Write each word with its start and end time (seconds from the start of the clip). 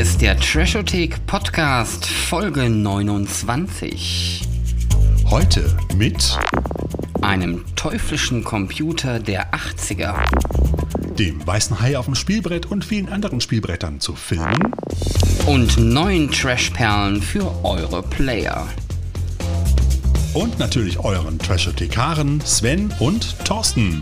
Hier 0.00 0.08
ist 0.08 0.22
der 0.22 0.40
Trashothek 0.40 1.26
Podcast 1.26 2.06
Folge 2.06 2.70
29. 2.70 4.40
Heute 5.28 5.76
mit 5.94 6.38
Einem 7.20 7.66
teuflischen 7.76 8.42
Computer 8.42 9.18
der 9.18 9.52
80er. 9.52 10.14
dem 11.18 11.46
weißen 11.46 11.82
Hai 11.82 11.98
auf 11.98 12.06
dem 12.06 12.14
Spielbrett 12.14 12.64
und 12.64 12.82
vielen 12.82 13.10
anderen 13.10 13.42
Spielbrettern 13.42 14.00
zu 14.00 14.14
filmen 14.14 14.72
Und 15.44 15.76
neuen 15.76 16.30
Trashperlen 16.30 17.20
für 17.20 17.62
eure 17.62 18.02
Player. 18.02 18.66
und 20.32 20.58
natürlich 20.58 20.98
euren 20.98 21.38
Trashothekaren 21.38 22.40
Sven 22.40 22.90
und 23.00 23.44
Thorsten. 23.44 24.00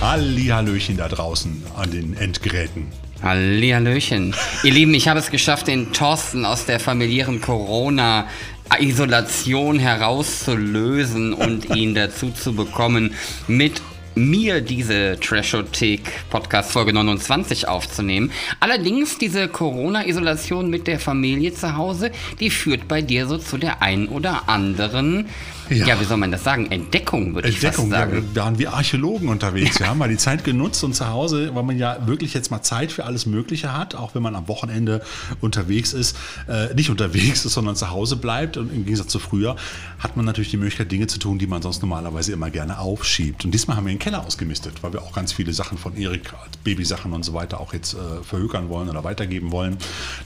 Hallihallöchen 0.00 0.96
da 0.96 1.08
draußen 1.08 1.64
an 1.74 1.90
den 1.90 2.16
Endgeräten. 2.16 2.86
Hallihallöchen. 3.22 4.34
Ihr 4.62 4.72
Lieben, 4.72 4.94
ich 4.94 5.08
habe 5.08 5.20
es 5.20 5.30
geschafft, 5.30 5.68
den 5.68 5.92
Thorsten 5.92 6.44
aus 6.44 6.66
der 6.66 6.80
familiären 6.80 7.40
Corona-Isolation 7.40 9.78
herauszulösen 9.78 11.32
und 11.32 11.64
ihn 11.76 11.94
dazu 11.94 12.30
zu 12.30 12.54
bekommen, 12.54 13.14
mit 13.48 13.80
mir 14.16 14.62
diese 14.62 15.18
Trashothek 15.20 16.00
Podcast 16.30 16.72
Folge 16.72 16.92
29 16.92 17.68
aufzunehmen. 17.68 18.32
Allerdings 18.60 19.18
diese 19.18 19.46
Corona-Isolation 19.46 20.70
mit 20.70 20.86
der 20.86 20.98
Familie 20.98 21.52
zu 21.52 21.76
Hause, 21.76 22.10
die 22.40 22.50
führt 22.50 22.88
bei 22.88 23.02
dir 23.02 23.26
so 23.26 23.36
zu 23.36 23.58
der 23.58 23.82
ein 23.82 24.08
oder 24.08 24.48
anderen, 24.48 25.28
ja, 25.70 25.86
Ja. 25.86 26.00
wie 26.00 26.04
soll 26.04 26.16
man 26.16 26.30
das 26.30 26.44
sagen, 26.44 26.70
Entdeckung, 26.70 27.34
würde 27.34 27.48
ich 27.48 27.58
fast 27.60 27.78
Entdeckung, 27.78 27.92
ja, 27.92 27.98
sagen. 27.98 28.24
wir 28.32 28.42
waren 28.42 28.58
wie 28.58 28.66
Archäologen 28.68 29.28
unterwegs. 29.28 29.78
Wir 29.80 29.88
haben 29.88 29.98
mal 29.98 30.08
die 30.08 30.16
Zeit 30.16 30.44
genutzt 30.44 30.82
und 30.84 30.94
zu 30.94 31.08
Hause, 31.08 31.54
weil 31.54 31.62
man 31.62 31.78
ja 31.78 32.06
wirklich 32.06 32.34
jetzt 32.34 32.50
mal 32.50 32.62
Zeit 32.62 32.92
für 32.92 33.04
alles 33.04 33.26
Mögliche 33.26 33.76
hat, 33.76 33.94
auch 33.94 34.14
wenn 34.14 34.22
man 34.22 34.34
am 34.36 34.48
Wochenende 34.48 35.02
unterwegs 35.40 35.92
ist, 35.92 36.16
äh, 36.48 36.74
nicht 36.74 36.90
unterwegs 36.90 37.44
ist, 37.44 37.52
sondern 37.54 37.76
zu 37.76 37.90
Hause 37.90 38.16
bleibt. 38.16 38.56
Und 38.56 38.72
im 38.72 38.84
Gegensatz 38.84 39.08
zu 39.08 39.18
früher 39.18 39.56
hat 39.98 40.16
man 40.16 40.24
natürlich 40.24 40.50
die 40.50 40.56
Möglichkeit, 40.56 40.90
Dinge 40.92 41.06
zu 41.06 41.18
tun, 41.18 41.38
die 41.38 41.46
man 41.46 41.62
sonst 41.62 41.80
normalerweise 41.82 42.32
immer 42.32 42.50
gerne 42.50 42.78
aufschiebt. 42.78 43.44
Und 43.44 43.52
diesmal 43.52 43.76
haben 43.76 43.86
wir 43.86 43.92
den 43.92 43.98
Keller 43.98 44.24
ausgemistet, 44.24 44.82
weil 44.82 44.92
wir 44.92 45.02
auch 45.02 45.12
ganz 45.12 45.32
viele 45.32 45.52
Sachen 45.52 45.78
von 45.78 45.96
Erik, 45.96 46.32
Babysachen 46.64 47.12
und 47.12 47.24
so 47.24 47.34
weiter, 47.34 47.60
auch 47.60 47.72
jetzt 47.72 47.94
äh, 47.94 48.22
verhökern 48.22 48.68
wollen 48.68 48.88
oder 48.88 49.04
weitergeben 49.04 49.52
wollen, 49.52 49.76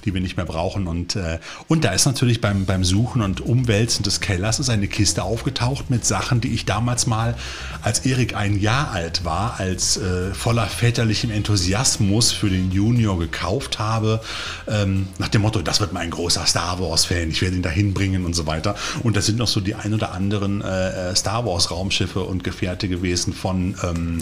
die 0.04 0.14
wir 0.14 0.20
nicht 0.20 0.36
mehr 0.36 0.46
brauchen. 0.46 0.86
Und, 0.86 1.16
äh, 1.16 1.38
und 1.68 1.84
da 1.84 1.92
ist 1.92 2.06
natürlich 2.06 2.40
beim, 2.40 2.64
beim 2.66 2.84
Suchen 2.84 3.22
und 3.22 3.40
Umwälzen 3.40 4.02
des 4.02 4.20
Kellers 4.20 4.58
ist 4.60 4.70
eine 4.70 4.88
Kiste 4.88 5.22
aufgetaucht 5.30 5.90
mit 5.90 6.04
Sachen, 6.04 6.40
die 6.40 6.52
ich 6.52 6.66
damals 6.66 7.06
mal, 7.06 7.36
als 7.82 8.00
Erik 8.00 8.34
ein 8.34 8.58
Jahr 8.60 8.90
alt 8.90 9.24
war, 9.24 9.58
als 9.58 9.96
äh, 9.96 10.34
voller 10.34 10.66
väterlichem 10.66 11.30
Enthusiasmus 11.30 12.32
für 12.32 12.50
den 12.50 12.70
Junior 12.72 13.18
gekauft 13.18 13.78
habe, 13.78 14.20
ähm, 14.68 15.06
nach 15.18 15.28
dem 15.28 15.42
Motto, 15.42 15.62
das 15.62 15.80
wird 15.80 15.92
mein 15.92 16.10
großer 16.10 16.44
Star 16.46 16.80
Wars-Fan, 16.80 17.30
ich 17.30 17.40
werde 17.42 17.56
ihn 17.56 17.62
dahin 17.62 17.94
bringen 17.94 18.24
und 18.24 18.34
so 18.34 18.46
weiter. 18.46 18.74
Und 19.02 19.16
da 19.16 19.20
sind 19.20 19.38
noch 19.38 19.48
so 19.48 19.60
die 19.60 19.74
ein 19.74 19.94
oder 19.94 20.12
anderen 20.12 20.62
äh, 20.62 21.10
äh, 21.10 21.16
Star 21.16 21.46
Wars-Raumschiffe 21.46 22.20
und 22.20 22.44
Gefährte 22.44 22.88
gewesen 22.88 23.32
von, 23.32 23.76
ähm, 23.82 24.18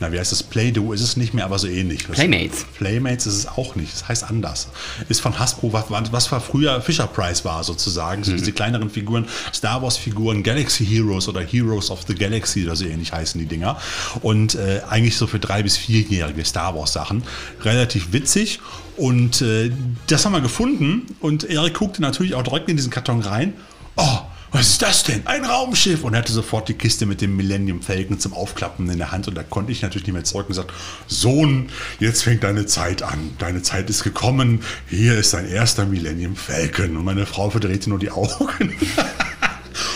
na 0.00 0.10
wie 0.12 0.18
heißt 0.18 0.32
es, 0.32 0.42
Play-Doh 0.42 0.92
ist 0.92 1.02
es 1.02 1.16
nicht 1.16 1.34
mehr, 1.34 1.44
aber 1.44 1.58
so 1.58 1.68
ähnlich. 1.68 2.08
Playmates. 2.08 2.64
Playmates 2.78 3.26
ist 3.26 3.34
es 3.34 3.48
auch 3.48 3.74
nicht, 3.76 3.92
das 3.92 4.08
heißt 4.08 4.24
anders. 4.24 4.68
Ist 5.08 5.20
von 5.20 5.38
Hasbro, 5.38 5.72
was, 5.72 5.84
was 6.12 6.32
war 6.32 6.40
früher 6.40 6.80
Fisher 6.80 7.06
Price 7.06 7.44
war 7.44 7.62
sozusagen, 7.62 8.24
so 8.24 8.32
diese 8.32 8.52
kleineren 8.52 8.90
Figuren, 8.90 9.26
Star 9.52 9.82
Wars 9.82 9.96
Figuren, 9.96 10.42
Galaxy 10.46 10.86
Heroes 10.86 11.28
oder 11.28 11.40
Heroes 11.40 11.90
of 11.90 12.04
the 12.06 12.14
Galaxy 12.14 12.64
oder 12.64 12.76
so 12.76 12.84
ähnlich 12.84 13.12
heißen 13.12 13.40
die 13.40 13.46
Dinger. 13.46 13.76
Und 14.22 14.54
äh, 14.54 14.80
eigentlich 14.88 15.16
so 15.16 15.26
für 15.26 15.40
drei 15.40 15.64
bis 15.64 15.76
vierjährige 15.76 16.44
Star 16.44 16.76
Wars 16.76 16.92
Sachen. 16.92 17.24
Relativ 17.64 18.12
witzig. 18.12 18.60
Und 18.96 19.42
äh, 19.42 19.72
das 20.06 20.24
haben 20.24 20.32
wir 20.32 20.40
gefunden 20.40 21.02
und 21.20 21.42
Erik 21.44 21.74
guckte 21.74 22.00
natürlich 22.00 22.34
auch 22.34 22.44
direkt 22.44 22.68
in 22.68 22.76
diesen 22.76 22.92
Karton 22.92 23.20
rein. 23.20 23.54
Oh, 23.96 24.20
was 24.52 24.68
ist 24.68 24.82
das 24.82 25.02
denn? 25.02 25.26
Ein 25.26 25.44
Raumschiff! 25.44 26.04
Und 26.04 26.14
er 26.14 26.20
hatte 26.20 26.32
sofort 26.32 26.68
die 26.68 26.74
Kiste 26.74 27.04
mit 27.04 27.20
dem 27.20 27.36
Millennium 27.36 27.82
Falcon 27.82 28.20
zum 28.20 28.32
Aufklappen 28.32 28.88
in 28.88 28.98
der 28.98 29.10
Hand. 29.10 29.26
Und 29.26 29.34
da 29.34 29.42
konnte 29.42 29.72
ich 29.72 29.82
natürlich 29.82 30.06
nicht 30.06 30.14
mehr 30.14 30.24
zurück 30.24 30.46
und 30.46 30.50
gesagt, 30.50 30.72
Sohn, 31.08 31.70
jetzt 31.98 32.22
fängt 32.22 32.44
deine 32.44 32.66
Zeit 32.66 33.02
an. 33.02 33.32
Deine 33.38 33.62
Zeit 33.62 33.90
ist 33.90 34.04
gekommen. 34.04 34.60
Hier 34.88 35.18
ist 35.18 35.34
dein 35.34 35.48
erster 35.48 35.84
Millennium 35.86 36.36
Falcon. 36.36 36.96
Und 36.96 37.04
meine 37.04 37.26
Frau 37.26 37.50
verdrehte 37.50 37.90
nur 37.90 37.98
die 37.98 38.12
Augen. 38.12 38.72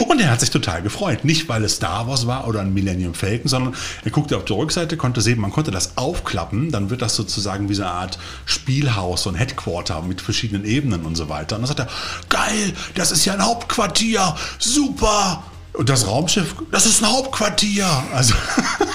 Und 0.09 0.21
er 0.21 0.31
hat 0.31 0.41
sich 0.41 0.51
total 0.51 0.83
gefreut. 0.83 1.25
Nicht, 1.25 1.49
weil 1.49 1.65
es 1.65 1.77
Star 1.77 2.07
Wars 2.09 2.27
war 2.27 2.49
oder 2.49 2.61
ein 2.61 2.73
Millennium 2.73 3.15
Falcon, 3.15 3.49
sondern 3.49 3.75
er 4.05 4.11
guckte 4.11 4.37
auf 4.37 4.45
die 4.45 4.53
Rückseite, 4.53 4.97
konnte 4.97 5.21
sehen, 5.21 5.41
man 5.41 5.53
konnte 5.53 5.71
das 5.71 5.97
aufklappen. 5.97 6.71
Dann 6.71 6.91
wird 6.91 7.03
das 7.03 7.17
sozusagen 7.17 7.69
wie 7.69 7.75
so 7.75 7.83
eine 7.83 7.93
Art 7.93 8.19
Spielhaus, 8.47 9.25
so 9.25 9.31
ein 9.31 9.37
Headquarter 9.37 10.03
mit 10.03 10.21
verschiedenen 10.21 10.65
Ebenen 10.65 11.05
und 11.05 11.17
so 11.17 11.29
weiter. 11.29 11.57
Und 11.57 11.63
dann 11.63 11.77
sagt 11.77 11.81
er, 11.81 11.89
geil, 12.29 12.73
das 12.95 13.13
ist 13.13 13.25
ja 13.25 13.35
ein 13.35 13.45
Hauptquartier, 13.45 14.35
super. 14.59 15.45
Und 15.73 15.89
das 15.89 16.07
Raumschiff, 16.07 16.57
das 16.71 16.87
ist 16.87 17.03
ein 17.03 17.11
Hauptquartier. 17.13 17.87
Also, 18.13 18.35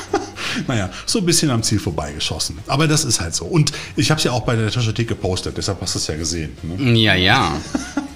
naja, 0.68 0.90
so 1.06 1.20
ein 1.20 1.26
bisschen 1.26 1.50
am 1.52 1.64
Ziel 1.64 1.80
vorbeigeschossen. 1.80 2.58
Aber 2.68 2.88
das 2.88 3.06
ist 3.06 3.22
halt 3.22 3.34
so. 3.36 3.46
Und 3.46 3.72
ich 3.96 4.12
habe 4.12 4.18
es 4.18 4.24
ja 4.24 4.32
auch 4.32 4.42
bei 4.42 4.56
der 4.56 4.72
Taschethek 4.72 5.08
gepostet, 5.08 5.58
deshalb 5.58 5.82
hast 5.82 5.96
du 5.96 6.00
es 6.00 6.08
ja 6.08 6.16
gesehen. 6.16 6.58
Ne? 6.64 7.00
Ja, 7.00 7.16
ja. 7.16 7.54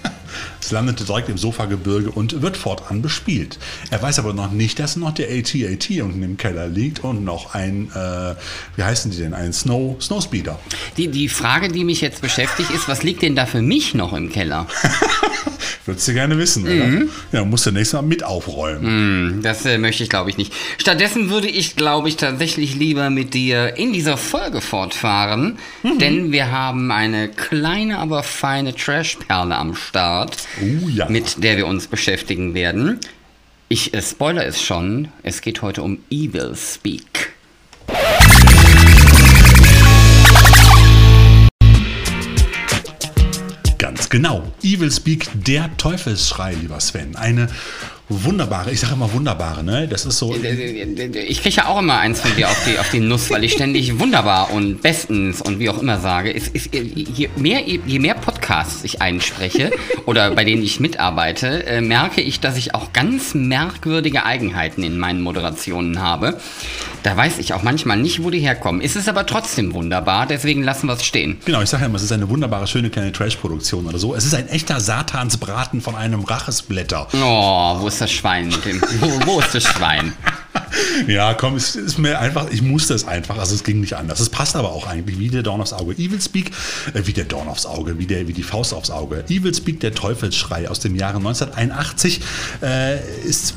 Es 0.62 0.72
landete 0.72 1.04
direkt 1.04 1.30
im 1.30 1.38
Sofagebirge 1.38 2.12
und 2.12 2.42
wird 2.42 2.58
fortan 2.58 3.02
bespielt. 3.02 3.60
Er 3.90 4.02
weiß 4.02 4.20
aber 4.20 4.34
noch 4.34 4.52
nicht, 4.52 4.80
dass 4.80 4.96
noch 4.96 5.14
der 5.14 5.30
AT-AT 5.30 5.90
unten 6.02 6.24
im 6.24 6.38
Keller 6.38 6.68
liegt 6.68 7.04
und 7.04 7.24
noch 7.24 7.54
ein, 7.54 7.90
äh, 7.94 8.36
wie 8.76 8.84
heißen 8.84 9.12
die 9.12 9.18
denn, 9.18 9.34
ein 9.34 9.54
Snow, 9.54 10.02
Snowspeeder. 10.02 10.60
Die, 10.98 11.08
die 11.08 11.30
Frage, 11.30 11.70
die 11.70 11.84
mich 11.84 12.02
jetzt 12.02 12.22
beschäftigt, 12.22 12.72
ist, 12.72 12.88
was 12.88 13.04
liegt 13.04 13.22
denn 13.22 13.36
da 13.36 13.46
für 13.46 13.62
mich 13.62 13.94
noch 13.94 14.14
im 14.14 14.30
Keller? 14.30 14.68
Würdest 15.90 16.08
du 16.08 16.14
gerne 16.14 16.38
wissen, 16.38 16.64
oder? 16.66 17.08
Ja, 17.32 17.44
musst 17.46 17.66
du 17.66 17.72
nächstes 17.72 17.94
Mal 17.94 18.04
mit 18.08 18.24
aufräumen. 18.24 18.86
Hm, 19.36 19.42
Das 19.42 19.66
äh, 19.66 19.78
möchte 19.80 20.04
ich, 20.04 20.10
glaube 20.10 20.30
ich, 20.30 20.38
nicht. 20.38 20.54
Stattdessen 20.78 21.30
würde 21.30 21.48
ich, 21.48 21.76
glaube 21.76 22.10
ich, 22.10 22.16
tatsächlich 22.16 22.76
lieber 22.76 23.10
mit 23.10 23.34
dir 23.34 23.76
in 23.78 23.92
dieser 23.92 24.18
Folge 24.18 24.62
fortfahren, 24.62 25.58
denn 26.00 26.32
wir 26.32 26.52
haben 26.52 26.92
eine 26.92 27.30
kleine, 27.30 27.98
aber 27.98 28.22
feine 28.24 28.76
Trashperle 28.76 29.56
am 29.56 29.74
Start, 29.76 30.38
Oh 30.62 30.88
ja. 30.90 31.10
mit 31.10 31.44
der 31.44 31.58
wir 31.58 31.66
uns 31.66 31.88
beschäftigen 31.88 32.54
werden. 32.54 33.00
Ich 33.68 33.94
äh, 33.94 34.02
spoiler 34.02 34.46
es 34.46 34.62
schon, 34.62 35.08
es 35.24 35.42
geht 35.42 35.62
heute 35.62 35.82
um 35.84 36.00
Evil 36.12 36.56
Speak. 36.56 37.34
Genau. 44.10 44.52
Evil 44.64 44.92
Speak, 44.92 45.28
der 45.34 45.76
Teufelsschrei, 45.78 46.54
lieber 46.54 46.80
Sven. 46.80 47.16
Eine 47.16 47.48
wunderbare, 48.10 48.72
ich 48.72 48.80
sage 48.80 48.94
immer 48.94 49.12
wunderbare, 49.14 49.64
ne? 49.64 49.88
Das 49.88 50.06
ist 50.06 50.18
so. 50.18 50.36
Ich 50.36 51.42
kriege 51.42 51.56
ja 51.56 51.68
auch 51.68 51.80
immer 51.80 52.00
eins 52.00 52.20
von 52.20 52.36
dir 52.36 52.50
auf 52.50 52.66
die, 52.66 52.80
auf 52.80 52.90
die 52.90 53.00
Nuss, 53.00 53.30
weil 53.30 53.44
ich 53.44 53.54
ständig 53.54 54.00
wunderbar 54.00 54.52
und 54.52 54.82
bestens 54.82 55.42
und 55.42 55.60
wie 55.60 55.70
auch 55.70 55.80
immer 55.80 56.00
sage. 56.00 56.34
Es 56.34 56.48
ist, 56.48 56.74
je, 56.74 57.30
mehr, 57.36 57.62
je 57.66 58.00
mehr 58.00 58.16
Podcasts 58.16 58.84
ich 58.84 59.02
einspreche 59.02 59.72
oder 60.06 60.32
bei 60.32 60.44
denen 60.44 60.64
ich 60.64 60.80
mitarbeite, 60.80 61.66
äh, 61.66 61.82
merke 61.82 62.22
ich, 62.22 62.40
dass 62.40 62.58
ich 62.58 62.74
auch 62.74 62.94
ganz 62.94 63.36
merkwürdige 63.36 64.26
Eigenheiten 64.26 64.84
in 64.84 64.98
meinen 64.98 65.22
Moderationen 65.22 66.02
habe. 66.02 66.40
Da 67.04 67.16
weiß 67.16 67.38
ich 67.40 67.54
auch 67.54 67.64
manchmal 67.64 67.98
nicht, 67.98 68.24
wo 68.24 68.30
die 68.30 68.40
herkommen. 68.40 68.82
Es 68.82 68.96
ist 68.96 69.08
aber 69.08 69.26
trotzdem 69.26 69.74
wunderbar, 69.74 70.26
deswegen 70.26 70.64
lassen 70.64 70.88
wir 70.88 70.94
es 70.94 71.06
stehen. 71.06 71.38
Genau, 71.46 71.62
ich 71.62 71.70
sage 71.70 71.84
ja 71.84 71.88
immer, 71.88 71.96
es 71.96 72.04
ist 72.04 72.12
eine 72.12 72.28
wunderbare, 72.28 72.68
schöne 72.68 72.90
kleine 72.90 73.12
Trash-Produktion 73.12 73.86
oder 73.86 74.00
so. 74.00 74.16
Es 74.16 74.26
ist 74.26 74.34
ein 74.34 74.50
echter 74.50 74.82
Satansbraten 74.82 75.80
von 75.80 75.96
einem 75.96 76.24
Rachesblätter. 76.24 77.08
Oh, 77.14 77.80
wo 77.80 77.88
ist 77.88 77.99
das 78.02 78.12
Schwein? 78.12 78.52
Wo, 79.00 79.26
wo 79.26 79.40
ist 79.40 79.54
das 79.56 79.64
Schwein? 79.64 80.14
Ja, 81.08 81.34
komm, 81.34 81.56
es 81.56 81.76
ist 81.76 81.98
mir 81.98 82.20
einfach, 82.20 82.50
ich 82.52 82.62
musste 82.62 82.94
es 82.94 83.08
einfach, 83.08 83.38
also 83.38 83.56
es 83.56 83.64
ging 83.64 83.80
nicht 83.80 83.94
anders. 83.94 84.20
Es 84.20 84.30
passt 84.30 84.56
aber 84.56 84.72
auch 84.72 84.88
eigentlich 84.88 85.20
wie 85.20 85.30
der 85.30 85.44
Dorn 85.44 85.62
aufs 85.62 85.74
Auge. 85.74 85.94
Evil 85.94 86.22
Speak, 86.22 86.52
äh, 86.94 87.02
wie 87.06 87.14
der 87.14 87.26
Dorn 87.26 87.48
aufs 87.48 87.66
Auge, 87.66 88.00
wie, 88.00 88.06
der, 88.06 88.28
wie 88.28 88.34
die 88.34 88.44
Faust 88.44 88.74
aufs 88.74 88.90
Auge. 88.90 89.24
Evil 89.30 89.54
Speak, 89.54 89.80
der 89.80 89.94
Teufelsschrei 89.94 90.70
aus 90.70 90.80
dem 90.80 90.96
Jahre 90.96 91.18
1981, 91.18 92.22
äh, 92.62 93.00
ist 93.24 93.56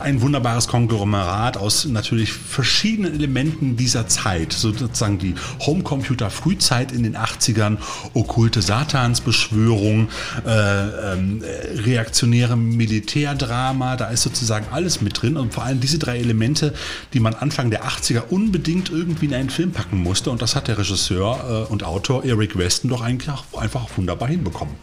ein 0.00 0.20
wunderbares 0.20 0.68
Konglomerat 0.68 1.56
aus 1.56 1.84
natürlich 1.84 2.32
verschiedenen 2.32 3.14
Elementen 3.14 3.76
dieser 3.76 4.08
Zeit. 4.08 4.52
So 4.52 4.72
sozusagen 4.72 5.18
die 5.18 5.34
Homecomputer-Frühzeit 5.60 6.92
in 6.92 7.02
den 7.02 7.16
80ern, 7.16 7.78
okkulte 8.14 8.62
Satansbeschwörung, 8.62 10.08
äh, 10.46 11.12
ähm, 11.12 11.42
äh, 11.42 11.80
reaktionäre 11.80 12.56
Militärdrama, 12.56 13.96
da 13.96 14.08
ist 14.08 14.22
sozusagen 14.22 14.66
alles 14.70 15.00
mit 15.00 15.20
drin 15.20 15.36
und 15.36 15.54
vor 15.54 15.64
allem 15.64 15.80
diese 15.80 15.98
drei 15.98 16.18
Elemente, 16.18 16.45
die 17.12 17.20
man 17.20 17.34
Anfang 17.34 17.70
der 17.70 17.84
80er 17.84 18.28
unbedingt 18.30 18.90
irgendwie 18.90 19.26
in 19.26 19.34
einen 19.34 19.50
Film 19.50 19.72
packen 19.72 19.98
musste 20.02 20.30
und 20.30 20.42
das 20.42 20.54
hat 20.54 20.68
der 20.68 20.78
Regisseur 20.78 21.66
äh, 21.68 21.72
und 21.72 21.84
Autor 21.84 22.24
Eric 22.24 22.56
Weston 22.56 22.90
doch 22.90 23.00
eigentlich 23.00 23.34
einfach 23.56 23.86
wunderbar 23.96 24.28
hinbekommen. 24.28 24.74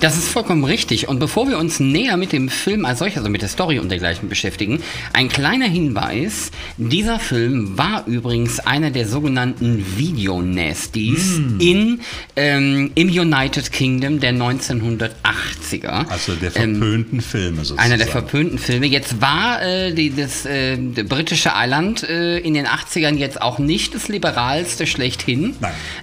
Das 0.00 0.16
ist 0.16 0.28
vollkommen 0.28 0.62
richtig. 0.62 1.08
Und 1.08 1.18
bevor 1.18 1.48
wir 1.48 1.58
uns 1.58 1.80
näher 1.80 2.16
mit 2.16 2.32
dem 2.32 2.48
Film 2.48 2.84
als 2.84 3.00
solches, 3.00 3.18
also 3.18 3.30
mit 3.30 3.42
der 3.42 3.48
Story 3.48 3.80
und 3.80 3.88
dergleichen 3.88 4.28
beschäftigen, 4.28 4.80
ein 5.12 5.28
kleiner 5.28 5.66
Hinweis. 5.66 6.52
Dieser 6.76 7.18
Film 7.18 7.76
war 7.76 8.06
übrigens 8.06 8.60
einer 8.60 8.92
der 8.92 9.08
sogenannten 9.08 9.84
Video-Nasties 9.96 11.38
mm. 11.38 11.60
in, 11.60 12.00
ähm, 12.36 12.92
im 12.94 13.08
United 13.08 13.72
Kingdom 13.72 14.20
der 14.20 14.34
1980er. 14.34 16.08
Also 16.08 16.34
der 16.36 16.52
verpönten 16.52 17.16
ähm, 17.16 17.20
Filme 17.20 17.56
sozusagen. 17.56 17.80
Einer 17.80 17.96
der 17.96 18.06
verpönten 18.06 18.58
Filme. 18.58 18.86
Jetzt 18.86 19.20
war 19.20 19.60
äh, 19.62 19.92
die, 19.92 20.14
das 20.14 20.46
äh, 20.46 20.76
britische 20.76 21.56
Eiland 21.56 22.08
äh, 22.08 22.38
in 22.38 22.54
den 22.54 22.66
80ern 22.66 23.16
jetzt 23.16 23.42
auch 23.42 23.58
nicht 23.58 23.96
das 23.96 24.06
liberalste 24.06 24.86
schlechthin, 24.86 25.56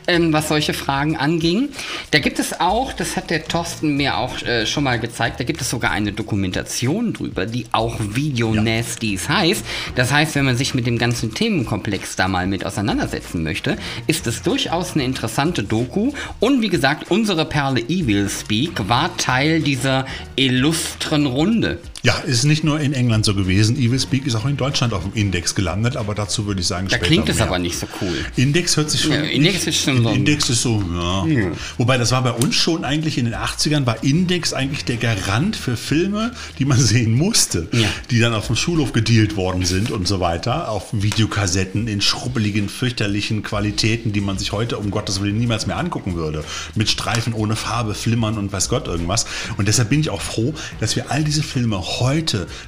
ähm, 0.07 0.33
was 0.33 0.50
solche 0.50 0.74
Fragen 0.74 1.15
anging. 1.15 1.69
Da 2.12 2.19
gibt 2.19 2.39
es 2.39 2.59
auch, 2.59 2.91
das 2.91 3.15
hat 3.15 3.30
der 3.30 3.45
Thorsten 3.45 3.84
mir 3.93 4.17
auch 4.17 4.41
äh, 4.41 4.65
schon 4.65 4.83
mal 4.83 4.99
gezeigt, 4.99 5.39
da 5.39 5.43
gibt 5.43 5.61
es 5.61 5.69
sogar 5.69 5.91
eine 5.91 6.11
Dokumentation 6.11 7.13
drüber, 7.13 7.45
die 7.45 7.65
auch 7.71 7.99
Video 7.99 8.53
ja. 8.53 8.61
Nasties 8.61 9.29
heißt. 9.29 9.65
Das 9.95 10.11
heißt, 10.11 10.35
wenn 10.35 10.45
man 10.45 10.57
sich 10.57 10.73
mit 10.73 10.87
dem 10.87 10.97
ganzen 10.97 11.33
Themenkomplex 11.33 12.15
da 12.15 12.27
mal 12.27 12.47
mit 12.47 12.65
auseinandersetzen 12.65 13.43
möchte, 13.43 13.77
ist 14.07 14.27
es 14.27 14.41
durchaus 14.41 14.93
eine 14.93 15.03
interessante 15.03 15.63
Doku. 15.63 16.13
Und 16.39 16.61
wie 16.61 16.69
gesagt, 16.69 17.11
unsere 17.11 17.45
Perle 17.45 17.81
Evil 17.81 18.29
Speak 18.29 18.87
war 18.87 19.15
Teil 19.17 19.61
dieser 19.61 20.05
illustren 20.35 21.25
Runde. 21.25 21.79
Ja, 22.05 22.19
ist 22.19 22.43
nicht 22.43 22.63
nur 22.63 22.79
in 22.79 22.93
England 22.93 23.25
so 23.25 23.33
gewesen. 23.33 23.77
Evil 23.77 23.99
Speak 23.99 24.27
ist 24.27 24.35
auch 24.35 24.45
in 24.45 24.57
Deutschland 24.57 24.93
auf 24.93 25.01
dem 25.01 25.13
Index 25.15 25.55
gelandet, 25.55 25.97
aber 25.97 26.13
dazu 26.13 26.45
würde 26.45 26.61
ich 26.61 26.67
sagen, 26.67 26.87
Da 26.87 26.99
klingt 26.99 27.27
es 27.29 27.41
aber 27.41 27.57
nicht 27.57 27.79
so 27.79 27.87
cool. 27.99 28.13
Index 28.35 28.77
hört 28.77 28.91
sich 28.91 29.01
schon. 29.01 29.13
Ja, 29.13 29.21
Index 29.21 29.65
ist 29.65 29.81
schon 29.81 30.03
so. 30.03 30.09
Index 30.11 30.47
ist 30.51 30.61
so, 30.61 30.83
ja. 30.93 31.25
ja. 31.25 31.51
Wobei 31.79 31.97
das 31.97 32.11
war 32.11 32.21
bei 32.21 32.29
uns 32.29 32.53
schon 32.53 32.85
eigentlich 32.85 33.17
in 33.17 33.25
den 33.25 33.33
80ern, 33.33 33.87
war 33.87 34.03
Index 34.03 34.53
eigentlich 34.53 34.85
der 34.85 34.97
Garant 34.97 35.55
für 35.55 35.75
Filme, 35.75 36.31
die 36.59 36.65
man 36.65 36.79
sehen 36.79 37.11
musste, 37.11 37.69
ja. 37.71 37.87
die 38.11 38.19
dann 38.19 38.35
auf 38.35 38.45
dem 38.45 38.55
Schulhof 38.55 38.93
gedealt 38.93 39.35
worden 39.35 39.65
sind 39.65 39.89
und 39.89 40.07
so 40.07 40.19
weiter, 40.19 40.69
auf 40.69 40.89
Videokassetten 40.91 41.87
in 41.87 42.01
schrubbeligen, 42.01 42.69
fürchterlichen 42.69 43.41
Qualitäten, 43.41 44.11
die 44.11 44.21
man 44.21 44.37
sich 44.37 44.51
heute 44.51 44.77
um 44.77 44.91
Gottes 44.91 45.21
Willen 45.21 45.39
niemals 45.39 45.65
mehr 45.65 45.77
angucken 45.77 46.13
würde. 46.13 46.43
Mit 46.75 46.87
Streifen 46.87 47.33
ohne 47.33 47.55
Farbe, 47.55 47.95
Flimmern 47.95 48.37
und 48.37 48.53
weiß 48.53 48.69
Gott 48.69 48.85
irgendwas. 48.85 49.25
Und 49.57 49.67
deshalb 49.67 49.89
bin 49.89 50.01
ich 50.01 50.11
auch 50.11 50.21
froh, 50.21 50.53
dass 50.79 50.95
wir 50.95 51.09
all 51.09 51.23
diese 51.23 51.41
Filme 51.41 51.79
heute 51.79 51.94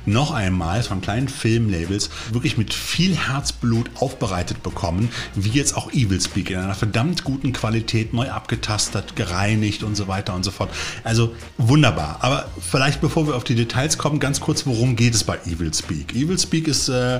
noch 0.05 0.31
einmal 0.31 0.83
von 0.83 1.01
kleinen 1.01 1.27
Filmlabels 1.27 2.09
wirklich 2.31 2.57
mit 2.57 2.73
viel 2.73 3.15
Herzblut 3.15 3.89
aufbereitet 3.95 4.63
bekommen, 4.63 5.09
wie 5.35 5.49
jetzt 5.49 5.75
auch 5.75 5.91
Evil 5.91 6.21
Speak 6.21 6.49
in 6.49 6.57
einer 6.57 6.75
verdammt 6.75 7.23
guten 7.23 7.53
Qualität, 7.53 8.13
neu 8.13 8.29
abgetastet, 8.29 9.15
gereinigt 9.15 9.83
und 9.83 9.95
so 9.95 10.07
weiter 10.07 10.33
und 10.33 10.43
so 10.43 10.51
fort. 10.51 10.69
Also 11.03 11.35
wunderbar. 11.57 12.17
Aber 12.21 12.47
vielleicht 12.59 13.01
bevor 13.01 13.27
wir 13.27 13.35
auf 13.35 13.43
die 13.43 13.55
Details 13.55 13.97
kommen, 13.97 14.19
ganz 14.19 14.39
kurz, 14.39 14.65
worum 14.65 14.95
geht 14.95 15.13
es 15.13 15.23
bei 15.23 15.37
Evil 15.45 15.73
Speak? 15.73 16.15
Evil 16.15 16.37
Speak 16.37 16.67
ist, 16.67 16.89
äh, 16.89 17.19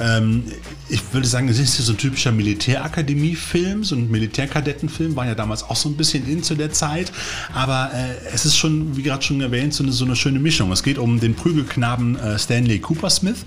ähm, 0.00 0.44
ich 0.88 1.00
würde 1.12 1.26
sagen, 1.26 1.48
es 1.48 1.58
ist 1.58 1.76
so 1.76 1.92
ein 1.92 1.98
typischer 1.98 2.32
Militärakademie-Film, 2.32 3.84
so 3.84 3.94
ein 3.94 4.10
Militärkadettenfilm, 4.10 5.16
war 5.16 5.26
ja 5.26 5.34
damals 5.34 5.62
auch 5.62 5.76
so 5.76 5.88
ein 5.88 5.96
bisschen 5.96 6.28
in 6.28 6.42
zu 6.42 6.54
der 6.54 6.72
Zeit, 6.72 7.12
aber 7.52 7.90
äh, 7.94 8.34
es 8.34 8.44
ist 8.44 8.56
schon, 8.56 8.96
wie 8.96 9.02
gerade 9.02 9.22
schon 9.22 9.40
erwähnt, 9.40 9.74
so 9.74 9.82
eine, 9.82 9.92
so 9.92 10.04
eine 10.04 10.16
schöne 10.16 10.38
Mischung. 10.38 10.72
Es 10.72 10.82
geht 10.82 10.98
um 10.98 11.20
den 11.20 11.34
Prügelknaben 11.44 12.18
äh, 12.18 12.38
Stanley 12.38 12.78
Cooper 12.78 13.10
Smith, 13.10 13.44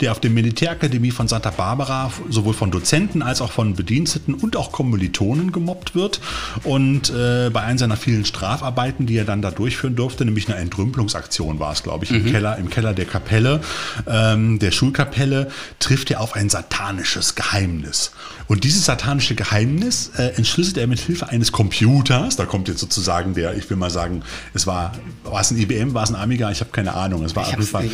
der 0.00 0.10
auf 0.10 0.18
der 0.18 0.30
Militärakademie 0.30 1.12
von 1.12 1.28
Santa 1.28 1.50
Barbara 1.50 2.10
sowohl 2.28 2.54
von 2.54 2.72
Dozenten 2.72 3.22
als 3.22 3.40
auch 3.40 3.52
von 3.52 3.76
Bediensteten 3.76 4.34
und 4.34 4.56
auch 4.56 4.72
Kommilitonen 4.72 5.52
gemobbt 5.52 5.94
wird. 5.94 6.20
Und 6.64 7.10
äh, 7.10 7.50
bei 7.50 7.60
einem 7.60 7.78
seiner 7.78 7.96
vielen 7.96 8.24
Strafarbeiten, 8.24 9.06
die 9.06 9.16
er 9.16 9.24
dann 9.24 9.42
da 9.42 9.52
durchführen 9.52 9.94
durfte, 9.94 10.24
nämlich 10.24 10.48
eine 10.48 10.56
Entrümpelungsaktion 10.56 11.60
war 11.60 11.72
es, 11.72 11.84
glaube 11.84 12.04
ich, 12.04 12.10
mhm. 12.10 12.26
im, 12.26 12.32
Keller, 12.32 12.56
im 12.56 12.68
Keller 12.68 12.94
der 12.94 13.04
Kapelle, 13.04 13.60
ähm, 14.08 14.58
der 14.58 14.72
Schulkapelle, 14.72 15.48
trifft 15.78 16.10
er 16.10 16.22
auf 16.22 16.34
ein 16.34 16.48
satanisches 16.48 17.36
Geheimnis. 17.36 18.10
Und 18.48 18.64
dieses 18.64 18.84
satanische 18.84 19.34
Geheimnis 19.34 20.12
äh, 20.16 20.34
entschlüsselt 20.36 20.78
er 20.78 20.86
mit 20.86 21.00
Hilfe 21.00 21.28
eines 21.28 21.50
Computers. 21.50 22.36
Da 22.36 22.44
kommt 22.44 22.68
jetzt 22.68 22.78
sozusagen 22.78 23.34
der, 23.34 23.56
ich 23.56 23.68
will 23.70 23.76
mal 23.76 23.90
sagen, 23.90 24.22
es 24.54 24.66
war, 24.66 24.92
war 25.24 25.40
es 25.40 25.50
ein 25.50 25.58
IBM, 25.58 25.94
war 25.94 26.04
es 26.04 26.10
ein 26.10 26.16
Amiga, 26.16 26.50
ich 26.50 26.60
habe 26.60 26.70
keine 26.70 26.94
Ahnung. 26.94 27.24
Es 27.26 27.36
war 27.36 27.44
auf 27.44 27.50
jeden 27.50 27.62
Fall 27.62 27.88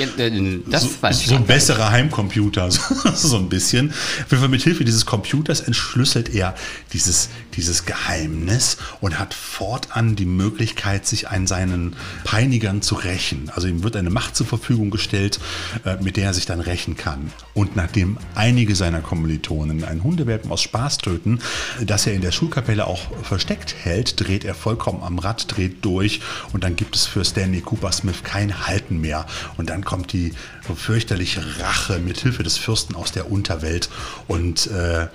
so, 0.70 0.88
so 1.12 1.36
ein 1.36 1.46
besserer 1.46 1.90
Heimcomputer, 1.90 2.70
so 3.14 3.36
ein 3.36 3.48
bisschen. 3.48 3.90
Auf 3.90 4.30
jeden 4.30 4.40
Fall 4.40 4.48
mit 4.48 4.62
Hilfe 4.62 4.84
dieses 4.84 5.06
Computers 5.06 5.60
entschlüsselt 5.60 6.34
er 6.34 6.54
dieses, 6.92 7.28
dieses 7.56 7.84
Geheimnis 7.84 8.76
und 9.00 9.18
hat 9.18 9.34
fortan 9.34 10.16
die 10.16 10.26
Möglichkeit, 10.26 11.06
sich 11.06 11.28
an 11.28 11.46
seinen 11.46 11.96
Peinigern 12.24 12.82
zu 12.82 12.94
rächen. 12.94 13.50
Also 13.54 13.68
ihm 13.68 13.82
wird 13.82 13.96
eine 13.96 14.10
Macht 14.10 14.36
zur 14.36 14.46
Verfügung 14.46 14.90
gestellt, 14.90 15.40
äh, 15.84 15.96
mit 16.02 16.16
der 16.16 16.26
er 16.26 16.34
sich 16.34 16.46
dann 16.46 16.60
rächen 16.60 16.96
kann. 16.96 17.32
Und 17.54 17.76
nachdem 17.76 18.18
einige 18.34 18.74
seiner 18.74 19.00
Kommilitonen 19.00 19.84
ein 19.84 20.02
Hundewelpen 20.02 20.50
aus 20.50 20.62
Spaß 20.62 20.98
töten, 20.98 21.40
das 21.84 22.06
er 22.06 22.14
in 22.14 22.22
der 22.22 22.32
Schulkapelle 22.32 22.86
auch 22.86 23.00
versteckt 23.22 23.74
hält, 23.82 24.20
dreht 24.20 24.44
er 24.44 24.54
vollkommen 24.54 25.02
am 25.02 25.18
Rad, 25.18 25.56
dreht 25.56 25.84
durch 25.84 26.20
und 26.52 26.64
dann 26.64 26.76
gibt 26.76 26.96
es 26.96 27.06
für 27.06 27.24
Stanley 27.24 27.60
Cooper 27.60 27.92
Smith 27.92 28.22
kein 28.22 28.66
Halten 28.66 29.00
mehr. 29.00 29.26
Und 29.56 29.70
dann 29.70 29.84
kommt 29.84 30.12
die 30.12 30.32
fürchterliche 30.74 31.42
Rache 31.60 31.98
mit 31.98 32.18
Hilfe 32.18 32.42
des 32.42 32.56
Fürsten 32.56 32.94
aus 32.94 33.12
der 33.12 33.30
Unterwelt. 33.30 33.88
Und 34.28 34.66
äh, 34.68 35.08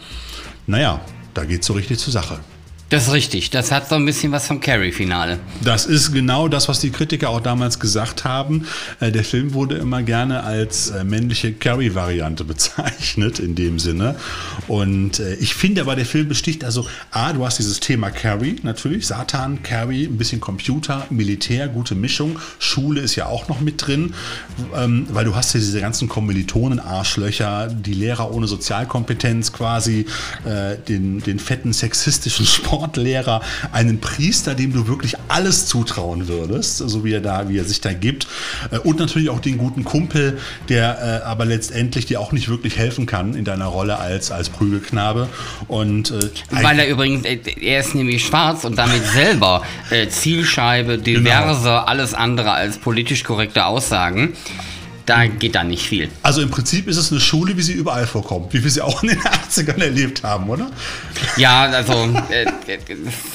naja, 0.66 1.01
da 1.38 1.45
geht 1.45 1.62
es 1.62 1.68
so 1.68 1.74
richtig 1.74 2.00
zur 2.00 2.12
Sache. 2.12 2.39
Das 2.89 3.07
ist 3.07 3.13
richtig. 3.13 3.50
Das 3.50 3.74
hat 3.74 3.89
so 3.89 3.95
ein 3.95 4.06
bisschen 4.06 4.31
was 4.31 4.48
vom 4.48 4.62
Carrie-Finale. 4.62 5.39
Das 5.62 5.86
ist 5.86 6.13
genau 6.13 6.48
das, 6.48 6.69
was 6.69 6.80
die 6.80 6.89
Kritiker 6.89 7.30
auch 7.30 7.42
damals 7.42 7.81
gesagt 7.81 8.24
haben. 8.24 8.66
Äh, 9.01 9.12
der 9.12 9.25
Film 9.25 9.54
wurde 9.54 9.75
immer 9.75 10.04
gerne 10.04 10.44
als 10.44 10.92
äh, 10.92 11.04
männliche 11.04 11.51
Carrie-Variante 11.51 12.45
bezeichnet, 12.45 13.39
in 13.39 13.56
dem 13.56 13.80
Sinne. 13.80 14.16
Und 14.69 15.19
äh, 15.19 15.36
ich 15.36 15.54
finde 15.54 15.81
aber, 15.81 15.98
der 15.98 16.06
Film 16.06 16.30
besticht 16.30 16.63
also, 16.63 16.88
A, 17.12 17.34
du 17.34 17.45
hast 17.45 17.60
dieses 17.60 17.81
Thema 17.81 18.10
Carrie, 18.10 18.56
natürlich, 18.63 19.06
Satan, 19.06 19.63
Carrie, 19.63 20.06
ein 20.06 20.18
bisschen 20.18 20.40
Computer, 20.40 21.07
Militär, 21.10 21.68
gute 21.68 21.94
Mischung. 21.94 22.40
Schule 22.57 23.01
ist 23.01 23.18
ja 23.18 23.25
auch 23.25 23.50
noch 23.50 23.60
mit 23.60 23.86
drin, 23.86 24.13
ähm, 24.74 25.07
weil 25.12 25.25
du 25.25 25.36
hast 25.36 25.54
ja 25.54 25.60
diese 25.60 25.81
ganzen 25.81 26.07
Kommilitonen-Arschlöcher, 26.07 27.68
die 27.68 27.94
Lehrer 27.94 28.33
ohne 28.33 28.48
Sozialkompetenz 28.48 29.51
quasi, 29.51 30.06
den, 30.88 31.22
den 31.22 31.40
fetten 31.40 31.74
sexistischen 31.74 32.45
Sport 32.45 32.77
Sportlehrer, 32.78 33.42
einen 33.72 34.00
Priester, 34.00 34.54
dem 34.54 34.72
du 34.72 34.88
wirklich 34.88 35.16
alles 35.30 35.66
zutrauen 35.66 36.28
würdest, 36.28 36.78
so 36.78 37.04
wie 37.04 37.14
er 37.14 37.22
da, 37.22 37.50
wie 37.50 37.57
er 37.57 37.64
sich 37.64 37.81
da 37.81 37.92
gibt. 37.94 38.28
Äh, 38.72 38.78
und 38.80 39.00
natürlich 39.00 39.30
auch 39.30 39.40
den 39.40 39.57
guten 39.57 39.84
Kumpel, 39.84 40.38
der 40.69 41.22
äh, 41.24 41.26
aber 41.26 41.46
letztendlich 41.46 42.06
dir 42.06 42.19
auch 42.19 42.31
nicht 42.31 42.50
wirklich 42.50 42.78
helfen 42.78 43.07
kann 43.07 43.34
in 43.34 43.46
deiner 43.46 43.66
Rolle 43.66 43.98
als, 43.98 44.31
als 44.31 44.50
Prügelknabe. 44.50 45.28
Und, 45.68 46.12
äh, 46.12 46.19
Weil 46.52 46.78
er 46.78 46.88
übrigens, 46.88 47.26
äh, 47.26 47.40
er 47.60 47.80
ist 47.80 47.96
nämlich 47.96 48.24
schwarz 48.24 48.64
und 48.64 48.78
damit 48.78 49.04
selber 49.14 49.64
äh, 49.90 50.07
Zielscheibe 50.07 51.00
diverse, 51.00 51.64
genau. 51.64 51.78
alles 51.80 52.14
andere 52.14 52.52
als 52.52 52.78
politisch 52.78 53.24
korrekte 53.24 53.66
Aussagen 53.66 54.34
da 55.07 55.26
geht 55.26 55.56
da 55.56 55.64
nicht 55.64 55.87
viel. 55.87 56.09
Also 56.21 56.42
im 56.42 56.52
Prinzip 56.52 56.87
ist 56.87 56.97
es 56.97 57.11
eine 57.11 57.21
Schule, 57.21 57.56
wie 57.57 57.61
sie 57.61 57.73
überall 57.73 58.06
vorkommt, 58.06 58.54
wie 58.54 58.61
wir 58.61 58.69
sie 58.69 58.81
auch 58.81 59.02
in 59.04 59.09
den 59.09 59.19
80ern 59.49 59.81
erlebt 59.81 60.21
haben, 60.23 60.49
oder? 60.49 60.69
Ja, 61.37 61.64
also 61.64 62.14
äh, 62.30 62.44
äh 62.44 62.78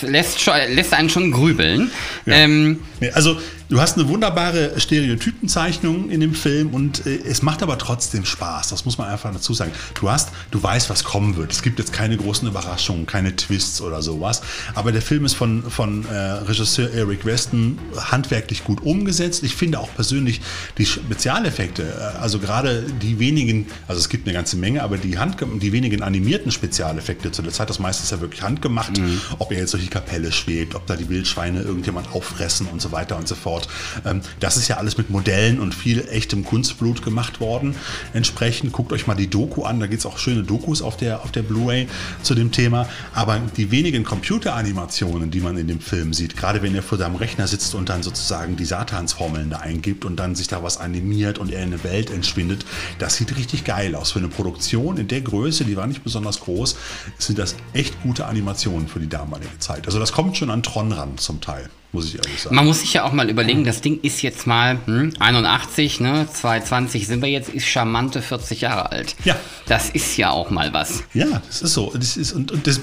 lässt, 0.03 0.41
schon, 0.41 0.55
lässt 0.69 0.93
einen 0.93 1.09
schon 1.09 1.33
grübeln. 1.33 1.91
Ja. 2.27 2.35
Ähm, 2.35 2.81
also 3.11 3.39
Du 3.73 3.81
hast 3.81 3.97
eine 3.97 4.07
wunderbare 4.07 4.79
Stereotypenzeichnung 4.79 6.11
in 6.11 6.21
dem 6.21 6.35
Film 6.35 6.75
und 6.75 7.07
äh, 7.07 7.21
es 7.25 7.41
macht 7.41 7.63
aber 7.63 7.79
trotzdem 7.79 8.27
Spaß. 8.27 8.69
Das 8.69 8.85
muss 8.85 8.99
man 8.99 9.09
einfach 9.09 9.33
dazu 9.33 9.55
sagen. 9.55 9.73
Du 9.95 10.11
hast, 10.11 10.29
du 10.51 10.63
weißt, 10.63 10.91
was 10.91 11.05
kommen 11.05 11.37
wird. 11.39 11.53
Es 11.53 11.63
gibt 11.63 11.79
jetzt 11.79 11.91
keine 11.91 12.19
großen 12.19 12.47
Überraschungen, 12.47 13.07
keine 13.07 13.35
Twists 13.35 13.81
oder 13.81 14.03
sowas. 14.03 14.43
Aber 14.75 14.93
der 14.93 15.01
Film 15.01 15.25
ist 15.25 15.33
von, 15.33 15.63
von 15.71 16.05
äh, 16.05 16.15
Regisseur 16.15 16.93
Eric 16.93 17.25
Weston 17.25 17.79
handwerklich 17.97 18.63
gut 18.63 18.83
umgesetzt. 18.83 19.43
Ich 19.43 19.55
finde 19.55 19.81
auch 19.81 19.89
persönlich 19.95 20.43
die 20.77 20.85
Spezialeffekte, 20.85 21.83
äh, 21.83 22.19
also 22.19 22.41
gerade 22.41 22.83
die 23.01 23.19
wenigen, 23.19 23.69
also 23.89 23.99
es 24.01 24.11
gibt 24.11 24.27
eine 24.27 24.35
ganze 24.35 24.59
Menge, 24.59 24.83
aber 24.83 24.99
die, 24.99 25.17
Hand, 25.17 25.39
die 25.63 25.73
wenigen 25.73 26.03
animierten 26.03 26.53
Spezialeffekte 26.53 27.33
zu 27.33 27.41
der 27.41 27.53
Zeit, 27.55 27.71
das 27.71 27.79
meiste 27.79 28.03
ist 28.03 28.11
ja 28.11 28.21
wirklich 28.21 28.43
handgemacht. 28.43 28.99
Mhm. 28.99 29.19
Ob 29.39 29.51
er 29.51 29.61
jetzt 29.61 29.73
durch 29.73 29.85
die 29.85 29.89
Kapelle 29.89 30.31
schwebt, 30.31 30.75
ob 30.75 30.87
da 30.87 30.95
die 30.95 31.09
Wildschweine 31.09 31.63
irgendjemand 31.63 32.13
auffressen 32.13 32.67
und 32.67 32.83
so 32.83 32.92
weiter 32.93 33.17
und 33.17 33.29
so 33.29 33.35
fort. 33.35 33.69
Ähm, 34.05 34.21
das 34.41 34.57
ist 34.57 34.69
ja 34.69 34.77
alles 34.77 34.99
mit 34.99 35.11
Modellen 35.11 35.61
und 35.61 35.75
viel 35.75 36.07
echtem 36.09 36.45
Kunstblut 36.45 37.03
gemacht 37.03 37.41
worden. 37.41 37.75
Entsprechend 38.13 38.73
guckt 38.73 38.93
euch 38.93 39.07
mal 39.07 39.15
die 39.15 39.29
Doku 39.29 39.65
an, 39.65 39.81
da 39.81 39.87
gibt 39.87 40.01
es 40.01 40.07
auch 40.07 40.19
schöne 40.19 40.43
Dokus 40.43 40.83
auf 40.83 40.97
der, 40.97 41.23
auf 41.23 41.33
der 41.33 41.43
Blu-ray 41.43 41.89
zu 42.23 42.35
dem 42.35 42.53
Thema. 42.53 42.89
Aber 43.15 43.41
die 43.57 43.71
wenigen 43.71 44.05
Computeranimationen, 44.05 45.31
die 45.31 45.41
man 45.41 45.57
in 45.57 45.69
dem 45.69 45.81
Film 45.81 46.13
sieht, 46.13 46.37
gerade 46.37 46.63
wenn 46.63 46.75
ihr 46.75 46.83
vor 46.83 46.99
seinem 46.99 47.17
Rechner 47.17 47.47
sitzt 47.47 47.75
und 47.75 47.89
dann 47.89 48.03
sozusagen 48.03 48.57
die 48.57 48.65
Satansformeln 48.65 49.51
da 49.51 49.59
eingibt 49.59 50.05
und 50.05 50.17
dann 50.17 50.35
sich 50.35 50.49
da 50.49 50.63
was 50.63 50.79
animiert 50.79 51.39
und 51.39 51.53
er 51.53 51.63
in 51.63 51.73
eine 51.73 51.85
Welt 51.85 52.11
entschwindet, 52.11 52.65
das 52.99 53.17
sieht 53.17 53.37
richtig 53.37 53.65
geil 53.65 53.95
aus. 53.95 54.13
Für 54.13 54.19
eine 54.19 54.29
Produktion 54.29 54.97
in 54.97 55.09
der 55.09 55.21
Größe, 55.21 55.65
die 55.65 55.77
war 55.77 55.87
nicht 55.87 56.05
besonders 56.05 56.41
groß, 56.41 56.77
sind 57.19 57.39
das 57.39 57.57
echt 57.73 58.03
gute 58.03 58.27
Animationen 58.27 58.89
für 58.89 59.01
die 59.01 59.09
damalige 59.09 59.59
Zeit. 59.59 59.87
Also 59.87 59.99
das 59.99 60.13
kommt 60.13 60.37
schon 60.37 60.51
an 60.51 60.63
Tron 60.63 60.93
ran 60.93 61.19
zum 61.19 61.41
Teil. 61.41 61.69
Muss 61.93 62.07
ich 62.07 62.17
ehrlich 62.17 62.41
sagen. 62.41 62.57
Man 62.57 62.67
muss 62.67 62.81
sich 62.81 62.95
ja 62.95 63.05
auch 63.05 63.13
mal 63.13 63.29
überlegen, 63.29 63.65
das 63.65 63.81
Ding 63.81 64.01
ist 64.03 64.23
jetzt 64.23 64.47
mal 64.47 64.79
hm, 64.87 65.13
81, 65.19 66.01
ne, 66.01 66.27
220 66.33 67.07
sind 67.07 67.23
wir 67.23 67.29
jetzt, 67.29 67.51
ist 67.51 67.67
charmante 67.67 68.23
40 68.23 68.63
Jahre 68.63 68.91
alt. 68.91 69.15
Ja. 69.25 69.37
Das 69.67 69.91
ist 69.91 70.17
ja 70.17 70.31
auch 70.31 70.51
mal 70.51 70.73
was. 70.73 71.05
Ja, 71.15 71.43
das 71.47 71.63
ist 71.63 71.75
so. 71.75 71.93
Das 71.95 72.17
ist, 72.17 72.33
und, 72.33 72.51
und 72.51 72.67
das, 72.67 72.81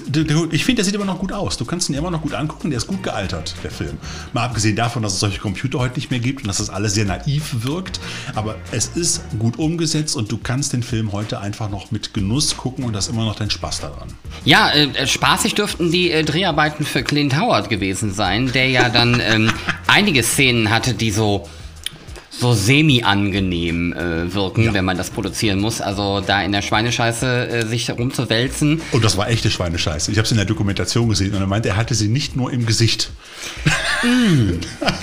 ich 0.50 0.64
finde, 0.64 0.76
der 0.76 0.84
sieht 0.84 0.94
immer 0.94 1.04
noch 1.04 1.18
gut 1.18 1.32
aus. 1.32 1.56
Du 1.56 1.64
kannst 1.64 1.88
ihn 1.88 1.94
immer 1.94 2.10
noch 2.10 2.22
gut 2.22 2.34
angucken, 2.34 2.70
der 2.70 2.78
ist 2.78 2.86
gut 2.86 3.02
gealtert, 3.02 3.54
der 3.62 3.70
Film. 3.70 3.98
Mal 4.32 4.44
abgesehen 4.44 4.76
davon, 4.76 5.02
dass 5.02 5.14
es 5.14 5.20
solche 5.20 5.40
Computer 5.40 5.78
heute 5.78 5.96
nicht 5.96 6.10
mehr 6.10 6.20
gibt 6.20 6.42
und 6.42 6.48
dass 6.48 6.58
das 6.58 6.70
alles 6.70 6.94
sehr 6.94 7.04
naiv 7.04 7.64
wirkt. 7.64 8.00
Aber 8.34 8.56
es 8.70 8.88
ist 8.88 9.22
gut 9.38 9.58
umgesetzt 9.58 10.16
und 10.16 10.30
du 10.30 10.38
kannst 10.38 10.72
den 10.72 10.82
Film 10.82 11.12
heute 11.12 11.40
einfach 11.40 11.68
noch 11.68 11.90
mit 11.90 12.14
Genuss 12.14 12.56
gucken 12.56 12.84
und 12.84 12.96
hast 12.96 13.08
immer 13.08 13.24
noch 13.24 13.36
deinen 13.36 13.50
Spaß 13.50 13.80
daran. 13.80 14.08
Ja, 14.44 14.70
äh, 14.70 15.06
spaßig 15.06 15.54
dürften 15.54 15.90
die 15.90 16.10
äh, 16.10 16.24
Dreharbeiten 16.24 16.84
für 16.84 17.02
Clint 17.02 17.38
Howard 17.38 17.68
gewesen 17.68 18.14
sein, 18.14 18.52
der 18.52 18.68
ja 18.68 18.88
dann 19.00 19.20
ähm, 19.24 19.50
einige 19.86 20.22
Szenen 20.22 20.70
hatte, 20.70 20.92
die 20.94 21.10
so 21.10 21.48
so 22.32 22.54
semi-angenehm 22.54 23.92
äh, 23.92 24.32
wirken, 24.32 24.62
Ja. 24.64 24.72
wenn 24.72 24.84
man 24.86 24.96
das 24.96 25.10
produzieren 25.10 25.60
muss. 25.60 25.82
Also 25.82 26.20
da 26.26 26.40
in 26.42 26.52
der 26.52 26.62
Schweinescheiße 26.62 27.48
äh, 27.48 27.66
sich 27.66 27.90
rumzuwälzen. 27.90 28.80
Und 28.92 29.04
das 29.04 29.18
war 29.18 29.28
echte 29.28 29.50
Schweinescheiße. 29.50 30.10
Ich 30.10 30.16
habe 30.16 30.24
es 30.24 30.30
in 30.30 30.38
der 30.38 30.46
Dokumentation 30.46 31.10
gesehen 31.10 31.34
und 31.34 31.40
er 31.42 31.46
meinte, 31.46 31.68
er 31.68 31.76
hatte 31.76 31.94
sie 31.94 32.08
nicht 32.08 32.36
nur 32.36 32.50
im 32.50 32.64
Gesicht. 32.64 33.10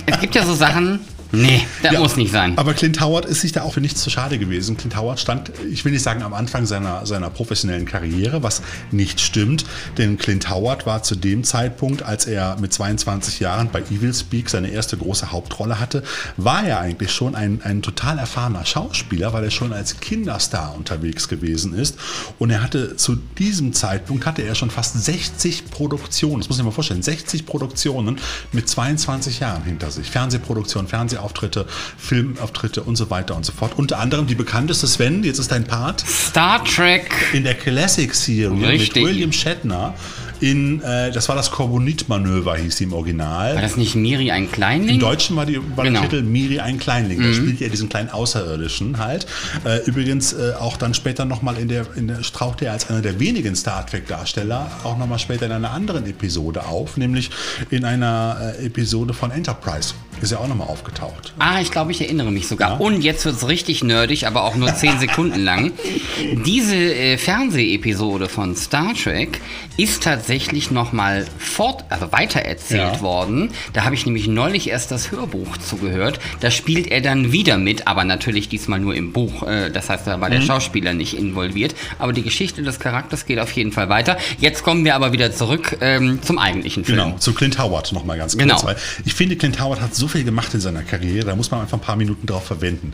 Es 0.08 0.20
gibt 0.20 0.34
ja 0.34 0.46
so 0.46 0.56
Sachen, 0.56 1.00
nee, 1.32 1.66
das 1.84 1.94
Ja, 1.94 2.00
muss 2.00 2.16
nicht 2.16 2.32
sein. 2.32 2.58
Aber 2.58 2.74
Clint 2.74 3.02
Howard 3.02 3.26
ist 3.26 3.42
sich 3.42 3.52
da 3.52 3.64
auch 3.64 3.74
für 3.74 3.82
nichts 3.82 4.02
zu 4.02 4.10
schade 4.10 4.38
gewesen. 4.40 4.78
Clint 4.78 4.96
Howard 4.96 5.20
stand, 5.20 5.52
ich 5.72 5.84
will 5.86 5.92
nicht 5.92 6.04
sagen 6.04 6.24
am 6.24 6.34
Anfang 6.34 6.66
seiner, 6.66 7.06
seiner 7.06 7.30
professionellen 7.30 7.86
Karriere, 7.86 8.44
was 8.44 8.62
nicht 8.92 9.20
stimmt, 9.22 9.66
denn 9.98 10.18
Clint 10.18 10.50
Howard 10.50 10.86
war 10.86 11.04
zu 11.04 11.16
dem 11.16 11.44
Zeitpunkt, 11.44 12.04
als 12.04 12.26
er 12.26 12.58
mit 12.60 12.74
22 12.74 13.40
Jahren 13.40 13.70
bei 13.72 13.82
Evil 13.82 14.14
Speak 14.14 14.50
seine 14.50 14.70
erste 14.70 14.98
große 14.98 15.32
Hauptrolle 15.32 15.80
hatte, 15.80 16.04
war 16.38 16.64
er 16.64 16.80
eigentlich 16.80 17.12
schon 17.12 17.36
ein, 17.36 17.62
ein 17.64 17.82
total 17.82 18.20
erfahrener 18.20 18.66
Schauspieler, 18.66 19.34
weil 19.34 19.44
er 19.44 19.52
schon 19.52 19.74
als 19.74 20.00
Kinderstar 20.00 20.76
unterwegs 20.76 21.28
gewesen 21.28 21.74
ist. 21.74 21.98
Und 22.40 22.50
er 22.50 22.64
hatte 22.64 22.96
zu 22.96 23.16
diesem 23.38 23.74
Zeitpunkt 23.74 24.26
hatte 24.26 24.42
er 24.42 24.56
schon 24.56 24.70
fast 24.70 25.04
60 25.04 25.70
Produktionen, 25.70 26.40
das 26.40 26.50
muss 26.50 26.58
ich 26.58 26.64
mir 26.64 26.70
mal 26.70 26.76
vorstellen, 26.76 27.04
60 27.04 27.46
Produktionen 27.46 28.18
mit 28.52 28.68
22 28.68 29.40
Jahren 29.40 29.64
hinter 29.64 29.92
sich. 29.92 30.10
Fernsehproduktion, 30.10 30.88
Fernsehauftritte, 31.18 31.66
Filmauftritte 31.98 32.84
und 32.84 32.96
so 32.96 33.10
weiter 33.10 33.36
und 33.36 33.46
so 33.46 33.52
fort. 33.52 33.78
Unter 33.78 34.00
anderem 34.00 34.28
die 34.28 34.36
bekannteste 34.36 34.88
Sven, 34.88 35.24
jetzt 35.24 35.40
ist 35.40 35.52
dein 35.52 35.66
Part, 35.66 36.02
Star 36.08 36.64
Trek. 36.64 37.10
in 37.34 37.44
der 37.44 37.56
Classic 37.56 38.14
Serie 38.14 38.68
Richtig. 38.70 38.96
mit 38.96 39.04
William 39.06 39.32
Shatner. 39.32 39.96
In, 40.40 40.82
äh, 40.84 41.12
das 41.12 41.28
war 41.30 41.36
das 41.36 41.50
Korbonit-Manöver, 41.52 42.56
hieß 42.58 42.76
die 42.78 42.84
im 42.84 42.94
Original. 42.94 43.56
War 43.56 43.62
das 43.62 43.78
nicht 43.78 43.96
Miri 43.96 44.32
ein 44.32 44.52
Kleinling? 44.52 44.96
Im 44.96 45.00
Deutschen 45.00 45.36
war, 45.36 45.46
die, 45.46 45.58
war 45.76 45.84
Genau. 45.86 46.02
der 46.02 46.10
Titel 46.10 46.22
Miri 46.24 46.60
ein 46.60 46.78
Kleinling. 46.80 47.22
Da 47.22 47.34
spielt 47.34 47.62
er 47.62 47.70
diesen 47.70 47.90
kleinen 47.90 48.10
Außerirdischen 48.10 48.98
halt. 49.00 49.26
Äh, 49.66 49.80
übrigens 49.86 50.34
äh, 50.34 50.54
auch 50.60 50.78
dann 50.78 50.94
später 50.94 51.26
nochmal 51.26 51.58
in 51.58 51.68
der, 51.68 51.86
in 51.96 52.08
der 52.08 52.22
taucht 52.22 52.62
er 52.62 52.72
als 52.74 52.90
einer 52.90 53.02
der 53.02 53.20
wenigen 53.20 53.56
Star 53.56 53.86
Trek-Darsteller 53.86 54.70
auch 54.84 54.98
nochmal 54.98 55.20
später 55.20 55.46
in 55.48 55.52
einer 55.52 55.72
anderen 55.72 56.06
Episode 56.06 56.66
auf, 56.66 56.98
nämlich 56.98 57.30
in 57.72 57.84
einer 57.86 58.54
äh, 58.60 58.66
Episode 58.68 59.14
von 59.14 59.32
Enterprise. 59.32 59.94
Ist 60.22 60.32
er 60.32 60.40
auch 60.42 60.48
nochmal 60.48 60.68
aufgetaucht. 60.68 61.34
Ah, 61.38 61.62
ich 61.62 61.70
glaube, 61.72 61.92
ich 61.92 62.02
erinnere 62.02 62.32
mich 62.32 62.48
sogar. 62.48 62.72
Ja. 62.72 62.78
Und 62.78 63.02
jetzt 63.04 63.24
wird 63.26 63.36
es 63.36 63.48
richtig 63.48 63.84
nerdig, 63.84 64.26
aber 64.26 64.44
auch 64.44 64.56
nur 64.56 64.74
10 64.74 65.00
Sekunden 65.00 65.44
lang. 65.44 65.72
Diese 66.46 66.76
äh, 66.76 67.18
Fernsehepisode 67.18 68.28
von 68.28 68.56
Star 68.56 68.94
Trek 68.96 69.40
ist 69.78 70.02
tatsächlich 70.04 70.27
nochmal 70.72 71.26
fort, 71.38 71.86
also 71.90 72.12
weitererzählt 72.12 72.96
Ja. 72.96 73.02
worden. 73.02 73.52
Da 73.74 73.86
habe 73.86 73.96
ich 73.96 74.06
nämlich 74.06 74.28
neulich 74.28 74.70
erst 74.70 74.92
das 74.92 75.12
Hörbuch 75.12 75.58
zugehört. 75.58 76.20
Da 76.42 76.52
spielt 76.52 76.88
er 76.88 77.02
dann 77.02 77.32
wieder 77.32 77.58
mit, 77.58 77.88
aber 77.88 78.04
natürlich 78.04 78.50
diesmal 78.50 78.80
nur 78.80 78.96
im 78.96 79.14
Buch. 79.14 79.44
Äh, 79.44 79.70
das 79.72 79.90
heißt, 79.90 80.06
da 80.08 80.20
war 80.22 80.30
Mhm. 80.30 80.34
der 80.34 80.42
Schauspieler 80.42 80.94
nicht 80.94 81.18
involviert. 81.18 81.76
Aber 82.00 82.14
die 82.14 82.24
Geschichte 82.24 82.62
des 82.62 82.80
Charakters 82.80 83.26
geht 83.26 83.40
auf 83.40 83.52
jeden 83.54 83.72
Fall 83.72 83.90
weiter. 83.90 84.18
Jetzt 84.40 84.64
kommen 84.64 84.84
wir 84.86 84.96
aber 84.96 85.12
wieder 85.14 85.32
zurück 85.32 85.78
ähm, 85.82 86.20
zum 86.22 86.38
eigentlichen 86.40 86.84
Film. 86.86 86.98
Genau, 86.98 87.18
zu 87.18 87.34
Clint 87.34 87.58
Howard 87.60 87.94
nochmal 87.94 88.18
ganz 88.18 88.34
kurz. 88.38 88.44
Genau. 88.48 88.64
Weil 88.64 88.76
ich 89.06 89.14
finde, 89.14 89.36
Clint 89.36 89.60
Howard 89.62 89.82
hat 89.82 89.96
so 89.96 90.08
viel 90.08 90.24
gemacht 90.24 90.54
in 90.54 90.60
seiner 90.60 90.84
Karriere, 90.84 91.26
da 91.26 91.36
muss 91.36 91.52
man 91.52 91.62
einfach 91.62 91.78
ein 91.78 91.82
paar 91.82 91.96
Minuten 91.96 92.26
drauf 92.28 92.46
verwenden. 92.46 92.94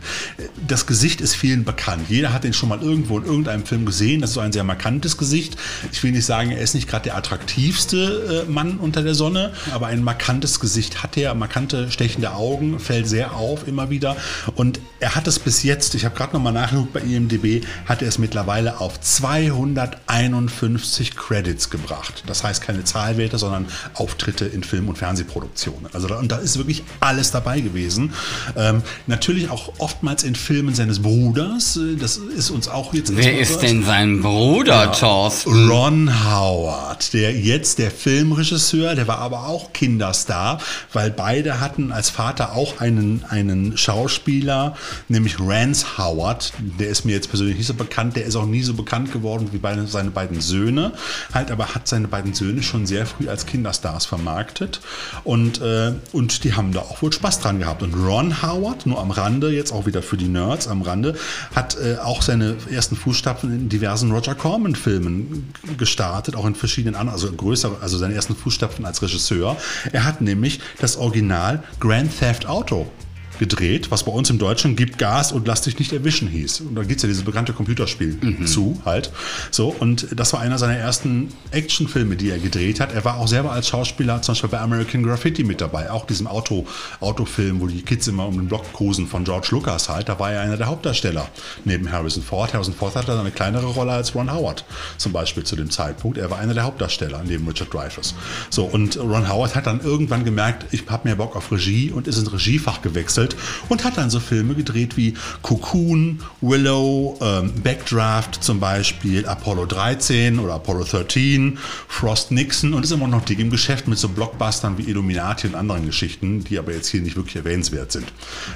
Das 0.66 0.86
Gesicht 0.86 1.20
ist 1.20 1.34
vielen 1.34 1.64
bekannt. 1.64 2.06
Jeder 2.08 2.32
hat 2.32 2.44
ihn 2.44 2.52
schon 2.52 2.68
mal 2.68 2.80
irgendwo 2.80 3.18
in 3.18 3.24
irgendeinem 3.24 3.64
Film 3.66 3.84
gesehen. 3.86 4.20
Das 4.20 4.30
ist 4.30 4.34
so 4.34 4.40
ein 4.40 4.52
sehr 4.52 4.64
markantes 4.64 5.16
Gesicht. 5.16 5.56
Ich 5.92 6.02
will 6.02 6.12
nicht 6.12 6.24
sagen, 6.26 6.50
er 6.50 6.58
ist 6.60 6.74
nicht 6.74 6.88
gerade 6.88 7.04
der 7.04 7.16
attraktivste 7.24 8.44
äh, 8.46 8.50
Mann 8.50 8.76
unter 8.76 9.02
der 9.02 9.14
Sonne, 9.14 9.52
aber 9.72 9.86
ein 9.86 10.02
markantes 10.02 10.60
Gesicht 10.60 11.02
hat 11.02 11.16
er, 11.16 11.34
markante, 11.34 11.90
stechende 11.90 12.34
Augen, 12.34 12.78
fällt 12.78 13.08
sehr 13.08 13.34
auf 13.34 13.66
immer 13.66 13.88
wieder. 13.88 14.14
Und 14.54 14.78
er 15.00 15.14
hat 15.14 15.26
es 15.26 15.38
bis 15.38 15.62
jetzt, 15.62 15.94
ich 15.94 16.04
habe 16.04 16.14
gerade 16.14 16.34
nochmal 16.34 16.52
nachgeguckt 16.52 16.92
bei 16.92 17.00
IMDb, 17.00 17.64
hat 17.86 18.02
er 18.02 18.08
es 18.08 18.18
mittlerweile 18.18 18.78
auf 18.80 19.00
251 19.00 21.16
Credits 21.16 21.70
gebracht. 21.70 22.24
Das 22.26 22.44
heißt 22.44 22.60
keine 22.62 22.84
Zahlwerte, 22.84 23.38
sondern 23.38 23.64
Auftritte 23.94 24.44
in 24.44 24.62
Film- 24.62 24.90
und 24.90 24.98
Fernsehproduktionen. 24.98 25.86
Also 25.94 26.08
da, 26.08 26.18
und 26.18 26.30
da 26.30 26.36
ist 26.36 26.58
wirklich 26.58 26.82
alles 27.00 27.30
dabei 27.30 27.60
gewesen. 27.60 28.12
Ähm, 28.56 28.82
natürlich 29.06 29.48
auch 29.50 29.72
oftmals 29.78 30.24
in 30.24 30.34
Filmen 30.34 30.74
seines 30.74 31.00
Bruders. 31.00 31.78
Äh, 31.78 31.96
Das 31.96 32.18
ist 32.18 32.50
uns 32.50 32.68
auch 32.68 32.92
jetzt 32.92 33.16
Wer 33.16 33.38
ist 33.38 33.60
denn 33.60 33.82
sein 33.84 34.20
Bruder, 34.20 34.92
Thorsten? 34.92 35.70
Ron 35.70 36.24
Howard, 36.24 37.12
der 37.14 37.32
jetzt 37.32 37.78
der 37.78 37.92
Filmregisseur, 37.92 38.96
der 38.96 39.06
war 39.06 39.18
aber 39.18 39.46
auch 39.46 39.72
Kinderstar, 39.72 40.60
weil 40.92 41.10
beide 41.10 41.60
hatten 41.60 41.92
als 41.92 42.10
Vater 42.10 42.52
auch 42.54 42.80
einen, 42.80 43.24
einen 43.28 43.78
Schauspieler, 43.78 44.76
nämlich 45.08 45.38
Rance 45.38 45.96
Howard. 45.96 46.52
Der 46.78 46.88
ist 46.88 47.04
mir 47.04 47.12
jetzt 47.12 47.28
persönlich 47.28 47.56
nicht 47.56 47.68
so 47.68 47.74
bekannt, 47.74 48.16
der 48.16 48.24
ist 48.24 48.34
auch 48.34 48.46
nie 48.46 48.62
so 48.62 48.74
bekannt 48.74 49.12
geworden 49.12 49.48
wie 49.52 49.58
beide, 49.58 49.86
seine 49.86 50.10
beiden 50.10 50.40
Söhne, 50.40 50.92
halt 51.32 51.52
aber 51.52 51.74
hat 51.74 51.86
seine 51.86 52.08
beiden 52.08 52.34
Söhne 52.34 52.64
schon 52.64 52.84
sehr 52.84 53.06
früh 53.06 53.28
als 53.28 53.46
Kinderstars 53.46 54.06
vermarktet 54.06 54.80
und, 55.22 55.60
äh, 55.60 55.92
und 56.12 56.42
die 56.42 56.54
haben 56.54 56.72
da 56.72 56.80
auch 56.80 57.00
wohl 57.00 57.12
Spaß 57.12 57.38
dran 57.40 57.60
gehabt. 57.60 57.82
Und 57.84 57.94
Ron 57.94 58.42
Howard, 58.42 58.86
nur 58.86 59.00
am 59.00 59.12
Rande, 59.12 59.50
jetzt 59.52 59.72
auch 59.72 59.86
wieder 59.86 60.02
für 60.02 60.16
die 60.16 60.28
Nerds 60.28 60.66
am 60.66 60.82
Rande, 60.82 61.14
hat 61.54 61.76
äh, 61.76 61.98
auch 62.02 62.22
seine 62.22 62.56
ersten 62.70 62.96
Fußstapfen 62.96 63.52
in 63.52 63.68
diversen 63.68 64.10
Roger 64.10 64.34
Corman-Filmen 64.34 65.54
gestartet, 65.78 66.34
auch 66.34 66.46
in 66.46 66.56
verschiedenen 66.56 67.03
anderen, 67.08 67.30
also 67.30 67.32
größere, 67.32 67.76
also 67.80 67.98
seine 67.98 68.14
ersten 68.14 68.36
Fußstapfen 68.36 68.84
als 68.84 69.02
Regisseur. 69.02 69.56
Er 69.92 70.04
hat 70.04 70.20
nämlich 70.20 70.60
das 70.80 70.96
Original 70.96 71.62
Grand 71.80 72.18
Theft 72.18 72.46
Auto 72.46 72.90
gedreht, 73.38 73.90
was 73.90 74.04
bei 74.04 74.12
uns 74.12 74.30
im 74.30 74.38
Deutschen 74.38 74.76
Gib 74.76 74.98
Gas 74.98 75.32
und 75.32 75.46
lass 75.46 75.62
dich 75.62 75.78
nicht 75.78 75.92
erwischen 75.92 76.28
hieß. 76.28 76.60
Und 76.60 76.74
da 76.74 76.82
gibt 76.82 76.96
es 76.96 77.02
ja 77.02 77.08
dieses 77.08 77.24
bekannte 77.24 77.52
Computerspiel 77.52 78.46
zu 78.46 78.80
halt. 78.84 79.10
So, 79.50 79.68
und 79.68 80.08
das 80.14 80.32
war 80.32 80.40
einer 80.40 80.58
seiner 80.58 80.76
ersten 80.76 81.28
Actionfilme, 81.50 82.16
die 82.16 82.30
er 82.30 82.38
gedreht 82.38 82.80
hat. 82.80 82.92
Er 82.92 83.04
war 83.04 83.18
auch 83.18 83.28
selber 83.28 83.52
als 83.52 83.68
Schauspieler 83.68 84.22
zum 84.22 84.32
Beispiel 84.32 84.50
bei 84.50 84.60
American 84.60 85.02
Graffiti 85.02 85.44
mit 85.44 85.60
dabei, 85.60 85.90
auch 85.90 86.06
diesem 86.06 86.26
Auto, 86.26 86.66
Autofilm, 87.00 87.60
wo 87.60 87.66
die 87.66 87.82
Kids 87.82 88.08
immer 88.08 88.26
um 88.26 88.36
den 88.36 88.48
Block 88.48 88.72
kosen 88.72 89.06
von 89.06 89.24
George 89.24 89.48
Lucas 89.50 89.88
halt. 89.88 90.08
Da 90.08 90.18
war 90.18 90.32
er 90.32 90.40
einer 90.42 90.56
der 90.56 90.66
Hauptdarsteller 90.66 91.28
neben 91.64 91.90
Harrison 91.90 92.22
Ford. 92.22 92.54
Harrison 92.54 92.74
Ford 92.74 92.94
hatte 92.96 93.18
eine 93.18 93.30
kleinere 93.30 93.66
Rolle 93.66 93.92
als 93.92 94.14
Ron 94.14 94.32
Howard 94.32 94.64
zum 94.96 95.12
Beispiel 95.12 95.44
zu 95.44 95.56
dem 95.56 95.70
Zeitpunkt. 95.70 96.18
Er 96.18 96.30
war 96.30 96.38
einer 96.38 96.54
der 96.54 96.64
Hauptdarsteller 96.64 97.22
neben 97.26 97.46
Richard 97.48 97.72
Dreyfuss. 97.72 98.14
So, 98.50 98.64
und 98.64 98.96
Ron 98.98 99.28
Howard 99.28 99.54
hat 99.54 99.66
dann 99.66 99.80
irgendwann 99.80 100.24
gemerkt, 100.24 100.66
ich 100.72 100.84
habe 100.88 101.08
mehr 101.08 101.16
Bock 101.16 101.36
auf 101.36 101.50
Regie 101.50 101.90
und 101.90 102.06
ist 102.06 102.18
ins 102.18 102.32
Regiefach 102.32 102.82
gewechselt 102.82 103.23
und 103.68 103.84
hat 103.84 103.96
dann 103.96 104.10
so 104.10 104.20
Filme 104.20 104.54
gedreht 104.54 104.96
wie 104.96 105.14
Cocoon, 105.42 106.20
Willow, 106.40 107.18
ähm, 107.20 107.52
Backdraft 107.62 108.42
zum 108.42 108.60
Beispiel, 108.60 109.26
Apollo 109.26 109.66
13 109.66 110.38
oder 110.38 110.54
Apollo 110.54 110.84
13, 110.84 111.58
Frost 111.88 112.30
Nixon 112.30 112.74
und 112.74 112.84
ist 112.84 112.90
immer 112.90 113.08
noch 113.08 113.24
dick 113.24 113.38
im 113.38 113.50
Geschäft 113.50 113.88
mit 113.88 113.98
so 113.98 114.08
Blockbustern 114.08 114.78
wie 114.78 114.82
Illuminati 114.82 115.46
und 115.46 115.54
anderen 115.54 115.86
Geschichten, 115.86 116.44
die 116.44 116.58
aber 116.58 116.72
jetzt 116.72 116.88
hier 116.88 117.00
nicht 117.00 117.16
wirklich 117.16 117.36
erwähnenswert 117.36 117.92
sind. 117.92 118.12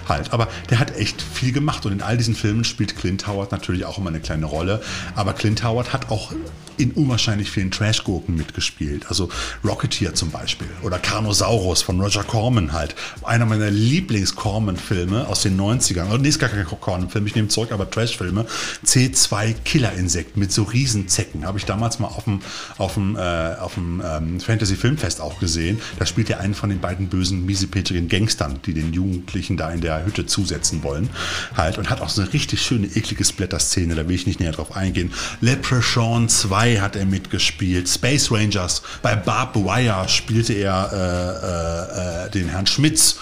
Halt, 0.08 0.32
aber 0.32 0.48
der 0.70 0.78
hat 0.78 0.96
echt 0.96 1.22
viel 1.22 1.52
gemacht 1.52 1.86
und 1.86 1.92
in 1.92 2.02
all 2.02 2.16
diesen 2.16 2.34
Filmen 2.34 2.64
spielt 2.64 2.96
Clint 2.96 3.26
Howard 3.26 3.52
natürlich 3.52 3.84
auch 3.84 3.98
immer 3.98 4.10
eine 4.10 4.20
kleine 4.20 4.46
Rolle, 4.46 4.82
aber 5.14 5.32
Clint 5.32 5.62
Howard 5.64 5.92
hat 5.92 6.10
auch 6.10 6.32
in 6.78 6.92
unwahrscheinlich 6.92 7.50
vielen 7.50 7.70
Trash-Gurken 7.70 8.36
mitgespielt. 8.36 9.06
Also 9.08 9.28
Rocketeer 9.64 10.14
zum 10.14 10.30
Beispiel 10.30 10.68
oder 10.82 10.98
Carnosaurus 10.98 11.82
von 11.82 12.00
Roger 12.00 12.24
Corman 12.24 12.72
halt. 12.72 12.94
Einer 13.22 13.46
meiner 13.46 13.70
Lieblings-Corman-Filme 13.70 15.26
aus 15.26 15.42
den 15.42 15.58
90ern. 15.58 16.08
Oder 16.08 16.18
nee, 16.18 16.28
ist 16.28 16.38
gar 16.38 16.48
kein 16.48 16.64
Corman-Film, 16.64 17.26
ich 17.26 17.34
nehme 17.34 17.48
zurück, 17.48 17.72
aber 17.72 17.90
Trash-Filme. 17.90 18.46
C2 18.84 19.54
Killerinsekten 19.64 20.40
mit 20.40 20.52
so 20.52 20.62
Riesenzecken. 20.62 21.44
Habe 21.44 21.58
ich 21.58 21.64
damals 21.64 21.98
mal 21.98 22.08
auf 22.08 22.24
dem, 22.24 22.40
auf 22.78 22.94
dem, 22.94 23.16
äh, 23.16 23.20
auf 23.20 23.74
dem 23.74 24.02
ähm, 24.04 24.40
Fantasy-Filmfest 24.40 25.20
auch 25.20 25.40
gesehen. 25.40 25.80
Da 25.98 26.06
spielt 26.06 26.30
er 26.30 26.40
einen 26.40 26.54
von 26.54 26.70
den 26.70 26.80
beiden 26.80 27.08
bösen, 27.08 27.44
miesepetrigen 27.44 28.08
Gangstern, 28.08 28.60
die 28.64 28.74
den 28.74 28.92
Jugendlichen 28.92 29.56
da 29.56 29.70
in 29.70 29.80
der 29.80 30.04
Hütte 30.06 30.26
zusetzen 30.26 30.82
wollen. 30.82 31.10
Halt. 31.56 31.78
Und 31.78 31.90
hat 31.90 32.00
auch 32.00 32.08
so 32.08 32.22
eine 32.22 32.32
richtig 32.32 32.62
schöne, 32.62 32.86
eklige 32.86 33.24
Splatter-Szene. 33.24 33.94
Da 33.94 34.08
will 34.08 34.14
ich 34.14 34.26
nicht 34.26 34.40
näher 34.40 34.52
drauf 34.52 34.76
eingehen. 34.76 35.12
Leprechaun 35.40 36.28
2 36.28 36.67
2 36.68 36.80
hat 36.80 36.96
er 36.96 37.06
mitgespielt. 37.06 37.88
Space 37.88 38.30
Rangers. 38.30 38.82
Bei 39.02 39.16
Barb 39.16 39.56
Wire 39.56 40.08
spielte 40.08 40.52
er 40.52 40.90
äh, 40.92 42.24
äh, 42.24 42.26
äh 42.26 42.30
den 42.30 42.48
Herrn 42.48 42.66
Schmitz 42.66 43.18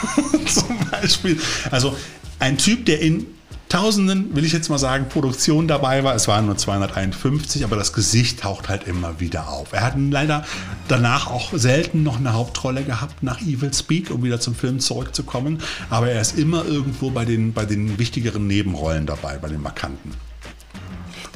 zum 0.46 0.78
Beispiel. 0.90 1.38
Also 1.70 1.96
ein 2.40 2.58
Typ, 2.58 2.86
der 2.86 3.00
in 3.00 3.26
Tausenden, 3.68 4.34
will 4.34 4.46
ich 4.46 4.54
jetzt 4.54 4.70
mal 4.70 4.78
sagen, 4.78 5.10
Produktionen 5.10 5.68
dabei 5.68 6.02
war. 6.02 6.14
Es 6.14 6.26
waren 6.26 6.46
nur 6.46 6.56
251, 6.56 7.64
aber 7.64 7.76
das 7.76 7.92
Gesicht 7.92 8.40
taucht 8.40 8.70
halt 8.70 8.88
immer 8.88 9.20
wieder 9.20 9.50
auf. 9.50 9.74
Er 9.74 9.82
hat 9.82 9.92
leider 9.98 10.46
danach 10.88 11.30
auch 11.30 11.50
selten 11.52 12.02
noch 12.02 12.16
eine 12.16 12.32
Hauptrolle 12.32 12.82
gehabt 12.82 13.22
nach 13.22 13.42
Evil 13.42 13.72
Speak, 13.74 14.10
um 14.10 14.22
wieder 14.24 14.40
zum 14.40 14.54
Film 14.54 14.80
zurückzukommen. 14.80 15.58
Aber 15.90 16.08
er 16.08 16.20
ist 16.20 16.38
immer 16.38 16.64
irgendwo 16.64 17.10
bei 17.10 17.26
den, 17.26 17.52
bei 17.52 17.66
den 17.66 17.98
wichtigeren 17.98 18.46
Nebenrollen 18.46 19.04
dabei, 19.04 19.36
bei 19.36 19.48
den 19.48 19.60
markanten. 19.60 20.27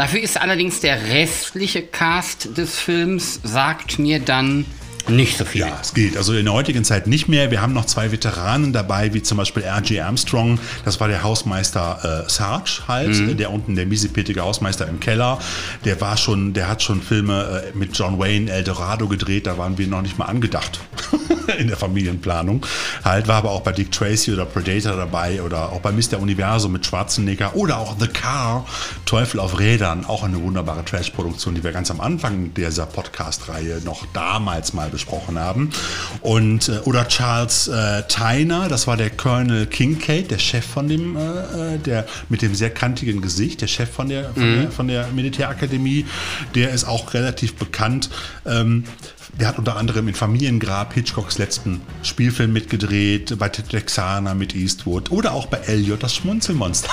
Dafür 0.03 0.21
ist 0.21 0.37
allerdings 0.37 0.81
der 0.81 1.11
restliche 1.11 1.81
Cast 1.81 2.59
des 2.59 2.77
Films, 2.77 3.39
sagt 3.45 4.01
mir 4.01 4.19
dann, 4.19 4.67
nicht 5.09 5.39
so 5.39 5.45
viel. 5.45 5.63
Ja, 5.63 5.79
es 5.81 5.95
geht. 5.95 6.17
Also 6.17 6.35
in 6.35 6.45
der 6.45 6.55
heutigen 6.55 6.85
Zeit 6.85 7.07
nicht 7.07 7.29
mehr. 7.29 7.51
Wir 7.51 7.61
haben 7.61 7.73
noch 7.73 7.87
zwei 7.87 8.13
Veteranen 8.13 8.73
dabei, 8.73 9.15
wie 9.15 9.23
zum 9.23 9.39
Beispiel 9.39 9.63
R.G. 9.63 10.01
Armstrong. 10.01 10.59
Das 10.85 11.01
war 11.01 11.09
der 11.09 11.23
Hausmeister 11.23 12.25
äh, 12.27 12.31
Sarge 12.31 12.83
halt, 12.89 13.11
mhm. 13.11 13.37
der 13.37 13.51
unten, 13.51 13.75
der 13.75 13.87
miesepettige 13.87 14.43
Hausmeister 14.43 14.87
im 14.89 15.01
Keller. 15.01 15.39
Der 15.85 16.01
war 16.01 16.17
schon, 16.17 16.53
der 16.53 16.69
hat 16.69 16.83
schon 16.83 17.03
Filme 17.03 17.65
äh, 17.75 17.77
mit 17.77 17.97
John 17.97 18.19
Wayne, 18.19 18.51
El 18.51 18.65
Dorado 18.65 19.09
gedreht. 19.09 19.47
Da 19.47 19.59
waren 19.59 19.79
wir 19.79 19.87
noch 19.87 20.03
nicht 20.03 20.19
mal 20.19 20.27
angedacht 20.27 20.81
in 21.59 21.69
der 21.69 21.77
Familienplanung. 21.77 22.65
Halt 23.05 23.29
war 23.29 23.37
aber 23.37 23.51
auch 23.51 23.63
bei 23.63 23.73
Dick 23.73 23.91
Tracy 23.91 24.33
oder 24.33 24.45
Predator 24.45 24.97
dabei 24.97 25.43
oder 25.43 25.73
auch 25.73 25.81
bei 25.81 25.93
Mr. 25.93 26.21
Universum 26.21 26.73
mit 26.73 26.87
Schwarzenegger 26.87 27.57
oder 27.57 27.79
auch 27.79 27.97
The 27.99 28.09
Car, 28.09 28.67
Teufel 29.05 29.41
auf 29.41 29.59
Rädern. 29.59 30.05
Auch 30.05 30.23
eine 30.23 30.41
wunderbare 30.41 30.85
Trash-Produktion, 30.85 31.55
die 31.55 31.65
wir 31.65 31.73
ganz 31.73 31.91
am 31.91 32.01
Anfang 32.01 32.55
dieser 32.55 32.87
Podcast-Reihe 32.87 33.81
noch 33.85 34.07
damals 34.13 34.73
mal 34.73 34.92
besprochen 34.93 35.39
haben. 35.39 35.71
Und, 36.21 36.69
äh, 36.69 36.79
oder 36.85 37.09
Charles 37.09 37.67
äh, 37.67 38.03
Tyner, 38.07 38.69
das 38.69 38.87
war 38.87 38.97
der 38.97 39.11
Colonel 39.11 39.67
Kincaid, 39.67 40.31
der 40.31 40.39
Chef 40.39 40.65
von 40.65 40.89
dem, 40.89 41.17
äh, 41.17 41.75
äh, 41.75 41.79
der 41.79 42.07
mit 42.29 42.43
dem 42.43 42.55
sehr 42.55 42.71
kantigen 42.71 43.21
Gesicht, 43.21 43.61
der 43.61 43.67
Chef 43.67 43.91
von 43.91 44.09
der, 44.09 44.33
von, 44.33 44.43
mhm. 44.43 44.61
der, 44.61 44.71
von 44.71 44.89
der 44.89 45.07
Militärakademie, 45.09 46.07
der 46.55 46.71
ist 46.71 46.85
auch 46.85 47.15
relativ 47.15 47.55
bekannt. 47.55 48.11
Ähm, 48.47 48.85
der 49.39 49.49
hat 49.49 49.59
unter 49.59 49.77
anderem 49.77 50.09
in 50.09 50.15
Familiengrab 50.15 50.93
Hitchcocks 50.93 51.39
letzten 51.39 51.81
Spielfilm 52.03 52.53
mitgedreht, 52.53 53.39
bei 53.39 53.49
Texana 53.49 54.35
mit 54.35 54.55
Eastwood 54.55 55.11
oder 55.11 55.33
auch 55.33 55.47
bei 55.47 55.57
Elliot, 55.57 56.03
das 56.03 56.15
Schmunzelmonster. 56.15 56.91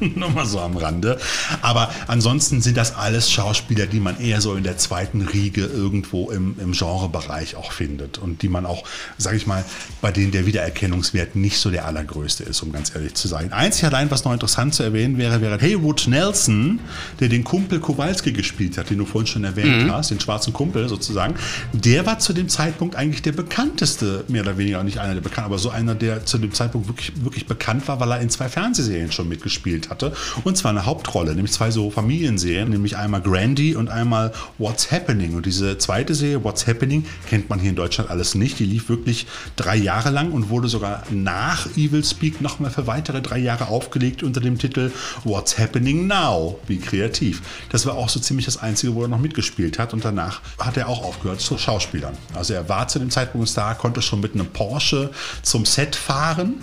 Nur 0.00 0.30
mal 0.30 0.46
so 0.46 0.60
am 0.60 0.76
Rande. 0.76 1.18
Aber 1.62 1.90
ansonsten 2.08 2.60
sind 2.60 2.76
das 2.76 2.96
alles 2.96 3.30
Schauspieler, 3.30 3.86
die 3.86 4.00
man 4.00 4.20
eher 4.20 4.40
so 4.40 4.54
in 4.54 4.64
der 4.64 4.76
zweiten 4.76 5.22
Riege 5.22 5.64
irgendwo 5.64 6.30
im, 6.30 6.56
im 6.58 6.72
Genrebereich 6.72 7.54
auch 7.54 7.72
findet 7.72 8.18
und 8.18 8.42
die 8.42 8.48
man 8.48 8.66
auch, 8.66 8.84
sage 9.16 9.36
ich 9.36 9.46
mal, 9.46 9.64
bei 10.00 10.10
denen 10.10 10.32
der 10.32 10.46
Wiedererkennungswert 10.46 11.36
nicht 11.36 11.58
so 11.58 11.70
der 11.70 11.86
allergrößte 11.86 12.42
ist, 12.42 12.60
um 12.62 12.72
ganz 12.72 12.94
ehrlich 12.94 13.14
zu 13.14 13.28
sein. 13.28 13.52
Einzig 13.52 13.84
allein, 13.84 14.10
was 14.10 14.24
noch 14.24 14.32
interessant 14.32 14.74
zu 14.74 14.82
erwähnen 14.82 15.16
wäre, 15.16 15.40
wäre 15.40 15.60
Haywood 15.60 16.06
Nelson, 16.08 16.80
der 17.20 17.28
den 17.28 17.44
Kumpel 17.44 17.78
Kowalski 17.78 18.32
gespielt 18.32 18.78
hat, 18.78 18.90
den 18.90 18.98
du 18.98 19.06
vorhin 19.06 19.28
schon 19.28 19.44
erwähnt 19.44 19.84
mhm. 19.84 19.92
hast, 19.92 20.10
den 20.10 20.20
schwarzen 20.20 20.52
Kumpel 20.52 20.88
sozusagen 20.88 21.34
der 21.72 22.06
war 22.06 22.18
zu 22.18 22.32
dem 22.32 22.48
Zeitpunkt 22.48 22.96
eigentlich 22.96 23.22
der 23.22 23.32
bekannteste, 23.32 24.24
mehr 24.28 24.42
oder 24.42 24.56
weniger, 24.56 24.82
nicht 24.82 24.98
einer 24.98 25.14
der 25.14 25.20
bekannten, 25.20 25.46
aber 25.46 25.58
so 25.58 25.70
einer, 25.70 25.94
der 25.94 26.24
zu 26.24 26.38
dem 26.38 26.52
Zeitpunkt 26.52 26.88
wirklich, 26.88 27.12
wirklich 27.22 27.46
bekannt 27.46 27.88
war, 27.88 28.00
weil 28.00 28.10
er 28.12 28.20
in 28.20 28.30
zwei 28.30 28.48
Fernsehserien 28.48 29.12
schon 29.12 29.28
mitgespielt 29.28 29.90
hatte. 29.90 30.12
Und 30.44 30.56
zwar 30.56 30.70
eine 30.70 30.86
Hauptrolle, 30.86 31.34
nämlich 31.34 31.52
zwei 31.52 31.70
so 31.70 31.90
Familienserien, 31.90 32.70
nämlich 32.70 32.96
einmal 32.96 33.20
Grandy 33.20 33.76
und 33.76 33.88
einmal 33.88 34.32
What's 34.56 34.90
Happening. 34.90 35.34
Und 35.34 35.46
diese 35.46 35.76
zweite 35.78 36.14
Serie, 36.14 36.42
What's 36.42 36.66
Happening, 36.66 37.04
kennt 37.28 37.50
man 37.50 37.60
hier 37.60 37.70
in 37.70 37.76
Deutschland 37.76 38.10
alles 38.10 38.34
nicht. 38.34 38.58
Die 38.58 38.64
lief 38.64 38.88
wirklich 38.88 39.26
drei 39.56 39.76
Jahre 39.76 40.10
lang 40.10 40.32
und 40.32 40.48
wurde 40.48 40.68
sogar 40.68 41.02
nach 41.10 41.66
Evil 41.76 42.04
Speak 42.04 42.40
nochmal 42.40 42.70
für 42.70 42.86
weitere 42.86 43.20
drei 43.20 43.38
Jahre 43.38 43.68
aufgelegt 43.68 44.22
unter 44.22 44.40
dem 44.40 44.58
Titel 44.58 44.90
What's 45.24 45.58
Happening 45.58 46.06
Now? 46.06 46.58
Wie 46.66 46.78
kreativ. 46.78 47.42
Das 47.70 47.84
war 47.84 47.94
auch 47.94 48.08
so 48.08 48.20
ziemlich 48.20 48.46
das 48.46 48.56
Einzige, 48.56 48.94
wo 48.94 49.02
er 49.02 49.08
noch 49.08 49.20
mitgespielt 49.20 49.78
hat. 49.78 49.92
Und 49.92 50.04
danach 50.04 50.40
hat 50.58 50.76
er 50.76 50.88
auch 50.88 51.04
aufgehört 51.04 51.40
zu 51.40 51.57
Schauspielern. 51.58 52.16
Also 52.34 52.54
er 52.54 52.68
war 52.68 52.88
zu 52.88 52.98
dem 52.98 53.10
Zeitpunkt 53.10 53.48
Star, 53.48 53.74
konnte 53.74 54.02
schon 54.02 54.20
mit 54.20 54.34
einem 54.34 54.46
Porsche 54.46 55.10
zum 55.42 55.64
Set 55.64 55.96
fahren, 55.96 56.54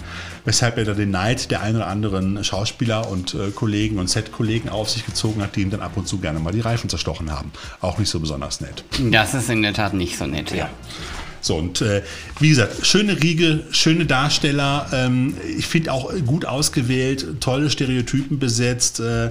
weshalb 0.45 0.77
er 0.77 0.85
da 0.85 0.93
den 0.93 1.11
Neid 1.11 1.51
der 1.51 1.61
ein 1.61 1.75
oder 1.75 1.87
anderen 1.87 2.43
Schauspieler 2.43 3.09
und 3.09 3.33
äh, 3.33 3.51
Kollegen 3.51 3.99
und 3.99 4.09
Set-Kollegen 4.09 4.69
auf 4.69 4.89
sich 4.89 5.05
gezogen 5.05 5.41
hat, 5.41 5.55
die 5.55 5.61
ihm 5.61 5.71
dann 5.71 5.81
ab 5.81 5.93
und 5.95 6.07
zu 6.07 6.19
gerne 6.19 6.39
mal 6.39 6.51
die 6.51 6.61
Reifen 6.61 6.89
zerstochen 6.89 7.31
haben. 7.31 7.51
Auch 7.81 7.97
nicht 7.97 8.09
so 8.09 8.19
besonders 8.19 8.61
nett. 8.61 8.83
Das 8.99 9.33
ist 9.33 9.49
in 9.49 9.61
der 9.61 9.73
Tat 9.73 9.93
nicht 9.93 10.17
so 10.17 10.25
nett, 10.25 10.51
ja. 10.51 10.57
ja. 10.57 10.69
So, 11.45 11.57
und 11.57 11.81
äh, 11.81 12.01
wie 12.39 12.49
gesagt, 12.49 12.87
schöne 12.87 13.21
Riege, 13.21 13.65
schöne 13.69 14.07
Darsteller. 14.07 14.87
Ähm, 14.91 15.37
ich 15.59 15.67
finde 15.67 15.93
auch 15.93 16.11
gut 16.25 16.43
ausgewählt, 16.43 17.39
tolle 17.39 17.69
Stereotypen 17.69 18.39
besetzt. 18.39 18.99
Äh, 18.99 19.29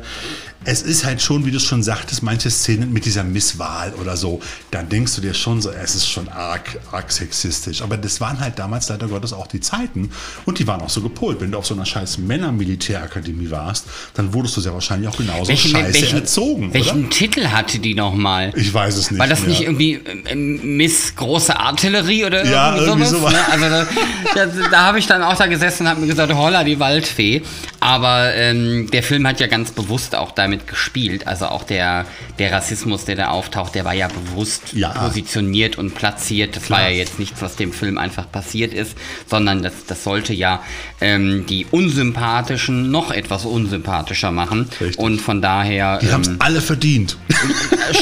es 0.65 0.83
ist 0.83 1.05
halt 1.05 1.21
schon, 1.21 1.45
wie 1.45 1.51
du 1.51 1.59
schon 1.61 1.83
sagtest, 1.83 2.23
manche 2.23 2.51
Szenen 2.51 2.93
mit 2.93 3.05
dieser 3.05 3.25
Misswahl 3.25 3.93
oder 4.01 4.17
so, 4.17 4.41
dann 4.71 4.89
denkst 4.89 5.15
du 5.17 5.21
dir 5.21 5.35
schon 5.35 5.61
so, 5.61 5.71
es 5.71 5.95
ist 5.95 6.09
schon 6.09 6.29
arg, 6.29 6.79
arg 6.91 7.13
sexistisch. 7.13 7.83
Aber 7.83 7.97
das 7.97 8.21
waren 8.21 8.41
halt 8.41 8.59
damals 8.59 8.89
leider 8.89 9.09
Gottes 9.09 9.33
auch 9.33 9.47
die 9.47 9.61
Zeiten 9.61 10.11
und 10.47 10.59
die 10.59 10.67
waren 10.67 10.81
auch 10.81 10.91
so 10.91 11.03
gepolt. 11.03 11.41
Wenn 11.41 11.51
du 11.51 11.59
auf 11.59 11.67
so 11.67 11.75
einer 11.75 11.85
scheiß 11.85 12.19
Männer-Militärakademie 12.19 13.51
warst, 13.51 13.87
dann 14.15 14.33
wurdest 14.33 14.57
du 14.57 14.61
sehr 14.61 14.73
wahrscheinlich 14.73 15.09
auch 15.09 15.17
genauso 15.17 15.49
welchen, 15.49 15.73
scheiße 15.73 15.95
welchen, 16.01 16.19
erzogen. 16.19 16.73
Welchen 16.73 17.01
oder? 17.01 17.11
Titel 17.11 17.47
hatte 17.49 17.79
die 17.79 17.95
nochmal? 17.95 18.53
Ich 18.57 18.73
weiß 18.73 18.97
es 18.97 19.11
nicht. 19.11 19.21
War 19.21 19.29
das 19.29 19.41
mehr. 19.41 19.51
nicht 19.51 19.63
irgendwie 19.63 19.95
äh, 19.95 20.35
Miss 20.35 21.15
Große 21.17 21.59
Artillerie 21.59 22.04
oder 22.25 22.45
ja, 22.45 22.77
irgendwie 22.77 23.05
sowas? 23.05 23.33
sowas. 23.33 23.33
Ne? 23.33 23.39
Also 23.53 23.91
da, 24.35 24.69
da, 24.71 24.81
habe 24.85 24.99
ich 24.99 25.07
dann 25.07 25.23
auch 25.23 25.37
da 25.37 25.47
gesessen 25.47 25.85
und 25.85 25.91
habe 25.91 26.01
mir 26.01 26.07
gesagt, 26.07 26.33
holla, 26.33 26.65
die 26.65 26.81
Waldfee. 26.81 27.43
Aber 27.81 28.35
ähm, 28.35 28.89
der 28.91 29.03
Film 29.03 29.27
hat 29.27 29.41
ja 29.41 29.47
ganz 29.47 29.71
bewusst 29.71 30.15
auch 30.15 30.33
damit 30.33 30.55
damit 30.55 30.67
gespielt. 30.67 31.27
Also 31.27 31.47
auch 31.47 31.65
der, 31.65 32.07
der 32.39 32.53
Rassismus, 32.53 33.05
der 33.05 33.17
da 33.17 33.29
auftaucht, 33.29 33.75
der 33.75 33.85
war 33.85 33.95
ja 33.95 34.09
bewusst 34.09 34.73
ja. 34.73 34.91
positioniert 34.91 35.79
und 35.79 35.95
platziert. 35.95 36.57
Das 36.57 36.65
Klar. 36.65 36.81
war 36.81 36.91
ja 36.91 36.97
jetzt 36.97 37.19
nichts, 37.19 37.43
was 37.43 37.57
dem 37.57 37.73
Film 37.73 37.99
einfach 37.99 38.31
passiert 38.31 38.73
ist, 38.75 38.97
sondern 39.27 39.63
das, 39.63 39.73
das 39.87 40.05
sollte 40.05 40.33
ja 40.33 40.63
ähm, 41.01 41.47
die 41.49 41.67
Unsympathischen 41.71 42.91
noch 42.91 43.11
etwas 43.11 43.45
unsympathischer 43.45 44.31
machen. 44.31 44.69
Richtig. 44.81 44.99
Und 44.99 45.21
von 45.21 45.43
daher. 45.43 45.99
Die 45.99 46.07
ähm, 46.07 46.13
haben 46.13 46.23
es 46.23 46.31
alle 46.41 46.61
verdient. 46.61 47.17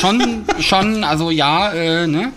schon, 0.00 0.44
schon, 0.60 1.04
also 1.04 1.30
ja, 1.30 1.72
äh, 1.72 2.06
ne? 2.06 2.32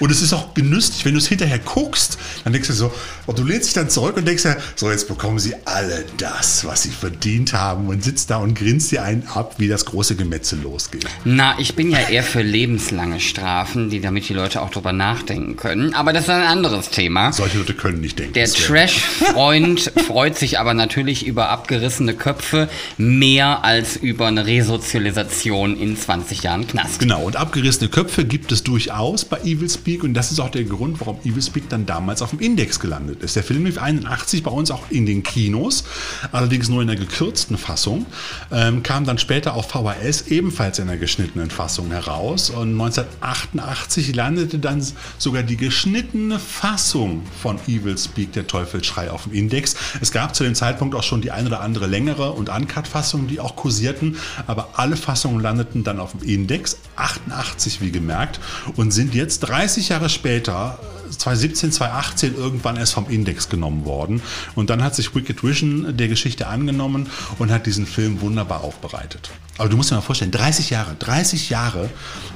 Und 0.00 0.10
es 0.10 0.22
ist 0.22 0.32
auch 0.32 0.54
genüsslich, 0.54 1.04
wenn 1.08 1.14
du 1.14 1.20
es 1.20 1.26
hinterher 1.28 1.58
guckst, 1.58 2.18
dann 2.44 2.52
denkst 2.52 2.68
du 2.68 2.74
so, 2.74 2.92
und 3.24 3.38
du 3.38 3.42
lehnst 3.42 3.68
dich 3.68 3.72
dann 3.72 3.88
zurück 3.88 4.18
und 4.18 4.28
denkst 4.28 4.44
ja, 4.44 4.56
so 4.76 4.90
jetzt 4.90 5.08
bekommen 5.08 5.38
sie 5.38 5.54
alle 5.64 6.04
das, 6.18 6.66
was 6.66 6.82
sie 6.82 6.90
verdient 6.90 7.54
haben 7.54 7.88
und 7.88 8.04
sitzt 8.04 8.28
da 8.28 8.36
und 8.36 8.52
grinst 8.52 8.92
dir 8.92 9.02
einen 9.02 9.26
ab, 9.26 9.54
wie 9.56 9.68
das 9.68 9.86
große 9.86 10.16
Gemetzel 10.16 10.60
losgeht. 10.60 11.06
Na, 11.24 11.58
ich 11.58 11.74
bin 11.74 11.90
ja 11.90 11.98
eher 12.10 12.22
für 12.22 12.42
lebenslange 12.42 13.20
Strafen, 13.20 13.88
die 13.88 14.02
damit 14.02 14.28
die 14.28 14.34
Leute 14.34 14.60
auch 14.60 14.68
drüber 14.68 14.92
nachdenken 14.92 15.56
können. 15.56 15.94
Aber 15.94 16.12
das 16.12 16.24
ist 16.24 16.30
ein 16.30 16.42
anderes 16.42 16.90
Thema. 16.90 17.32
Solche 17.32 17.56
Leute 17.56 17.72
können 17.72 18.02
nicht 18.02 18.18
denken. 18.18 18.34
Der 18.34 18.46
Trash-Freund 18.46 19.92
freut 20.06 20.36
sich 20.36 20.58
aber 20.58 20.74
natürlich 20.74 21.26
über 21.26 21.48
abgerissene 21.48 22.12
Köpfe 22.12 22.68
mehr 22.98 23.64
als 23.64 23.96
über 23.96 24.26
eine 24.26 24.44
Resozialisation 24.44 25.74
in 25.78 25.96
20 25.96 26.42
Jahren 26.42 26.66
Knast. 26.66 26.98
Genau, 26.98 27.22
und 27.22 27.36
abgerissene 27.36 27.88
Köpfe 27.88 28.26
gibt 28.26 28.52
es 28.52 28.62
durchaus 28.62 29.24
bei 29.24 29.38
Evil 29.38 29.70
Speak 29.70 30.04
und 30.04 30.12
das 30.12 30.30
ist 30.32 30.40
auch 30.40 30.50
der 30.50 30.64
Grund, 30.64 30.97
warum 31.00 31.18
Evil 31.24 31.42
Speak 31.42 31.68
dann 31.68 31.86
damals 31.86 32.22
auf 32.22 32.30
dem 32.30 32.40
Index 32.40 32.80
gelandet 32.80 33.22
ist. 33.22 33.36
Der 33.36 33.42
Film 33.42 33.64
lief 33.64 33.78
81 33.78 34.42
bei 34.42 34.50
uns 34.50 34.70
auch 34.70 34.90
in 34.90 35.06
den 35.06 35.22
Kinos, 35.22 35.84
allerdings 36.32 36.68
nur 36.68 36.82
in 36.82 36.88
der 36.88 36.96
gekürzten 36.96 37.58
Fassung, 37.58 38.06
ähm, 38.50 38.82
kam 38.82 39.04
dann 39.04 39.18
später 39.18 39.54
auf 39.54 39.68
VHS 39.70 40.28
ebenfalls 40.28 40.78
in 40.78 40.86
der 40.86 40.96
geschnittenen 40.96 41.50
Fassung 41.50 41.90
heraus 41.90 42.50
und 42.50 42.72
1988 42.72 44.14
landete 44.14 44.58
dann 44.58 44.84
sogar 45.18 45.42
die 45.42 45.56
geschnittene 45.56 46.38
Fassung 46.38 47.22
von 47.42 47.58
Evil 47.66 47.98
Speak, 47.98 48.32
der 48.32 48.46
Teufelsschrei 48.46 49.10
auf 49.10 49.24
dem 49.24 49.32
Index. 49.32 49.76
Es 50.00 50.12
gab 50.12 50.34
zu 50.34 50.44
dem 50.44 50.54
Zeitpunkt 50.54 50.94
auch 50.94 51.02
schon 51.02 51.20
die 51.20 51.30
eine 51.30 51.48
oder 51.48 51.60
andere 51.60 51.86
längere 51.86 52.32
und 52.32 52.48
Uncut-Fassungen, 52.48 53.28
die 53.28 53.40
auch 53.40 53.56
kursierten, 53.56 54.16
aber 54.46 54.70
alle 54.74 54.96
Fassungen 54.96 55.40
landeten 55.40 55.84
dann 55.84 56.00
auf 56.00 56.12
dem 56.12 56.22
Index, 56.22 56.78
88 56.96 57.80
wie 57.80 57.90
gemerkt, 57.90 58.40
und 58.76 58.92
sind 58.92 59.14
jetzt 59.14 59.40
30 59.40 59.90
Jahre 59.90 60.08
später 60.08 60.78
2017, 61.18 61.72
2018 61.72 62.34
irgendwann 62.36 62.76
erst 62.76 62.94
vom 62.94 63.08
Index 63.08 63.48
genommen 63.48 63.84
worden. 63.84 64.22
Und 64.54 64.70
dann 64.70 64.82
hat 64.82 64.94
sich 64.94 65.14
Wicked 65.14 65.42
Vision 65.42 65.96
der 65.96 66.08
Geschichte 66.08 66.46
angenommen 66.46 67.08
und 67.38 67.50
hat 67.50 67.66
diesen 67.66 67.86
Film 67.86 68.20
wunderbar 68.20 68.62
aufbereitet. 68.62 69.30
Aber 69.58 69.68
du 69.68 69.76
musst 69.76 69.90
dir 69.90 69.96
mal 69.96 70.00
vorstellen, 70.00 70.30
30 70.30 70.70
Jahre, 70.70 70.94
30 70.98 71.50
Jahre 71.50 71.90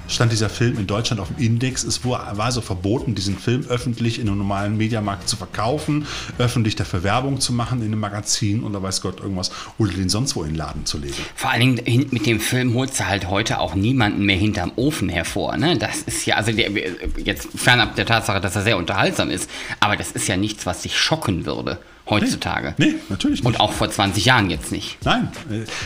stand 0.08 0.32
dieser 0.32 0.50
Film 0.50 0.78
in 0.78 0.86
Deutschland 0.88 1.20
auf 1.20 1.28
dem 1.28 1.38
Index. 1.38 1.84
Es 1.84 2.04
war, 2.04 2.52
so 2.52 2.60
verboten, 2.60 3.14
diesen 3.14 3.38
Film 3.38 3.64
öffentlich 3.68 4.18
in 4.18 4.28
einem 4.28 4.38
normalen 4.38 4.76
Mediamarkt 4.76 5.28
zu 5.28 5.36
verkaufen, 5.36 6.06
öffentlich 6.38 6.74
dafür 6.76 7.04
Werbung 7.04 7.40
zu 7.40 7.52
machen 7.52 7.80
in 7.80 7.86
einem 7.86 8.00
Magazin 8.00 8.64
oder 8.64 8.82
weiß 8.82 9.00
Gott 9.00 9.20
irgendwas 9.20 9.52
oder 9.78 9.92
den 9.92 10.08
sonst 10.08 10.34
wo 10.34 10.42
in 10.42 10.50
den 10.50 10.56
Laden 10.56 10.84
zu 10.84 10.98
legen. 10.98 11.14
Vor 11.34 11.50
allen 11.50 11.76
Dingen 11.76 12.08
mit 12.10 12.26
dem 12.26 12.40
Film 12.40 12.74
holst 12.74 12.98
du 12.98 13.06
halt 13.06 13.28
heute 13.28 13.60
auch 13.60 13.74
niemanden 13.74 14.26
mehr 14.26 14.36
hinterm 14.36 14.72
Ofen 14.76 15.08
hervor. 15.08 15.56
Ne? 15.56 15.78
Das 15.78 16.02
ist 16.02 16.26
ja, 16.26 16.36
also 16.36 16.52
der, 16.52 16.70
jetzt 17.18 17.48
fernab 17.54 17.94
der 17.94 18.06
Tatsache, 18.06 18.40
dass 18.40 18.56
er 18.56 18.62
sehr 18.62 18.76
unterhaltsam 18.76 19.30
ist, 19.30 19.48
aber 19.80 19.96
das 19.96 20.10
ist 20.10 20.26
ja 20.26 20.36
nichts, 20.36 20.66
was 20.66 20.82
dich 20.82 20.98
schocken 20.98 21.46
würde 21.46 21.78
heutzutage. 22.08 22.74
Nee, 22.78 22.86
nee, 22.86 22.94
natürlich 23.08 23.40
nicht. 23.40 23.46
Und 23.46 23.60
auch 23.60 23.72
vor 23.72 23.90
20 23.90 24.24
Jahren 24.24 24.50
jetzt 24.50 24.72
nicht. 24.72 24.98
Nein. 25.04 25.28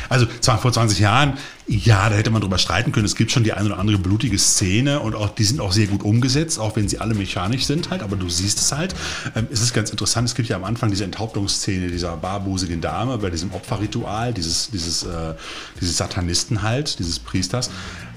Also 0.08 0.26
zwar 0.40 0.58
vor 0.58 0.72
20 0.72 0.98
Jahren, 0.98 1.34
ja, 1.66 2.08
da 2.08 2.14
hätte 2.16 2.30
man 2.30 2.40
drüber 2.40 2.58
streiten 2.58 2.92
können. 2.92 3.06
Es 3.06 3.16
gibt 3.16 3.32
schon 3.32 3.44
die 3.44 3.52
eine 3.52 3.66
oder 3.66 3.78
andere 3.78 3.98
blutige 3.98 4.38
Szene 4.38 5.00
und 5.00 5.14
auch 5.14 5.30
die 5.30 5.44
sind 5.44 5.60
auch 5.60 5.72
sehr 5.72 5.86
gut 5.88 6.02
umgesetzt, 6.02 6.58
auch 6.58 6.76
wenn 6.76 6.88
sie 6.88 6.98
alle 6.98 7.14
mechanisch 7.14 7.66
sind 7.66 7.90
halt, 7.90 8.02
aber 8.02 8.16
du 8.16 8.28
siehst 8.28 8.58
es 8.58 8.72
halt. 8.72 8.94
Ähm, 9.34 9.48
es 9.50 9.60
ist 9.60 9.74
ganz 9.74 9.90
interessant, 9.90 10.28
es 10.28 10.34
gibt 10.34 10.48
ja 10.48 10.56
am 10.56 10.64
Anfang 10.64 10.90
diese 10.90 11.04
Enthauptungsszene 11.04 11.88
dieser 11.88 12.16
barbusigen 12.16 12.80
Dame 12.80 13.18
bei 13.18 13.30
diesem 13.30 13.52
Opferritual, 13.52 14.32
dieses, 14.32 14.70
dieses, 14.70 15.02
äh, 15.02 15.34
dieses 15.80 15.96
Satanisten 15.96 16.62
halt, 16.62 16.98
dieses 16.98 17.18
Priesters. 17.18 17.70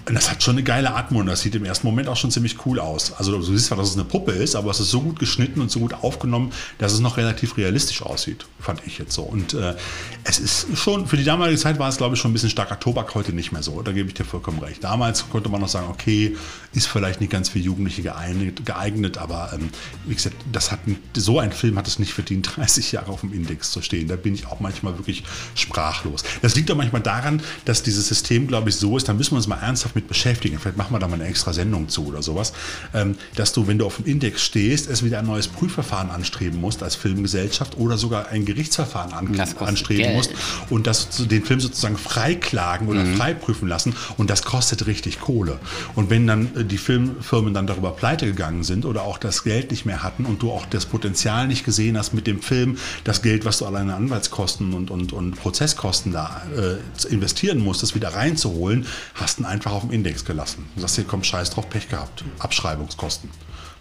Und 0.10 0.16
das 0.16 0.32
hat 0.32 0.42
schon 0.42 0.56
eine 0.56 0.64
geile 0.64 0.96
Atmung 0.96 1.28
das 1.28 1.42
sieht 1.42 1.54
im 1.54 1.66
ersten 1.66 1.86
Moment 1.86 2.08
auch 2.08 2.18
schon 2.18 2.32
ziemlich 2.32 2.66
cool 2.66 2.80
aus. 2.80 3.14
Also 3.14 3.32
du 3.32 3.42
siehst 3.44 3.68
zwar, 3.68 3.78
dass 3.78 3.90
es 3.90 3.94
eine 3.94 4.06
Puppe 4.06 4.32
ist, 4.32 4.56
aber 4.56 4.72
es 4.72 4.80
ist 4.80 4.90
so 4.90 5.02
gut 5.02 5.20
geschnitten 5.20 5.62
und 5.62 5.70
so 5.70 5.80
gut 5.80 5.94
aufgenommen, 5.94 6.52
dass 6.80 6.94
es 6.94 7.00
noch 7.00 7.18
relativ 7.18 7.58
realistisch 7.58 8.02
aussieht, 8.02 8.46
fand 8.60 8.82
ich 8.88 8.98
jetzt 8.98 9.14
so. 9.14 9.22
Und 9.22 9.54
äh, 9.54 9.76
es 10.24 10.40
ist 10.40 10.68
schon, 10.76 11.06
für 11.06 11.16
die 11.16 11.24
damalige 11.24 11.60
Zeit 11.60 11.78
war 11.78 11.88
es 11.90 11.98
glaube 11.98 12.16
ich 12.16 12.22
schon 12.22 12.32
ein 12.32 12.34
bisschen 12.34 12.50
starker 12.50 12.80
Tobak, 12.80 13.14
heute 13.14 13.34
nicht 13.34 13.52
mehr 13.52 13.62
so. 13.62 13.84
Da 13.84 13.92
gebe 13.92 14.08
ich 14.08 14.16
dir 14.16 14.26
vollkommen 14.26 14.58
recht. 14.60 14.84
Damals 14.84 15.30
konnte 15.30 15.50
man 15.50 15.62
noch 15.62 15.70
sagen, 15.70 15.88
okay, 15.92 16.36
ist 16.74 16.88
vielleicht 16.88 17.22
nicht 17.22 17.32
ganz 17.32 17.50
für 17.50 17.60
Jugendliche 17.60 18.02
geeignet, 18.02 18.66
geeignet 18.66 19.20
aber 19.20 19.52
ähm, 19.54 19.70
wie 20.08 20.16
gesagt, 20.16 20.38
das 20.52 20.72
hat, 20.72 20.80
so 21.16 21.40
ein 21.40 21.52
Film 21.52 21.78
hat 21.78 21.88
es 21.88 22.00
nicht 22.00 22.14
verdient, 22.14 22.50
30 22.56 22.94
Jahre 22.94 23.12
auf 23.12 23.22
dem 23.22 23.32
Index 23.32 23.72
zu 23.72 23.84
stehen. 23.84 24.08
Da 24.08 24.16
bin 24.16 24.34
ich 24.34 24.48
auch 24.48 24.60
manchmal 24.60 24.98
wirklich 24.98 25.24
sprachlos. 25.54 26.24
Das 26.42 26.56
liegt 26.56 26.72
doch 26.72 26.76
manchmal 26.76 27.04
daran, 27.04 27.44
dass 27.66 27.84
dieses 27.84 28.08
System, 28.08 28.48
glaube 28.48 28.70
ich, 28.70 28.78
so 28.78 28.98
ist, 28.98 29.08
da 29.08 29.14
müssen 29.14 29.34
wir 29.34 29.38
uns 29.38 29.48
mal 29.48 29.60
ernsthaft 29.60 29.96
mit 29.96 29.99
beschäftigen, 30.08 30.60
vielleicht 30.60 30.78
machen 30.78 30.94
wir 30.94 31.00
da 31.00 31.08
mal 31.08 31.16
eine 31.16 31.28
extra 31.28 31.54
Sendung 31.54 31.90
zu 31.90 32.08
oder 32.08 32.22
sowas, 32.22 32.54
ähm, 32.94 33.16
dass 33.36 33.54
du, 33.54 33.68
wenn 33.68 33.78
du 33.78 33.86
auf 33.86 33.98
dem 33.98 34.06
Index 34.06 34.44
stehst, 34.44 34.90
es 34.90 35.04
wieder 35.04 35.20
ein 35.20 35.26
neues 35.26 35.48
Prüfverfahren 35.48 36.10
anstreben 36.10 36.60
musst 36.60 36.84
als 36.84 36.96
Filmgesellschaft 36.96 37.78
oder 37.78 37.98
sogar 37.98 38.30
ein 38.30 38.46
Gerichtsverfahren 38.46 39.14
an, 39.14 39.40
anstreben 39.60 40.04
Geld. 40.04 40.16
musst 40.16 40.32
und 40.70 40.88
das, 40.88 41.28
den 41.28 41.44
Film 41.44 41.60
sozusagen 41.60 41.98
freiklagen 41.98 42.88
oder 42.88 43.04
mhm. 43.04 43.16
freiprüfen 43.16 43.68
lassen 43.68 43.96
und 44.18 44.30
das 44.30 44.44
kostet 44.44 44.88
richtig 44.88 45.20
Kohle. 45.20 45.60
Und 45.96 46.10
wenn 46.10 46.28
dann 46.28 46.56
äh, 46.56 46.64
die 46.64 46.78
Filmfirmen 46.78 47.54
dann 47.54 47.68
darüber 47.68 47.92
pleite 47.92 48.26
gegangen 48.26 48.64
sind 48.64 48.86
oder 48.86 49.04
auch 49.04 49.18
das 49.18 49.44
Geld 49.44 49.72
nicht 49.72 49.86
mehr 49.86 50.04
hatten 50.04 50.26
und 50.26 50.42
du 50.42 50.52
auch 50.52 50.66
das 50.66 50.86
Potenzial 50.86 51.48
nicht 51.48 51.66
gesehen 51.66 51.98
hast 51.98 52.14
mit 52.14 52.28
dem 52.28 52.42
Film, 52.42 52.78
das 53.04 53.22
Geld, 53.22 53.46
was 53.46 53.58
du 53.60 53.66
alleine 53.66 53.96
Anwaltskosten 53.96 54.74
und, 54.74 54.92
und, 54.92 55.14
und 55.14 55.36
Prozesskosten 55.36 56.12
da 56.12 56.42
äh, 56.56 57.12
investieren 57.12 57.60
musst, 57.60 57.84
das 57.84 57.96
wieder 57.96 58.10
reinzuholen, 58.10 58.86
hast 59.16 59.40
du 59.40 59.46
einfach 59.46 59.74
auf 59.80 59.86
dem 59.86 59.94
Index 59.94 60.26
gelassen. 60.26 60.68
Du 60.76 60.82
sagst, 60.82 60.96
hier 60.96 61.06
kommt 61.06 61.26
Scheiß 61.26 61.52
drauf, 61.52 61.70
Pech 61.70 61.88
gehabt. 61.88 62.26
Abschreibungskosten. 62.40 63.30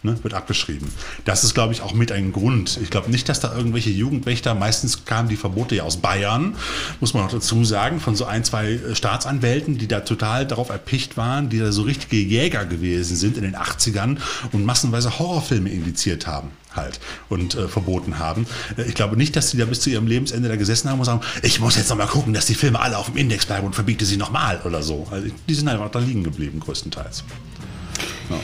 Ne, 0.05 0.17
wird 0.23 0.33
abgeschrieben. 0.33 0.87
Das 1.25 1.43
ist, 1.43 1.55
glaube 1.55 1.73
ich, 1.73 1.83
auch 1.83 1.93
mit 1.93 2.13
ein 2.13 2.33
Grund. 2.33 2.79
Ich 2.81 2.89
glaube 2.89 3.11
nicht, 3.11 3.29
dass 3.29 3.41
da 3.41 3.57
irgendwelche 3.57 3.91
Jugendwächter, 3.91 4.55
meistens 4.55 5.05
kamen 5.05 5.29
die 5.29 5.37
Verbote 5.37 5.75
ja 5.75 5.83
aus 5.83 5.97
Bayern, 5.97 6.55
muss 7.01 7.15
man 7.15 7.25
auch 7.25 7.31
dazu 7.33 7.65
sagen, 7.65 7.99
von 7.99 8.15
so 8.15 8.25
ein, 8.25 8.45
zwei 8.45 8.79
Staatsanwälten, 8.93 9.77
die 9.77 9.89
da 9.89 10.01
total 10.01 10.47
darauf 10.47 10.69
erpicht 10.69 11.17
waren, 11.17 11.49
die 11.49 11.59
da 11.59 11.73
so 11.73 11.83
richtige 11.83 12.17
Jäger 12.17 12.65
gewesen 12.65 13.17
sind 13.17 13.37
in 13.37 13.43
den 13.43 13.57
80ern 13.57 14.19
und 14.53 14.65
massenweise 14.65 15.19
Horrorfilme 15.19 15.69
indiziert 15.69 16.29
haben 16.29 16.51
halt 16.77 17.01
und 17.29 17.57
äh, 17.57 17.67
verboten 17.67 18.21
haben. 18.21 18.47
Äh, 18.77 18.85
ich 18.85 18.95
glaube 18.95 19.17
nicht, 19.17 19.35
dass 19.35 19.51
sie 19.51 19.59
da 19.59 19.65
bis 19.65 19.81
zu 19.81 19.91
ihrem 19.91 20.07
Lebensende 20.07 20.49
da 20.49 20.55
gesessen 20.55 20.91
haben 20.91 21.01
und 21.01 21.07
sagen, 21.07 21.23
ich 21.43 21.59
muss 21.59 21.75
jetzt 21.75 21.89
nochmal 21.89 22.07
gucken, 22.07 22.35
dass 22.35 22.47
die 22.47 22.55
Filme 22.55 22.79
alle 22.79 22.99
auf 22.99 23.07
dem 23.07 23.17
Index 23.17 23.47
bleiben 23.47 23.67
und 23.67 23.75
verbiete 23.75 24.05
sie 24.05 24.17
nochmal 24.17 24.61
oder 24.65 24.83
so. 24.83 25.09
Also, 25.11 25.29
die 25.49 25.55
sind 25.55 25.67
einfach 25.67 25.91
da 25.91 25.99
liegen 25.99 26.23
geblieben, 26.23 26.61
größtenteils. 26.61 27.25
Ja. 28.31 28.39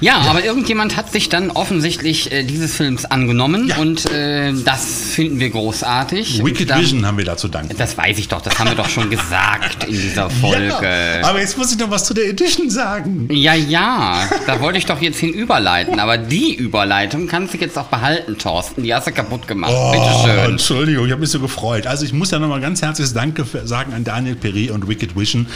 Ja, 0.00 0.18
aber 0.18 0.44
irgendjemand 0.44 0.96
hat 0.96 1.10
sich 1.10 1.28
dann 1.28 1.50
offensichtlich 1.50 2.30
äh, 2.30 2.42
dieses 2.42 2.74
Films 2.74 3.04
angenommen 3.04 3.68
ja. 3.68 3.76
und 3.78 4.10
äh, 4.10 4.52
das 4.52 4.84
finden 5.12 5.40
wir 5.40 5.50
großartig. 5.50 6.44
Wicked 6.44 6.70
dann, 6.70 6.82
Vision 6.82 7.06
haben 7.06 7.16
wir 7.16 7.24
da 7.24 7.36
zu 7.36 7.48
danken. 7.48 7.74
Das 7.76 7.96
weiß 7.96 8.18
ich 8.18 8.28
doch, 8.28 8.42
das 8.42 8.58
haben 8.58 8.68
wir 8.68 8.76
doch 8.76 8.88
schon 8.88 9.08
gesagt 9.16 9.84
in 9.84 9.92
dieser 9.92 10.28
Folge. 10.28 10.66
Ja, 10.66 11.26
aber 11.26 11.40
jetzt 11.40 11.56
muss 11.56 11.72
ich 11.72 11.78
noch 11.78 11.90
was 11.90 12.04
zu 12.04 12.14
der 12.14 12.28
Edition 12.28 12.68
sagen. 12.68 13.28
Ja, 13.30 13.54
ja, 13.54 14.28
da 14.46 14.60
wollte 14.60 14.78
ich 14.78 14.86
doch 14.86 15.00
jetzt 15.00 15.18
hin 15.18 15.32
überleiten, 15.32 15.98
aber 15.98 16.18
die 16.18 16.54
Überleitung 16.54 17.26
kannst 17.26 17.54
du 17.54 17.58
jetzt 17.58 17.78
auch 17.78 17.86
behalten, 17.86 18.36
Thorsten. 18.38 18.82
Die 18.82 18.94
hast 18.94 19.06
du 19.06 19.12
kaputt 19.12 19.48
gemacht. 19.48 19.72
Oh, 19.74 19.92
Bitte 19.92 20.14
schön. 20.24 20.50
Entschuldigung, 20.52 21.06
ich 21.06 21.12
habe 21.12 21.20
mich 21.20 21.30
so 21.30 21.40
gefreut. 21.40 21.86
Also 21.86 22.04
ich 22.04 22.12
muss 22.12 22.30
ja 22.30 22.38
nochmal 22.38 22.60
ganz 22.60 22.82
herzliches 22.82 23.14
Danke 23.14 23.46
sagen 23.64 23.94
an 23.94 24.04
Daniel 24.04 24.36
Perry 24.36 24.70
und 24.70 24.88
Wicked 24.88 25.16
Vision, 25.16 25.46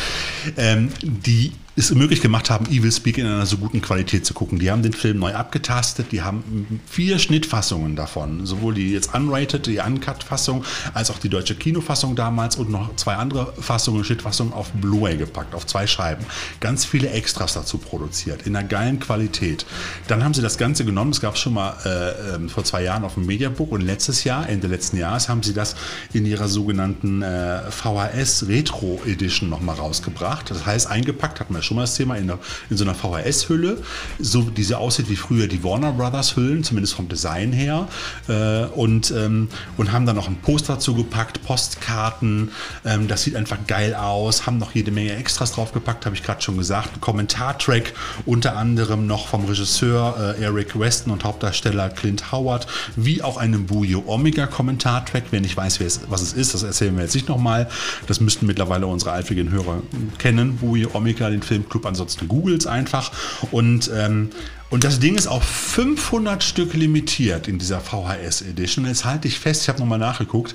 ähm, 0.56 0.88
die 1.02 1.52
es 1.80 1.94
möglich 1.94 2.20
gemacht 2.20 2.50
haben, 2.50 2.66
Evil 2.66 2.92
Speak 2.92 3.18
in 3.18 3.26
einer 3.26 3.46
so 3.46 3.56
guten 3.56 3.80
Qualität 3.80 4.26
zu 4.26 4.34
gucken. 4.34 4.58
Die 4.58 4.70
haben 4.70 4.82
den 4.82 4.92
Film 4.92 5.18
neu 5.18 5.34
abgetastet, 5.34 6.12
die 6.12 6.22
haben 6.22 6.80
vier 6.86 7.18
Schnittfassungen 7.18 7.96
davon, 7.96 8.46
sowohl 8.46 8.74
die 8.74 8.92
jetzt 8.92 9.14
unrated, 9.14 9.66
die 9.66 9.78
Uncut-Fassung, 9.78 10.64
als 10.94 11.10
auch 11.10 11.18
die 11.18 11.28
deutsche 11.28 11.54
Kinofassung 11.54 12.16
damals 12.16 12.56
und 12.56 12.70
noch 12.70 12.94
zwei 12.96 13.14
andere 13.14 13.52
Fassungen, 13.60 14.04
Schnittfassungen 14.04 14.52
auf 14.52 14.70
Blu-ray 14.72 15.16
gepackt, 15.16 15.54
auf 15.54 15.66
zwei 15.66 15.86
Scheiben. 15.86 16.24
Ganz 16.60 16.84
viele 16.84 17.10
Extras 17.10 17.54
dazu 17.54 17.78
produziert, 17.78 18.46
in 18.46 18.54
einer 18.54 18.66
geilen 18.66 19.00
Qualität. 19.00 19.64
Dann 20.08 20.22
haben 20.22 20.34
sie 20.34 20.42
das 20.42 20.58
Ganze 20.58 20.84
genommen, 20.84 21.12
es 21.12 21.20
gab 21.20 21.38
schon 21.38 21.54
mal 21.54 21.74
äh, 21.84 22.44
äh, 22.44 22.48
vor 22.48 22.64
zwei 22.64 22.82
Jahren 22.82 23.04
auf 23.04 23.14
dem 23.14 23.26
Mediabook 23.26 23.72
und 23.72 23.80
letztes 23.80 24.24
Jahr, 24.24 24.48
Ende 24.48 24.66
letzten 24.66 24.96
Jahres, 24.96 25.28
haben 25.28 25.42
sie 25.42 25.54
das 25.54 25.76
in 26.12 26.26
ihrer 26.26 26.48
sogenannten 26.48 27.22
äh, 27.22 27.70
VHS 27.70 28.48
Retro 28.48 29.00
Edition 29.06 29.48
nochmal 29.48 29.76
rausgebracht. 29.76 30.50
Das 30.50 30.66
heißt, 30.66 30.86
eingepackt 30.88 31.40
hat 31.40 31.50
man 31.50 31.62
schon 31.62 31.69
mal 31.76 31.82
das 31.82 31.94
Thema, 31.94 32.16
in, 32.16 32.30
in 32.70 32.76
so 32.76 32.84
einer 32.84 32.94
VHS-Hülle, 32.94 33.78
so 34.18 34.42
die 34.42 34.62
so 34.62 34.76
aussieht 34.76 35.08
wie 35.08 35.16
früher 35.16 35.46
die 35.46 35.62
Warner 35.62 35.92
Brothers-Hüllen, 35.92 36.64
zumindest 36.64 36.94
vom 36.94 37.08
Design 37.08 37.52
her. 37.52 37.88
Äh, 38.28 38.64
und, 38.74 39.10
ähm, 39.10 39.48
und 39.76 39.92
haben 39.92 40.06
dann 40.06 40.16
noch 40.16 40.28
ein 40.28 40.36
Poster 40.36 40.78
zugepackt, 40.78 41.42
Postkarten. 41.44 42.50
Ähm, 42.84 43.08
das 43.08 43.22
sieht 43.22 43.36
einfach 43.36 43.58
geil 43.66 43.94
aus. 43.94 44.46
Haben 44.46 44.58
noch 44.58 44.74
jede 44.74 44.90
Menge 44.90 45.14
Extras 45.16 45.52
draufgepackt, 45.52 46.06
habe 46.06 46.14
ich 46.14 46.22
gerade 46.22 46.40
schon 46.42 46.56
gesagt. 46.56 46.96
Ein 46.96 47.00
Kommentartrack, 47.00 47.92
unter 48.26 48.56
anderem 48.56 49.06
noch 49.06 49.28
vom 49.28 49.44
Regisseur 49.44 50.36
äh, 50.38 50.42
Eric 50.42 50.78
Weston 50.78 51.12
und 51.12 51.24
Hauptdarsteller 51.24 51.90
Clint 51.90 52.32
Howard, 52.32 52.66
wie 52.96 53.22
auch 53.22 53.36
einem 53.36 53.66
Bujo 53.66 54.04
Omega 54.06 54.46
Kommentartrack. 54.46 55.24
Wer 55.30 55.40
nicht 55.40 55.56
weiß, 55.56 55.80
es, 55.80 56.00
was 56.08 56.22
es 56.22 56.32
ist, 56.32 56.54
das 56.54 56.62
erzählen 56.62 56.94
wir 56.96 57.04
jetzt 57.04 57.14
nicht 57.14 57.28
nochmal. 57.28 57.68
Das 58.06 58.20
müssten 58.20 58.46
mittlerweile 58.46 58.86
unsere 58.86 59.12
eifrigen 59.12 59.50
Hörer 59.50 59.82
kennen. 60.18 60.56
Bujo 60.58 60.90
Omega, 60.94 61.30
den 61.30 61.42
Filmclub, 61.50 61.84
ansonsten 61.84 62.28
googelt 62.28 62.68
einfach. 62.68 63.10
Und 63.50 63.90
ähm, 63.92 64.30
und 64.70 64.84
das 64.84 65.00
Ding 65.00 65.16
ist 65.16 65.26
auf 65.26 65.42
500 65.42 66.44
Stück 66.44 66.74
limitiert 66.74 67.48
in 67.48 67.58
dieser 67.58 67.80
VHS 67.80 68.42
Edition. 68.42 68.86
Jetzt 68.86 69.04
halte 69.04 69.26
ich 69.26 69.40
fest, 69.40 69.62
ich 69.62 69.68
habe 69.68 69.80
nochmal 69.80 69.98
nachgeguckt. 69.98 70.54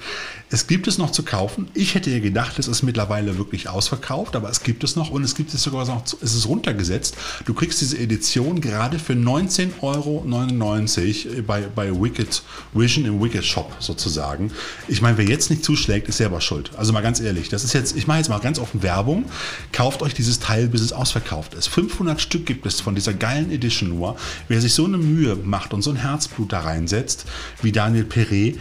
Es 0.49 0.67
gibt 0.67 0.87
es 0.87 0.97
noch 0.97 1.11
zu 1.11 1.23
kaufen. 1.23 1.67
Ich 1.73 1.95
hätte 1.95 2.11
ja 2.11 2.19
gedacht, 2.19 2.59
es 2.59 2.67
ist 2.67 2.83
mittlerweile 2.83 3.37
wirklich 3.37 3.67
ausverkauft, 3.67 4.35
aber 4.35 4.49
es 4.49 4.63
gibt 4.63 4.83
es 4.83 4.95
noch 4.95 5.09
und 5.09 5.23
es 5.23 5.35
gibt 5.35 5.53
es 5.53 5.63
sogar 5.63 5.85
noch, 5.85 6.03
es 6.05 6.35
ist 6.35 6.47
runtergesetzt. 6.47 7.15
Du 7.45 7.53
kriegst 7.53 7.81
diese 7.81 7.97
Edition 7.97 8.61
gerade 8.61 8.99
für 8.99 9.13
19,99 9.13 9.81
Euro 9.81 10.25
bei, 11.47 11.61
bei 11.61 11.91
Wicked 11.91 12.43
Vision 12.73 13.05
im 13.05 13.21
Wicked 13.21 13.43
Shop 13.43 13.71
sozusagen. 13.79 14.51
Ich 14.87 15.01
meine, 15.01 15.17
wer 15.17 15.25
jetzt 15.25 15.49
nicht 15.49 15.63
zuschlägt, 15.63 16.07
ist 16.09 16.17
selber 16.17 16.41
schuld. 16.41 16.71
Also 16.77 16.93
mal 16.93 17.01
ganz 17.01 17.19
ehrlich, 17.19 17.49
das 17.49 17.63
ist 17.63 17.73
jetzt, 17.73 17.95
ich 17.97 18.07
mache 18.07 18.19
jetzt 18.19 18.29
mal 18.29 18.39
ganz 18.39 18.59
offen 18.59 18.83
Werbung. 18.83 19.25
Kauft 19.71 20.01
euch 20.01 20.13
dieses 20.13 20.39
Teil, 20.39 20.67
bis 20.67 20.81
es 20.81 20.93
ausverkauft 20.93 21.53
ist. 21.55 21.67
500 21.67 22.21
Stück 22.21 22.45
gibt 22.45 22.65
es 22.65 22.81
von 22.81 22.95
dieser 22.95 23.13
geilen 23.13 23.51
Edition 23.51 23.89
nur 23.89 24.15
wer 24.47 24.61
sich 24.61 24.73
so 24.73 24.85
eine 24.85 24.97
Mühe 24.97 25.35
macht 25.35 25.73
und 25.73 25.81
so 25.81 25.91
ein 25.91 25.97
Herzblut 25.97 26.53
da 26.53 26.61
reinsetzt, 26.61 27.25
wie 27.61 27.71
Daniel 27.71 28.05
Perret, 28.05 28.57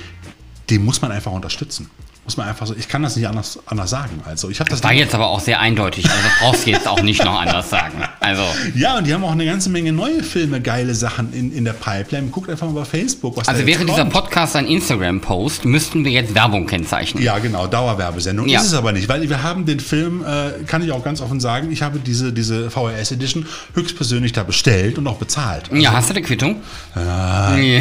den 0.71 0.85
muss 0.85 1.03
man 1.03 1.13
einfach 1.13 1.33
unterstützen. 1.33 1.91
Muss 2.25 2.39
man 2.39 2.49
einfach 2.49 2.67
so, 2.67 2.75
ich 2.75 2.89
kann 2.89 3.03
das 3.03 3.17
nicht 3.17 3.29
anders, 3.29 3.59
anders 3.67 3.91
sagen. 3.91 4.23
Also 4.25 4.49
ich 4.49 4.57
das, 4.57 4.69
das 4.69 4.83
war 4.83 4.95
jetzt 4.95 5.15
aber 5.15 5.27
auch 5.27 5.41
sehr 5.41 5.61
eindeutig, 5.61 6.09
also 6.09 6.23
das 6.23 6.39
brauchst 6.41 6.67
du 6.67 6.71
jetzt 6.71 6.89
auch 6.89 7.03
nicht 7.03 7.23
noch 7.23 7.39
anders 7.39 7.69
sagen. 7.69 8.03
Also. 8.25 8.43
Ja, 8.75 8.97
und 8.97 9.07
die 9.07 9.13
haben 9.13 9.23
auch 9.23 9.33
eine 9.33 9.45
ganze 9.45 9.69
Menge 9.69 9.93
neue 9.93 10.23
Filme, 10.23 10.61
geile 10.61 10.95
Sachen 10.95 11.33
in, 11.35 11.53
in 11.53 11.65
der 11.65 11.75
Pipeline. 11.75 12.29
Guckt 12.29 12.49
einfach 12.49 12.67
mal 12.67 12.81
bei 12.81 12.85
Facebook, 12.85 13.37
was 13.37 13.49
Also 13.49 13.67
wäre 13.67 13.85
dieser 13.85 14.07
Podcast 14.07 14.57
ein 14.57 14.67
Instagram-Post, 14.67 15.67
müssten 15.67 16.05
wir 16.05 16.13
jetzt 16.13 16.35
Werbung 16.35 16.67
kennzeichnen. 16.67 17.23
Ja, 17.23 17.39
genau, 17.39 17.67
Dauerwerbesendung. 17.67 18.49
Ja. 18.49 18.61
Ist 18.61 18.69
es 18.69 18.75
aber 18.75 18.93
nicht, 18.93 19.09
weil 19.09 19.29
wir 19.29 19.43
haben 19.43 19.67
den 19.67 19.79
Film, 19.79 20.25
äh, 20.25 20.65
kann 20.65 20.83
ich 20.83 20.91
auch 20.91 21.05
ganz 21.05 21.21
offen 21.21 21.39
sagen, 21.39 21.71
ich 21.71 21.83
habe 21.83 21.99
diese, 21.99 22.33
diese 22.33 22.71
VHS 22.71 23.13
Edition 23.13 23.47
höchstpersönlich 23.75 24.33
da 24.33 24.43
bestellt 24.43 24.97
und 24.97 25.07
auch 25.07 25.19
bezahlt. 25.19 25.65
Also, 25.71 25.83
ja, 25.83 25.93
hast 25.93 26.09
du 26.09 26.15
die 26.15 26.23
Quittung? 26.23 26.63
Äh, 26.97 27.79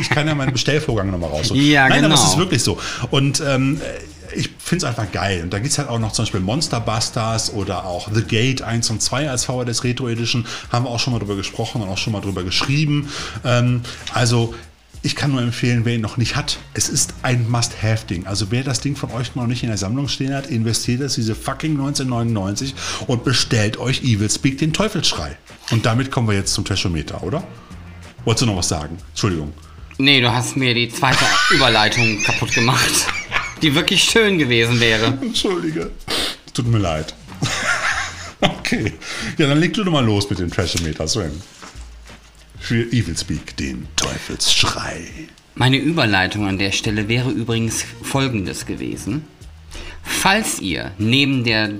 ich 0.00 0.10
kann 0.10 0.26
ja 0.26 0.34
meinen 0.34 0.52
Bestellvorgang 0.52 1.10
nochmal 1.10 1.30
rausholen. 1.30 1.62
Ja, 1.66 1.88
Nein, 1.88 2.02
genau. 2.02 2.14
aber 2.14 2.22
es 2.22 2.30
ist 2.30 2.38
wirklich 2.38 2.62
so. 2.62 2.78
Und 3.10 3.42
ähm, 3.46 3.80
ich 4.36 4.50
finde 4.58 4.84
es 4.84 4.88
einfach 4.88 5.10
geil. 5.10 5.42
Und 5.42 5.52
da 5.52 5.58
gibt 5.58 5.70
es 5.70 5.78
halt 5.78 5.88
auch 5.88 5.98
noch 5.98 6.12
zum 6.12 6.24
Beispiel 6.24 6.40
Monster 6.40 6.80
Busters 6.80 7.52
oder 7.52 7.84
auch 7.84 8.08
The 8.12 8.22
Gate 8.22 8.62
1 8.62 8.90
und 8.90 9.02
2 9.02 9.30
als 9.30 9.44
VHS 9.44 9.84
Retro 9.84 10.08
Edition. 10.08 10.46
Haben 10.70 10.84
wir 10.84 10.90
auch 10.90 11.00
schon 11.00 11.12
mal 11.12 11.18
drüber 11.18 11.36
gesprochen 11.36 11.82
und 11.82 11.88
auch 11.88 11.98
schon 11.98 12.12
mal 12.12 12.20
drüber 12.20 12.44
geschrieben. 12.44 13.08
Ähm, 13.44 13.82
also 14.12 14.54
ich 15.02 15.14
kann 15.14 15.30
nur 15.30 15.40
empfehlen, 15.40 15.84
wer 15.84 15.94
ihn 15.94 16.00
noch 16.00 16.16
nicht 16.16 16.34
hat, 16.34 16.58
es 16.74 16.88
ist 16.88 17.14
ein 17.22 17.48
Must-Have-Ding. 17.48 18.26
Also 18.26 18.50
wer 18.50 18.64
das 18.64 18.80
Ding 18.80 18.96
von 18.96 19.12
euch 19.12 19.36
noch 19.36 19.46
nicht 19.46 19.62
in 19.62 19.68
der 19.68 19.78
Sammlung 19.78 20.08
stehen 20.08 20.34
hat, 20.34 20.48
investiert 20.48 21.00
es 21.00 21.14
diese 21.14 21.34
fucking 21.34 21.72
1999 21.72 22.74
und 23.06 23.22
bestellt 23.22 23.76
euch 23.78 24.02
Evil 24.02 24.28
Speak 24.28 24.58
den 24.58 24.72
Teufelsschrei. 24.72 25.36
Und 25.70 25.86
damit 25.86 26.10
kommen 26.10 26.28
wir 26.28 26.34
jetzt 26.34 26.54
zum 26.54 26.64
Trashometer, 26.64 27.22
oder? 27.22 27.46
Wolltest 28.24 28.42
du 28.42 28.46
noch 28.46 28.56
was 28.56 28.68
sagen? 28.68 28.98
Entschuldigung. 29.10 29.52
Nee, 29.98 30.20
du 30.20 30.30
hast 30.30 30.56
mir 30.56 30.74
die 30.74 30.88
zweite 30.90 31.24
Überleitung 31.50 32.22
kaputt 32.24 32.52
gemacht, 32.52 33.06
die 33.62 33.74
wirklich 33.74 34.02
schön 34.02 34.38
gewesen 34.38 34.80
wäre. 34.80 35.18
Entschuldige. 35.20 35.90
Tut 36.54 36.66
mir 36.66 36.78
leid. 36.78 37.14
okay. 38.40 38.92
Ja, 39.38 39.46
dann 39.46 39.60
leg 39.60 39.74
du 39.74 39.84
doch 39.84 39.92
mal 39.92 40.04
los 40.04 40.28
mit 40.30 40.38
dem 40.38 40.50
Trashometer, 40.50 41.06
Sven. 41.06 41.32
Für 42.58 42.82
Evil 42.92 43.16
Speak 43.16 43.56
den 43.56 43.86
Teufelsschrei. 43.96 45.06
Meine 45.54 45.78
Überleitung 45.78 46.46
an 46.46 46.58
der 46.58 46.72
Stelle 46.72 47.08
wäre 47.08 47.30
übrigens 47.30 47.84
folgendes 48.02 48.66
gewesen. 48.66 49.24
Falls 50.02 50.60
ihr 50.60 50.92
neben 50.98 51.44
der 51.44 51.70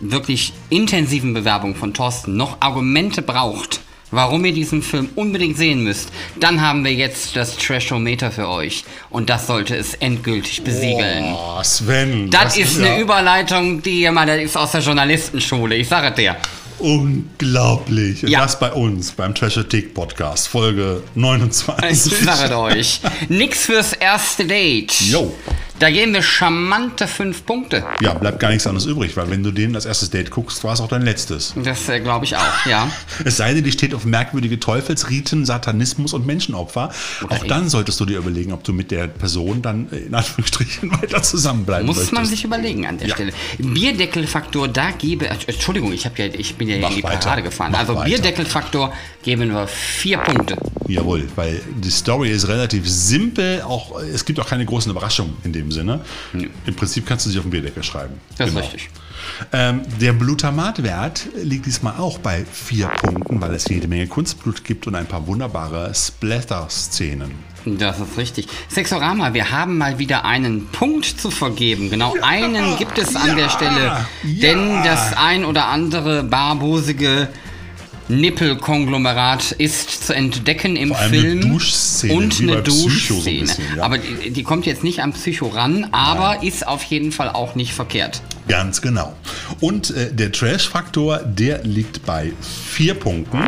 wirklich 0.00 0.52
intensiven 0.70 1.34
Bewerbung 1.34 1.74
von 1.74 1.94
Thorsten 1.94 2.36
noch 2.36 2.58
Argumente 2.60 3.22
braucht, 3.22 3.80
warum 4.10 4.44
ihr 4.44 4.52
diesen 4.52 4.82
Film 4.82 5.08
unbedingt 5.14 5.56
sehen 5.56 5.84
müsst, 5.84 6.10
dann 6.38 6.60
haben 6.60 6.84
wir 6.84 6.92
jetzt 6.92 7.36
das 7.36 7.56
Trashometer 7.56 8.30
für 8.30 8.48
euch. 8.48 8.84
Und 9.10 9.30
das 9.30 9.46
sollte 9.46 9.76
es 9.76 9.94
endgültig 9.94 10.62
besiegeln. 10.62 11.34
Oh, 11.34 11.62
Sven. 11.62 12.30
das, 12.30 12.56
ist 12.56 12.78
eine 12.78 12.88
ja 12.88 12.98
Überleitung, 13.00 13.82
die 13.82 14.02
ihr 14.02 14.12
mal, 14.12 14.26
das 14.26 14.38
ist 14.38 14.56
aus 14.56 14.72
der 14.72 14.80
Journalistenschule, 14.80 15.76
ich 15.76 15.88
sage 15.88 16.14
dir. 16.14 16.36
Unglaublich. 16.78 18.22
Ja. 18.22 18.42
Das 18.42 18.58
bei 18.58 18.72
uns, 18.72 19.10
beim 19.10 19.34
Trashothek 19.34 19.94
Podcast, 19.94 20.46
Folge 20.46 21.02
29. 21.16 22.12
Ich 22.12 22.18
sage 22.24 22.56
euch. 22.56 23.00
Nix 23.28 23.66
fürs 23.66 23.92
erste 23.94 24.46
Date. 24.46 24.92
Jo. 25.00 25.34
Da 25.78 25.90
geben 25.90 26.12
wir 26.12 26.22
charmante 26.22 27.06
fünf 27.06 27.46
Punkte. 27.46 27.84
Ja, 28.00 28.14
bleibt 28.14 28.40
gar 28.40 28.48
nichts 28.50 28.66
anderes 28.66 28.86
übrig, 28.86 29.16
weil 29.16 29.30
wenn 29.30 29.42
du 29.44 29.52
den 29.52 29.74
als 29.76 29.86
erstes 29.86 30.10
Date 30.10 30.30
guckst, 30.30 30.64
war 30.64 30.72
es 30.72 30.80
auch 30.80 30.88
dein 30.88 31.02
letztes. 31.02 31.54
Das 31.62 31.88
äh, 31.88 32.00
glaube 32.00 32.24
ich 32.24 32.36
auch, 32.36 32.66
ja. 32.66 32.90
Es 33.24 33.36
sei 33.36 33.54
denn, 33.54 33.62
die 33.62 33.70
steht 33.72 33.94
auf 33.94 34.04
merkwürdige 34.04 34.58
Teufelsriten, 34.58 35.46
Satanismus 35.46 36.14
und 36.14 36.26
Menschenopfer. 36.26 36.90
Auch 37.28 37.42
ey. 37.42 37.48
dann 37.48 37.68
solltest 37.68 38.00
du 38.00 38.06
dir 38.06 38.18
überlegen, 38.18 38.52
ob 38.52 38.64
du 38.64 38.72
mit 38.72 38.90
der 38.90 39.06
Person 39.06 39.62
dann 39.62 39.88
äh, 39.92 39.98
in 39.98 40.14
Anführungsstrichen 40.14 40.90
weiter 41.02 41.22
zusammenbleiben 41.22 41.86
Muss 41.86 41.96
möchtest. 41.96 42.12
man 42.14 42.26
sich 42.26 42.44
überlegen 42.44 42.86
an 42.86 42.98
der 42.98 43.08
Ja. 43.08 43.14
Stelle. 43.14 43.32
Bierdeckelfaktor, 43.58 44.68
da 44.68 44.90
gebe. 44.90 45.28
Entschuldigung, 45.28 45.92
ich, 45.92 46.04
ja, 46.04 46.10
ich 46.18 46.56
bin 46.56 46.68
ja 46.68 46.78
Mach 46.78 46.90
in 46.90 46.96
die 46.96 47.02
weiter. 47.04 47.18
Parade 47.18 47.42
gefahren. 47.42 47.70
Mach 47.72 47.78
also 47.80 47.94
weiter. 47.94 48.04
Bierdeckelfaktor 48.06 48.92
geben 49.22 49.50
wir 49.52 49.66
vier 49.68 50.18
Punkte. 50.18 50.56
Jawohl, 50.88 51.28
weil 51.36 51.60
die 51.82 51.90
Story 51.90 52.30
ist 52.30 52.48
relativ 52.48 52.88
simpel. 52.88 53.62
Auch, 53.62 54.00
es 54.00 54.24
gibt 54.24 54.40
auch 54.40 54.48
keine 54.48 54.64
großen 54.64 54.90
Überraschungen 54.90 55.36
in 55.44 55.52
dem 55.52 55.67
Sinne. 55.70 56.00
Im 56.66 56.74
Prinzip 56.74 57.06
kannst 57.06 57.26
du 57.26 57.30
sie 57.30 57.38
auf 57.38 57.44
den 57.44 57.50
Bierdeckel 57.50 57.82
schreiben. 57.82 58.14
Das 58.36 58.50
ist 58.50 58.56
richtig. 58.56 58.90
Ähm, 59.52 59.82
der 60.00 60.12
Blutamatwert 60.12 61.26
liegt 61.42 61.66
diesmal 61.66 61.98
auch 61.98 62.18
bei 62.18 62.44
vier 62.50 62.88
Punkten, 62.88 63.40
weil 63.40 63.54
es 63.54 63.68
jede 63.68 63.88
Menge 63.88 64.06
Kunstblut 64.06 64.64
gibt 64.64 64.86
und 64.86 64.94
ein 64.94 65.06
paar 65.06 65.26
wunderbare 65.26 65.92
Splatter-Szenen. 65.94 67.32
Das 67.66 67.98
ist 67.98 68.16
richtig. 68.16 68.48
Sexorama, 68.68 69.34
wir 69.34 69.50
haben 69.50 69.76
mal 69.76 69.98
wieder 69.98 70.24
einen 70.24 70.66
Punkt 70.68 71.04
zu 71.04 71.30
vergeben. 71.30 71.90
Genau 71.90 72.14
einen 72.22 72.76
gibt 72.76 72.98
es 72.98 73.14
an 73.16 73.36
der 73.36 73.50
Stelle. 73.50 73.84
ja. 73.84 74.06
Denn 74.24 74.82
das 74.84 75.16
ein 75.16 75.44
oder 75.44 75.66
andere 75.66 76.22
barbosige 76.22 77.28
Nippelkonglomerat 78.08 79.52
ist 79.52 80.06
zu 80.06 80.14
entdecken 80.14 80.76
im 80.76 80.88
Vor 80.88 80.98
allem 80.98 81.12
eine 81.12 81.20
Film. 81.20 81.52
Duschszene, 81.52 82.12
und 82.14 82.40
eine 82.40 82.62
Psycho 82.62 82.72
so 82.72 83.28
ein 83.28 83.44
Duschszene. 83.44 83.52
ja. 83.76 83.82
Aber 83.82 83.98
die, 83.98 84.30
die 84.30 84.42
kommt 84.42 84.66
jetzt 84.66 84.82
nicht 84.84 85.00
am 85.00 85.12
Psycho 85.12 85.48
ran, 85.48 85.88
aber 85.92 86.42
ist 86.42 86.66
auf 86.66 86.82
jeden 86.84 87.12
Fall 87.12 87.28
auch 87.28 87.54
nicht 87.54 87.72
verkehrt. 87.72 88.22
Ganz 88.48 88.80
genau. 88.80 89.14
Und 89.60 89.90
äh, 89.90 90.12
der 90.12 90.32
Trash-Faktor, 90.32 91.18
der 91.18 91.64
liegt 91.64 92.06
bei 92.06 92.32
vier 92.40 92.94
Punkten, 92.94 93.46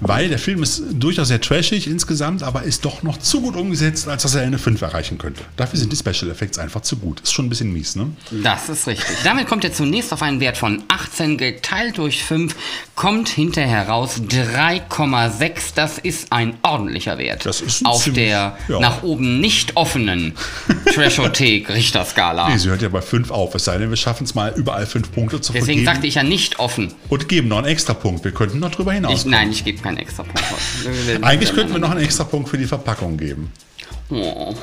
weil 0.00 0.28
der 0.28 0.38
Film 0.38 0.62
ist 0.62 0.82
durchaus 0.92 1.28
sehr 1.28 1.40
trashig 1.40 1.86
insgesamt, 1.88 2.42
aber 2.42 2.62
ist 2.64 2.84
doch 2.84 3.02
noch 3.02 3.18
zu 3.18 3.40
gut 3.40 3.56
umgesetzt, 3.56 4.08
als 4.08 4.22
dass 4.22 4.34
er 4.34 4.42
eine 4.42 4.58
5 4.58 4.80
erreichen 4.82 5.18
könnte. 5.18 5.42
Dafür 5.56 5.78
sind 5.78 5.92
die 5.92 5.96
Special 5.96 6.30
Effects 6.30 6.58
einfach 6.58 6.82
zu 6.82 6.96
gut. 6.96 7.20
Ist 7.20 7.32
schon 7.32 7.46
ein 7.46 7.48
bisschen 7.48 7.72
mies, 7.72 7.96
ne? 7.96 8.08
Das 8.42 8.68
ist 8.68 8.86
richtig. 8.86 9.16
Damit 9.24 9.46
kommt 9.48 9.64
er 9.64 9.72
zunächst 9.72 10.12
auf 10.12 10.22
einen 10.22 10.40
Wert 10.40 10.56
von 10.56 10.82
18 10.88 11.36
geteilt 11.38 11.98
durch 11.98 12.22
5, 12.24 12.54
kommt 12.94 13.28
hinterher 13.28 13.88
raus 13.88 14.20
3,6. 14.28 15.74
Das 15.74 15.98
ist 15.98 16.32
ein 16.32 16.54
ordentlicher 16.62 17.18
Wert. 17.18 17.46
Das 17.46 17.60
ist 17.60 17.82
ein 17.82 17.86
auf 17.86 18.02
ziemlich- 18.02 18.26
der 18.26 18.56
ja. 18.68 18.80
nach 18.80 19.02
oben 19.02 19.40
nicht 19.40 19.76
offenen 19.76 20.34
Trashothek-Richterskala. 20.94 22.48
Nee, 22.48 22.58
sie 22.58 22.68
hört 22.68 22.82
ja 22.82 22.88
bei 22.88 23.02
5 23.02 23.30
auf, 23.30 23.54
es 23.54 23.64
sei 23.64 23.78
denn, 23.78 23.90
wir 23.90 23.96
schaffen 23.96 24.24
es 24.24 24.34
mal 24.34 24.52
überall 24.56 24.86
5 24.86 25.12
Punkte 25.12 25.40
zu 25.40 25.52
Deswegen 25.52 25.66
vergeben. 25.66 25.84
sagte 25.86 26.06
ich 26.06 26.14
ja 26.14 26.22
nicht 26.22 26.58
offen. 26.58 26.92
und 27.08 27.28
geben 27.28 27.48
noch 27.48 27.58
einen 27.58 27.66
extra 27.66 27.94
Punkt. 27.94 28.24
Wir 28.24 28.32
könnten 28.32 28.58
noch 28.58 28.70
drüber 28.70 28.92
hinaus. 28.92 29.20
Ich, 29.20 29.26
nein, 29.26 29.50
ich 29.56 29.64
gebe 29.64 29.82
keinen 29.82 29.98
extra 29.98 30.22
Punkt. 30.22 30.44
Eigentlich 31.22 31.52
könnten 31.54 31.72
wir 31.72 31.78
noch 31.80 31.90
einen 31.90 32.04
extra 32.04 32.24
Punkt 32.24 32.48
für 32.48 32.58
die 32.58 32.66
Verpackung 32.66 33.16
geben. 33.16 33.50
Oh. 34.10 34.54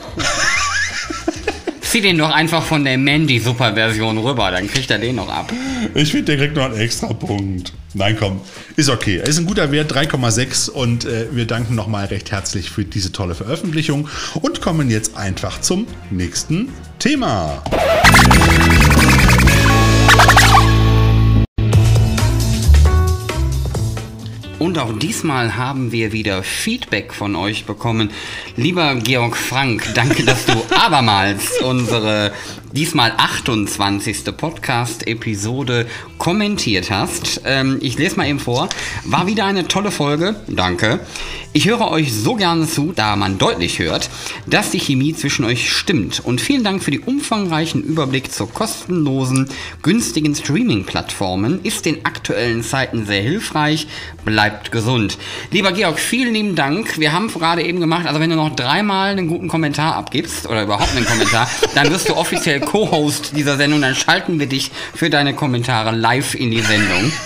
Zieh 1.82 2.02
den 2.02 2.18
doch 2.18 2.32
einfach 2.32 2.64
von 2.64 2.84
der 2.84 2.98
Mandy-Super-Version 2.98 4.18
rüber, 4.18 4.50
dann 4.50 4.68
kriegt 4.68 4.90
er 4.90 4.98
den 4.98 5.16
noch 5.18 5.30
ab. 5.30 5.52
Ich 5.94 6.12
finde, 6.12 6.26
der 6.26 6.38
kriegt 6.38 6.56
noch 6.56 6.66
einen 6.66 6.80
extra 6.80 7.14
Punkt. 7.14 7.74
Nein, 7.94 8.18
komm, 8.20 8.42
ist 8.76 8.90
okay. 8.90 9.22
Ist 9.24 9.38
ein 9.38 9.46
guter 9.46 9.72
Wert, 9.72 9.94
3,6 9.94 10.72
und 10.72 11.06
äh, 11.06 11.28
wir 11.32 11.46
danken 11.46 11.76
nochmal 11.76 12.06
recht 12.06 12.32
herzlich 12.32 12.72
für 12.72 12.84
diese 12.84 13.12
tolle 13.12 13.36
Veröffentlichung 13.36 14.10
und 14.42 14.62
kommen 14.62 14.90
jetzt 14.90 15.16
einfach 15.16 15.62
zum 15.62 15.86
nächsten 16.10 16.70
Thema. 16.98 17.62
Und 24.74 24.80
auch 24.80 24.98
diesmal 24.98 25.56
haben 25.56 25.92
wir 25.92 26.14
wieder 26.14 26.42
Feedback 26.42 27.14
von 27.14 27.36
euch 27.36 27.66
bekommen. 27.66 28.10
Lieber 28.56 28.96
Georg 28.96 29.38
Frank, 29.38 29.88
danke, 29.94 30.24
dass 30.24 30.48
du 30.48 30.54
abermals 30.76 31.62
unsere 31.62 32.34
diesmal 32.72 33.14
28. 33.16 34.36
Podcast-Episode 34.36 35.86
kommentiert 36.18 36.90
hast. 36.90 37.42
Ähm, 37.46 37.78
ich 37.82 38.00
lese 38.00 38.16
mal 38.16 38.28
eben 38.28 38.40
vor. 38.40 38.68
War 39.06 39.28
wieder 39.28 39.46
eine 39.46 39.68
tolle 39.68 39.92
Folge. 39.92 40.38
Danke. 40.48 41.02
Ich 41.56 41.68
höre 41.68 41.92
euch 41.92 42.12
so 42.12 42.34
gerne 42.34 42.68
zu, 42.68 42.94
da 42.96 43.16
man 43.16 43.38
deutlich 43.38 43.78
hört, 43.78 44.10
dass 44.48 44.72
die 44.72 44.80
Chemie 44.80 45.14
zwischen 45.14 45.46
euch 45.46 45.72
stimmt. 45.72 46.20
Und 46.20 46.42
vielen 46.42 46.64
Dank 46.64 46.82
für 46.82 46.90
den 46.90 47.04
umfangreichen 47.04 47.84
Überblick 47.84 48.32
zur 48.34 48.52
kostenlosen, 48.52 49.48
günstigen 49.84 50.34
Streaming-Plattformen. 50.34 51.60
Ist 51.62 51.86
den 51.86 52.06
aktuellen 52.06 52.64
Zeiten 52.64 53.06
sehr 53.06 53.22
hilfreich. 53.22 53.86
Bleibt 54.26 54.72
gesund. 54.72 55.20
Lieber 55.52 55.74
Georg, 55.74 56.00
vielen 56.00 56.34
lieben 56.34 56.56
Dank. 56.56 56.98
Wir 56.98 57.14
haben 57.14 57.28
gerade 57.28 57.62
eben 57.62 57.80
gemacht, 57.80 58.08
also 58.08 58.20
wenn 58.20 58.32
du 58.32 58.36
noch 58.36 58.56
dreimal 58.56 59.12
einen 59.12 59.28
guten 59.28 59.48
Kommentar 59.48 59.96
abgibst 59.96 60.48
oder 60.48 60.64
überhaupt 60.64 60.96
einen 60.96 61.06
Kommentar, 61.06 61.48
dann 61.76 61.92
wirst 61.92 62.10
du 62.10 62.16
offiziell 62.16 62.62
Co-Host 62.62 63.34
dieser 63.38 63.58
Sendung. 63.58 63.80
Dann 63.80 63.94
schalten 63.94 64.40
wir 64.40 64.48
dich 64.48 64.72
für 64.96 65.12
deine 65.12 65.36
Kommentare 65.36 65.96
live 65.96 66.34
in 66.34 66.50
die 66.50 66.62
Sendung. 66.62 67.12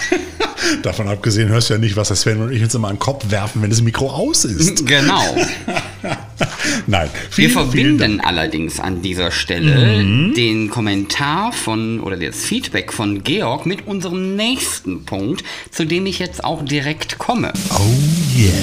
Davon 0.83 1.07
abgesehen 1.07 1.49
hörst 1.49 1.69
du 1.69 1.75
ja 1.75 1.79
nicht, 1.79 1.95
was 1.95 2.09
das 2.09 2.21
Sven 2.21 2.41
und 2.41 2.51
ich 2.51 2.61
uns 2.61 2.73
immer 2.75 2.89
an 2.89 2.95
den 2.95 2.99
Kopf 2.99 3.29
werfen, 3.29 3.61
wenn 3.61 3.69
das 3.69 3.81
Mikro 3.81 4.16
aus 4.17 4.45
ist. 4.45 4.85
Genau. 4.87 5.21
Nein, 6.87 7.09
Wir 7.35 7.49
vielen, 7.49 7.53
Dank. 7.53 7.71
verbinden 7.71 8.21
allerdings 8.21 8.79
an 8.79 9.01
dieser 9.01 9.31
Stelle 9.31 10.33
den 10.33 10.69
Kommentar 10.69 11.51
von 11.51 11.99
oder 11.99 12.15
das 12.17 12.45
Feedback 12.45 12.93
von 12.93 13.23
Georg 13.23 13.65
mit 13.65 13.85
unserem 13.87 14.35
nächsten 14.35 15.03
Punkt, 15.05 15.43
zu 15.71 15.85
dem 15.85 16.05
ich 16.05 16.19
jetzt 16.19 16.43
auch 16.43 16.63
direkt 16.63 17.17
komme. 17.17 17.51
Oh 17.71 18.37
yeah. 18.37 18.53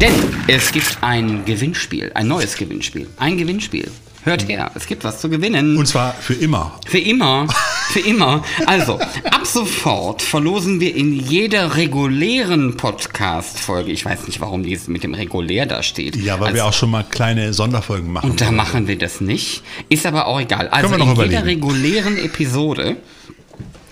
Denn 0.00 0.12
es 0.48 0.72
gibt 0.72 0.98
ein 1.00 1.44
Gewinnspiel, 1.44 2.12
ein 2.14 2.28
neues 2.28 2.56
Gewinnspiel, 2.56 3.08
ein 3.16 3.36
Gewinnspiel. 3.36 3.90
Hört 4.24 4.46
her, 4.48 4.70
es 4.76 4.86
gibt 4.86 5.02
was 5.02 5.20
zu 5.20 5.28
gewinnen. 5.28 5.76
Und 5.76 5.86
zwar 5.86 6.12
für 6.14 6.34
immer. 6.34 6.78
Für 6.86 6.98
immer. 7.00 7.48
Für 7.88 7.98
immer. 8.00 8.44
Also, 8.66 9.00
ab 9.00 9.44
sofort 9.44 10.22
verlosen 10.22 10.78
wir 10.78 10.94
in 10.94 11.12
jeder 11.12 11.74
regulären 11.76 12.76
Podcast-Folge. 12.76 13.90
Ich 13.90 14.04
weiß 14.04 14.28
nicht, 14.28 14.40
warum 14.40 14.62
die 14.62 14.78
mit 14.86 15.02
dem 15.02 15.14
regulär 15.14 15.66
da 15.66 15.82
steht. 15.82 16.14
Ja, 16.16 16.38
weil 16.38 16.48
Als- 16.48 16.54
wir 16.54 16.66
auch 16.66 16.72
schon 16.72 16.90
mal 16.90 17.02
kleine 17.02 17.52
Sonderfolgen 17.52 18.12
machen. 18.12 18.30
Und 18.30 18.40
da 18.40 18.52
machen 18.52 18.86
wir 18.86 18.96
das 18.96 19.20
nicht. 19.20 19.62
Ist 19.88 20.06
aber 20.06 20.26
auch 20.26 20.40
egal. 20.40 20.68
Also 20.68 20.92
in 20.94 21.00
noch 21.00 21.08
jeder 21.18 21.40
überlegen. 21.40 21.42
regulären 21.64 22.16
Episode 22.18 22.96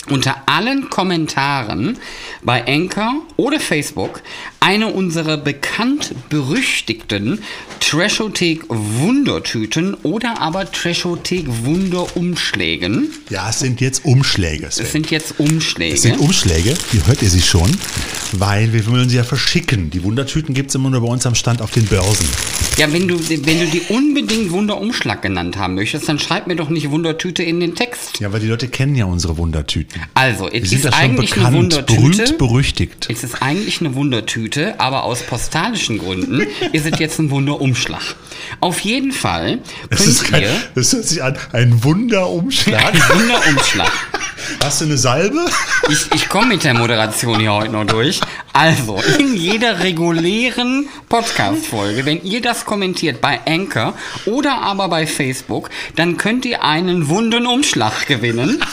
unter 0.08 0.36
allen 0.46 0.90
Kommentaren 0.90 1.98
bei 2.42 2.66
Anchor 2.66 3.14
oder 3.36 3.60
Facebook 3.60 4.22
eine 4.60 4.88
unserer 4.88 5.38
bekannt 5.38 6.14
berüchtigten 6.28 7.42
Trashothek 7.80 8.62
Wundertüten 8.68 9.94
oder 10.02 10.40
aber 10.40 10.70
Trashothek 10.70 11.46
Wunderumschlägen. 11.64 13.08
Ja, 13.30 13.48
es 13.50 13.60
sind 13.60 13.80
jetzt 13.80 14.04
Umschläge. 14.04 14.70
Sven. 14.70 14.84
Es 14.84 14.92
sind 14.92 15.10
jetzt 15.10 15.34
Umschläge. 15.40 15.94
Es 15.94 16.02
sind 16.02 16.20
Umschläge, 16.20 16.74
wie 16.92 17.06
hört 17.06 17.22
ihr 17.22 17.30
sie 17.30 17.40
schon? 17.40 17.70
Weil 18.32 18.72
wir 18.72 18.86
wollen 18.86 19.08
sie 19.08 19.16
ja 19.16 19.24
verschicken. 19.24 19.90
Die 19.90 20.04
Wundertüten 20.04 20.54
gibt 20.54 20.68
es 20.68 20.74
immer 20.74 20.90
nur 20.90 21.00
bei 21.00 21.08
uns 21.08 21.24
am 21.26 21.34
Stand 21.34 21.62
auf 21.62 21.70
den 21.70 21.86
Börsen. 21.86 22.28
ja, 22.76 22.92
wenn 22.92 23.08
du, 23.08 23.18
wenn 23.18 23.60
du 23.60 23.66
die 23.66 23.82
unbedingt 23.88 24.50
Wunderumschlag 24.50 25.22
genannt 25.22 25.56
haben 25.56 25.74
möchtest, 25.74 26.08
dann 26.08 26.18
schreib 26.18 26.46
mir 26.46 26.56
doch 26.56 26.68
nicht 26.68 26.90
Wundertüte 26.90 27.42
in 27.42 27.60
den 27.60 27.74
Text. 27.74 28.20
Ja, 28.20 28.32
weil 28.32 28.40
die 28.40 28.46
Leute 28.46 28.68
kennen 28.68 28.94
ja 28.94 29.06
unsere 29.06 29.38
Wundertüten. 29.38 30.02
Also, 30.14 30.48
es 30.48 30.70
ist 30.72 30.86
eigentlich 30.92 31.32
eine 31.32 31.44
bekannt, 31.44 31.56
Wundertüte. 31.56 32.00
berühmt, 32.00 32.38
berüchtigt. 32.38 33.06
Es 33.08 33.24
ist 33.24 33.42
eigentlich 33.42 33.80
eine 33.80 33.94
Wundertüte, 33.94 34.49
aber 34.78 35.04
aus 35.04 35.22
postalischen 35.22 35.98
Gründen 35.98 36.46
ist 36.72 36.86
es 36.86 36.98
jetzt 36.98 37.18
ein 37.18 37.30
Wunderumschlag. 37.30 38.16
Auf 38.60 38.80
jeden 38.80 39.12
Fall 39.12 39.58
Das, 39.88 39.98
könnt 39.98 40.10
ist 40.10 40.24
kein, 40.24 40.42
ihr 40.42 40.62
das 40.74 40.92
hört 40.92 41.04
sich 41.04 41.22
an, 41.22 41.36
ein 41.52 41.82
Wunderumschlag. 41.84 42.94
ein 42.94 43.02
Wunderumschlag. 43.20 43.92
Hast 44.62 44.80
du 44.80 44.86
eine 44.86 44.96
Salbe? 44.96 45.46
Ich, 45.88 46.12
ich 46.14 46.28
komme 46.28 46.48
mit 46.48 46.64
der 46.64 46.74
Moderation 46.74 47.40
hier 47.40 47.52
heute 47.52 47.72
noch 47.72 47.84
durch. 47.84 48.20
Also, 48.52 48.98
in 49.18 49.36
jeder 49.36 49.80
regulären 49.80 50.88
Podcast-Folge, 51.08 52.04
wenn 52.04 52.22
ihr 52.24 52.42
das 52.42 52.64
kommentiert 52.64 53.20
bei 53.20 53.40
Anchor 53.46 53.94
oder 54.26 54.60
aber 54.60 54.88
bei 54.88 55.06
Facebook, 55.06 55.70
dann 55.96 56.16
könnt 56.16 56.44
ihr 56.44 56.64
einen 56.64 57.08
wunden 57.08 57.46
Umschlag 57.46 58.06
gewinnen. 58.06 58.62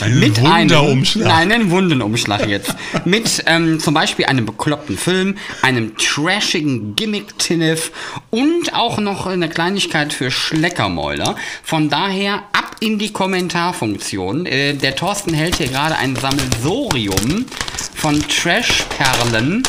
Einen 0.00 0.20
mit 0.20 0.40
Wunderumschlag. 0.40 1.34
Einem, 1.34 1.52
einen 1.52 1.70
Wundenumschlag 1.70 2.46
jetzt. 2.46 2.74
Mit 3.04 3.42
ähm, 3.46 3.80
zum 3.80 3.92
Beispiel 3.92 4.24
einem 4.24 4.46
bekloppten 4.46 4.96
Film, 4.96 5.36
einem 5.62 5.96
trashigen 5.98 6.94
Gimmick-Tinnef 6.96 7.90
und 8.30 8.72
auch 8.72 8.98
noch 9.04 9.26
eine 9.26 9.48
Kleinigkeit 9.48 10.12
für 10.12 10.30
Schleckermäuler. 10.30 11.36
Von 11.62 11.88
daher 11.88 12.42
ab 12.52 12.76
in 12.80 12.98
die 12.98 13.12
Kommentarfunktion. 13.12 14.46
Äh, 14.46 14.74
der 14.74 14.96
Thorsten 14.96 15.32
hält 15.32 15.56
hier 15.56 15.68
gerade 15.68 15.96
ein 15.96 16.16
Sammelsorium 16.16 17.46
von 17.94 18.20
Trash-Perlen 18.28 19.62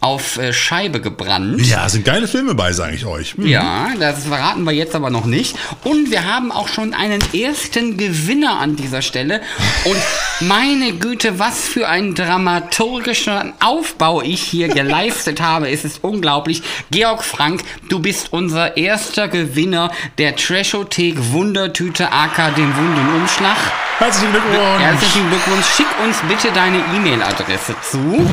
auf 0.00 0.38
äh, 0.38 0.52
Scheibe 0.52 1.00
gebrannt. 1.00 1.60
Ja, 1.66 1.88
sind 1.88 2.04
geile 2.04 2.28
Filme 2.28 2.54
bei, 2.54 2.72
sage 2.72 2.96
ich 2.96 3.06
euch. 3.06 3.34
Hm. 3.34 3.46
Ja, 3.46 3.88
das 3.98 4.24
verraten 4.24 4.64
wir 4.64 4.72
jetzt 4.72 4.94
aber 4.94 5.10
noch 5.10 5.24
nicht. 5.24 5.56
Und 5.84 6.10
wir 6.10 6.24
haben 6.24 6.52
auch 6.52 6.68
schon 6.68 6.94
einen 6.94 7.22
ersten 7.34 7.96
Gewinner 7.96 8.58
an 8.58 8.76
dieser 8.76 9.02
Stelle. 9.02 9.40
Und 9.84 9.96
meine 10.40 10.92
Güte, 10.92 11.38
was 11.38 11.60
für 11.60 11.88
ein 11.88 12.14
dramaturgischer 12.14 13.52
Aufbau 13.60 14.22
ich 14.22 14.42
hier 14.42 14.68
geleistet 14.68 15.40
habe. 15.40 15.70
Es 15.70 15.84
ist 15.84 16.04
unglaublich. 16.04 16.62
Georg 16.90 17.24
Frank, 17.24 17.62
du 17.88 18.00
bist 18.00 18.32
unser 18.32 18.76
erster 18.76 19.28
Gewinner 19.28 19.90
der 20.18 20.36
Trashothek 20.36 21.32
Wundertüte 21.32 22.12
AK 22.12 22.54
dem 22.56 22.76
Wundenumschlag. 22.76 23.56
Herzlichen 23.98 24.32
Glückwunsch. 24.32 24.80
Herzlichen 24.80 25.28
Glückwunsch. 25.30 25.66
Schick 25.74 25.86
uns 26.04 26.18
bitte 26.28 26.52
deine 26.52 26.78
E-Mail-Adresse 26.94 27.74
zu, 27.82 28.28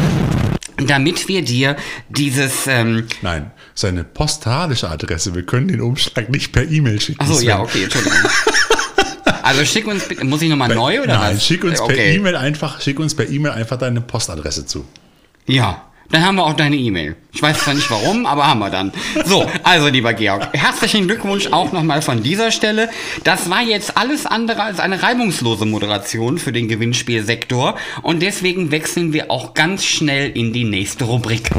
damit 0.89 1.27
wir 1.27 1.41
dir 1.43 1.75
dieses... 2.09 2.67
Ähm, 2.67 3.07
Nein, 3.21 3.51
seine 3.73 4.03
postalische 4.03 4.89
Adresse. 4.89 5.35
Wir 5.35 5.43
können 5.43 5.67
den 5.67 5.81
Umschlag 5.81 6.29
nicht 6.29 6.51
per 6.51 6.69
E-Mail 6.69 6.99
schicken. 6.99 7.21
Achso, 7.21 7.39
ja, 7.39 7.59
okay, 7.59 7.83
Entschuldigung. 7.83 8.17
Also 9.43 9.65
schick 9.65 9.87
uns 9.87 10.05
muss 10.23 10.41
ich 10.41 10.49
nochmal 10.49 10.73
neu 10.73 11.01
oder 11.01 11.17
Nein, 11.19 11.35
was? 11.35 11.45
schick 11.45 11.65
uns 11.65 11.77
per 11.79 11.87
okay. 11.89 12.15
E-Mail 12.15 12.37
einfach, 12.37 12.79
schick 12.81 12.97
uns 12.97 13.13
per 13.13 13.29
E-Mail 13.29 13.51
einfach 13.51 13.77
deine 13.77 13.99
Postadresse 13.99 14.65
zu. 14.65 14.85
Ja, 15.47 15.85
dann 16.13 16.23
haben 16.23 16.35
wir 16.35 16.45
auch 16.45 16.53
deine 16.53 16.75
E-Mail. 16.75 17.15
Ich 17.33 17.41
weiß 17.41 17.63
zwar 17.63 17.73
nicht 17.73 17.89
warum, 17.89 18.25
aber 18.27 18.45
haben 18.45 18.59
wir 18.59 18.69
dann. 18.69 18.91
So, 19.25 19.49
also 19.63 19.87
lieber 19.87 20.13
Georg, 20.13 20.47
herzlichen 20.53 21.07
Glückwunsch 21.07 21.47
auch 21.47 21.71
nochmal 21.71 22.03
von 22.03 22.21
dieser 22.21 22.51
Stelle. 22.51 22.89
Das 23.23 23.49
war 23.49 23.63
jetzt 23.63 23.97
alles 23.97 24.27
andere 24.27 24.61
als 24.61 24.79
eine 24.79 25.01
reibungslose 25.01 25.65
Moderation 25.65 26.37
für 26.37 26.51
den 26.51 26.67
Gewinnspielsektor 26.67 27.75
und 28.03 28.21
deswegen 28.21 28.69
wechseln 28.69 29.11
wir 29.11 29.31
auch 29.31 29.55
ganz 29.55 29.85
schnell 29.85 30.29
in 30.29 30.53
die 30.53 30.65
nächste 30.65 31.05
Rubrik. 31.05 31.49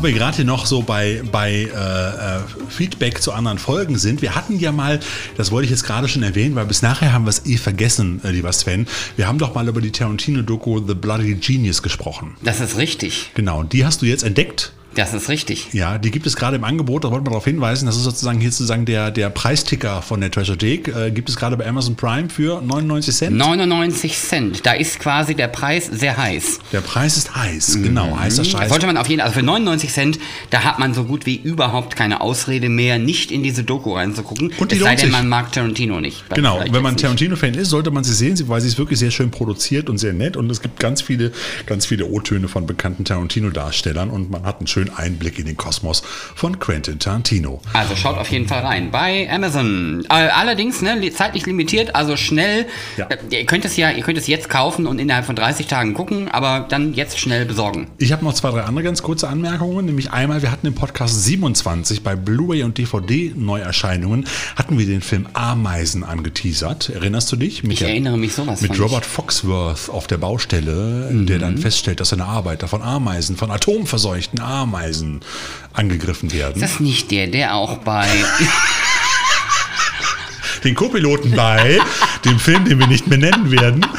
Wo 0.00 0.06
wir 0.06 0.14
gerade 0.14 0.46
noch 0.46 0.64
so 0.64 0.80
bei, 0.80 1.22
bei 1.30 1.52
äh, 1.52 1.66
äh, 1.66 2.40
Feedback 2.70 3.20
zu 3.20 3.32
anderen 3.32 3.58
Folgen 3.58 3.98
sind, 3.98 4.22
wir 4.22 4.34
hatten 4.34 4.58
ja 4.58 4.72
mal, 4.72 4.98
das 5.36 5.50
wollte 5.50 5.66
ich 5.66 5.70
jetzt 5.70 5.84
gerade 5.84 6.08
schon 6.08 6.22
erwähnen, 6.22 6.54
weil 6.54 6.64
bis 6.64 6.80
nachher 6.80 7.12
haben 7.12 7.26
wir 7.26 7.28
es 7.28 7.44
eh 7.44 7.58
vergessen, 7.58 8.18
äh, 8.24 8.30
lieber 8.30 8.50
Sven, 8.50 8.86
wir 9.16 9.28
haben 9.28 9.36
doch 9.36 9.54
mal 9.54 9.68
über 9.68 9.82
die 9.82 9.92
Tarantino-Doku 9.92 10.86
The 10.86 10.94
Bloody 10.94 11.34
Genius 11.34 11.82
gesprochen. 11.82 12.34
Das 12.42 12.60
ist 12.60 12.78
richtig. 12.78 13.32
Genau, 13.34 13.62
die 13.62 13.84
hast 13.84 14.00
du 14.00 14.06
jetzt 14.06 14.22
entdeckt. 14.22 14.72
Das 14.94 15.14
ist 15.14 15.28
richtig. 15.28 15.68
Ja, 15.72 15.98
die 15.98 16.10
gibt 16.10 16.26
es 16.26 16.36
gerade 16.36 16.56
im 16.56 16.64
Angebot, 16.64 17.04
da 17.04 17.10
wollte 17.10 17.24
man 17.24 17.32
darauf 17.32 17.44
hinweisen, 17.44 17.86
das 17.86 17.96
ist 17.96 18.04
sozusagen 18.04 18.40
hier 18.40 18.50
sozusagen 18.50 18.84
der, 18.84 19.10
der 19.10 19.30
Preisticker 19.30 20.02
von 20.02 20.20
der 20.20 20.30
Treasurethek, 20.30 20.88
äh, 20.88 21.10
gibt 21.10 21.28
es 21.28 21.36
gerade 21.36 21.56
bei 21.56 21.66
Amazon 21.66 21.96
Prime 21.96 22.28
für 22.28 22.60
99 22.60 23.14
Cent. 23.14 23.36
99 23.36 24.16
Cent. 24.16 24.66
Da 24.66 24.72
ist 24.72 24.98
quasi 24.98 25.34
der 25.34 25.48
Preis 25.48 25.86
sehr 25.86 26.16
heiß. 26.16 26.58
Der 26.72 26.80
Preis 26.80 27.16
ist 27.16 27.34
heiß, 27.34 27.78
genau, 27.82 28.18
heißer 28.18 28.44
Scheiß. 28.44 28.68
sollte 28.68 28.86
man 28.86 28.96
auf 28.96 29.08
jeden 29.08 29.20
Fall, 29.20 29.28
also 29.28 29.40
für 29.40 29.46
99 29.46 29.92
Cent, 29.92 30.18
da 30.50 30.64
hat 30.64 30.78
man 30.78 30.94
so 30.94 31.04
gut 31.04 31.26
wie 31.26 31.36
überhaupt 31.36 31.96
keine 31.96 32.20
Ausrede 32.20 32.68
mehr, 32.68 32.98
nicht 32.98 33.30
in 33.30 33.42
diese 33.42 33.64
Doku 33.64 33.94
reinzugucken. 33.94 34.52
Und 34.58 34.72
die 34.72 34.76
es 34.76 34.82
sei 34.82 34.96
denn, 34.96 35.10
man 35.10 35.28
mag 35.28 35.52
Tarantino 35.52 36.00
nicht. 36.00 36.28
Genau, 36.34 36.62
wenn 36.70 36.82
man. 36.82 36.90
Tarantino-Fan 37.00 37.54
ist, 37.54 37.70
sollte 37.70 37.90
man 37.90 38.04
sie 38.04 38.12
sehen, 38.12 38.38
weil 38.48 38.60
sie 38.60 38.68
ist 38.68 38.78
wirklich 38.78 38.98
sehr 38.98 39.10
schön 39.10 39.30
produziert 39.30 39.88
und 39.88 39.98
sehr 39.98 40.12
nett 40.12 40.36
und 40.36 40.50
es 40.50 40.60
gibt 40.60 40.78
ganz 40.78 41.00
viele, 41.00 41.32
ganz 41.66 41.86
viele 41.86 42.06
O-Töne 42.06 42.48
von 42.48 42.66
bekannten 42.66 43.04
Tarantino-Darstellern 43.04 44.10
und 44.10 44.30
man 44.30 44.44
hat 44.44 44.58
einen 44.58 44.66
schönen 44.66 44.79
Einblick 44.88 45.38
in 45.38 45.44
den 45.44 45.58
Kosmos 45.58 46.02
von 46.34 46.58
Quentin 46.58 46.98
Tarantino. 46.98 47.60
Also 47.74 47.94
schaut 47.96 48.16
auf 48.16 48.30
jeden 48.30 48.48
Fall 48.48 48.60
rein 48.64 48.90
bei 48.90 49.28
Amazon. 49.30 50.06
Äh, 50.08 50.14
allerdings 50.14 50.80
ne, 50.80 50.94
li- 50.98 51.12
zeitlich 51.12 51.44
limitiert, 51.44 51.94
also 51.94 52.16
schnell. 52.16 52.66
Ja. 52.96 53.06
Äh, 53.08 53.18
ihr 53.30 53.44
könnt 53.46 53.64
es 53.66 53.76
ja, 53.76 53.90
ihr 53.90 54.02
könnt 54.02 54.16
es 54.16 54.26
jetzt 54.26 54.48
kaufen 54.48 54.86
und 54.86 54.98
innerhalb 54.98 55.26
von 55.26 55.36
30 55.36 55.66
Tagen 55.66 55.92
gucken, 55.92 56.28
aber 56.30 56.66
dann 56.68 56.94
jetzt 56.94 57.18
schnell 57.18 57.44
besorgen. 57.44 57.88
Ich 57.98 58.12
habe 58.12 58.24
noch 58.24 58.32
zwei, 58.32 58.50
drei 58.50 58.62
andere 58.62 58.84
ganz 58.84 59.02
kurze 59.02 59.28
Anmerkungen, 59.28 59.84
nämlich 59.84 60.12
einmal, 60.12 60.40
wir 60.40 60.50
hatten 60.50 60.66
im 60.66 60.74
Podcast 60.74 61.22
27 61.24 62.02
bei 62.02 62.16
Blu-ray 62.16 62.62
und 62.62 62.78
DVD-Neuerscheinungen, 62.78 64.26
hatten 64.56 64.78
wir 64.78 64.86
den 64.86 65.00
Film 65.02 65.26
Ameisen 65.32 66.04
angeteasert. 66.04 66.90
Erinnerst 66.90 67.30
du 67.32 67.36
dich? 67.36 67.62
Mit 67.62 67.72
Ich 67.72 67.82
erinnere 67.82 68.16
mich 68.16 68.34
sowas 68.34 68.60
Mit 68.60 68.78
Robert 68.80 69.04
Foxworth 69.04 69.88
auf 69.90 70.06
der 70.06 70.18
Baustelle, 70.18 71.08
der 71.12 71.38
dann 71.38 71.58
feststellt, 71.58 72.00
dass 72.00 72.10
seine 72.10 72.24
Arbeiter 72.26 72.68
von 72.68 72.82
Ameisen, 72.82 73.36
von 73.36 73.50
atomverseuchten 73.50 74.40
Ameisen 74.40 74.69
angegriffen 75.72 76.32
werden. 76.32 76.62
Ist 76.62 76.74
das 76.74 76.80
nicht 76.80 77.10
der, 77.10 77.26
der 77.26 77.54
auch 77.54 77.78
bei. 77.78 78.08
Den 80.64 80.74
Co-Piloten 80.74 81.30
bei 81.30 81.78
dem 82.26 82.38
Film, 82.38 82.66
den 82.66 82.78
wir 82.78 82.86
nicht 82.86 83.06
mehr 83.06 83.16
nennen 83.16 83.50
werden. 83.50 83.86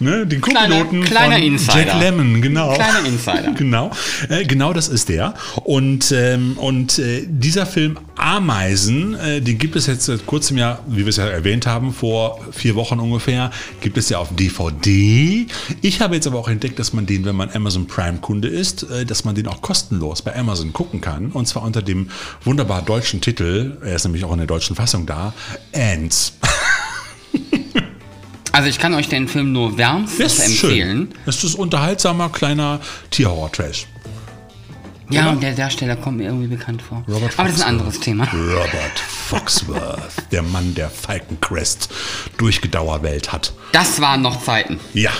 ne, 0.00 0.26
den 0.26 0.40
Co-Piloten 0.40 1.04
kleiner 1.04 1.36
von 1.36 1.44
Insider. 1.44 1.86
Jack 1.86 2.00
Lemmon, 2.00 2.42
genau. 2.42 2.74
Kleiner 2.74 3.06
Insider. 3.06 3.52
Genau, 3.56 3.90
äh, 4.28 4.44
genau 4.44 4.72
das 4.72 4.88
ist 4.88 5.08
der. 5.08 5.34
Und, 5.64 6.12
ähm, 6.12 6.58
und 6.58 6.98
äh, 6.98 7.24
dieser 7.26 7.64
Film 7.64 7.98
Ameisen, 8.16 9.14
äh, 9.14 9.40
den 9.40 9.58
gibt 9.58 9.76
es 9.76 9.86
jetzt 9.86 10.06
seit 10.06 10.26
kurzem 10.26 10.58
ja, 10.58 10.80
wie 10.86 10.98
wir 10.98 11.08
es 11.08 11.16
ja 11.16 11.26
erwähnt 11.26 11.66
haben, 11.66 11.92
vor 11.92 12.40
vier 12.52 12.74
Wochen 12.74 13.00
ungefähr, 13.00 13.50
gibt 13.80 13.96
es 13.98 14.08
ja 14.08 14.18
auf 14.18 14.28
DVD. 14.34 15.46
Ich 15.80 16.00
habe 16.00 16.14
jetzt 16.14 16.26
aber 16.26 16.38
auch 16.38 16.48
entdeckt, 16.48 16.78
dass 16.78 16.92
man 16.92 17.06
den, 17.06 17.24
wenn 17.24 17.36
man 17.36 17.50
Amazon 17.50 17.86
Prime-Kunde 17.86 18.48
ist, 18.48 18.84
äh, 18.84 19.04
dass 19.04 19.24
man 19.24 19.34
den 19.34 19.46
auch 19.46 19.62
kostenlos 19.62 20.22
bei 20.22 20.34
Amazon 20.36 20.72
gucken 20.72 21.00
kann. 21.00 21.30
Und 21.32 21.46
zwar 21.46 21.62
unter 21.62 21.82
dem 21.82 22.10
wunderbar 22.44 22.82
deutschen 22.82 23.20
Titel, 23.20 23.76
er 23.82 23.96
ist 23.96 24.04
nämlich 24.04 24.24
auch 24.24 24.32
in 24.32 24.38
der 24.38 24.46
deutschen 24.46 24.76
Fassung 24.76 25.06
da, 25.06 25.32
Ants. 25.74 26.32
Also 28.56 28.70
ich 28.70 28.78
kann 28.78 28.94
euch 28.94 29.10
den 29.10 29.28
Film 29.28 29.52
nur 29.52 29.76
wärmstens 29.76 30.38
empfehlen. 30.38 31.12
Es 31.26 31.44
ist 31.44 31.56
unterhaltsamer, 31.56 32.30
kleiner 32.30 32.80
Tierhorror-Trash. 33.10 33.86
Ja, 35.08 35.22
Oder? 35.22 35.30
und 35.32 35.42
der 35.42 35.54
Darsteller 35.54 35.96
kommt 35.96 36.18
mir 36.18 36.24
irgendwie 36.24 36.48
bekannt 36.48 36.82
vor. 36.82 37.04
Robert 37.08 37.38
Aber 37.38 37.48
das 37.48 37.58
ist 37.58 37.62
ein 37.62 37.68
anderes 37.68 38.00
Thema. 38.00 38.24
Robert 38.32 38.98
Foxworth, 38.98 40.30
der 40.32 40.42
Mann, 40.42 40.74
der 40.74 40.90
Falcon 40.90 41.40
Crest 41.40 41.88
durchgedauerwelt 42.38 43.32
hat. 43.32 43.52
Das 43.72 44.00
waren 44.00 44.22
noch 44.22 44.42
Zeiten. 44.42 44.80
Ja, 44.94 45.10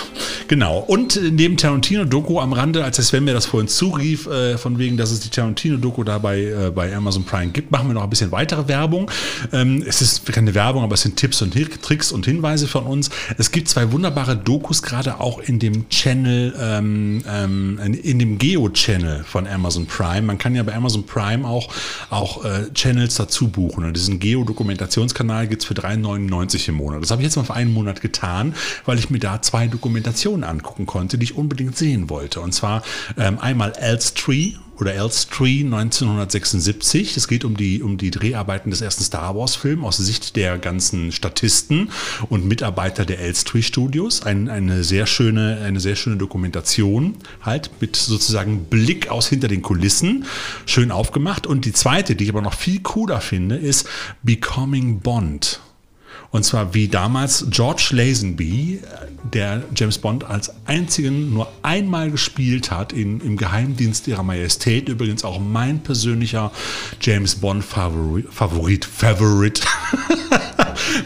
genau. 0.47 0.79
Und 0.79 1.15
äh, 1.15 1.31
neben 1.31 1.55
Tarantino-Doku 1.55 2.39
am 2.39 2.53
Rande, 2.53 2.83
als 2.83 2.97
der 2.97 3.05
Sven 3.05 3.23
mir 3.23 3.33
das 3.33 3.45
vorhin 3.45 3.67
zurief, 3.69 4.27
äh, 4.27 4.57
von 4.57 4.77
wegen, 4.77 4.97
dass 4.97 5.11
es 5.11 5.21
die 5.21 5.29
Tarantino-Doku 5.29 6.03
da 6.03 6.17
bei, 6.17 6.41
äh, 6.41 6.71
bei 6.73 6.93
Amazon 6.93 7.23
Prime 7.23 7.51
gibt, 7.51 7.71
machen 7.71 7.87
wir 7.87 7.93
noch 7.93 8.03
ein 8.03 8.09
bisschen 8.09 8.31
weitere 8.31 8.67
Werbung. 8.67 9.09
Ähm, 9.53 9.83
es 9.87 10.01
ist 10.01 10.25
keine 10.25 10.53
Werbung, 10.53 10.83
aber 10.83 10.95
es 10.95 11.01
sind 11.01 11.15
Tipps 11.15 11.41
und 11.41 11.53
Tricks 11.53 12.11
und 12.11 12.25
Hinweise 12.25 12.67
von 12.67 12.85
uns. 12.85 13.09
Es 13.37 13.51
gibt 13.51 13.69
zwei 13.69 13.91
wunderbare 13.91 14.35
Dokus, 14.35 14.81
gerade 14.81 15.19
auch 15.19 15.39
in 15.39 15.59
dem 15.59 15.87
Channel, 15.89 16.53
ähm, 16.59 17.23
ähm, 17.29 17.79
in, 17.83 17.93
in 17.93 18.19
dem 18.19 18.37
Geo-Channel 18.37 19.23
von 19.23 19.47
Amazon 19.47 19.76
Prime. 19.85 20.23
Man 20.23 20.37
kann 20.37 20.55
ja 20.55 20.63
bei 20.63 20.73
Amazon 20.75 21.05
Prime 21.05 21.47
auch, 21.47 21.73
auch 22.09 22.43
äh, 22.43 22.71
Channels 22.73 23.15
dazu 23.15 23.49
buchen. 23.49 23.85
Und 23.85 23.93
diesen 23.93 24.19
Geo-Dokumentationskanal 24.19 25.47
gibt 25.47 25.61
es 25.61 25.67
für 25.67 25.73
3,99 25.73 26.69
im 26.69 26.75
Monat. 26.75 27.01
Das 27.01 27.11
habe 27.11 27.21
ich 27.21 27.27
jetzt 27.27 27.35
mal 27.35 27.43
für 27.43 27.53
einen 27.53 27.73
Monat 27.73 28.01
getan, 28.01 28.55
weil 28.85 28.97
ich 28.97 29.09
mir 29.09 29.19
da 29.19 29.41
zwei 29.41 29.67
Dokumentationen 29.67 30.43
angucken 30.43 30.85
konnte, 30.85 31.17
die 31.17 31.25
ich 31.25 31.37
unbedingt 31.37 31.77
sehen 31.77 32.09
wollte. 32.09 32.39
Und 32.39 32.53
zwar 32.53 32.81
ähm, 33.17 33.37
einmal 33.39 33.73
Elstree 33.73 34.53
oder 34.79 34.93
Elstree 34.93 35.61
1976. 35.63 37.17
Es 37.17 37.27
geht 37.27 37.43
um 37.45 37.57
die, 37.57 37.81
um 37.81 37.97
die 37.97 38.11
Dreharbeiten 38.11 38.69
des 38.69 38.81
ersten 38.81 39.03
Star 39.03 39.35
Wars-Films 39.35 39.83
aus 39.83 39.97
Sicht 39.97 40.35
der 40.35 40.57
ganzen 40.57 41.11
Statisten 41.11 41.89
und 42.29 42.45
Mitarbeiter 42.45 43.05
der 43.05 43.19
Elstree 43.19 43.61
Studios. 43.61 44.23
Ein, 44.23 44.49
eine, 44.49 44.83
sehr 44.83 45.05
schöne, 45.05 45.59
eine 45.63 45.79
sehr 45.79 45.95
schöne 45.95 46.17
Dokumentation, 46.17 47.15
halt 47.41 47.71
mit 47.79 47.95
sozusagen 47.95 48.65
Blick 48.65 49.09
aus 49.09 49.27
hinter 49.27 49.47
den 49.47 49.61
Kulissen. 49.61 50.25
Schön 50.65 50.91
aufgemacht. 50.91 51.47
Und 51.47 51.65
die 51.65 51.73
zweite, 51.73 52.15
die 52.15 52.25
ich 52.25 52.29
aber 52.29 52.41
noch 52.41 52.53
viel 52.53 52.79
cooler 52.81 53.21
finde, 53.21 53.55
ist 53.55 53.87
Becoming 54.23 54.99
Bond. 54.99 55.59
Und 56.31 56.43
zwar 56.43 56.73
wie 56.73 56.87
damals 56.87 57.45
George 57.49 57.89
Lazenby, 57.91 58.81
der 59.33 59.63
James 59.75 59.97
Bond 59.97 60.23
als 60.23 60.51
einzigen 60.65 61.33
nur 61.33 61.51
einmal 61.63 62.11
gespielt 62.11 62.71
hat 62.71 62.93
in, 62.93 63.21
im 63.21 63.37
Geheimdienst 63.37 64.07
ihrer 64.07 64.23
Majestät. 64.23 64.89
Übrigens 64.89 65.23
auch 65.23 65.39
mein 65.39 65.79
persönlicher 65.79 66.51
James 67.01 67.35
Bond 67.35 67.63
Favorit, 67.63 68.27
Favorit, 68.31 68.85
Favorit. 68.85 69.61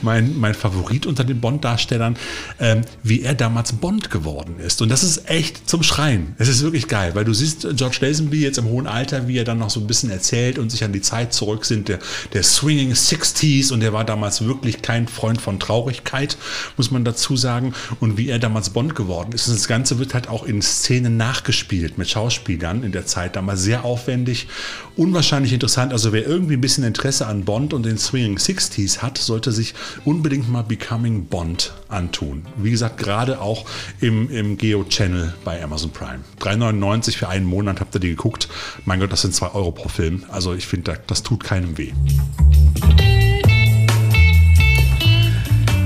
mein, 0.01 0.39
mein 0.39 0.53
Favorit 0.53 1.05
unter 1.05 1.23
den 1.23 1.39
Bond-Darstellern, 1.39 2.17
ähm, 2.59 2.81
wie 3.03 3.21
er 3.21 3.33
damals 3.33 3.73
Bond 3.73 4.09
geworden 4.09 4.55
ist. 4.59 4.81
Und 4.81 4.89
das 4.89 5.03
ist 5.03 5.29
echt 5.29 5.69
zum 5.69 5.83
Schreien. 5.83 6.35
Es 6.37 6.47
ist 6.47 6.63
wirklich 6.63 6.87
geil, 6.87 7.11
weil 7.15 7.25
du 7.25 7.33
siehst 7.33 7.67
George 7.75 7.97
Lazenby 8.01 8.41
jetzt 8.41 8.57
im 8.57 8.65
hohen 8.65 8.87
Alter, 8.87 9.27
wie 9.27 9.37
er 9.37 9.43
dann 9.43 9.59
noch 9.59 9.69
so 9.69 9.79
ein 9.79 9.87
bisschen 9.87 10.11
erzählt 10.11 10.57
und 10.59 10.71
sich 10.71 10.83
an 10.83 10.93
die 10.93 11.01
Zeit 11.01 11.33
zurück 11.33 11.65
sind, 11.65 11.87
der, 11.87 11.99
der 12.33 12.43
Swinging 12.43 12.93
60s 12.93 13.71
und 13.71 13.81
der 13.81 13.93
war 13.93 14.05
damals 14.05 14.45
wirklich 14.45 14.81
kein 14.81 15.07
Freund 15.07 15.41
von 15.41 15.59
Traurigkeit, 15.59 16.37
muss 16.77 16.91
man 16.91 17.03
dazu 17.03 17.35
sagen. 17.35 17.73
Und 17.99 18.17
wie 18.17 18.29
er 18.29 18.39
damals 18.39 18.69
Bond 18.71 18.95
geworden 18.95 19.31
ist. 19.33 19.47
Und 19.47 19.55
das 19.55 19.67
Ganze 19.67 19.99
wird 19.99 20.13
halt 20.13 20.27
auch 20.27 20.43
in 20.43 20.61
Szenen 20.61 21.17
nachgespielt 21.17 21.97
mit 21.97 22.09
Schauspielern 22.09 22.83
in 22.83 22.91
der 22.91 23.05
Zeit 23.05 23.35
damals 23.35 23.61
sehr 23.61 23.85
aufwendig, 23.85 24.47
unwahrscheinlich 24.95 25.53
interessant. 25.53 25.93
Also 25.93 26.13
wer 26.13 26.25
irgendwie 26.25 26.55
ein 26.55 26.61
bisschen 26.61 26.83
Interesse 26.83 27.27
an 27.27 27.45
Bond 27.45 27.73
und 27.73 27.85
den 27.85 27.97
Swinging 27.97 28.37
60s 28.37 28.99
hat, 28.99 29.17
sollte 29.17 29.51
sich 29.51 29.70
unbedingt 30.05 30.49
mal 30.49 30.63
Becoming 30.63 31.25
Bond 31.25 31.73
antun. 31.89 32.45
Wie 32.57 32.71
gesagt, 32.71 32.97
gerade 32.97 33.41
auch 33.41 33.65
im, 33.99 34.29
im 34.29 34.57
Geo-Channel 34.57 35.33
bei 35.43 35.63
Amazon 35.63 35.91
Prime. 35.91 36.19
3,99 36.39 37.17
für 37.17 37.29
einen 37.29 37.45
Monat 37.45 37.79
habt 37.79 37.95
ihr 37.95 37.99
die 37.99 38.09
geguckt. 38.09 38.47
Mein 38.85 38.99
Gott, 38.99 39.11
das 39.11 39.21
sind 39.21 39.33
2 39.33 39.53
Euro 39.53 39.71
pro 39.71 39.89
Film. 39.89 40.23
Also 40.29 40.53
ich 40.53 40.67
finde, 40.67 40.99
das 41.07 41.23
tut 41.23 41.43
keinem 41.43 41.77
weh. 41.77 41.91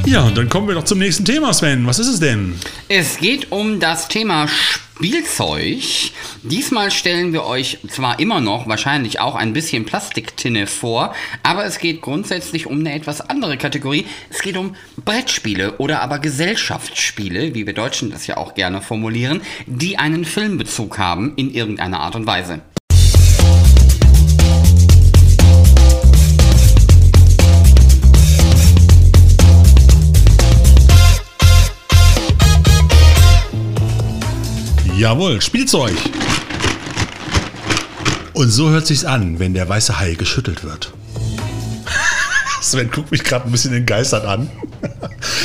Ja, 0.05 0.21
und 0.21 0.37
dann 0.37 0.49
kommen 0.49 0.67
wir 0.67 0.75
doch 0.75 0.83
zum 0.83 0.99
nächsten 0.99 1.25
Thema, 1.25 1.51
Sven. 1.51 1.87
Was 1.87 1.97
ist 1.97 2.07
es 2.07 2.19
denn? 2.19 2.53
Es 2.89 3.17
geht 3.17 3.51
um 3.51 3.79
das 3.79 4.07
Thema 4.07 4.47
Spielzeug. 4.47 5.81
Diesmal 6.43 6.91
stellen 6.91 7.33
wir 7.33 7.43
euch 7.45 7.79
zwar 7.89 8.19
immer 8.19 8.39
noch 8.39 8.67
wahrscheinlich 8.67 9.19
auch 9.19 9.33
ein 9.33 9.53
bisschen 9.53 9.85
Plastiktinne 9.85 10.67
vor, 10.67 11.15
aber 11.41 11.65
es 11.65 11.79
geht 11.79 12.01
grundsätzlich 12.01 12.67
um 12.67 12.79
eine 12.79 12.93
etwas 12.93 13.19
andere 13.19 13.57
Kategorie. 13.57 14.05
Es 14.29 14.43
geht 14.43 14.57
um 14.57 14.75
Brettspiele 15.03 15.79
oder 15.79 16.01
aber 16.01 16.19
Gesellschaftsspiele, 16.19 17.55
wie 17.55 17.65
wir 17.65 17.73
Deutschen 17.73 18.11
das 18.11 18.27
ja 18.27 18.37
auch 18.37 18.53
gerne 18.53 18.81
formulieren, 18.81 19.41
die 19.65 19.97
einen 19.97 20.23
Filmbezug 20.23 20.99
haben 20.99 21.33
in 21.35 21.51
irgendeiner 21.51 22.01
Art 22.01 22.15
und 22.15 22.27
Weise. 22.27 22.61
Jawohl, 34.97 35.41
Spielzeug. 35.41 35.93
Und 38.31 38.49
so 38.49 38.69
hört 38.69 38.87
sich's 38.87 39.03
an, 39.03 39.39
wenn 39.39 39.53
der 39.53 39.67
weiße 39.67 39.99
Hai 39.99 40.13
geschüttelt 40.13 40.63
wird. 40.63 40.93
Sven 42.61 42.89
guckt 42.89 43.11
mich 43.11 43.23
gerade 43.23 43.45
ein 43.45 43.51
bisschen 43.51 43.73
entgeistert 43.73 44.25
an. 44.25 44.49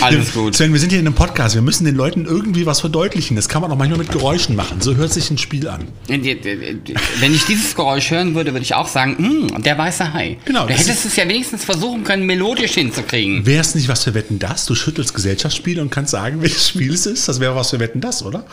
Alles 0.01 0.33
gut. 0.33 0.55
Sven, 0.57 0.73
wir 0.73 0.81
sind 0.81 0.91
hier 0.91 0.99
in 1.01 1.07
einem 1.07 1.15
Podcast. 1.15 1.55
Wir 1.55 1.63
müssen 1.63 1.85
den 1.85 1.95
Leuten 1.95 2.25
irgendwie 2.25 2.67
was 2.67 2.81
verdeutlichen. 2.81 3.37
Das 3.37 3.49
kann 3.49 3.61
man 3.63 3.71
auch 3.71 3.77
manchmal 3.77 3.99
mit 3.99 4.11
Geräuschen 4.11 4.57
machen. 4.57 4.81
So 4.81 4.95
hört 4.97 5.13
sich 5.13 5.31
ein 5.31 5.39
Spiel 5.39 5.69
an. 5.69 5.89
Wenn 6.09 7.35
ich 7.35 7.45
dieses 7.45 7.75
Geräusch 7.75 8.11
hören 8.11 8.35
würde, 8.35 8.53
würde 8.53 8.63
ich 8.63 8.75
auch 8.75 8.89
sagen, 8.89 9.17
hm, 9.19 9.63
der 9.63 9.77
weiße 9.77 10.13
Hai. 10.13 10.39
Genau, 10.45 10.67
Du 10.67 10.73
hättest 10.75 11.05
es 11.05 11.17
ja 11.17 11.29
wenigstens 11.29 11.65
versuchen 11.65 12.05
können, 12.05 12.25
melodisch 12.27 12.73
hinzukriegen. 12.73 13.45
Wäre 13.45 13.61
es 13.61 13.75
nicht 13.75 13.89
was 13.89 14.05
für 14.05 14.15
Wetten 14.15 14.39
das? 14.39 14.67
Du 14.67 14.75
schüttelst 14.75 15.15
Gesellschaftsspiele 15.15 15.83
und 15.83 15.91
kannst 15.91 16.13
sagen, 16.13 16.41
welches 16.43 16.69
Spiel 16.69 16.95
es 16.95 17.07
ist. 17.07 17.29
Das 17.29 17.41
wäre 17.41 17.55
was 17.55 17.71
für 17.71 17.81
Wetten 17.81 18.01
das, 18.01 18.23
oder? 18.25 18.45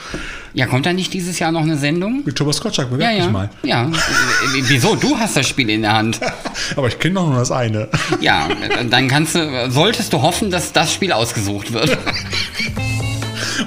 Ja, 0.54 0.66
kommt 0.66 0.86
da 0.86 0.94
nicht 0.94 1.14
dieses 1.14 1.40
Jahr 1.40 1.52
noch 1.52 1.62
eine 1.62 1.78
Sendung? 1.78 2.24
Mit 2.26 2.36
Thomas 2.36 2.60
Gottschalk, 2.60 2.90
bewerb 2.90 3.12
Ja, 3.12 3.18
ja. 3.26 3.30
mal. 3.30 3.50
Ja. 3.64 3.88
Äh, 3.88 3.92
Wieso? 4.64 4.96
Du 4.96 5.18
hast 5.18 5.38
das 5.38 5.48
Spiel 5.48 5.70
in 5.70 5.82
der 5.84 5.94
Hand. 5.94 6.20
Aber 6.76 6.88
ich 6.88 6.98
kenne 7.00 7.16
doch 7.16 7.28
nur 7.28 7.38
das 7.38 7.52
eine. 7.52 7.88
Ja, 8.22 8.47
dann 8.90 9.08
kannst 9.08 9.36
du, 9.36 9.70
solltest 9.72 10.14
du 10.14 10.22
hoffen, 10.22 10.50
dass 10.52 10.74
das 10.74 10.94
Spiel 10.94 11.12
ausgesucht 11.12 11.74
wird. 11.74 11.98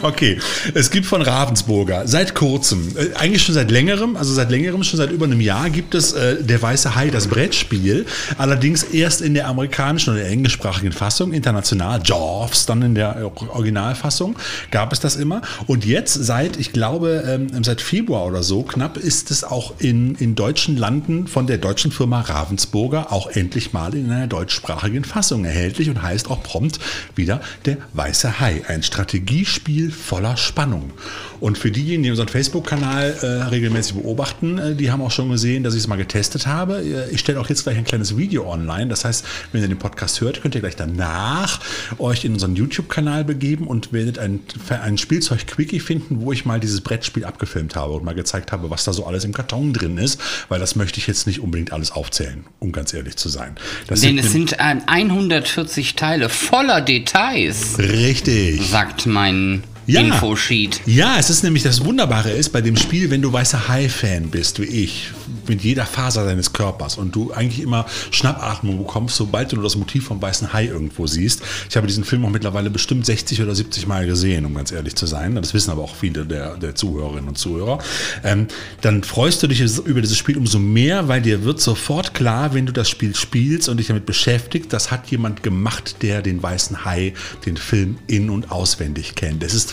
Okay, 0.10 0.38
es 0.74 0.90
gibt 0.90 1.06
von 1.06 1.22
Ravensburger 1.22 2.06
seit 2.08 2.34
kurzem, 2.34 2.88
äh, 2.96 3.14
eigentlich 3.16 3.42
schon 3.42 3.54
seit 3.54 3.70
längerem, 3.70 4.16
also 4.16 4.32
seit 4.32 4.50
längerem, 4.50 4.82
schon 4.82 4.96
seit 4.96 5.12
über 5.12 5.26
einem 5.26 5.40
Jahr 5.40 5.68
gibt 5.70 5.94
es 5.94 6.12
äh, 6.12 6.42
Der 6.42 6.60
Weiße 6.60 6.94
Hai, 6.94 7.10
das 7.10 7.28
Brettspiel. 7.28 8.06
Allerdings 8.38 8.82
erst 8.82 9.20
in 9.20 9.34
der 9.34 9.46
amerikanischen 9.46 10.14
oder 10.14 10.24
englischsprachigen 10.24 10.92
Fassung, 10.92 11.32
international, 11.32 12.00
Jaws, 12.02 12.66
dann 12.66 12.82
in 12.82 12.94
der 12.94 13.30
Originalfassung 13.50 14.36
gab 14.70 14.92
es 14.92 15.00
das 15.00 15.16
immer. 15.16 15.42
Und 15.66 15.84
jetzt 15.84 16.14
seit, 16.14 16.56
ich 16.56 16.72
glaube, 16.72 17.24
ähm, 17.26 17.62
seit 17.62 17.80
Februar 17.80 18.26
oder 18.26 18.42
so 18.42 18.62
knapp, 18.62 18.96
ist 18.96 19.30
es 19.30 19.44
auch 19.44 19.74
in, 19.78 20.14
in 20.14 20.34
deutschen 20.34 20.76
Landen 20.76 21.26
von 21.26 21.46
der 21.46 21.58
deutschen 21.58 21.92
Firma 21.92 22.20
Ravensburger 22.20 23.12
auch 23.12 23.28
endlich 23.28 23.72
mal 23.72 23.94
in 23.94 24.10
einer 24.10 24.26
deutschsprachigen 24.26 25.04
Fassung 25.04 25.44
erhältlich 25.44 25.90
und 25.90 26.02
heißt 26.02 26.30
auch 26.30 26.42
prompt 26.42 26.78
wieder 27.14 27.40
Der 27.66 27.76
Weiße 27.92 28.40
Hai, 28.40 28.62
ein 28.66 28.82
Strategiespiel 28.82 29.89
voller 29.90 30.36
Spannung. 30.36 30.92
Und 31.40 31.56
für 31.56 31.70
diejenigen, 31.70 32.02
die 32.02 32.10
unseren 32.10 32.28
Facebook-Kanal 32.28 33.14
äh, 33.22 33.26
regelmäßig 33.44 33.94
beobachten, 33.94 34.58
äh, 34.58 34.74
die 34.74 34.90
haben 34.92 35.00
auch 35.00 35.10
schon 35.10 35.30
gesehen, 35.30 35.62
dass 35.64 35.74
ich 35.74 35.80
es 35.80 35.86
mal 35.86 35.96
getestet 35.96 36.46
habe. 36.46 36.82
Äh, 36.82 37.10
Ich 37.14 37.20
stelle 37.20 37.40
auch 37.40 37.48
jetzt 37.48 37.62
gleich 37.62 37.78
ein 37.78 37.84
kleines 37.84 38.16
Video 38.16 38.46
online. 38.50 38.88
Das 38.88 39.04
heißt, 39.04 39.24
wenn 39.52 39.62
ihr 39.62 39.68
den 39.68 39.78
Podcast 39.78 40.20
hört, 40.20 40.42
könnt 40.42 40.54
ihr 40.54 40.60
gleich 40.60 40.76
danach 40.76 41.60
euch 41.98 42.24
in 42.26 42.34
unseren 42.34 42.56
YouTube-Kanal 42.56 43.24
begeben 43.24 43.66
und 43.66 43.92
werdet 43.92 44.18
ein, 44.18 44.40
ein 44.68 44.98
Spielzeug-Quickie 44.98 45.80
finden, 45.80 46.20
wo 46.20 46.32
ich 46.32 46.44
mal 46.44 46.60
dieses 46.60 46.82
Brettspiel 46.82 47.24
abgefilmt 47.24 47.74
habe 47.74 47.94
und 47.94 48.04
mal 48.04 48.14
gezeigt 48.14 48.52
habe, 48.52 48.68
was 48.70 48.84
da 48.84 48.92
so 48.92 49.06
alles 49.06 49.24
im 49.24 49.32
Karton 49.32 49.72
drin 49.72 49.96
ist, 49.96 50.20
weil 50.50 50.60
das 50.60 50.76
möchte 50.76 50.98
ich 50.98 51.06
jetzt 51.06 51.26
nicht 51.26 51.40
unbedingt 51.40 51.72
alles 51.72 51.90
aufzählen, 51.90 52.44
um 52.58 52.72
ganz 52.72 52.92
ehrlich 52.92 53.16
zu 53.16 53.30
sein. 53.30 53.56
Das 53.86 54.02
Denn 54.02 54.18
es 54.18 54.32
sind 54.32 54.52
äh, 54.54 54.76
140 54.86 55.96
Teile 55.96 56.28
voller 56.28 56.80
Details, 56.82 57.78
richtig. 57.78 58.68
sagt 58.68 59.06
mein 59.06 59.62
Ja. 59.92 60.00
Infosheet. 60.00 60.80
Ja, 60.86 61.16
es 61.18 61.30
ist 61.30 61.42
nämlich 61.42 61.62
das 61.62 61.84
Wunderbare 61.84 62.30
ist 62.30 62.50
bei 62.50 62.60
dem 62.60 62.76
Spiel, 62.76 63.10
wenn 63.10 63.22
du 63.22 63.32
weißer 63.32 63.68
Hai-Fan 63.68 64.30
bist, 64.30 64.60
wie 64.60 64.64
ich, 64.64 65.10
mit 65.48 65.62
jeder 65.62 65.84
Faser 65.84 66.24
deines 66.24 66.52
Körpers 66.52 66.96
und 66.96 67.14
du 67.14 67.32
eigentlich 67.32 67.60
immer 67.60 67.86
Schnappatmung 68.10 68.78
bekommst, 68.78 69.16
sobald 69.16 69.52
du 69.52 69.60
das 69.60 69.76
Motiv 69.76 70.06
vom 70.06 70.22
weißen 70.22 70.52
Hai 70.52 70.66
irgendwo 70.66 71.06
siehst. 71.06 71.42
Ich 71.68 71.76
habe 71.76 71.86
diesen 71.86 72.04
Film 72.04 72.24
auch 72.24 72.30
mittlerweile 72.30 72.70
bestimmt 72.70 73.04
60 73.04 73.42
oder 73.42 73.54
70 73.54 73.86
Mal 73.86 74.06
gesehen, 74.06 74.44
um 74.46 74.54
ganz 74.54 74.72
ehrlich 74.72 74.94
zu 74.96 75.06
sein. 75.06 75.34
Das 75.34 75.54
wissen 75.54 75.70
aber 75.70 75.82
auch 75.82 75.94
viele 75.94 76.24
der, 76.24 76.56
der 76.56 76.74
Zuhörerinnen 76.74 77.28
und 77.28 77.38
Zuhörer. 77.38 77.78
Ähm, 78.22 78.46
dann 78.80 79.02
freust 79.02 79.42
du 79.42 79.46
dich 79.48 79.60
über 79.60 80.00
dieses 80.00 80.16
Spiel 80.16 80.36
umso 80.38 80.58
mehr, 80.58 81.08
weil 81.08 81.20
dir 81.20 81.44
wird 81.44 81.60
sofort 81.60 82.14
klar, 82.14 82.54
wenn 82.54 82.66
du 82.66 82.72
das 82.72 82.88
Spiel 82.88 83.14
spielst 83.14 83.68
und 83.68 83.78
dich 83.78 83.88
damit 83.88 84.06
beschäftigt, 84.06 84.72
das 84.72 84.90
hat 84.90 85.10
jemand 85.10 85.42
gemacht, 85.42 85.96
der 86.02 86.22
den 86.22 86.42
weißen 86.42 86.84
Hai, 86.84 87.14
den 87.44 87.56
Film 87.56 87.98
in- 88.06 88.30
und 88.30 88.50
auswendig 88.50 89.14
kennt. 89.14 89.42
Es 89.42 89.54
ist 89.54 89.72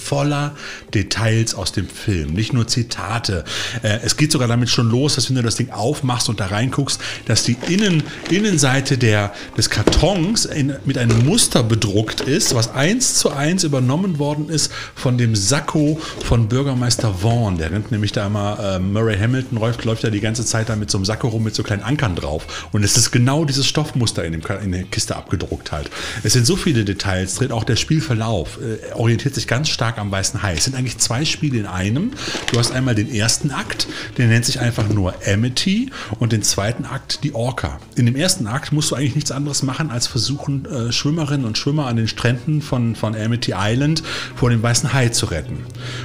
voller 0.00 0.54
Details 0.94 1.54
aus 1.54 1.72
dem 1.72 1.88
Film, 1.88 2.32
nicht 2.32 2.52
nur 2.52 2.66
Zitate. 2.66 3.44
Äh, 3.82 4.00
es 4.02 4.16
geht 4.16 4.32
sogar 4.32 4.48
damit 4.48 4.70
schon 4.70 4.90
los, 4.90 5.14
dass 5.14 5.28
wenn 5.28 5.36
du 5.36 5.42
das 5.42 5.56
Ding 5.56 5.70
aufmachst 5.70 6.28
und 6.28 6.40
da 6.40 6.46
reinguckst, 6.46 7.00
dass 7.26 7.44
die 7.44 7.56
Innen, 7.68 8.02
Innenseite 8.30 8.98
der, 8.98 9.32
des 9.56 9.70
Kartons 9.70 10.44
in, 10.46 10.74
mit 10.84 10.98
einem 10.98 11.24
Muster 11.24 11.62
bedruckt 11.62 12.22
ist, 12.22 12.54
was 12.54 12.74
eins 12.74 13.14
zu 13.14 13.30
eins 13.30 13.64
übernommen 13.64 14.18
worden 14.18 14.48
ist 14.48 14.72
von 14.94 15.18
dem 15.18 15.36
Sakko 15.36 16.00
von 16.24 16.48
Bürgermeister 16.48 17.14
Vaughn. 17.14 17.58
Der 17.58 17.70
rennt 17.70 17.90
nämlich 17.90 18.12
da 18.12 18.26
immer, 18.26 18.58
äh, 18.58 18.78
Murray 18.78 19.18
Hamilton 19.18 19.58
läuft, 19.58 19.84
läuft 19.84 20.02
ja 20.02 20.10
die 20.10 20.20
ganze 20.20 20.44
Zeit 20.44 20.68
da 20.68 20.76
mit 20.76 20.90
so 20.90 20.98
einem 20.98 21.04
Sakko 21.04 21.28
rum 21.28 21.44
mit 21.44 21.54
so 21.54 21.62
kleinen 21.62 21.82
Ankern 21.82 22.16
drauf. 22.16 22.68
Und 22.72 22.84
es 22.84 22.96
ist 22.96 23.10
genau 23.10 23.44
dieses 23.44 23.66
Stoffmuster 23.66 24.24
in, 24.24 24.32
dem, 24.32 24.42
in 24.62 24.72
der 24.72 24.84
Kiste 24.84 25.16
abgedruckt 25.16 25.72
halt. 25.72 25.90
Es 26.22 26.32
sind 26.32 26.46
so 26.46 26.56
viele 26.56 26.84
Details 26.84 27.34
drin, 27.36 27.52
auch 27.52 27.64
der 27.64 27.76
Spielverlauf 27.76 28.58
äh, 28.58 28.92
orientiert 28.94 29.34
sich 29.34 29.46
ganz 29.46 29.68
stark 29.68 29.89
Tag 29.90 29.98
am 29.98 30.12
Weißen 30.12 30.40
Hai. 30.40 30.54
Es 30.54 30.64
sind 30.64 30.76
eigentlich 30.76 30.98
zwei 30.98 31.24
Spiele 31.24 31.58
in 31.58 31.66
einem. 31.66 32.12
Du 32.52 32.60
hast 32.60 32.70
einmal 32.70 32.94
den 32.94 33.12
ersten 33.12 33.50
Akt, 33.50 33.88
der 34.18 34.28
nennt 34.28 34.44
sich 34.44 34.60
einfach 34.60 34.88
nur 34.88 35.14
Amity 35.26 35.90
und 36.20 36.30
den 36.30 36.42
zweiten 36.42 36.84
Akt 36.84 37.24
die 37.24 37.34
Orca. 37.34 37.80
In 37.96 38.06
dem 38.06 38.14
ersten 38.14 38.46
Akt 38.46 38.70
musst 38.70 38.92
du 38.92 38.94
eigentlich 38.94 39.16
nichts 39.16 39.32
anderes 39.32 39.64
machen, 39.64 39.90
als 39.90 40.06
versuchen, 40.06 40.64
äh, 40.66 40.92
Schwimmerinnen 40.92 41.44
und 41.44 41.58
Schwimmer 41.58 41.86
an 41.86 41.96
den 41.96 42.06
Stränden 42.06 42.62
von, 42.62 42.94
von 42.94 43.16
Amity 43.16 43.52
Island 43.56 44.04
vor 44.36 44.50
dem 44.50 44.62
Weißen 44.62 44.92
Hai 44.92 45.08
zu 45.08 45.26
retten. 45.26 45.64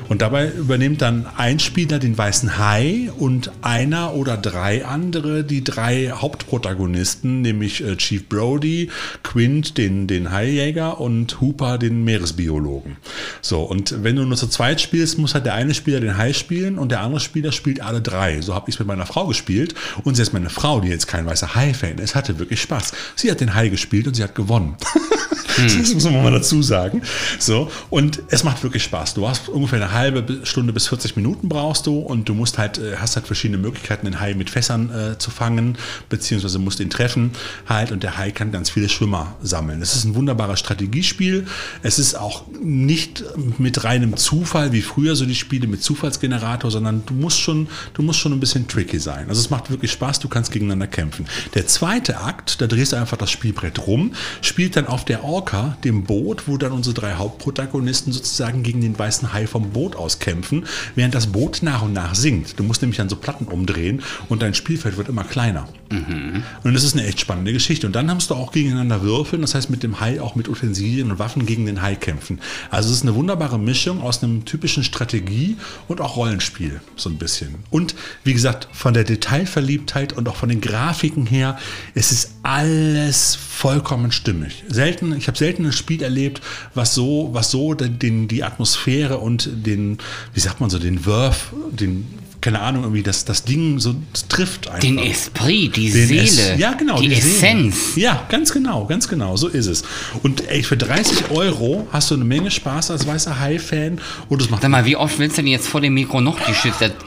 Und 0.10 0.24
dabei 0.24 0.50
übernimmt 0.50 1.04
dann 1.04 1.28
ein 1.38 1.60
Spieler 1.60 2.00
den 2.00 2.18
Weißen 2.18 2.58
Hai 2.58 3.12
und 3.20 3.52
einer 3.62 4.16
oder 4.16 4.36
drei 4.36 4.84
andere 4.84 5.44
die 5.44 5.64
drei 5.64 6.10
Hauptprotagonisten, 6.10 7.42
nämlich 7.42 7.84
äh, 7.84 7.98
Chief 7.98 8.28
Brody, 8.28 8.90
Quint, 9.22 9.78
den, 9.78 10.08
den 10.08 10.32
Haijäger 10.32 11.00
und 11.00 11.40
Hooper, 11.40 11.78
den 11.78 12.04
Meeresbiologen. 12.04 12.98
So, 13.42 13.62
und 13.76 14.04
wenn 14.06 14.16
du 14.16 14.24
nur 14.24 14.38
zu 14.38 14.48
zweit 14.48 14.80
spielst, 14.80 15.18
muss 15.18 15.34
halt 15.34 15.46
der 15.46 15.54
eine 15.54 15.74
Spieler 15.74 16.00
den 16.00 16.18
Hai 16.18 16.32
spielen 16.32 16.78
und 16.78 16.94
der 16.94 17.02
andere 17.02 17.20
Spieler 17.20 17.52
spielt 17.52 17.82
alle 17.82 18.02
drei. 18.02 18.40
So 18.40 18.56
habe 18.56 18.70
ich 18.70 18.76
es 18.76 18.80
mit 18.80 18.88
meiner 18.88 19.06
Frau 19.06 19.28
gespielt 19.28 19.76
und 20.06 20.16
selbst 20.16 20.32
meine 20.32 20.50
Frau, 20.50 20.80
die 20.80 20.88
jetzt 20.88 21.08
kein 21.08 21.26
weißer 21.26 21.56
Hai-Fan 21.56 21.98
ist, 21.98 22.16
hatte 22.16 22.40
wirklich 22.40 22.62
Spaß. 22.62 22.94
Sie 23.18 23.30
hat 23.30 23.42
den 23.42 23.54
Hai 23.54 23.68
gespielt 23.68 24.08
und 24.08 24.14
sie 24.14 24.24
hat 24.24 24.34
gewonnen. 24.34 24.78
Hm. 25.56 25.80
Das 25.86 25.94
muss 25.94 26.04
man 26.06 26.24
mal 26.24 26.32
dazu 26.32 26.62
sagen. 26.62 27.02
So, 27.40 27.72
und 27.90 28.22
es 28.30 28.44
macht 28.44 28.64
wirklich 28.64 28.84
Spaß. 28.84 29.14
Du 29.14 29.28
hast 29.28 29.50
ungefähr 29.50 29.82
eine 29.82 29.92
halbe 29.92 30.42
Stunde 30.44 30.74
bis 30.74 30.88
40 30.88 31.16
Minuten 31.16 31.50
brauchst 31.50 31.86
du 31.88 32.00
und 32.00 32.28
du 32.28 32.34
musst 32.34 32.58
halt, 32.58 32.78
äh, 32.78 32.98
hast 32.98 33.16
halt 33.16 33.28
verschiedene 33.28 33.58
Möglichkeiten, 33.58 34.06
den 34.06 34.20
Hai 34.20 34.34
mit 34.34 34.50
Fässern 34.50 34.90
äh, 34.90 35.18
zu 35.18 35.32
fangen, 35.32 35.78
beziehungsweise 36.10 36.60
musst 36.60 36.80
ihn 36.80 36.90
treffen 36.90 37.32
halt 37.68 37.92
und 37.92 38.04
der 38.04 38.18
Hai 38.18 38.32
kann 38.32 38.52
ganz 38.52 38.70
viele 38.70 38.90
Schwimmer 38.90 39.36
sammeln. 39.42 39.82
Es 39.82 39.96
ist 39.96 40.06
ein 40.06 40.16
wunderbares 40.16 40.60
Strategiespiel. 40.60 41.46
Es 41.84 42.00
ist 42.00 42.16
auch 42.16 42.44
nicht 42.62 43.24
mit 43.58 43.84
reinem 43.84 44.18
Zufall 44.18 44.72
wie 44.72 44.82
früher 44.82 45.16
so 45.16 45.26
die 45.26 45.36
Spiele 45.36 45.68
mit 45.68 45.84
Zufallsgenerator, 45.84 46.72
sondern 46.72 47.04
du 47.06 47.14
musst 47.14 47.40
schon, 47.40 47.68
du 47.94 48.02
musst 48.02 48.20
schon 48.20 48.34
ein 48.34 48.40
bisschen 48.40 48.68
tricky 48.68 49.00
sein. 49.00 49.30
Also 49.30 49.42
es 49.42 49.50
macht 49.50 49.70
wirklich 49.70 49.92
Spaß, 49.92 50.20
du 50.20 50.28
kannst 50.28 50.52
gegeneinander 50.52 50.88
kämpfen. 50.88 51.26
Der 51.54 51.68
zweite 51.68 52.20
Akt, 52.20 52.62
da 52.62 52.68
drehst 52.68 52.94
du 52.94 52.98
einfach 52.98 53.18
das 53.18 53.32
Spielbrett 53.32 53.88
rum, 53.88 54.14
spielt 54.42 54.76
dann 54.76 54.88
auf 54.88 55.06
der 55.06 55.24
Orca, 55.46 55.78
dem 55.84 56.06
Boot, 56.06 56.48
wo 56.48 56.58
dann 56.58 56.72
unsere 56.72 56.96
drei 56.96 57.14
Hauptprotagonisten 57.14 58.12
sozusagen 58.12 58.64
gegen 58.64 58.82
den 58.82 58.98
weißen 58.98 59.32
Hai 59.32 59.46
vom 59.46 59.70
Boot 59.70 59.96
aus 59.96 60.18
kämpfen, 60.18 60.66
während 60.96 61.14
das 61.14 61.28
Boot 61.28 61.60
nach 61.62 61.84
und 61.84 61.94
nach 61.94 62.16
sinkt. 62.16 62.60
Du 62.60 62.64
musst 62.64 62.82
nämlich 62.82 63.00
an 63.00 63.10
so 63.10 63.16
Platten 63.16 63.46
umdrehen 63.46 64.02
und 64.28 64.42
dein 64.42 64.56
Spielfeld 64.56 64.98
wird 64.98 65.08
immer 65.08 65.24
kleiner. 65.24 65.68
Mhm. 65.92 66.44
Und 66.64 66.74
das 66.74 66.84
ist 66.84 66.96
eine 66.96 67.06
echt 67.06 67.20
spannende 67.20 67.54
Geschichte. 67.54 67.86
Und 67.88 67.96
dann 67.96 68.10
hast 68.10 68.30
du 68.30 68.36
auch 68.36 68.52
gegeneinander 68.52 69.02
würfeln, 69.02 69.42
das 69.42 69.56
heißt 69.56 69.70
mit 69.70 69.84
dem 69.84 70.00
Hai 70.00 70.20
auch 70.20 70.36
mit 70.36 70.50
Utensilien 70.50 71.12
und 71.12 71.20
Waffen 71.20 71.46
gegen 71.46 71.66
den 71.66 71.82
Hai 71.82 71.96
kämpfen. 71.96 72.40
Also 72.72 72.90
es 72.90 72.98
ist 72.98 73.04
eine 73.04 73.16
wunderbare 73.16 73.60
Mischung 73.60 74.02
aus 74.02 74.24
einem 74.24 74.46
typischen 74.46 74.84
Strategie 74.84 75.58
und 75.88 76.02
auch 76.02 76.16
Rollenspiel, 76.16 76.82
so 76.96 77.10
ein 77.10 77.18
bisschen. 77.18 77.56
Und 77.70 77.96
wie 78.24 78.34
gesagt, 78.34 78.68
von 78.72 78.94
der 78.94 79.04
Detailverliebtheit 79.04 80.14
und 80.14 80.28
auch 80.28 80.36
von 80.36 80.50
den 80.50 80.62
Grafiken 80.62 81.26
her, 81.26 81.58
es 81.94 82.12
ist 82.12 82.32
alles 82.44 83.36
vollkommen 83.36 84.12
stimmig. 84.12 84.64
Selten, 84.68 85.16
ich 85.16 85.28
habe 85.28 85.38
selten 85.38 85.66
ein 85.66 85.72
Spiel 85.72 86.02
erlebt, 86.02 86.42
was 86.74 86.94
so, 86.94 87.30
was 87.34 87.52
so 87.52 87.74
den, 87.74 88.28
die 88.28 88.44
Atmosphäre 88.44 89.18
und 89.18 89.50
den, 89.66 89.98
wie 90.34 90.40
sagt 90.40 90.60
man 90.62 90.70
so, 90.70 90.80
den 90.80 91.06
Wurf, 91.06 91.54
den 91.72 92.06
keine 92.46 92.60
Ahnung, 92.60 92.84
irgendwie 92.84 93.02
das, 93.02 93.26
das 93.26 93.44
Ding 93.44 93.80
so 93.80 93.96
trifft 94.30 94.68
einfach. 94.68 94.82
Den 94.82 95.00
Esprit, 95.00 95.76
die 95.76 95.90
Den 95.90 96.08
Seele. 96.08 96.54
Es, 96.54 96.60
ja, 96.60 96.74
genau. 96.74 97.02
Die, 97.02 97.10
die 97.10 97.16
Essenz. 97.16 97.96
Ja, 97.96 98.24
ganz 98.30 98.54
genau, 98.54 98.86
ganz 98.86 99.08
genau, 99.08 99.36
so 99.36 99.48
ist 99.48 99.66
es. 99.66 99.82
Und 100.22 100.48
ey, 100.48 100.62
für 100.62 100.78
30 100.78 101.32
Euro 101.32 101.88
hast 101.92 102.12
du 102.12 102.16
eine 102.16 102.24
Menge 102.24 102.52
Spaß 102.52 102.92
als 102.92 103.08
weißer 103.08 103.40
Hai-Fan 103.40 104.00
und 104.30 104.44
es 104.44 104.52
macht. 104.52 104.62
Sag 104.62 104.70
mal, 104.70 104.86
wie 104.86 104.96
oft 104.96 105.18
willst 105.18 105.40
du 105.40 105.42
denn 105.42 105.50
jetzt 105.50 105.68
vor 105.68 105.82
dem 105.82 105.96
Mikro 105.96 106.22
noch 106.22 106.40
die 106.40 106.54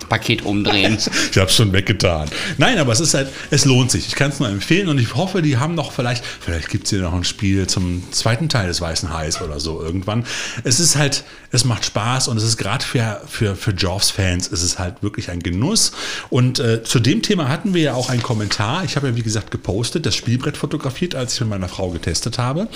Paket 0.09 0.45
umdrehen? 0.45 0.99
ich 1.31 1.39
hab's 1.39 1.55
schon 1.55 1.73
weggetan. 1.73 2.29
Nein, 2.57 2.79
aber 2.79 2.91
es 2.91 2.99
ist 2.99 3.15
halt, 3.15 3.29
es 3.53 3.65
lohnt 3.65 3.93
sich. 3.93 4.09
Ich 4.09 4.17
kann 4.17 4.33
es 4.33 4.41
nur 4.41 4.49
empfehlen 4.49 4.89
und 4.89 4.99
ich 4.99 5.15
hoffe, 5.15 5.41
die 5.41 5.59
haben 5.59 5.77
noch 5.77 5.93
vielleicht, 5.93 6.25
vielleicht 6.25 6.69
gibt 6.69 6.87
es 6.87 6.91
hier 6.91 7.03
noch 7.03 7.15
ein 7.15 7.23
Spiel 7.23 7.69
zum 7.69 8.03
zweiten 8.11 8.49
Teil 8.49 8.67
des 8.67 8.81
weißen 8.81 9.15
Hais 9.15 9.41
oder 9.41 9.61
so 9.61 9.81
irgendwann. 9.81 10.25
Es 10.65 10.81
ist 10.81 10.97
halt, 10.97 11.23
es 11.53 11.65
macht 11.65 11.85
Spaß 11.85 12.27
und 12.27 12.39
es 12.39 12.43
ist 12.43 12.57
gerade 12.57 12.85
für, 12.85 13.23
für, 13.29 13.55
für 13.55 13.73
Jaws-Fans, 13.73 14.49
ist 14.49 14.65
es 14.65 14.81
halt 14.81 15.01
wirklich 15.01 15.28
ein 15.31 15.41
Genuss. 15.41 15.93
Und 16.31 16.59
äh, 16.59 16.83
zu 16.83 17.01
dem 17.01 17.23
Thema 17.23 17.49
hatten 17.49 17.75
wir 17.75 17.83
ja 17.83 17.95
auch 17.95 18.11
einen 18.11 18.23
Kommentar. 18.23 18.85
Ich 18.85 18.97
habe 18.97 19.09
ja, 19.09 19.17
wie 19.17 19.23
gesagt, 19.23 19.51
gepostet, 19.51 20.07
das 20.07 20.15
Spielbrett 20.15 20.57
fotografiert, 20.57 21.15
als 21.15 21.35
ich 21.35 21.41
mit 21.41 21.51
meiner 21.51 21.69
Frau 21.69 21.91
getestet 21.91 22.39
habe. 22.39 22.69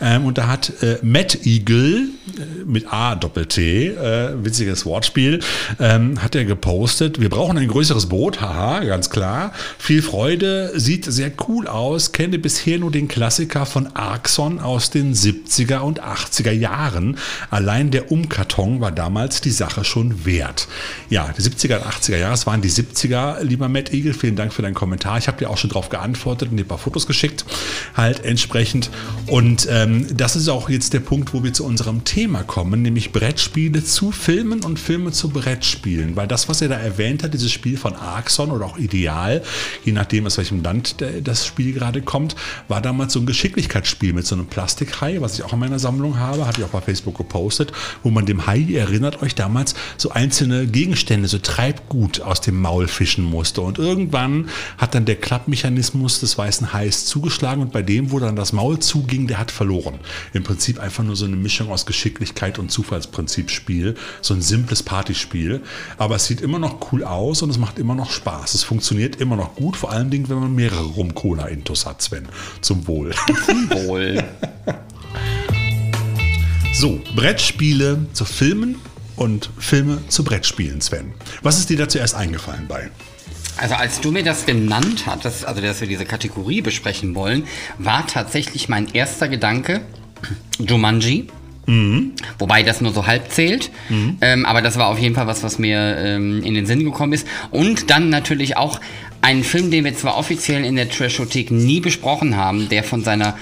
Ähm, 0.00 0.24
und 0.24 0.38
da 0.38 0.48
hat 0.48 0.72
äh, 0.82 0.98
Matt 1.02 1.46
Eagle 1.46 2.08
äh, 2.38 2.64
mit 2.64 2.92
A 2.92 3.14
Doppel-T, 3.14 3.88
äh, 3.88 4.44
witziges 4.44 4.86
Wortspiel, 4.86 5.40
ähm, 5.78 6.22
hat 6.22 6.34
er 6.34 6.44
gepostet, 6.44 7.20
wir 7.20 7.28
brauchen 7.28 7.58
ein 7.58 7.68
größeres 7.68 8.06
Boot, 8.06 8.40
haha, 8.40 8.84
ganz 8.84 9.10
klar. 9.10 9.52
Viel 9.78 10.02
Freude, 10.02 10.72
sieht 10.74 11.04
sehr 11.04 11.32
cool 11.48 11.66
aus, 11.66 12.12
kenne 12.12 12.38
bisher 12.38 12.78
nur 12.78 12.90
den 12.90 13.08
Klassiker 13.08 13.66
von 13.66 13.88
Arxon 13.94 14.60
aus 14.60 14.90
den 14.90 15.14
70er 15.14 15.78
und 15.78 16.02
80er 16.02 16.52
Jahren. 16.52 17.16
Allein 17.50 17.90
der 17.90 18.10
Umkarton 18.10 18.80
war 18.80 18.92
damals 18.92 19.40
die 19.40 19.50
Sache 19.50 19.84
schon 19.84 20.24
wert. 20.24 20.68
Ja, 21.10 21.32
die 21.36 21.42
70er 21.42 21.76
und 21.76 21.86
80er 21.96 22.16
Jahre, 22.16 22.34
es 22.34 22.46
waren 22.46 22.60
die 22.60 22.70
70er, 22.70 23.42
lieber 23.42 23.68
Matt 23.68 23.92
Eagle, 23.92 24.14
vielen 24.14 24.36
Dank 24.36 24.52
für 24.52 24.62
deinen 24.62 24.74
Kommentar. 24.74 25.18
Ich 25.18 25.28
habe 25.28 25.38
dir 25.38 25.50
auch 25.50 25.58
schon 25.58 25.70
darauf 25.70 25.88
geantwortet 25.88 26.50
und 26.50 26.56
dir 26.56 26.64
ein 26.64 26.68
paar 26.68 26.78
Fotos 26.78 27.06
geschickt, 27.06 27.44
halt 27.94 28.24
entsprechend. 28.24 28.90
Und 29.26 29.66
ähm, 29.70 30.06
das 30.16 30.36
ist 30.36 30.48
auch 30.48 30.68
jetzt 30.68 30.92
der 30.92 31.00
Punkt, 31.00 31.32
wo 31.32 31.42
wir 31.42 31.52
zu 31.52 31.64
unserem 31.64 32.04
Thema 32.04 32.42
kommen, 32.42 32.82
nämlich 32.82 33.12
Brettspiele 33.12 33.84
zu 33.84 34.12
Filmen 34.12 34.64
und 34.64 34.78
Filme 34.78 35.12
zu 35.12 35.30
Brettspielen. 35.30 36.16
Weil 36.16 36.28
das, 36.28 36.48
was 36.48 36.60
er 36.62 36.68
da 36.68 36.76
erwähnt 36.76 37.22
hat, 37.22 37.34
dieses 37.34 37.52
Spiel 37.52 37.76
von 37.76 37.94
Arxon 37.94 38.50
oder 38.50 38.66
auch 38.66 38.78
Ideal, 38.78 39.42
je 39.84 39.92
nachdem, 39.92 40.26
aus 40.26 40.38
welchem 40.38 40.62
Land 40.62 40.96
das 41.22 41.46
Spiel 41.46 41.72
gerade 41.72 42.02
kommt, 42.02 42.36
war 42.68 42.80
damals 42.80 43.12
so 43.12 43.20
ein 43.20 43.26
Geschicklichkeitsspiel 43.26 44.12
mit 44.12 44.26
so 44.26 44.34
einem 44.34 44.46
Plastikhai, 44.46 45.20
was 45.20 45.38
ich 45.38 45.44
auch 45.44 45.52
in 45.52 45.58
meiner 45.58 45.78
Sammlung 45.78 46.18
habe, 46.18 46.46
hatte 46.46 46.60
ich 46.60 46.66
auch 46.66 46.70
bei 46.70 46.80
Facebook 46.80 47.16
gepostet, 47.16 47.72
wo 48.02 48.10
man 48.10 48.26
dem 48.26 48.46
Hai, 48.46 48.66
erinnert 48.74 49.22
euch 49.22 49.34
damals, 49.34 49.74
so 49.96 50.10
einzelne 50.10 50.66
Gegenstände, 50.66 51.28
so 51.28 51.38
Treibgut 51.76 52.20
aus 52.20 52.40
dem 52.40 52.60
Maul 52.60 52.88
fischen 52.88 53.24
musste. 53.24 53.60
Und 53.60 53.78
irgendwann 53.78 54.48
hat 54.78 54.94
dann 54.94 55.04
der 55.04 55.16
Klappmechanismus 55.16 56.20
des 56.20 56.36
weißen 56.38 56.72
Hais 56.72 57.06
zugeschlagen 57.06 57.62
und 57.62 57.72
bei 57.72 57.82
dem, 57.82 58.10
wo 58.10 58.18
dann 58.18 58.36
das 58.36 58.52
Maul 58.52 58.78
zuging, 58.78 59.26
der 59.26 59.38
hat 59.38 59.50
verloren. 59.50 59.98
Im 60.32 60.42
Prinzip 60.42 60.78
einfach 60.78 61.04
nur 61.04 61.16
so 61.16 61.24
eine 61.24 61.36
Mischung 61.36 61.70
aus 61.70 61.86
Geschicklichkeit 61.86 62.58
und 62.58 62.70
Zufallsprinzipspiel. 62.70 63.94
So 64.20 64.34
ein 64.34 64.42
simples 64.42 64.82
Partyspiel. 64.82 65.62
Aber 65.98 66.16
es 66.16 66.26
sieht 66.26 66.40
immer 66.40 66.58
noch 66.58 66.92
cool 66.92 67.04
aus 67.04 67.42
und 67.42 67.50
es 67.50 67.58
macht 67.58 67.78
immer 67.78 67.94
noch 67.94 68.10
Spaß. 68.10 68.54
Es 68.54 68.62
funktioniert 68.62 69.16
immer 69.16 69.36
noch 69.36 69.54
gut, 69.54 69.76
vor 69.76 69.90
allen 69.90 70.10
Dingen, 70.10 70.28
wenn 70.28 70.38
man 70.38 70.54
mehrere 70.54 70.84
Rum-Cola-Intos 70.84 71.86
hat, 71.86 72.02
Sven. 72.02 72.28
Zum 72.60 72.86
Wohl. 72.86 73.14
Zum 73.46 73.70
Wohl. 73.70 74.24
So, 76.78 77.00
Brettspiele 77.14 78.04
zu 78.12 78.26
Filmen 78.26 78.76
und 79.16 79.50
Filme 79.58 79.98
zu 80.08 80.24
Brettspielen, 80.24 80.80
Sven. 80.80 81.14
Was 81.42 81.58
ist 81.58 81.70
dir 81.70 81.76
da 81.76 81.88
zuerst 81.88 82.14
eingefallen 82.14 82.66
bei? 82.68 82.90
Also 83.56 83.74
als 83.74 84.00
du 84.00 84.12
mir 84.12 84.22
das 84.22 84.44
genannt 84.44 85.04
hattest, 85.06 85.46
also 85.46 85.60
dass 85.62 85.80
wir 85.80 85.88
diese 85.88 86.04
Kategorie 86.04 86.60
besprechen 86.60 87.14
wollen, 87.14 87.44
war 87.78 88.06
tatsächlich 88.06 88.68
mein 88.68 88.88
erster 88.92 89.28
Gedanke 89.28 89.80
Jumanji. 90.58 91.28
Mhm. 91.66 92.12
Wobei 92.38 92.62
das 92.62 92.80
nur 92.80 92.92
so 92.92 93.06
halb 93.06 93.32
zählt. 93.32 93.70
Mhm. 93.88 94.18
Ähm, 94.20 94.46
aber 94.46 94.62
das 94.62 94.78
war 94.78 94.86
auf 94.86 94.98
jeden 94.98 95.14
Fall 95.14 95.26
was, 95.26 95.42
was 95.42 95.58
mir 95.58 95.96
ähm, 95.98 96.42
in 96.44 96.54
den 96.54 96.66
Sinn 96.66 96.84
gekommen 96.84 97.12
ist. 97.12 97.26
Und 97.50 97.90
dann 97.90 98.08
natürlich 98.08 98.56
auch 98.56 98.80
ein 99.20 99.42
Film, 99.42 99.70
den 99.72 99.84
wir 99.84 99.96
zwar 99.96 100.16
offiziell 100.16 100.64
in 100.64 100.76
der 100.76 100.88
Trashothek 100.88 101.50
nie 101.50 101.80
besprochen 101.80 102.36
haben, 102.36 102.68
der 102.68 102.84
von 102.84 103.02
seiner 103.02 103.36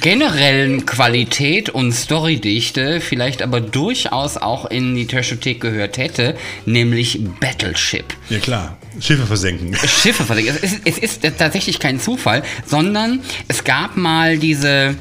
generellen 0.00 0.86
Qualität 0.86 1.68
und 1.70 1.92
Storydichte 1.92 3.00
vielleicht 3.00 3.42
aber 3.42 3.60
durchaus 3.60 4.36
auch 4.36 4.66
in 4.66 4.94
die 4.94 5.06
Trashothek 5.06 5.60
gehört 5.60 5.96
hätte, 5.98 6.36
nämlich 6.66 7.20
Battleship. 7.40 8.14
Ja 8.28 8.38
klar, 8.38 8.78
Schiffe 9.00 9.26
versenken. 9.26 9.74
Schiffe 9.74 10.24
versenken. 10.24 10.56
Es 10.62 10.72
ist, 10.72 10.80
es 10.84 10.98
ist 10.98 11.38
tatsächlich 11.38 11.78
kein 11.78 12.00
Zufall, 12.00 12.42
sondern 12.66 13.20
es 13.48 13.64
gab 13.64 13.96
mal 13.96 14.38
diese 14.38 14.96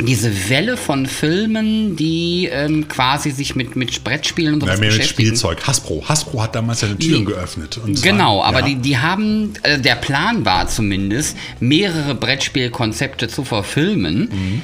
diese 0.00 0.50
Welle 0.50 0.76
von 0.76 1.06
Filmen, 1.06 1.96
die 1.96 2.48
ähm, 2.52 2.86
quasi 2.88 3.30
sich 3.30 3.56
mit, 3.56 3.76
mit 3.76 4.04
Brettspielen 4.04 4.54
und 4.54 4.60
sowas 4.60 4.74
ja, 4.74 4.80
mehr 4.80 4.90
beschäftigen. 4.90 5.30
mit 5.30 5.38
Spielzeug. 5.38 5.66
Hasbro. 5.66 6.04
Hasbro 6.06 6.42
hat 6.42 6.54
damals 6.54 6.80
seine 6.80 6.98
Türen 6.98 7.20
die, 7.20 7.32
geöffnet. 7.32 7.80
genau, 8.02 8.38
war, 8.38 8.46
aber 8.46 8.60
ja. 8.60 8.66
die, 8.66 8.74
die 8.76 8.98
haben, 8.98 9.54
äh, 9.62 9.78
der 9.78 9.94
Plan 9.94 10.44
war 10.44 10.68
zumindest, 10.68 11.36
mehrere 11.60 12.14
Brettspielkonzepte 12.14 13.28
zu 13.28 13.44
verfilmen. 13.44 14.28
Mhm. 14.30 14.62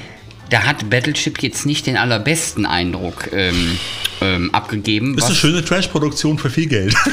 Da 0.49 0.63
hat 0.65 0.89
Battleship 0.89 1.41
jetzt 1.41 1.65
nicht 1.65 1.87
den 1.87 1.97
allerbesten 1.97 2.67
Eindruck 2.67 3.29
ähm, 3.33 3.79
ähm, 4.21 4.53
abgegeben. 4.53 5.17
Ist 5.17 5.25
eine 5.25 5.35
schöne 5.35 5.65
Trash-Produktion 5.65 6.37
für 6.37 6.51
viel 6.51 6.67
Geld. 6.67 6.93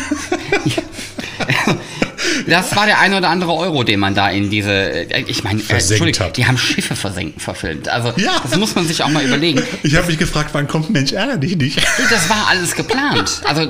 das 2.51 2.74
war 2.76 2.86
der 2.86 2.98
ein 3.01 3.14
oder 3.14 3.28
andere 3.30 3.55
Euro, 3.55 3.84
den 3.84 4.01
man 4.01 4.14
da 4.14 4.28
in 4.30 4.51
diese, 4.51 4.72
äh, 4.72 5.24
ich 5.26 5.44
meine, 5.44 5.61
äh, 5.62 5.72
Entschuldigung, 5.74 6.26
hat. 6.26 6.36
die 6.36 6.46
haben 6.46 6.59
Schiffe 6.59 6.96
versenken 6.96 7.40
verfilmt. 7.40 7.88
Also 7.88 8.12
Ja. 8.16 8.40
das 8.42 8.57
muss 8.59 8.74
man 8.74 8.86
sich 8.86 9.03
auch 9.03 9.09
mal 9.09 9.24
überlegen. 9.24 9.62
Ich 9.82 9.96
habe 9.96 10.07
mich 10.09 10.18
gefragt, 10.18 10.51
wann 10.53 10.68
kommt 10.68 10.90
Mensch, 10.90 11.12
ärger 11.12 11.36
dich 11.38 11.57
nicht. 11.57 11.80
Das 12.11 12.28
war 12.28 12.48
alles 12.48 12.74
geplant. 12.74 13.40
Also 13.44 13.66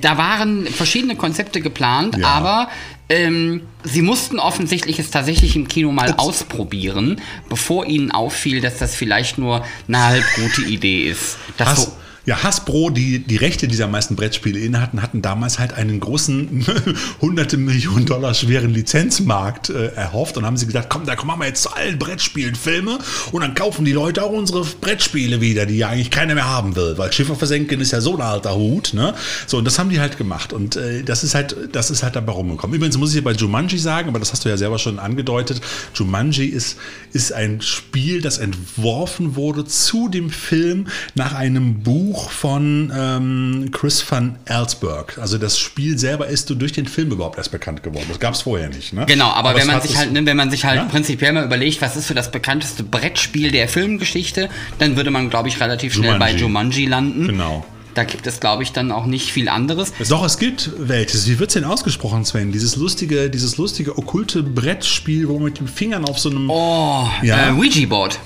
da 0.00 0.18
waren 0.18 0.66
verschiedene 0.66 1.16
Konzepte 1.16 1.60
geplant, 1.60 2.16
Ja. 2.18 2.26
aber 2.28 2.68
ähm, 3.08 3.62
sie 3.84 4.02
mussten 4.02 4.38
offensichtlich 4.40 4.98
es 4.98 5.10
tatsächlich 5.10 5.54
im 5.54 5.68
Kino 5.68 5.92
mal 5.92 6.14
ausprobieren, 6.16 7.20
bevor 7.48 7.86
ihnen 7.86 8.10
auffiel, 8.10 8.60
dass 8.60 8.78
das 8.78 8.94
vielleicht 8.96 9.38
nur 9.38 9.64
eine 9.86 10.02
halb 10.04 10.24
gute 10.36 10.62
Idee 10.62 11.02
ist. 11.08 11.36
Das 11.56 11.68
Has, 11.68 11.84
so, 11.84 11.95
ja, 12.26 12.42
Hasbro, 12.42 12.90
die 12.90 13.20
die 13.20 13.36
Rechte 13.36 13.68
dieser 13.68 13.86
meisten 13.86 14.16
Brettspiele 14.16 14.58
inne 14.58 14.80
hatten, 14.80 15.00
hatten 15.00 15.22
damals 15.22 15.60
halt 15.60 15.72
einen 15.74 16.00
großen, 16.00 16.66
hunderte 17.20 17.56
Millionen 17.56 18.04
Dollar 18.04 18.34
schweren 18.34 18.74
Lizenzmarkt 18.74 19.70
äh, 19.70 19.92
erhofft 19.94 20.36
und 20.36 20.44
haben 20.44 20.56
sie 20.56 20.66
gesagt, 20.66 20.90
komm, 20.90 21.06
da 21.06 21.14
kommen 21.14 21.38
wir 21.38 21.46
jetzt 21.46 21.62
zu 21.62 21.72
allen 21.72 21.98
Brettspielen 21.98 22.56
Filme 22.56 22.98
und 23.30 23.42
dann 23.42 23.54
kaufen 23.54 23.84
die 23.84 23.92
Leute 23.92 24.24
auch 24.24 24.32
unsere 24.32 24.64
Brettspiele 24.64 25.40
wieder, 25.40 25.66
die 25.66 25.78
ja 25.78 25.88
eigentlich 25.88 26.10
keiner 26.10 26.34
mehr 26.34 26.48
haben 26.48 26.74
will, 26.74 26.98
weil 26.98 27.12
Schiffe 27.12 27.36
versenken 27.36 27.80
ist 27.80 27.92
ja 27.92 28.00
so 28.00 28.16
ein 28.16 28.22
alter 28.22 28.56
Hut, 28.56 28.92
ne? 28.92 29.14
So, 29.46 29.58
und 29.58 29.64
das 29.64 29.78
haben 29.78 29.90
die 29.90 30.00
halt 30.00 30.18
gemacht 30.18 30.52
und 30.52 30.74
äh, 30.74 31.04
das 31.04 31.22
ist 31.22 31.36
halt, 31.36 31.56
das 31.72 31.92
ist 31.92 32.02
halt 32.02 32.16
dabei 32.16 32.32
rumgekommen. 32.32 32.74
Übrigens 32.74 32.98
muss 32.98 33.10
ich 33.10 33.14
hier 33.14 33.24
bei 33.24 33.32
Jumanji 33.32 33.78
sagen, 33.78 34.08
aber 34.08 34.18
das 34.18 34.32
hast 34.32 34.44
du 34.44 34.48
ja 34.48 34.56
selber 34.56 34.80
schon 34.80 34.98
angedeutet, 34.98 35.60
Jumanji 35.94 36.46
ist, 36.46 36.76
ist 37.16 37.32
ein 37.32 37.62
Spiel, 37.62 38.20
das 38.20 38.36
entworfen 38.36 39.36
wurde 39.36 39.64
zu 39.64 40.08
dem 40.08 40.28
Film 40.28 40.86
nach 41.14 41.32
einem 41.32 41.80
Buch 41.82 42.30
von 42.30 42.92
ähm, 42.94 43.70
Chris 43.72 44.04
van 44.08 44.36
Ellsberg. 44.44 45.16
Also 45.18 45.38
das 45.38 45.58
Spiel 45.58 45.98
selber 45.98 46.26
ist 46.26 46.50
durch 46.50 46.72
den 46.72 46.86
Film 46.86 47.10
überhaupt 47.12 47.38
erst 47.38 47.52
bekannt 47.52 47.82
geworden. 47.82 48.04
Das 48.10 48.20
gab 48.20 48.34
es 48.34 48.42
vorher 48.42 48.68
nicht. 48.68 48.92
Ne? 48.92 49.06
Genau, 49.06 49.30
aber, 49.30 49.54
wenn 49.54 49.62
es 49.62 49.66
man 49.66 49.80
sich 49.80 49.96
halt, 49.96 50.12
ne, 50.12 50.26
wenn 50.26 50.36
man 50.36 50.50
sich 50.50 50.66
halt 50.66 50.76
Ja? 50.76 50.84
prinzipiell 50.84 51.32
mal 51.32 51.46
überlegt, 51.46 51.80
was 51.80 51.96
ist 51.96 52.08
so 52.08 52.12
das 52.12 52.30
bekannteste 52.30 52.82
Brettspiel 52.82 53.50
der 53.50 53.66
Filmgeschichte, 53.66 54.50
dann 54.78 54.96
würde 54.96 55.10
man, 55.10 55.30
glaube 55.30 55.48
ich, 55.48 55.58
relativ 55.58 55.94
schnell 55.94 56.18
bei 56.18 56.32
Jumanji. 56.32 56.42
Jumanji 56.42 56.86
landen. 56.86 57.26
Genau. 57.28 57.64
Da 57.96 58.04
gibt 58.04 58.26
es, 58.26 58.40
glaube 58.40 58.62
ich, 58.62 58.72
dann 58.72 58.92
auch 58.92 59.06
nicht 59.06 59.32
viel 59.32 59.48
anderes. 59.48 59.90
Doch, 60.10 60.22
es 60.22 60.38
gibt 60.38 60.70
welches. 60.78 61.26
Wie 61.28 61.38
wird 61.38 61.48
es 61.48 61.54
denn 61.54 61.64
ausgesprochen, 61.64 62.26
Sven? 62.26 62.52
Dieses 62.52 62.76
lustige, 62.76 63.30
dieses 63.30 63.56
lustige 63.56 63.96
okkulte 63.96 64.42
Brettspiel, 64.42 65.28
wo 65.28 65.34
man 65.34 65.44
mit 65.44 65.60
den 65.60 65.66
Fingern 65.66 66.04
auf 66.04 66.18
so 66.18 66.28
einem. 66.28 66.50
Oh, 66.50 67.08
Ja. 67.22 67.48
äh, 67.48 67.52
Ouija-Board. 67.52 68.20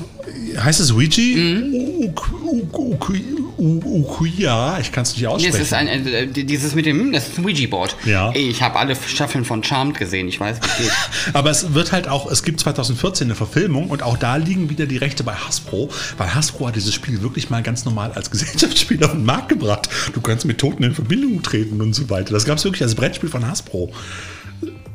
Heißt 0.59 0.81
es 0.81 0.93
Ouija? 0.93 1.37
Mhm. 1.37 2.13
Uk- 3.61 3.85
uk- 3.85 3.85
uk- 3.85 3.87
u- 3.87 4.01
Ukuya? 4.01 4.79
Ich 4.81 4.91
kann 4.93 5.03
es 5.03 5.15
nicht 5.15 5.27
aussprechen. 5.27 5.55
es 5.57 5.61
ist 5.63 5.73
ein, 5.75 5.89
äh, 5.89 6.27
dieses 6.29 6.75
mit 6.75 6.87
dem, 6.87 7.13
das 7.13 7.29
ist 7.29 7.39
ein 7.39 7.45
Ouija-Board. 7.45 7.97
Ja. 8.07 8.33
Ich 8.35 8.63
habe 8.63 8.79
alle 8.79 8.97
Staffeln 8.97 9.45
von 9.45 9.63
Charmed 9.63 9.99
gesehen, 9.99 10.29
ich 10.29 10.41
weiß, 10.41 10.59
wie 10.59 10.83
geht. 10.85 10.93
Aber 11.35 11.51
es 11.51 11.75
wird 11.75 11.93
halt 11.93 12.09
auch, 12.09 12.31
es 12.31 12.43
gibt 12.43 12.61
2014 12.61 13.27
eine 13.27 13.35
Verfilmung 13.35 13.89
und 13.91 14.03
auch 14.03 14.17
da 14.17 14.37
liegen 14.37 14.71
wieder 14.71 14.87
die 14.87 14.97
Rechte 14.97 15.23
bei 15.25 15.35
Hasbro, 15.35 15.91
weil 16.19 16.35
Hasbro 16.35 16.69
hat 16.69 16.77
dieses 16.77 16.95
Spiel 16.95 17.23
wirklich 17.23 17.51
mal 17.51 17.63
ganz 17.63 17.85
normal 17.85 18.13
als 18.13 18.31
Gesellschaftsspiel 18.31 19.03
auf 19.05 19.13
den 19.13 19.25
Markt 19.25 19.49
gebracht. 19.51 19.89
Du 20.15 20.21
kannst 20.21 20.45
mit 20.45 20.59
Toten 20.59 20.83
in 20.83 20.95
Verbindung 20.95 21.43
treten 21.43 21.81
und 21.81 21.95
so 21.95 22.09
weiter. 22.11 22.33
Das 22.33 22.45
gab 22.45 22.59
es 22.59 22.65
wirklich 22.65 22.83
als 22.83 22.95
Brettspiel 22.95 23.29
von 23.29 23.47
Hasbro. 23.47 23.93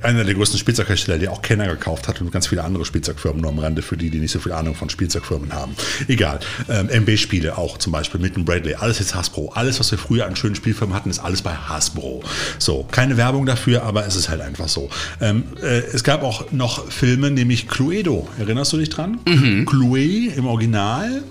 Einer 0.05 0.23
der 0.23 0.35
größten 0.35 0.59
Spielzeughersteller, 0.59 1.17
der 1.17 1.31
auch 1.31 1.41
Kenner 1.41 1.67
gekauft 1.67 2.07
hat 2.07 2.21
und 2.21 2.31
ganz 2.31 2.47
viele 2.47 2.63
andere 2.63 2.85
Spielzeugfirmen 2.85 3.41
nur 3.41 3.49
am 3.49 3.57
Rande 3.57 3.81
für 3.81 3.97
die, 3.97 4.11
die 4.11 4.19
nicht 4.19 4.31
so 4.31 4.39
viel 4.39 4.51
Ahnung 4.51 4.75
von 4.75 4.89
Spielzeugfirmen 4.89 5.51
haben. 5.51 5.75
Egal. 6.07 6.39
Ähm, 6.69 6.89
MB-Spiele 6.89 7.57
auch 7.57 7.79
zum 7.79 7.91
Beispiel 7.91 8.21
mit 8.21 8.35
dem 8.35 8.45
Bradley. 8.45 8.75
Alles 8.75 8.99
jetzt 8.99 9.15
Hasbro. 9.15 9.51
Alles, 9.55 9.79
was 9.79 9.89
wir 9.89 9.97
früher 9.97 10.27
an 10.27 10.35
schönen 10.35 10.55
Spielfirmen 10.55 10.95
hatten, 10.95 11.09
ist 11.09 11.19
alles 11.19 11.41
bei 11.41 11.53
Hasbro. 11.53 12.23
So, 12.59 12.85
keine 12.91 13.17
Werbung 13.17 13.47
dafür, 13.47 13.83
aber 13.83 14.05
es 14.05 14.15
ist 14.15 14.29
halt 14.29 14.41
einfach 14.41 14.67
so. 14.67 14.89
Ähm, 15.21 15.43
äh, 15.61 15.79
es 15.93 16.03
gab 16.03 16.21
auch 16.21 16.51
noch 16.51 16.91
Filme, 16.91 17.31
nämlich 17.31 17.67
Cluedo. 17.67 18.27
Erinnerst 18.37 18.73
du 18.73 18.77
dich 18.77 18.89
dran? 18.89 19.19
Mhm. 19.27 19.65
Clue 19.65 20.27
im 20.35 20.45
Original. 20.45 21.23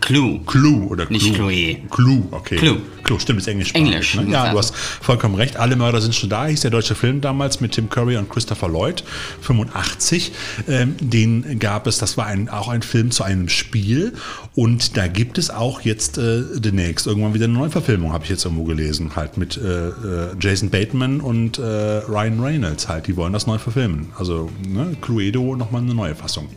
Clue. 0.00 0.40
Clue 0.46 0.86
oder 0.88 1.06
Clue? 1.06 1.18
Nicht 1.18 1.34
Chloe. 1.34 1.76
Clue, 1.90 2.22
okay. 2.30 2.56
Clue. 2.56 2.80
Clue, 3.06 3.20
stimmt, 3.20 3.38
ist 3.38 3.46
Englisch. 3.46 3.72
Englisch, 3.74 4.16
Ne? 4.16 4.32
Ja, 4.32 4.50
du 4.50 4.58
hast 4.58 4.74
vollkommen 4.74 5.36
recht. 5.36 5.56
Alle 5.56 5.76
Mörder 5.76 6.00
sind 6.00 6.14
schon 6.14 6.28
da, 6.28 6.46
hieß 6.46 6.60
der 6.62 6.72
deutsche 6.72 6.96
Film 6.96 7.20
damals 7.20 7.60
mit 7.60 7.72
Tim 7.72 7.88
Curry 7.88 8.16
und 8.16 8.28
Christopher 8.28 8.68
Lloyd, 8.68 9.04
85. 9.42 10.32
Ähm, 10.68 10.96
den 11.00 11.58
gab 11.60 11.86
es, 11.86 11.98
das 11.98 12.16
war 12.16 12.26
ein, 12.26 12.48
auch 12.48 12.68
ein 12.68 12.82
Film 12.82 13.12
zu 13.12 13.22
einem 13.22 13.48
Spiel. 13.48 14.12
Und 14.54 14.96
da 14.96 15.06
gibt 15.06 15.38
es 15.38 15.50
auch 15.50 15.82
jetzt 15.82 16.18
äh, 16.18 16.42
demnächst 16.56 17.06
irgendwann 17.06 17.34
wieder 17.34 17.44
eine 17.44 17.54
Neuverfilmung, 17.54 18.12
habe 18.12 18.24
ich 18.24 18.30
jetzt 18.30 18.44
irgendwo 18.44 18.64
gelesen, 18.64 19.12
halt 19.14 19.36
mit 19.36 19.56
äh, 19.56 19.88
äh, 19.88 19.92
Jason 20.40 20.70
Bateman 20.70 21.20
und 21.20 21.58
äh, 21.58 21.62
Ryan 21.62 22.40
Reynolds 22.40 22.88
halt. 22.88 23.06
Die 23.06 23.16
wollen 23.16 23.32
das 23.32 23.46
neu 23.46 23.58
verfilmen. 23.58 24.08
Also 24.18 24.50
ne, 24.66 24.96
Cluedo 25.00 25.54
nochmal 25.54 25.82
eine 25.82 25.94
neue 25.94 26.16
Fassung. 26.16 26.48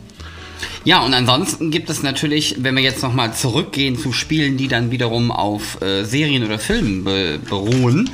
Ja, 0.83 0.99
und 1.05 1.13
ansonsten 1.13 1.71
gibt 1.71 1.89
es 1.89 2.03
natürlich, 2.03 2.55
wenn 2.59 2.75
wir 2.75 2.83
jetzt 2.83 3.03
nochmal 3.03 3.33
zurückgehen 3.33 3.97
zu 3.97 4.11
Spielen, 4.13 4.57
die 4.57 4.67
dann 4.67 4.91
wiederum 4.91 5.31
auf 5.31 5.81
äh, 5.81 6.03
Serien 6.03 6.43
oder 6.43 6.59
Filmen 6.59 7.03
be 7.03 7.39
beruhen, 7.49 8.09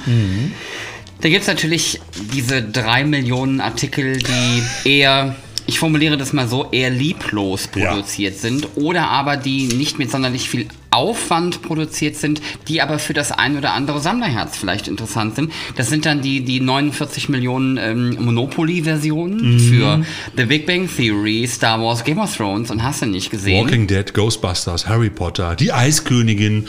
da 1.22 1.30
gibt 1.30 1.42
es 1.42 1.48
natürlich 1.48 2.00
diese 2.34 2.62
drei 2.62 3.04
Millionen 3.04 3.62
Artikel, 3.62 4.18
die 4.18 4.90
eher, 4.90 5.36
ich 5.68 5.80
formuliere 5.80 6.18
das 6.18 6.34
mal 6.34 6.48
so, 6.48 6.68
eher 6.72 6.90
lieblos 6.90 7.70
Ja. 7.76 7.90
produziert 7.92 8.38
sind 8.40 8.68
oder 8.76 9.10
aber 9.10 9.38
die 9.38 9.68
nicht 9.68 9.98
mit 9.98 10.12
sonderlich 10.12 10.50
viel 10.50 10.68
Aufwand 10.92 11.62
produziert 11.62 12.16
sind, 12.16 12.42
die 12.68 12.82
aber 12.82 13.00
für 13.00 13.14
das 13.14 13.32
ein 13.32 13.58
oder 13.58 13.74
andere 13.74 14.00
Sammlerherz 14.00 14.58
vielleicht 14.58 14.88
interessant 14.88 15.36
sind. 15.36 15.52
Das 15.76 15.90
sind 15.90 16.06
dann 16.06 16.22
die, 16.22 16.42
die 16.46 16.60
49 16.62 17.30
Millionen 17.30 17.78
ähm, 17.78 18.18
Monopoly-Versionen 18.24 19.60
für 19.60 20.04
The 20.38 20.46
Big 20.46 20.66
Bang 20.66 20.90
Theory, 20.94 21.48
Star 21.48 21.82
Wars, 21.82 22.04
Game 22.04 22.20
of 22.20 22.36
Thrones 22.36 22.72
und 22.72 22.84
hast 22.84 23.02
du 23.02 23.06
nicht 23.08 23.30
gesehen. 23.32 23.64
Walking 23.66 23.88
Dead, 23.88 24.14
Ghostbusters, 24.14 24.88
Harry 24.88 25.10
Potter, 25.10 25.56
die 25.56 25.72
Eiskönigin. 25.74 26.68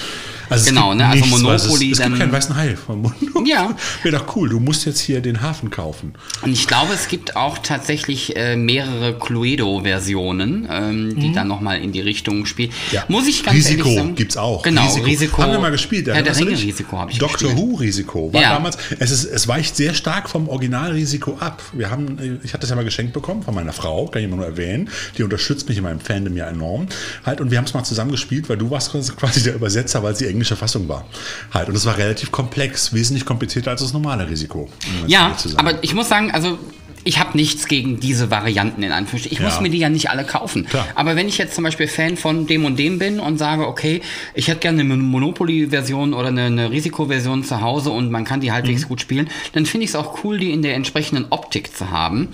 Also 0.48 0.62
es 0.62 0.68
Genau, 0.68 0.90
gibt 0.90 0.98
ne, 1.00 1.06
also 1.08 1.24
nichts, 1.24 1.42
Monopoly 1.42 1.86
Es, 1.86 1.92
es 1.92 1.98
dann- 1.98 2.08
gibt 2.12 2.20
keinen 2.20 2.32
weißen 2.32 2.56
Hai. 2.56 2.76
vom 2.76 3.02
Monopoly. 3.02 3.50
Ja. 3.50 3.74
Wäre 4.02 4.18
doch 4.18 4.36
cool. 4.36 4.48
Du 4.48 4.60
musst 4.60 4.86
jetzt 4.86 5.00
hier 5.00 5.20
den 5.20 5.40
Hafen 5.42 5.70
kaufen. 5.70 6.14
Und 6.42 6.52
ich 6.52 6.66
glaube, 6.68 6.92
es 6.94 7.08
gibt 7.08 7.34
auch 7.36 7.58
tatsächlich 7.58 8.36
äh, 8.36 8.56
mehrere 8.56 9.18
Cluedo-Versionen, 9.18 10.68
ähm, 10.70 11.18
die 11.20 11.32
dann 11.32 11.48
nochmal 11.48 11.80
in 11.80 11.92
die 11.92 12.00
Richtung 12.00 12.46
spielen. 12.46 12.70
Muss 13.08 13.26
ich 13.26 13.42
ganz 13.44 13.56
Risiko 13.56 13.88
ehrlich 13.88 13.98
sagen. 14.02 14.14
Gibt's 14.16 14.36
auch. 14.36 14.62
Genau, 14.62 14.92
Risiko. 14.94 15.42
Haben 15.42 15.52
wir 15.52 15.58
mal 15.60 15.70
gespielt. 15.70 16.06
Ja, 16.06 16.14
der 16.20 16.32
dich? 16.32 16.40
Ringe-Risiko 16.46 16.98
habe 16.98 17.10
ich 17.12 17.18
Doctor 17.18 17.48
gespielt. 17.50 17.56
Who 17.70 17.74
Risiko 17.76 18.32
war 18.32 18.40
Ja. 18.42 18.54
damals. 18.54 18.76
Es, 18.98 19.10
ist, 19.10 19.24
es 19.24 19.46
weicht 19.48 19.76
sehr 19.76 19.94
stark 19.94 20.28
vom 20.28 20.48
Originalrisiko 20.48 21.36
ab. 21.38 21.62
Wir 21.72 21.90
haben, 21.90 22.40
ich 22.42 22.52
hatte 22.52 22.62
das 22.62 22.70
ja 22.70 22.76
mal 22.76 22.84
geschenkt 22.84 23.12
bekommen 23.12 23.42
von 23.42 23.54
meiner 23.54 23.72
Frau, 23.72 24.06
kann 24.06 24.20
ich 24.22 24.26
immer 24.28 24.36
nur 24.36 24.46
erwähnen. 24.46 24.88
Die 25.16 25.22
unterstützt 25.22 25.68
mich 25.68 25.78
in 25.78 25.84
meinem 25.84 26.00
Fandom 26.00 26.36
ja 26.36 26.48
enorm. 26.48 26.86
Halt 27.24 27.40
und 27.40 27.50
wir 27.50 27.58
haben 27.58 27.64
es 27.66 27.74
mal 27.74 27.84
zusammen 27.84 28.10
gespielt, 28.10 28.48
weil 28.48 28.56
du 28.56 28.70
warst 28.70 28.90
quasi 28.92 29.42
der 29.42 29.54
Übersetzer, 29.54 30.02
weil 30.02 30.12
es 30.12 30.18
die 30.18 30.26
englische 30.26 30.56
Fassung 30.56 30.88
war. 30.88 31.04
Halt 31.52 31.68
und 31.68 31.76
es 31.76 31.84
war 31.86 31.96
relativ 31.96 32.32
komplex, 32.32 32.92
wesentlich 32.92 33.24
komplizierter 33.24 33.70
als 33.70 33.82
das 33.82 33.92
normale 33.92 34.28
Risiko. 34.28 34.60
um 34.62 35.04
es 35.04 35.10
Ja, 35.12 35.36
aber 35.56 35.82
ich 35.84 35.94
muss 35.94 36.08
sagen, 36.08 36.30
also 36.30 36.58
ich 37.06 37.18
habe 37.18 37.36
nichts 37.36 37.66
gegen 37.68 38.00
diese 38.00 38.30
Varianten 38.30 38.82
in 38.82 38.92
Anführungsstrichen. 38.92 39.32
Ich 39.36 39.38
Ja. 39.42 39.46
muss 39.48 39.60
mir 39.60 39.70
die 39.70 39.78
ja 39.78 39.88
nicht 39.88 40.10
alle 40.10 40.24
kaufen. 40.24 40.66
Klar. 40.66 40.86
Aber 40.94 41.16
wenn 41.16 41.28
ich 41.28 41.38
jetzt 41.38 41.54
zum 41.54 41.64
Beispiel 41.64 41.86
Fan 41.88 42.16
von 42.16 42.46
dem 42.46 42.64
und 42.64 42.78
dem 42.78 42.98
bin 42.98 43.20
und 43.20 43.38
sage, 43.38 43.66
okay, 43.66 44.02
ich 44.34 44.48
hätte 44.48 44.60
gerne 44.60 44.80
eine 44.82 44.96
Monopoly-Version 44.96 46.12
oder 46.14 46.28
eine, 46.28 46.42
eine 46.44 46.70
Risikoversion 46.70 47.44
zu 47.44 47.60
Hause 47.60 47.90
und 47.90 48.10
man 48.10 48.24
kann 48.24 48.40
die 48.40 48.52
halbwegs 48.52 48.82
Mhm. 48.84 48.88
gut 48.88 49.00
spielen, 49.00 49.30
dann 49.52 49.66
finde 49.66 49.84
ich 49.84 49.90
es 49.90 49.96
auch 49.96 50.24
cool, 50.24 50.38
die 50.38 50.50
in 50.50 50.62
der 50.62 50.74
entsprechenden 50.74 51.26
Optik 51.30 51.74
zu 51.76 51.90
haben. 51.90 52.28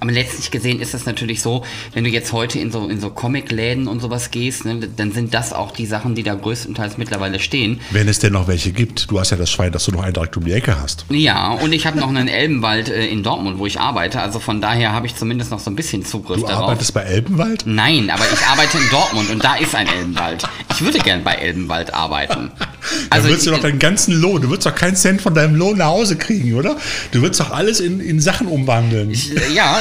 Aber 0.00 0.12
letztlich 0.12 0.50
gesehen 0.50 0.80
ist 0.80 0.94
es 0.94 1.06
natürlich 1.06 1.42
so, 1.42 1.64
wenn 1.92 2.04
du 2.04 2.10
jetzt 2.10 2.32
heute 2.32 2.58
in 2.58 2.70
so, 2.70 2.88
in 2.88 3.00
so 3.00 3.10
Comic-Läden 3.10 3.88
und 3.88 4.00
sowas 4.00 4.30
gehst, 4.30 4.64
ne, 4.64 4.88
dann 4.96 5.12
sind 5.12 5.34
das 5.34 5.52
auch 5.52 5.70
die 5.72 5.86
Sachen, 5.86 6.14
die 6.14 6.22
da 6.22 6.34
größtenteils 6.34 6.98
mittlerweile 6.98 7.38
stehen. 7.40 7.80
Wenn 7.90 8.08
es 8.08 8.18
denn 8.18 8.32
noch 8.32 8.48
welche 8.48 8.72
gibt. 8.72 9.10
Du 9.10 9.18
hast 9.20 9.30
ja 9.30 9.36
das 9.36 9.50
Schwein, 9.50 9.72
dass 9.72 9.84
du 9.84 9.92
noch 9.92 10.02
einen 10.02 10.12
direkt 10.14 10.36
um 10.36 10.44
die 10.44 10.52
Ecke 10.52 10.80
hast. 10.80 11.06
Ja, 11.08 11.52
und 11.52 11.72
ich 11.72 11.86
habe 11.86 11.98
noch 11.98 12.08
einen 12.08 12.28
Elbenwald 12.28 12.88
äh, 12.88 13.06
in 13.06 13.22
Dortmund, 13.22 13.58
wo 13.58 13.66
ich 13.66 13.80
arbeite. 13.80 14.20
Also 14.20 14.38
von 14.40 14.60
daher 14.60 14.92
habe 14.92 15.06
ich 15.06 15.14
zumindest 15.16 15.50
noch 15.50 15.60
so 15.60 15.70
ein 15.70 15.76
bisschen 15.76 16.04
Zugriff 16.04 16.40
Du 16.40 16.46
darauf. 16.46 16.64
arbeitest 16.64 16.92
bei 16.94 17.02
Elbenwald? 17.02 17.64
Nein, 17.66 18.10
aber 18.10 18.24
ich 18.32 18.46
arbeite 18.46 18.78
in 18.78 18.88
Dortmund 18.90 19.30
und 19.30 19.42
da 19.44 19.56
ist 19.56 19.74
ein 19.74 19.86
Elbenwald. 19.88 20.44
Ich 20.70 20.80
würde 20.82 20.98
gern 20.98 21.24
bei 21.24 21.34
Elbenwald 21.34 21.94
arbeiten. 21.94 22.50
Also, 23.10 23.28
würdest 23.28 23.46
du 23.46 23.50
doch 23.52 23.60
deinen 23.60 23.78
ganzen 23.78 24.14
Lohn, 24.14 24.42
du 24.42 24.48
würdest 24.50 24.66
doch 24.66 24.74
keinen 24.74 24.96
Cent 24.96 25.22
von 25.22 25.34
deinem 25.34 25.54
Lohn 25.54 25.78
nach 25.78 25.86
Hause 25.86 26.16
kriegen, 26.16 26.54
oder? 26.54 26.76
Du 27.12 27.22
würdest 27.22 27.40
doch 27.40 27.50
alles 27.50 27.80
in, 27.80 28.00
in 28.00 28.20
Sachen 28.20 28.46
umwandeln. 28.46 29.10
Ich, 29.10 29.34
äh, 29.34 29.54
ja, 29.54 29.80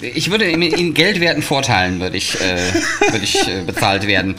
ich 0.00 0.30
würde 0.30 0.44
in, 0.44 0.62
in 0.62 0.94
geldwerten 0.94 1.42
Vorteilen 1.42 2.00
würde 2.00 2.16
ich, 2.16 2.40
äh, 2.40 2.58
würde 3.10 3.24
ich 3.24 3.48
äh, 3.48 3.62
bezahlt 3.66 4.06
werden. 4.06 4.36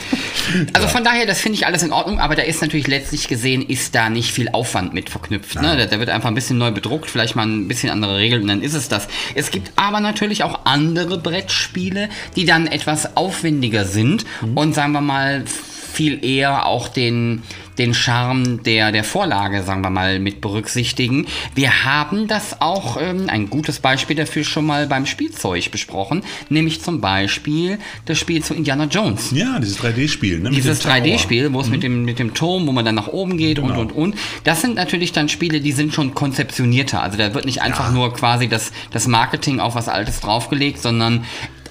Also 0.72 0.88
von 0.88 1.04
daher, 1.04 1.26
das 1.26 1.40
finde 1.40 1.56
ich 1.56 1.66
alles 1.66 1.82
in 1.82 1.92
Ordnung, 1.92 2.20
aber 2.20 2.36
da 2.36 2.42
ist 2.42 2.62
natürlich 2.62 2.86
letztlich 2.86 3.28
gesehen, 3.28 3.62
ist 3.62 3.94
da 3.94 4.08
nicht 4.08 4.32
viel 4.32 4.48
Aufwand 4.50 4.94
mit 4.94 5.10
verknüpft. 5.10 5.60
Ne? 5.60 5.76
Da, 5.76 5.86
da 5.86 5.98
wird 5.98 6.10
einfach 6.10 6.28
ein 6.28 6.34
bisschen 6.34 6.58
neu 6.58 6.70
bedruckt, 6.70 7.10
vielleicht 7.10 7.36
mal 7.36 7.46
ein 7.46 7.68
bisschen 7.68 7.90
andere 7.90 8.16
Regeln 8.16 8.42
und 8.42 8.48
dann 8.48 8.62
ist 8.62 8.74
es 8.74 8.88
das. 8.88 9.08
Es 9.34 9.50
gibt 9.50 9.72
aber 9.76 10.00
natürlich 10.00 10.42
auch 10.42 10.64
andere 10.64 11.18
Brettspiele, 11.18 12.08
die 12.36 12.44
dann 12.44 12.66
etwas 12.66 13.16
aufwendiger 13.16 13.84
sind 13.84 14.24
und 14.54 14.74
sagen 14.74 14.92
wir 14.92 15.00
mal 15.00 15.44
viel 15.92 16.24
eher 16.24 16.66
auch 16.66 16.88
den 16.88 17.42
den 17.78 17.94
Charme 17.94 18.62
der, 18.62 18.92
der 18.92 19.04
Vorlage, 19.04 19.62
sagen 19.62 19.82
wir 19.82 19.90
mal, 19.90 20.18
mit 20.18 20.40
berücksichtigen. 20.40 21.26
Wir 21.54 21.84
haben 21.84 22.26
das 22.26 22.60
auch, 22.60 23.00
ähm, 23.00 23.26
ein 23.28 23.48
gutes 23.50 23.78
Beispiel 23.78 24.16
dafür 24.16 24.44
schon 24.44 24.66
mal 24.66 24.86
beim 24.86 25.06
Spielzeug 25.06 25.70
besprochen, 25.70 26.22
nämlich 26.48 26.82
zum 26.82 27.00
Beispiel 27.00 27.78
das 28.04 28.18
Spiel 28.18 28.42
zu 28.42 28.54
Indiana 28.54 28.84
Jones. 28.84 29.30
Ja, 29.32 29.58
dieses 29.58 29.80
3D-Spiel. 29.80 30.40
Ne? 30.40 30.50
Dieses 30.50 30.84
3D-Spiel, 30.84 31.52
wo 31.52 31.60
es 31.60 31.68
mit, 31.68 31.82
dem, 31.82 32.04
mit 32.04 32.18
dem 32.18 32.34
Turm, 32.34 32.66
wo 32.66 32.72
man 32.72 32.84
dann 32.84 32.94
nach 32.94 33.08
oben 33.08 33.36
geht 33.36 33.56
Genau. 33.56 33.80
und 33.80 33.92
und 33.92 33.92
und. 33.92 34.14
Das 34.44 34.60
sind 34.60 34.74
natürlich 34.74 35.12
dann 35.12 35.28
Spiele, 35.28 35.60
die 35.60 35.72
sind 35.72 35.92
schon 35.94 36.14
konzeptionierter. 36.14 37.02
Also 37.02 37.16
da 37.18 37.34
wird 37.34 37.44
nicht 37.44 37.62
einfach 37.62 37.92
nur 37.92 38.12
quasi 38.12 38.48
das, 38.48 38.72
das 38.90 39.06
Marketing 39.06 39.60
auf 39.60 39.74
was 39.74 39.88
Altes 39.88 40.20
draufgelegt, 40.20 40.80
sondern 40.80 41.24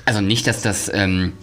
also 0.05 0.21
nicht, 0.21 0.47
dass 0.47 0.61
das 0.61 0.89
ähm, 0.93 1.33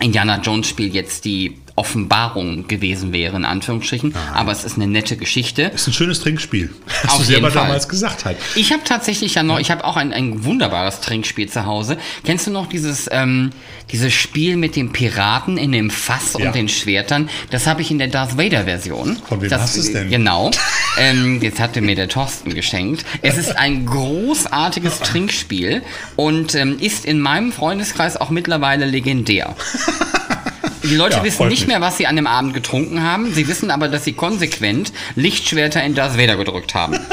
Indiana 0.00 0.40
Jones 0.40 0.68
Spiel 0.68 0.94
jetzt 0.94 1.24
die 1.24 1.56
Offenbarung 1.80 2.68
gewesen 2.68 3.14
wäre, 3.14 3.36
in 3.38 3.46
Anführungsstrichen, 3.46 4.14
aber 4.34 4.52
es 4.52 4.64
ist 4.64 4.76
eine 4.76 4.86
nette 4.86 5.16
Geschichte. 5.16 5.62
Ist 5.62 5.86
ein 5.86 5.94
schönes 5.94 6.20
Trinkspiel. 6.20 6.68
Hast 7.04 7.12
Auf 7.12 7.18
du 7.20 7.24
selber 7.24 7.50
Fall. 7.50 7.62
damals 7.62 7.88
gesagt 7.88 8.26
halt. 8.26 8.36
Ich 8.54 8.70
habe 8.70 8.82
tatsächlich 8.84 9.34
ja 9.34 9.42
noch, 9.42 9.58
ich 9.58 9.70
habe 9.70 9.82
auch 9.84 9.96
ein, 9.96 10.12
ein 10.12 10.44
wunderbares 10.44 11.00
Trinkspiel 11.00 11.48
zu 11.48 11.64
Hause. 11.64 11.96
Kennst 12.22 12.46
du 12.46 12.50
noch 12.50 12.66
dieses, 12.66 13.08
ähm, 13.10 13.48
dieses 13.92 14.12
Spiel 14.12 14.58
mit 14.58 14.76
dem 14.76 14.92
Piraten 14.92 15.56
in 15.56 15.72
dem 15.72 15.88
Fass 15.88 16.36
Ja. 16.38 16.48
und 16.48 16.54
den 16.54 16.68
Schwertern? 16.68 17.30
Das 17.50 17.66
habe 17.66 17.80
ich 17.80 17.90
in 17.90 17.98
der 17.98 18.08
Darth 18.08 18.36
Vader 18.36 18.64
Version. 18.64 19.16
Von 19.26 19.40
wem 19.40 19.48
das, 19.48 19.62
hast 19.62 19.76
du 19.76 19.80
es 19.80 19.90
denn? 19.92 20.10
Genau. 20.10 20.50
ähm, 20.98 21.40
jetzt 21.40 21.60
hatte 21.60 21.80
mir 21.80 21.94
der 21.94 22.08
Thorsten 22.08 22.52
geschenkt. 22.54 23.06
Es 23.22 23.38
ist 23.38 23.56
ein 23.56 23.86
großartiges 23.86 24.98
Trinkspiel 25.00 25.82
und 26.16 26.54
ähm, 26.54 26.78
ist 26.78 27.06
in 27.06 27.20
meinem 27.20 27.52
Freundeskreis 27.52 28.18
auch 28.18 28.28
mittlerweile 28.28 28.84
legendär. 28.84 29.56
Die 30.82 30.94
Leute 30.96 31.16
Ja, 31.16 31.24
wissen 31.24 31.48
nicht 31.48 31.60
mich. 31.60 31.68
mehr, 31.68 31.80
was 31.80 31.96
sie 31.98 32.06
an 32.06 32.16
dem 32.16 32.26
Abend 32.26 32.54
getrunken 32.54 33.02
haben. 33.02 33.32
Sie 33.32 33.46
wissen 33.48 33.70
aber, 33.70 33.88
dass 33.88 34.04
sie 34.04 34.12
konsequent 34.12 34.92
Lichtschwerter 35.14 35.82
in 35.82 35.94
Darth 35.94 36.18
Vader 36.18 36.36
gedrückt 36.36 36.74
haben. 36.74 36.98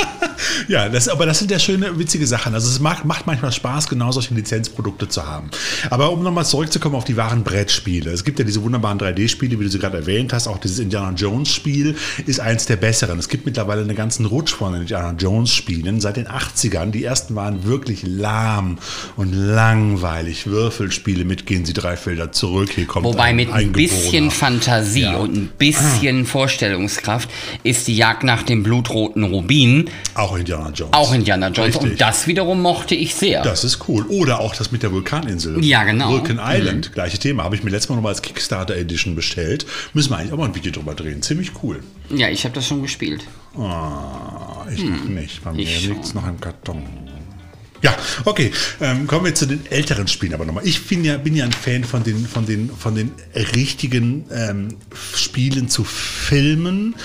Ja, 0.68 0.88
das, 0.90 1.08
aber 1.08 1.26
das 1.26 1.40
sind 1.40 1.50
ja 1.52 1.60
schöne, 1.60 1.98
witzige 1.98 2.28
Sachen. 2.28 2.54
Also 2.54 2.70
es 2.70 2.80
macht, 2.80 3.06
macht 3.06 3.26
manchmal 3.26 3.52
Spaß, 3.52 3.88
genau 3.88 4.12
solche 4.12 4.34
Lizenzprodukte 4.34 5.08
zu 5.08 5.26
haben. 5.26 5.50
Aber 5.90 6.12
um 6.12 6.24
nochmal 6.24 6.46
zurückzukommen 6.46 6.96
auf 6.96 7.06
die 7.06 7.18
wahren 7.18 7.44
Brettspiele. 7.44 8.12
Es 8.12 8.24
gibt 8.24 8.38
ja 8.40 8.46
diese 8.46 8.62
wunderbaren 8.64 9.00
3D-Spiele, 9.00 9.60
wie 9.60 9.64
du 9.64 9.70
sie 9.70 9.80
gerade 9.80 9.98
erwähnt 9.98 10.34
hast. 10.34 10.48
Auch 10.48 10.58
dieses 10.60 10.80
Indiana 10.80 11.16
Jones-Spiel 11.16 11.96
ist 12.26 12.40
eins 12.40 12.66
der 12.66 12.76
besseren. 12.76 13.18
Es 13.20 13.30
gibt 13.30 13.46
mittlerweile 13.46 13.82
einen 13.82 13.96
ganzen 13.96 14.26
Rutsch 14.26 14.54
von 14.54 14.74
Indiana 14.76 15.16
Jones-Spielen 15.18 16.02
seit 16.02 16.18
den 16.18 16.28
80ern. 16.28 16.92
Die 16.92 17.04
ersten 17.04 17.36
waren 17.36 17.64
wirklich 17.66 18.04
lahm 18.06 18.78
und 19.16 19.34
langweilig. 19.34 20.48
Würfelspiele 20.48 21.26
mit 21.26 21.46
gehen 21.46 21.66
sie 21.66 21.74
drei 21.74 21.98
Felder 21.98 22.32
zurück. 22.32 22.70
Hier 22.74 22.86
kommt 22.86 23.06
Wobei 23.06 23.34
mit 23.34 23.52
ein 23.58 23.72
bisschen 23.72 24.32
Fantasie 24.32 25.02
Ja. 25.02 25.18
und 25.18 25.36
ein 25.36 25.50
bisschen 25.58 26.26
Vorstellungskraft 26.26 27.30
ist 27.64 27.88
die 27.88 27.96
Jagd 27.96 28.24
nach 28.24 28.44
dem 28.44 28.64
blutroten 28.64 29.24
Rubin 29.24 29.90
Auch 30.16 30.38
Indiana 30.38 30.70
Jones. 30.72 30.94
auch 30.94 31.14
Indiana 31.14 31.48
Jones. 31.50 31.76
Richtig. 31.76 31.92
Und 31.92 32.02
das 32.02 32.28
wiederum 32.28 32.62
mochte 32.62 32.96
ich 32.96 33.16
sehr. 33.16 33.42
Das 33.42 33.64
ist 33.64 33.88
cool. 33.88 34.06
Oder 34.10 34.40
auch 34.40 34.56
das 34.56 34.72
mit 34.72 34.84
der 34.84 34.92
Vulkaninsel. 34.92 35.64
Ja, 35.64 35.84
genau. 35.84 36.10
Vulcan 36.12 36.40
Island, 36.42 36.94
gleiche 36.94 37.18
Thema. 37.18 37.44
Habe 37.44 37.56
ich 37.56 37.64
mir 37.64 37.72
letztes 37.72 37.90
Mal 37.90 37.96
noch 37.96 38.04
mal 38.04 38.10
als 38.10 38.22
Kickstarter 38.22 38.76
Edition 38.76 39.16
bestellt. 39.16 39.66
Müssen 39.94 40.12
wir 40.12 40.18
eigentlich 40.18 40.34
auch 40.34 40.38
mal 40.38 40.46
ein 40.46 40.56
Video 40.56 40.72
drüber 40.72 40.94
drehen. 40.96 41.22
Ziemlich 41.22 41.52
cool. 41.64 41.80
ja, 42.10 42.30
ich 42.30 42.44
habe 42.46 42.54
das 42.56 42.68
schon 42.68 42.82
gespielt. 42.82 43.26
Ah, 43.58 44.66
ich 44.74 44.84
noch 44.84 45.04
nicht. 45.06 45.44
Bei 45.44 45.52
mir 45.52 45.66
Hm. 45.68 45.90
liegt 45.90 46.06
es 46.06 46.14
noch 46.14 46.28
im 46.28 46.40
Karton. 46.40 46.84
Ja, 47.82 47.96
okay. 48.26 48.52
Ähm, 48.82 49.08
kommen 49.08 49.26
wir 49.26 49.36
zu 49.36 49.46
den 49.46 49.66
älteren 49.68 50.08
Spielen 50.08 50.34
aber 50.34 50.46
nochmal. 50.46 50.66
Ich 50.66 50.88
bin 50.88 51.04
ja, 51.04 51.18
bin 51.18 51.36
ja 51.36 51.46
ein 51.46 51.52
Fan 51.52 51.84
von 51.84 52.04
den, 52.04 52.26
von 52.26 52.46
den, 52.46 52.70
von 52.70 52.96
den 52.96 53.12
richtigen 53.36 54.26
ähm, 54.32 54.70
Spielen 55.16 55.70
zu 55.70 55.84
Filmen, 55.84 56.96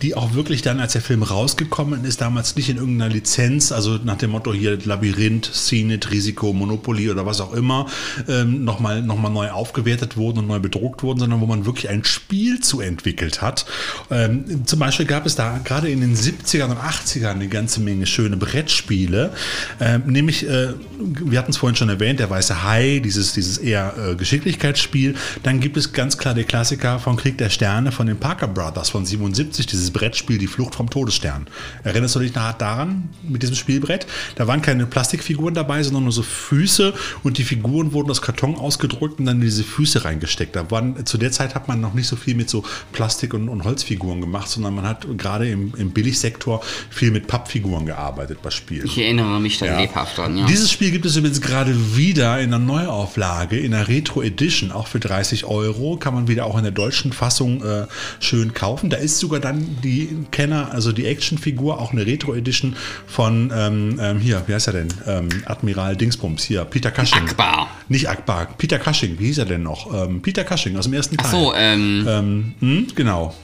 die 0.00 0.14
auch 0.14 0.34
wirklich 0.34 0.62
dann, 0.62 0.80
als 0.80 0.92
der 0.92 1.02
Film 1.02 1.22
rausgekommen 1.22 2.04
ist, 2.04 2.20
damals 2.20 2.56
nicht 2.56 2.70
in 2.70 2.78
irgendeiner 2.78 3.12
Lizenz, 3.12 3.72
also 3.72 3.98
nach 4.02 4.16
dem 4.16 4.30
Motto 4.30 4.52
hier 4.52 4.78
Labyrinth, 4.82 5.50
Scenet, 5.52 6.10
Risiko, 6.10 6.52
Monopoly 6.52 7.10
oder 7.10 7.26
was 7.26 7.40
auch 7.40 7.52
immer, 7.52 7.86
ähm, 8.28 8.64
nochmal 8.64 9.02
noch 9.02 9.18
mal 9.18 9.30
neu 9.30 9.50
aufgewertet 9.50 10.16
wurden 10.16 10.38
und 10.40 10.46
neu 10.46 10.58
bedruckt 10.58 11.02
wurden, 11.02 11.20
sondern 11.20 11.40
wo 11.40 11.46
man 11.46 11.66
wirklich 11.66 11.88
ein 11.90 12.04
Spiel 12.04 12.60
zu 12.60 12.80
entwickelt 12.80 13.42
hat. 13.42 13.66
Ähm, 14.10 14.66
zum 14.66 14.78
Beispiel 14.78 15.06
gab 15.06 15.26
es 15.26 15.36
da 15.36 15.58
gerade 15.58 15.90
in 15.90 16.00
den 16.00 16.16
70ern 16.16 16.70
und 16.70 16.78
80ern 16.78 17.32
eine 17.32 17.48
ganze 17.48 17.80
Menge 17.80 18.06
schöne 18.06 18.36
Brettspiele, 18.36 19.32
ähm, 19.80 20.02
nämlich, 20.22 20.48
äh, 20.48 20.68
wir 20.98 21.38
hatten 21.38 21.50
es 21.50 21.56
vorhin 21.56 21.76
schon 21.76 21.88
erwähnt, 21.88 22.20
der 22.20 22.30
Weiße 22.30 22.62
Hai, 22.64 23.00
dieses, 23.04 23.32
dieses 23.34 23.58
eher 23.58 23.94
äh, 24.12 24.14
Geschicklichkeitsspiel. 24.14 25.14
Dann 25.42 25.60
gibt 25.60 25.76
es 25.76 25.92
ganz 25.92 26.16
klar 26.18 26.34
der 26.34 26.44
Klassiker 26.44 26.98
von 26.98 27.16
Krieg 27.16 27.38
der 27.38 27.50
Sterne 27.50 27.92
von 27.92 28.06
den 28.06 28.16
Parker 28.18 28.46
Brothers 28.48 28.90
von 28.90 29.04
77, 29.04 29.66
dieses 29.66 29.90
Brettspiel 29.90 30.38
Die 30.38 30.46
Flucht 30.46 30.74
vom 30.74 30.88
Todesstern. 30.88 31.46
Erinnerst 31.84 32.14
du 32.14 32.20
dich 32.20 32.34
nach 32.34 32.52
daran, 32.54 33.08
mit 33.28 33.42
diesem 33.42 33.56
Spielbrett? 33.56 34.06
Da 34.36 34.46
waren 34.46 34.62
keine 34.62 34.86
Plastikfiguren 34.86 35.54
dabei, 35.54 35.82
sondern 35.82 36.04
nur 36.04 36.12
so 36.12 36.22
Füße 36.22 36.94
und 37.22 37.38
die 37.38 37.44
Figuren 37.44 37.92
wurden 37.92 38.10
aus 38.10 38.22
Karton 38.22 38.56
ausgedrückt 38.56 39.18
und 39.18 39.26
dann 39.26 39.36
in 39.36 39.42
diese 39.42 39.64
Füße 39.64 40.04
reingesteckt. 40.04 40.56
Da 40.56 40.70
waren, 40.70 41.04
zu 41.04 41.18
der 41.18 41.32
Zeit 41.32 41.54
hat 41.54 41.68
man 41.68 41.80
noch 41.80 41.94
nicht 41.94 42.06
so 42.06 42.16
viel 42.16 42.34
mit 42.34 42.48
so 42.48 42.64
Plastik- 42.92 43.34
und, 43.34 43.48
und 43.48 43.64
Holzfiguren 43.64 44.20
gemacht, 44.20 44.48
sondern 44.48 44.74
man 44.74 44.86
hat 44.86 45.06
gerade 45.18 45.48
im, 45.50 45.72
im 45.76 45.90
Billigsektor 45.90 46.62
viel 46.90 47.10
mit 47.10 47.26
Pappfiguren 47.26 47.86
gearbeitet 47.86 48.38
bei 48.42 48.50
Spielen. 48.50 48.86
Ich 48.86 48.98
erinnere 48.98 49.40
mich 49.40 49.58
da 49.58 49.66
Ja. 49.66 49.80
lebhaft 49.80 50.11
dran. 50.14 50.36
Ja. 50.36 50.46
Dieses 50.46 50.70
Spiel 50.70 50.90
gibt 50.90 51.06
es 51.06 51.16
übrigens 51.16 51.40
gerade 51.40 51.96
wieder 51.96 52.38
in 52.40 52.52
einer 52.52 52.64
Neuauflage, 52.64 53.58
in 53.58 53.74
einer 53.74 53.88
Retro 53.88 54.22
Edition, 54.22 54.72
auch 54.72 54.86
für 54.86 55.00
30 55.00 55.44
Euro. 55.44 55.96
Kann 55.96 56.14
man 56.14 56.28
wieder 56.28 56.46
auch 56.46 56.56
in 56.56 56.62
der 56.62 56.72
deutschen 56.72 57.12
Fassung 57.12 57.62
äh, 57.64 57.86
schön 58.20 58.54
kaufen. 58.54 58.90
Da 58.90 58.96
ist 58.96 59.18
sogar 59.18 59.40
dann 59.40 59.78
die 59.82 60.08
Kenner, 60.30 60.70
also 60.72 60.92
die 60.92 61.06
Actionfigur, 61.06 61.80
auch 61.80 61.92
eine 61.92 62.06
Retro 62.06 62.34
Edition 62.34 62.76
von, 63.06 63.52
ähm, 63.54 63.98
ähm, 64.00 64.18
hier, 64.18 64.42
wie 64.46 64.54
heißt 64.54 64.68
er 64.68 64.72
denn? 64.74 64.88
Ähm, 65.06 65.28
Admiral 65.46 65.96
Dingsbums, 65.96 66.44
hier, 66.44 66.64
Peter 66.64 66.90
Cushing. 66.90 67.28
Akbar. 67.28 67.68
Nicht 67.88 68.08
Akbar, 68.08 68.48
Peter 68.58 68.78
Cushing, 68.78 69.18
wie 69.18 69.26
hieß 69.26 69.38
er 69.38 69.46
denn 69.46 69.62
noch? 69.62 69.92
Ähm, 69.92 70.22
Peter 70.22 70.44
Cushing 70.44 70.76
aus 70.76 70.84
dem 70.84 70.94
ersten 70.94 71.16
Teil. 71.16 71.26
Ach 71.28 71.32
so, 71.32 71.54
ähm, 71.54 72.06
Ähm, 72.08 72.54
hm, 72.60 72.86
genau. 72.94 73.34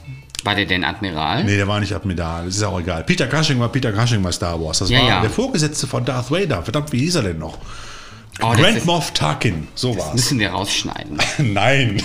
War 0.45 0.55
der 0.55 0.65
denn 0.65 0.83
Admiral? 0.83 1.43
Nee, 1.43 1.55
der 1.57 1.67
war 1.67 1.79
nicht 1.79 1.93
Admiral, 1.93 2.45
das 2.45 2.55
ist 2.57 2.63
auch 2.63 2.79
egal. 2.79 3.03
Peter 3.03 3.27
Cushing 3.27 3.59
war 3.59 3.69
Peter 3.69 3.91
Cushing 3.91 4.21
bei 4.21 4.31
Star 4.31 4.59
Wars. 4.63 4.79
Das 4.79 4.89
Ja, 4.89 4.99
war 4.99 5.07
ja. 5.07 5.21
der 5.21 5.29
Vorgesetzte 5.29 5.87
von 5.87 6.05
Darth 6.05 6.31
Vader. 6.31 6.63
Verdammt, 6.63 6.91
wie 6.91 6.99
hieß 6.99 7.15
er 7.15 7.23
denn 7.23 7.39
noch? 7.39 7.57
Oh, 8.41 8.51
Grand 8.53 8.85
Moff 8.85 9.11
Tarkin, 9.13 9.67
so 9.75 9.97
war's. 9.97 10.13
Müssen 10.13 10.39
wir 10.39 10.51
rausschneiden. 10.51 11.17
Nein. 11.39 12.01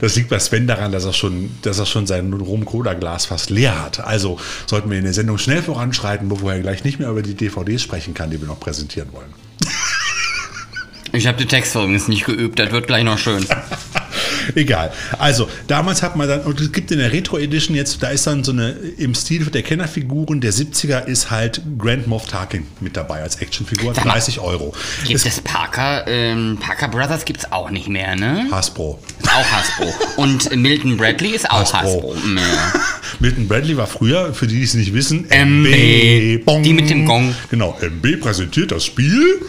Das 0.00 0.16
liegt 0.16 0.30
bei 0.30 0.38
Sven 0.38 0.66
daran, 0.66 0.90
dass 0.92 1.04
er 1.04 1.12
schon, 1.12 1.50
dass 1.62 1.78
er 1.78 1.86
schon 1.86 2.06
sein 2.06 2.32
Rum-Cola-Glas 2.32 3.26
fast 3.26 3.50
leer 3.50 3.80
hat. 3.82 4.00
Also 4.00 4.38
sollten 4.66 4.90
wir 4.90 4.98
in 4.98 5.04
der 5.04 5.12
Sendung 5.12 5.38
schnell 5.38 5.62
voranschreiten, 5.62 6.28
bevor 6.28 6.52
er 6.52 6.60
gleich 6.60 6.82
nicht 6.84 6.98
mehr 6.98 7.08
über 7.10 7.22
die 7.22 7.34
DVDs 7.34 7.82
sprechen 7.82 8.14
kann, 8.14 8.30
die 8.30 8.40
wir 8.40 8.48
noch 8.48 8.58
präsentieren 8.60 9.08
wollen. 9.12 9.32
Ich 11.12 11.26
habe 11.26 11.38
den 11.38 11.48
Text 11.48 11.74
übrigens 11.74 12.06
nicht 12.08 12.24
geübt, 12.26 12.58
das 12.58 12.70
wird 12.70 12.86
gleich 12.86 13.04
noch 13.04 13.18
schön. 13.18 13.44
Egal. 14.54 14.92
Also, 15.18 15.48
damals 15.66 16.02
hat 16.02 16.16
man 16.16 16.28
dann, 16.28 16.40
und 16.42 16.60
es 16.60 16.72
gibt 16.72 16.90
in 16.90 16.98
der 16.98 17.12
Retro 17.12 17.38
Edition 17.38 17.76
jetzt, 17.76 18.02
da 18.02 18.08
ist 18.08 18.26
dann 18.26 18.44
so 18.44 18.52
eine, 18.52 18.70
im 18.70 19.14
Stil 19.14 19.46
der 19.46 19.62
Kennerfiguren 19.62 20.40
der 20.40 20.52
70er 20.52 21.06
ist 21.06 21.30
halt 21.30 21.62
Grand 21.78 22.06
Moff 22.06 22.26
Tarkin 22.26 22.66
mit 22.80 22.96
dabei 22.96 23.22
als 23.22 23.36
Actionfigur, 23.36 23.94
Sag 23.94 24.04
mal, 24.04 24.12
30 24.12 24.40
Euro. 24.40 24.74
Gibt 25.06 25.24
es 25.24 25.40
Parker, 25.40 26.06
ähm, 26.06 26.58
Parker 26.60 26.88
Brothers 26.88 27.24
gibt 27.24 27.40
es 27.40 27.52
auch 27.52 27.70
nicht 27.70 27.88
mehr, 27.88 28.16
ne? 28.16 28.46
Hasbro. 28.50 28.98
Ist 29.18 29.28
auch 29.28 29.44
Hasbro. 29.44 29.94
Und 30.16 30.54
Milton 30.56 30.96
Bradley 30.96 31.30
ist 31.30 31.50
auch 31.50 31.72
Hasbro. 31.72 32.14
Hasbro. 32.14 32.14
Milton 33.20 33.48
Bradley 33.48 33.76
war 33.76 33.86
früher, 33.86 34.34
für 34.34 34.46
die, 34.46 34.56
die 34.56 34.64
es 34.64 34.74
nicht 34.74 34.94
wissen, 34.94 35.26
MB. 35.30 36.44
Bong. 36.44 36.62
Die 36.62 36.72
mit 36.72 36.90
dem 36.90 37.06
Gong. 37.06 37.34
Genau, 37.50 37.76
MB 37.80 38.20
präsentiert 38.20 38.72
das 38.72 38.84
Spiel. 38.84 39.40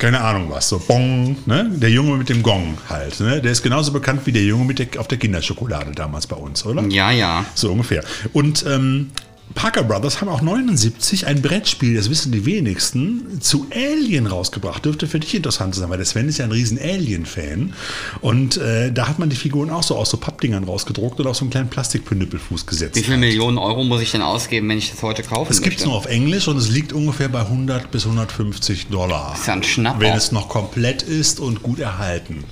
Keine 0.00 0.22
Ahnung 0.22 0.48
was, 0.48 0.66
so 0.66 0.78
Bong, 0.78 1.36
ne? 1.44 1.70
Der 1.74 1.90
Junge 1.90 2.16
mit 2.16 2.30
dem 2.30 2.42
Gong 2.42 2.78
halt. 2.88 3.20
Ne? 3.20 3.42
Der 3.42 3.52
ist 3.52 3.62
genauso 3.62 3.92
bekannt 3.92 4.22
wie 4.24 4.32
der 4.32 4.42
Junge 4.42 4.64
mit 4.64 4.78
der, 4.78 4.88
auf 4.98 5.08
der 5.08 5.18
Kinderschokolade 5.18 5.92
damals 5.92 6.26
bei 6.26 6.36
uns, 6.36 6.64
oder? 6.64 6.82
ja, 6.88 7.10
ja. 7.10 7.44
So 7.54 7.70
ungefähr. 7.70 8.02
Und 8.32 8.64
ähm, 8.66 9.10
Parker 9.54 9.82
Brothers 9.82 10.20
haben 10.20 10.28
auch 10.28 10.42
79 10.42 11.26
ein 11.26 11.42
Brettspiel, 11.42 11.96
das 11.96 12.08
wissen 12.08 12.30
die 12.30 12.46
wenigsten, 12.46 13.40
zu 13.40 13.66
Alien 13.74 14.26
rausgebracht. 14.26 14.84
Dürfte 14.84 15.06
für 15.06 15.18
dich 15.18 15.34
interessant 15.34 15.74
sein, 15.74 15.90
weil 15.90 15.96
der 15.98 16.06
Sven 16.06 16.28
ist 16.28 16.38
ja 16.38 16.44
ein 16.44 16.52
riesen 16.52 16.78
Alien-Fan. 16.78 17.74
Und 18.20 18.56
äh, 18.58 18.92
da 18.92 19.08
hat 19.08 19.18
man 19.18 19.28
die 19.28 19.36
Figuren 19.36 19.70
auch 19.70 19.82
so 19.82 19.96
aus 19.96 20.10
so 20.10 20.18
Pappdingern 20.40 20.64
rausgedruckt 20.64 21.20
und 21.20 21.26
auf 21.26 21.36
so 21.36 21.44
einen 21.44 21.50
kleinen 21.50 21.68
Plastikpünnüppelfuß 21.68 22.64
gesetzt. 22.64 22.96
Wie 22.96 23.02
viele 23.02 23.18
Millionen 23.18 23.58
Euro 23.58 23.84
muss 23.84 24.00
ich 24.00 24.10
denn 24.10 24.22
ausgeben, 24.22 24.70
wenn 24.70 24.78
ich 24.78 24.90
das 24.90 25.02
heute 25.02 25.22
kaufen 25.22 25.52
Es 25.52 25.60
gibt 25.60 25.80
es 25.80 25.84
nur 25.84 25.94
auf 25.94 26.06
Englisch 26.06 26.48
und 26.48 26.56
es 26.56 26.70
liegt 26.70 26.94
ungefähr 26.94 27.28
bei 27.28 27.40
100 27.40 27.90
bis 27.90 28.06
150 28.06 28.86
Dollar. 28.86 29.34
ist 29.34 29.46
ja 29.46 29.52
ein 29.52 29.62
Schnapper. 29.62 30.00
Wenn 30.00 30.14
es 30.14 30.32
noch 30.32 30.48
komplett 30.48 31.02
ist 31.02 31.40
und 31.40 31.62
gut 31.62 31.78
erhalten. 31.78 32.44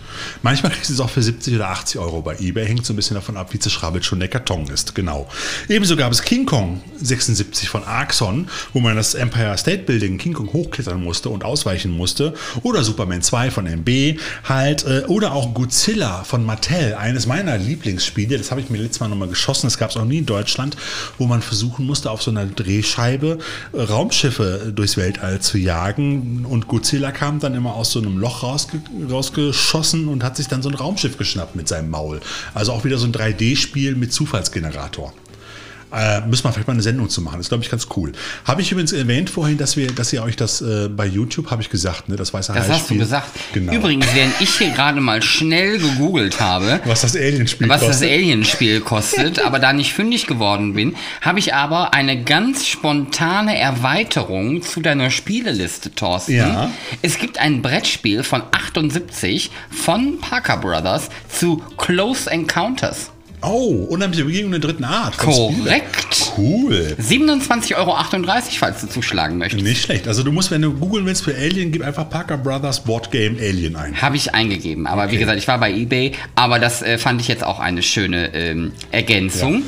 Manchmal 0.43 0.73
kriegst 0.73 0.91
du 0.91 0.95
es 0.95 1.01
auch 1.01 1.09
für 1.09 1.23
70 1.23 1.55
oder 1.55 1.71
80 1.71 1.99
Euro 1.99 2.21
bei 2.21 2.37
eBay. 2.39 2.67
Hängt 2.67 2.85
so 2.85 2.93
ein 2.93 2.97
bisschen 2.97 3.15
davon 3.15 3.39
ab, 3.39 3.55
wie 3.55 3.59
zerschrabbelt 3.59 4.05
schon 4.05 4.21
der 4.21 4.29
Karton 4.29 4.67
ist. 4.67 4.95
Genau. 4.95 5.27
Ebenso 5.71 5.97
gab 5.97 6.13
es 6.13 6.21
King 6.21 6.45
Kong 6.45 6.83
76 7.01 7.71
von 7.71 7.85
Arxon, 7.85 8.49
wo 8.75 8.81
man 8.81 8.97
das 8.97 9.15
Empire 9.15 9.57
State 9.57 9.85
Building 9.85 10.19
King 10.19 10.35
Kong 10.35 10.53
hochklettern 10.53 11.03
musste 11.03 11.31
und 11.31 11.43
ausweichen 11.43 11.91
musste. 11.91 12.35
Oder 12.63 12.85
Superman 12.85 13.23
2 13.23 13.51
von 13.51 13.67
MB 13.67 14.19
halt. 14.45 14.85
Äh, 14.85 15.05
oder 15.07 15.33
auch 15.33 15.55
Godzilla 15.55 16.25
von 16.25 16.45
Mattel. 16.45 16.95
Eines 16.95 17.27
meiner 17.27 17.57
Lieblingsspiele. 17.79 18.37
Das 18.37 18.51
habe 18.51 18.61
ich 18.61 18.71
mir 18.71 18.79
letztes 18.79 19.01
Mal 19.01 19.09
nochmal 19.09 19.29
geschossen. 19.29 19.67
Das 19.67 19.79
gab 19.79 19.91
es 19.91 19.97
auch 19.97 20.05
nie 20.05 20.19
in 20.19 20.27
Deutschland, 20.27 20.77
wo 21.17 21.27
man 21.27 21.43
versuchen 21.43 21.87
musste, 21.87 22.11
auf 22.11 22.23
so 22.23 22.31
einer 22.31 22.47
Drehscheibe 22.47 23.39
äh, 23.73 23.81
Raumschiffe 23.81 24.73
durchs 24.75 24.97
Weltall 24.97 25.41
zu 25.41 25.59
jagen. 25.59 26.45
Und 26.45 26.69
Godzilla 26.69 27.13
kam 27.13 27.39
dann 27.39 27.55
immer 27.55 27.75
aus 27.75 27.93
so 27.93 28.01
einem 28.01 28.19
Loch 28.19 28.43
rausge 28.43 28.81
rausgeschossen 29.11 30.09
und 30.09 30.25
hat 30.25 30.37
sich 30.37 30.49
dann 30.49 30.63
so 30.63 30.69
ein 30.69 30.75
Raumschiff 30.75 31.17
geschnappt 31.17 31.55
mit 31.55 31.69
seinem 31.69 31.91
Maul. 31.91 32.21
Also 32.55 32.73
auch 32.73 32.85
wieder 32.85 32.99
so 32.99 33.07
ein 33.07 33.13
3D-Spiel 33.13 33.95
mit 33.95 34.13
Zufallsgenerator. 34.13 35.13
Äh, 35.93 36.21
müssen 36.23 36.45
wir 36.45 36.53
vielleicht 36.53 36.69
mal 36.69 36.75
eine 36.75 36.83
Sendung 36.83 37.09
zu 37.09 37.23
machen. 37.23 37.37
Das 37.37 37.47
ist, 37.47 37.49
glaube 37.49 37.65
ich, 37.65 37.71
ganz 37.71 37.87
cool. 37.97 38.13
Habe 38.45 38.61
ich 38.61 38.71
übrigens 38.71 38.93
erwähnt 38.93 39.31
vorhin, 39.31 39.57
dass 39.57 39.77
wir, 39.77 39.89
dass 39.89 40.13
ihr 40.13 40.23
euch 40.23 40.37
das 40.37 40.61
äh, 40.61 40.89
bei 40.89 41.07
YouTube, 41.07 41.51
habe 41.51 41.63
ich 41.63 41.71
gesagt, 41.71 42.09
ne? 42.09 42.17
Das 42.17 42.35
weiße 42.35 42.53
Das 42.53 42.69
hast 42.69 42.91
du 42.91 42.97
gesagt. 42.97 43.29
Genau. 43.53 43.73
Übrigens, 43.73 44.07
während 44.15 44.41
ich 44.41 44.51
hier 44.59 44.71
gerade 44.71 45.01
mal 45.01 45.23
schnell 45.23 45.79
gegoogelt 45.79 46.41
habe, 46.41 46.81
was 46.85 47.01
das 47.01 47.17
Alien-Spiel 47.17 47.69
was 47.69 47.81
das 47.81 47.89
kostet. 47.91 48.11
Alien-Spiel 48.11 48.81
kostet, 48.81 49.39
aber 49.45 49.59
da 49.59 49.73
nicht 49.73 49.93
fündig 49.93 50.27
geworden 50.27 50.75
bin, 50.75 50.95
habe 51.21 51.39
ich 51.39 51.55
aber 51.55 51.95
eine 51.95 52.23
ganz 52.23 52.67
spontane 52.67 53.59
Erweiterung 53.59 54.63
zu 54.63 54.81
deiner 54.81 55.11
Spieleliste, 55.11 55.95
Thorsten. 55.95 56.37
Ja. 56.37 56.71
Es 57.01 57.19
gibt 57.19 57.39
ein 57.39 57.63
Brettspiel 57.63 58.23
von 58.23 58.43
78 58.51 59.51
von 59.71 60.21
Parker 60.21 60.59
Brothers 60.59 61.09
zu 61.29 61.63
Close 61.77 62.31
Encounters. 62.31 63.11
Oh, 63.41 63.87
unheimliche 63.89 64.25
Begegnung 64.25 64.51
der 64.51 64.61
dritten 64.61 64.85
Art. 64.85 65.17
Korrekt. 65.17 66.33
Cool. 66.37 66.97
27,38 67.01 67.77
Euro, 67.77 67.97
falls 68.59 68.81
du 68.81 68.89
zuschlagen 68.89 69.39
möchtest. 69.39 69.63
Nicht 69.63 69.83
schlecht. 69.83 70.09
Also 70.09 70.23
du 70.23 70.33
musst, 70.33 70.51
wenn 70.51 70.63
du 70.63 70.73
googeln 70.73 71.07
willst 71.07 71.25
für 71.25 71.35
Alien, 71.35 71.71
gib 71.71 71.83
einfach 71.83 72.09
Parker 72.09 72.37
Brothers 72.37 72.83
Board 72.83 73.11
Game 73.11 73.37
Alien 73.39 73.77
ein. 73.77 74.01
Habe 74.01 74.17
ich 74.17 74.35
eingegeben. 74.35 74.87
Aber 74.87 75.11
wie 75.11 75.19
gesagt, 75.19 75.39
ich 75.39 75.47
war 75.47 75.59
bei 75.59 75.73
eBay. 75.73 76.13
Aber 76.35 76.59
das 76.59 76.83
äh, 76.83 76.99
fand 76.99 77.21
ich 77.21 77.29
jetzt 77.29 77.45
auch 77.45 77.61
eine 77.61 77.83
schöne 77.83 78.35
ähm, 78.35 78.73
Ergänzung. 78.91 79.63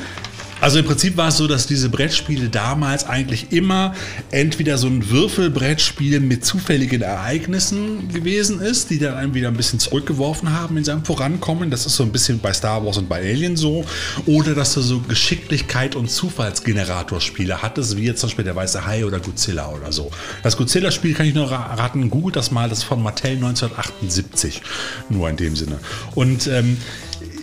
Also 0.61 0.77
im 0.79 0.85
Prinzip 0.85 1.17
war 1.17 1.29
es 1.29 1.37
so, 1.37 1.47
dass 1.47 1.65
diese 1.67 1.89
Brettspiele 1.89 2.47
damals 2.49 3.05
eigentlich 3.05 3.51
immer 3.51 3.93
entweder 4.29 4.77
so 4.77 4.87
ein 4.87 5.09
Würfelbrettspiel 5.09 6.19
mit 6.19 6.45
zufälligen 6.45 7.01
Ereignissen 7.01 8.07
gewesen 8.09 8.61
ist, 8.61 8.91
die 8.91 8.99
dann 8.99 9.15
einem 9.15 9.33
wieder 9.33 9.47
ein 9.47 9.57
bisschen 9.57 9.79
zurückgeworfen 9.79 10.53
haben 10.53 10.77
in 10.77 10.83
seinem 10.83 11.03
Vorankommen. 11.03 11.71
Das 11.71 11.85
ist 11.87 11.95
so 11.95 12.03
ein 12.03 12.11
bisschen 12.11 12.39
bei 12.39 12.53
Star 12.53 12.85
Wars 12.85 12.97
und 12.97 13.09
bei 13.09 13.19
Alien 13.21 13.57
so. 13.57 13.83
Oder 14.27 14.53
dass 14.53 14.75
du 14.75 14.81
so 14.81 14.99
Geschicklichkeit 14.99 15.95
und 15.95 16.11
Zufallsgeneratorspiele 16.11 17.61
hattest, 17.61 17.97
wie 17.97 18.03
jetzt 18.05 18.21
zum 18.21 18.29
Beispiel 18.29 18.45
der 18.45 18.55
Weiße 18.55 18.85
Hai 18.85 19.05
oder 19.05 19.19
Godzilla 19.19 19.69
oder 19.69 19.91
so. 19.91 20.11
Das 20.43 20.57
Godzilla-Spiel 20.57 21.13
kann 21.15 21.25
ich 21.25 21.33
nur 21.33 21.49
ra- 21.51 21.73
raten, 21.73 22.09
googelt 22.09 22.35
das 22.35 22.51
mal, 22.51 22.69
das 22.69 22.79
ist 22.79 22.83
von 22.83 23.01
Mattel 23.01 23.31
1978. 23.31 24.61
Nur 25.09 25.29
in 25.29 25.37
dem 25.37 25.55
Sinne. 25.55 25.79
Und 26.15 26.45
ähm, 26.47 26.77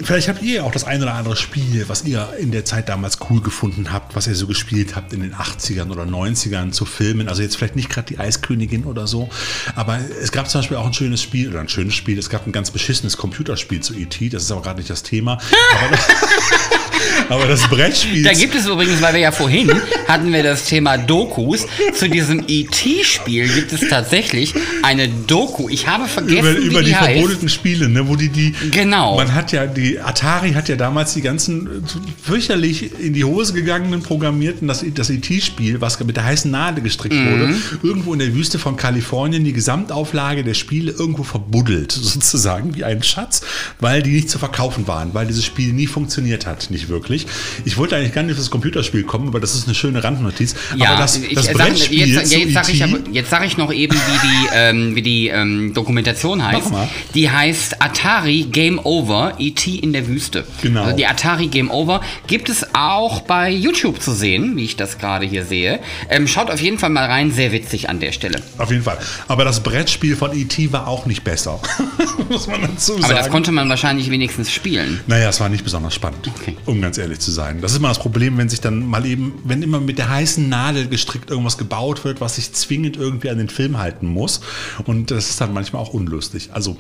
Vielleicht 0.02 0.28
habt 0.28 0.42
ihr 0.42 0.64
auch 0.64 0.72
das 0.72 0.84
ein 0.84 1.02
oder 1.02 1.14
andere 1.14 1.36
Spiel, 1.36 1.88
was 1.88 2.04
ihr 2.04 2.28
in 2.38 2.50
der 2.50 2.64
Zeit 2.64 2.88
damals 2.88 3.18
cool 3.28 3.40
gefunden 3.40 3.92
habt, 3.92 4.14
was 4.14 4.26
ihr 4.26 4.34
so 4.34 4.46
gespielt 4.46 4.96
habt 4.96 5.12
in 5.12 5.20
den 5.20 5.34
80ern 5.34 5.90
oder 5.90 6.04
90ern 6.04 6.70
zu 6.72 6.84
Filmen. 6.84 7.28
Also 7.28 7.42
jetzt 7.42 7.56
vielleicht 7.56 7.76
nicht 7.76 7.90
gerade 7.90 8.06
die 8.06 8.18
Eiskönigin 8.18 8.84
oder 8.84 9.06
so, 9.06 9.28
aber 9.74 9.98
es 10.22 10.32
gab 10.32 10.48
zum 10.48 10.60
Beispiel 10.60 10.76
auch 10.76 10.86
ein 10.86 10.94
schönes 10.94 11.22
Spiel 11.22 11.50
oder 11.50 11.60
ein 11.60 11.68
schönes 11.68 11.94
Spiel. 11.94 12.18
Es 12.18 12.30
gab 12.30 12.46
ein 12.46 12.52
ganz 12.52 12.70
beschissenes 12.70 13.16
Computerspiel 13.16 13.80
zu 13.80 13.94
E.T., 13.94 14.28
das 14.28 14.44
ist 14.44 14.52
aber 14.52 14.62
gerade 14.62 14.78
nicht 14.78 14.90
das 14.90 15.02
Thema. 15.02 15.38
Aber 15.74 15.98
aber 17.28 17.46
das 17.46 17.66
Brettspiel. 17.68 18.22
Da 18.22 18.32
gibt 18.32 18.54
es 18.54 18.66
übrigens, 18.66 19.00
weil 19.02 19.14
wir 19.14 19.20
ja 19.20 19.32
vorhin 19.32 19.70
hatten 20.06 20.32
wir 20.32 20.42
das 20.42 20.64
Thema 20.66 20.96
Dokus. 20.98 21.66
Zu 21.94 22.08
diesem 22.08 22.44
E.T.-Spiel 22.46 23.48
gibt 23.48 23.72
es 23.72 23.88
tatsächlich 23.88 24.54
eine 24.82 25.08
Doku. 25.08 25.68
Ich 25.68 25.86
habe 25.86 26.06
vergessen, 26.06 26.38
über, 26.38 26.54
wie 26.62 26.66
über 26.66 26.80
die, 26.80 26.86
die 26.90 26.96
heißt. 26.96 27.12
verbotenen 27.20 27.48
Spiele, 27.48 27.88
ne, 27.88 28.08
wo 28.08 28.16
die 28.16 28.28
die 28.28 28.52
Genau. 28.70 29.16
man 29.16 29.34
hat 29.34 29.52
ja 29.52 29.66
die 29.66 29.98
Atari 30.00 30.52
hat 30.52 30.68
ja 30.68 30.76
damals 30.76 31.14
die 31.14 31.20
ganzen 31.22 31.66
äh, 31.66 31.70
fürchterlich 32.22 32.90
in 33.00 33.12
die 33.14 33.24
Hose 33.24 33.52
gegangenen 33.52 34.02
programmierten 34.02 34.68
das 34.68 34.84
das 34.94 35.10
ET-Spiel, 35.10 35.80
was 35.80 35.98
mit 36.00 36.16
der 36.16 36.24
heißen 36.24 36.50
Nadel 36.50 36.82
gestrickt 36.82 37.14
Mhm. 37.14 37.30
wurde, 37.30 37.54
irgendwo 37.82 38.12
in 38.12 38.18
der 38.18 38.34
Wüste 38.34 38.58
von 38.58 38.76
Kalifornien 38.76 39.44
die 39.44 39.52
Gesamtauflage 39.52 40.44
der 40.44 40.54
Spiele 40.54 40.92
irgendwo 40.92 41.22
verbuddelt 41.22 41.92
sozusagen 42.00 42.74
wie 42.74 42.84
ein 42.84 43.02
Schatz, 43.02 43.42
weil 43.80 44.02
die 44.02 44.10
nicht 44.12 44.30
zu 44.30 44.38
verkaufen 44.38 44.86
waren, 44.86 45.14
weil 45.14 45.26
dieses 45.26 45.44
Spiel 45.44 45.72
nie 45.72 45.86
funktioniert 45.86 46.46
hat, 46.46 46.70
nicht 46.70 46.88
wirklich. 46.88 47.17
Ich 47.64 47.76
wollte 47.76 47.96
eigentlich 47.96 48.12
gar 48.14 48.22
nicht 48.22 48.32
auf 48.32 48.38
das 48.38 48.50
Computerspiel 48.50 49.02
kommen, 49.04 49.28
aber 49.28 49.40
das 49.40 49.54
ist 49.54 49.66
eine 49.66 49.74
schöne 49.74 50.02
Randnotiz. 50.04 50.54
Ja, 50.76 50.90
aber 50.90 51.02
das, 51.02 51.16
ich, 51.16 51.34
das 51.34 51.46
sag, 51.46 51.54
Brettspiel 51.54 52.08
jetzt, 52.08 52.30
zu 52.30 52.36
E 52.36 52.44
jetzt 52.44 52.54
sage 52.54 52.72
ich, 52.72 52.84
aber- 52.84 52.98
jetzt 53.10 53.30
sag 53.30 53.46
ich 53.46 53.56
noch 53.56 53.72
eben, 53.72 53.94
wie 53.94 54.28
die, 54.28 54.48
ähm, 54.54 54.94
wie 54.94 55.02
die 55.02 55.28
ähm, 55.28 55.72
Dokumentation 55.74 56.44
heißt. 56.44 56.70
Die 57.14 57.30
heißt 57.30 57.82
Atari 57.82 58.46
Game 58.50 58.78
Over, 58.82 59.34
E.T. 59.38 59.74
in 59.76 59.92
der 59.92 60.06
Wüste. 60.06 60.44
Genau. 60.62 60.82
Also 60.84 60.96
die 60.96 61.06
Atari 61.06 61.46
Game 61.48 61.70
Over 61.70 62.00
gibt 62.26 62.48
es 62.48 62.66
auch 62.74 63.20
bei 63.22 63.50
YouTube 63.50 64.00
zu 64.02 64.12
sehen, 64.12 64.56
wie 64.56 64.64
ich 64.64 64.76
das 64.76 64.98
gerade 64.98 65.26
hier 65.26 65.44
sehe. 65.44 65.80
Ähm, 66.10 66.26
schaut 66.28 66.50
auf 66.50 66.60
jeden 66.60 66.78
Fall 66.78 66.90
mal 66.90 67.06
rein, 67.06 67.30
sehr 67.30 67.52
witzig 67.52 67.88
an 67.88 68.00
der 68.00 68.12
Stelle. 68.12 68.40
Auf 68.58 68.70
jeden 68.70 68.82
Fall. 68.82 68.98
Aber 69.28 69.44
das 69.44 69.62
Brettspiel 69.62 70.16
von 70.16 70.36
E.T. 70.36 70.72
war 70.72 70.86
auch 70.88 71.06
nicht 71.06 71.24
besser. 71.24 71.60
Muss 72.28 72.46
man 72.46 72.60
dazu 72.62 72.92
sagen. 72.92 73.04
Aber 73.04 73.14
das 73.14 73.30
konnte 73.30 73.52
man 73.52 73.68
wahrscheinlich 73.68 74.10
wenigstens 74.10 74.52
spielen. 74.52 75.00
naja, 75.06 75.28
es 75.30 75.40
war 75.40 75.48
nicht 75.48 75.64
besonders 75.64 75.94
spannend, 75.94 76.30
Okay. 76.40 76.56
um 76.66 76.80
ganz 76.80 76.98
ehrlich 76.98 77.07
zu 77.16 77.30
sein. 77.30 77.60
Das 77.60 77.72
ist 77.72 77.78
immer 77.78 77.88
das 77.88 77.98
Problem, 77.98 78.36
wenn 78.38 78.48
sich 78.48 78.60
dann 78.60 78.86
mal 78.86 79.06
eben, 79.06 79.34
wenn 79.44 79.62
immer 79.62 79.80
mit 79.80 79.98
der 79.98 80.08
heißen 80.08 80.48
Nadel 80.48 80.88
gestrickt 80.88 81.30
irgendwas 81.30 81.58
gebaut 81.58 82.04
wird, 82.04 82.20
was 82.20 82.36
sich 82.36 82.52
zwingend 82.52 82.96
irgendwie 82.96 83.30
an 83.30 83.38
den 83.38 83.48
Film 83.48 83.78
halten 83.78 84.06
muss. 84.06 84.40
Und 84.84 85.10
das 85.10 85.30
ist 85.30 85.40
dann 85.40 85.52
manchmal 85.52 85.82
auch 85.82 85.94
unlustig. 85.94 86.50
Also, 86.52 86.76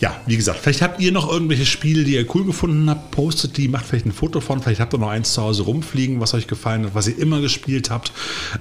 ja, 0.00 0.20
wie 0.26 0.36
gesagt, 0.36 0.58
vielleicht 0.60 0.82
habt 0.82 1.00
ihr 1.00 1.12
noch 1.12 1.30
irgendwelche 1.30 1.66
Spiele, 1.66 2.04
die 2.04 2.14
ihr 2.14 2.34
cool 2.34 2.44
gefunden 2.44 2.88
habt, 2.90 3.10
postet 3.10 3.56
die, 3.56 3.68
macht 3.68 3.86
vielleicht 3.86 4.06
ein 4.06 4.12
Foto 4.12 4.40
von, 4.40 4.60
vielleicht 4.62 4.80
habt 4.80 4.94
ihr 4.94 4.98
noch 4.98 5.08
eins 5.08 5.32
zu 5.34 5.42
Hause 5.42 5.62
rumfliegen, 5.62 6.20
was 6.20 6.34
euch 6.34 6.46
gefallen 6.46 6.84
hat, 6.84 6.94
was 6.94 7.08
ihr 7.08 7.18
immer 7.18 7.40
gespielt 7.40 7.90
habt. 7.90 8.12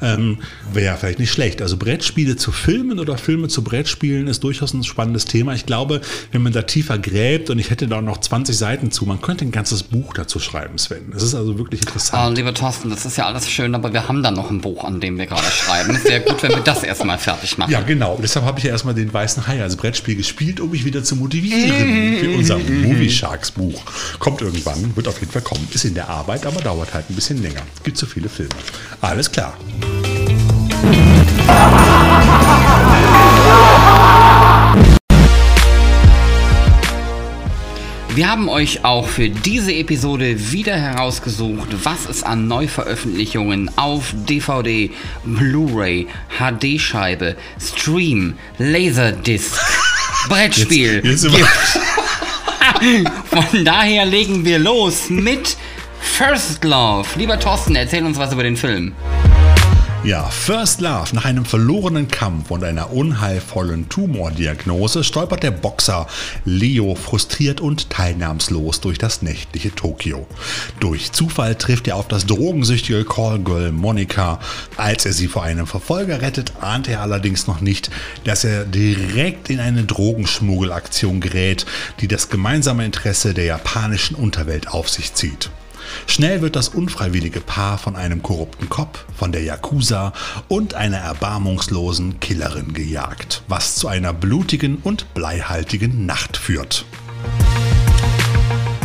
Ähm, 0.02 0.38
Wäre 0.74 0.98
vielleicht 0.98 1.20
nicht 1.20 1.32
schlecht. 1.32 1.62
Also 1.62 1.78
Brettspiele 1.78 2.36
zu 2.36 2.52
Filmen 2.52 3.00
oder 3.00 3.18
Filme 3.18 3.48
zu 3.48 3.64
Brettspielen 3.64 4.28
ist 4.28 4.44
durchaus 4.44 4.74
ein 4.74 4.84
spannendes 4.84 5.26
Thema. 5.26 5.54
Ich 5.54 5.66
glaube, 5.66 6.02
wenn 6.32 6.42
man 6.42 6.54
da 6.54 6.62
tiefer 6.62 6.98
gräbt 6.98 7.50
und 7.50 7.60
ich 7.60 7.70
hätte 7.70 7.88
da 7.88 8.02
noch 8.02 8.20
20 8.20 8.58
Seiten 8.58 8.92
zu, 8.92 9.06
man 9.06 9.22
könnte 9.22 9.46
ein 9.46 9.52
ganzes 9.52 9.84
Buch 9.84 10.14
dazu 10.14 10.40
schreiben, 10.40 10.78
Sven. 10.78 11.09
Das 11.12 11.24
ist 11.24 11.36
also 11.36 11.58
wirklich 11.58 11.82
interessant. 11.82 12.38
lieber 12.38 12.54
Thorsten, 12.54 12.90
das 12.90 13.06
ist 13.06 13.18
ja 13.18 13.26
alles 13.26 13.50
schön, 13.50 13.74
aber 13.76 13.94
wir 13.94 14.08
haben 14.08 14.22
da 14.24 14.32
noch 14.32 14.50
ein 14.50 14.62
Buch, 14.62 14.84
an 14.84 15.00
dem 15.00 15.18
wir 15.18 15.26
gerade 15.26 15.44
schreiben. 15.44 15.96
Es 15.96 16.04
wäre 16.04 16.22
gut, 16.22 16.42
wenn 16.44 16.52
wir 16.52 16.62
das 16.62 16.84
erstmal 16.84 17.18
fertig 17.18 17.58
machen. 17.58 17.72
Ja, 17.72 17.82
genau. 17.82 18.20
Deshalb 18.22 18.46
habe 18.46 18.60
ich 18.60 18.66
ja 18.66 18.72
erstmal 18.72 18.94
den 18.94 19.12
Weißen 19.12 19.48
Hai 19.48 19.62
als 19.62 19.76
Brettspiel 19.76 20.16
gespielt, 20.16 20.60
um 20.60 20.72
mich 20.72 20.86
wieder 20.86 21.04
zu 21.04 21.16
motivieren 21.16 22.18
für 22.20 22.38
unser 22.38 22.58
Movie 22.58 23.10
Sharks 23.10 23.52
Buch. 23.52 23.82
Kommt 24.20 24.42
irgendwann, 24.42 24.96
wird 24.96 25.08
auf 25.08 25.20
jeden 25.20 25.32
Fall 25.32 25.42
kommen. 25.42 25.68
Ist 25.72 25.86
in 25.86 25.94
der 25.94 26.10
Arbeit, 26.10 26.46
aber 26.46 26.62
dauert 26.62 26.94
halt 26.94 27.10
ein 27.10 27.16
bisschen 27.16 27.42
länger. 27.42 27.62
Gibt 27.84 27.98
so 27.98 28.06
viele 28.06 28.30
Filme. 28.30 28.50
Alles 29.02 29.32
klar. 29.32 29.58
Wir 38.16 38.30
haben 38.30 38.50
euch 38.50 38.84
auch 38.84 39.08
für 39.08 39.30
diese 39.30 39.72
Episode 39.74 40.52
wieder 40.52 40.76
herausgesucht, 40.76 41.70
was 41.84 42.08
es 42.10 42.24
an 42.24 42.48
Neuveröffentlichungen 42.48 43.70
auf 43.78 44.14
DVD, 44.28 44.90
Blu-ray, 45.24 46.08
HD-Scheibe, 46.38 47.36
Stream, 47.62 48.34
Laserdisc, 48.58 49.58
Brettspiel 50.30 51.02
Jetzt- 51.04 51.24
jetzt 51.24 51.36
gibt. 51.36 51.48
Von 53.52 53.64
daher 53.66 54.06
legen 54.06 54.44
wir 54.44 54.60
los 54.60 55.10
mit 55.10 55.56
First 56.02 56.64
Love. 56.64 57.08
Lieber 57.16 57.40
Thorsten, 57.40 57.76
erzähl 57.76 58.04
uns 58.06 58.18
was 58.18 58.34
über 58.34 58.44
den 58.44 58.58
Film. 58.58 58.94
Ja, 60.06 60.24
First 60.24 60.80
Love. 60.80 61.14
Nach 61.14 61.26
einem 61.26 61.44
verlorenen 61.44 62.08
Kampf 62.08 62.52
und 62.52 62.64
einer 62.64 62.94
unheilvollen 62.94 63.90
Tumordiagnose 63.90 65.04
stolpert 65.04 65.44
der 65.44 65.52
Boxer 65.52 66.08
Leo 66.46 66.96
frustriert 66.96 67.60
und 67.60 67.90
teilnahmslos 67.90 68.80
durch 68.80 68.98
das 68.98 69.22
nächtliche 69.22 69.76
Tokio. 69.76 70.26
Durch 70.80 71.12
Zufall 71.12 71.56
trifft 71.56 71.90
er 71.90 71.98
auf 71.98 72.08
das 72.08 72.26
drogensüchtige 72.26 73.04
Callgirl 73.04 73.74
Monika. 73.74 74.40
Als 74.78 75.06
er 75.06 75.12
sie 75.12 75.28
vor 75.28 75.44
einem 75.44 75.68
Verfolger 75.68 76.22
rettet, 76.22 76.54
ahnt 76.62 76.88
er 76.88 77.02
allerdings 77.02 77.48
noch 77.48 77.60
nicht, 77.60 77.92
dass 78.24 78.46
er 78.46 78.64
direkt 78.64 79.50
in 79.50 79.60
eine 79.60 79.84
Drogenschmuggelaktion 79.84 81.20
gerät, 81.20 81.66
die 82.00 82.08
das 82.08 82.30
gemeinsame 82.30 82.86
Interesse 82.86 83.34
der 83.34 83.46
japanischen 83.46 84.16
Unterwelt 84.16 84.70
auf 84.70 84.88
sich 84.88 85.14
zieht. 85.14 85.52
Schnell 86.08 86.42
wird 86.42 86.56
das 86.56 86.70
unfreiwillige 86.70 87.42
Paar 87.42 87.78
von 87.78 87.96
einem 87.96 88.22
korrupten 88.24 88.70
Cop, 88.70 89.06
von 89.16 89.32
der 89.32 89.44
Yakuza 89.44 90.14
und 90.48 90.74
einer 90.74 90.98
erbarmungslosen 90.98 92.20
Killerin 92.20 92.74
gejagt, 92.74 93.44
was 93.48 93.76
zu 93.76 93.88
einer 93.88 94.14
blutigen 94.14 94.78
und 94.84 95.14
bleihaltigen 95.14 96.06
Nacht 96.06 96.38
führt. 96.38 96.86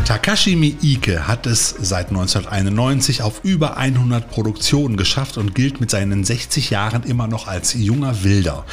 Takashi 0.05 0.55
Miike 0.55 1.26
hat 1.26 1.46
es 1.46 1.74
seit 1.80 2.09
1991 2.09 3.22
auf 3.22 3.40
über 3.42 3.78
100 3.78 4.28
Produktionen 4.30 4.98
geschafft 4.98 5.38
und 5.38 5.55
gilt 5.55 5.80
mit 5.80 5.90
seinen 5.90 6.24
60 6.24 6.68
Jahren 6.68 7.05
immer 7.05 7.26
noch 7.26 7.48
als 7.48 7.72
junger 7.72 8.22
Wilder. 8.22 8.66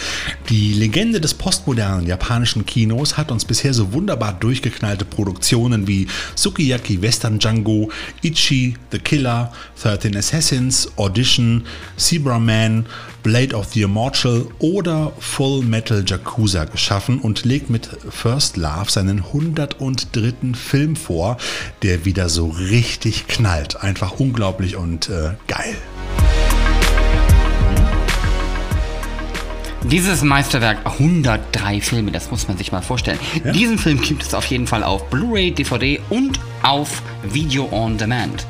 Die 0.49 0.73
Legende 0.73 1.21
des 1.21 1.34
postmodernen 1.34 2.05
japanischen 2.05 2.65
Kinos 2.65 3.15
hat 3.15 3.32
uns 3.32 3.45
bisher 3.45 3.73
so 3.73 3.93
wunderbar 3.93 4.34
durchgeknallte 4.34 5.05
Produktionen 5.05 5.88
wie 5.88 6.07
Sukiyaki 6.36 7.01
Western 7.01 7.39
Django, 7.39 7.89
Ichi, 8.21 8.75
The 8.91 8.99
Killer, 8.99 9.53
13 9.82 10.17
Assassins, 10.17 10.91
Audition, 10.97 11.63
Zebra 11.95 12.39
Man, 12.39 12.86
Blade 13.24 13.55
of 13.55 13.74
the 13.74 13.84
Immortal 13.84 14.47
oder 14.59 15.11
Full 15.19 15.63
Metal 15.63 16.03
Yakuza 16.05 16.65
geschaffen 16.65 17.19
und 17.19 17.45
legt 17.45 17.69
mit 17.69 17.89
First 18.09 18.57
Love 18.57 18.89
seinen 18.89 19.19
103. 19.26 20.53
Film 20.53 20.95
vor, 20.95 21.38
der 21.84 22.05
wieder 22.05 22.30
so 22.30 22.49
richtig 22.49 23.28
knallt. 23.28 23.84
Einfach 23.84 24.19
unglaublich 24.19 24.76
und 24.76 25.09
äh, 25.09 25.32
geil. 25.47 25.76
Dieses 29.84 30.22
Meisterwerk, 30.22 30.78
103 30.86 31.82
Filme, 31.82 32.11
das 32.11 32.30
muss 32.30 32.47
man 32.47 32.57
sich 32.57 32.72
mal 32.72 32.82
vorstellen. 32.82 33.19
Ja? 33.43 33.51
Diesen 33.51 33.78
Film 33.78 33.99
gibt 33.99 34.24
es 34.24 34.34
auf 34.34 34.45
jeden 34.45 34.67
Fall 34.67 34.84
auf 34.84 35.09
Blu-ray, 35.09 35.51
DVD 35.51 35.99
und 36.09 36.39
auf 36.61 37.01
Video 37.24 37.67
on 37.72 37.97
Demand. 37.97 38.45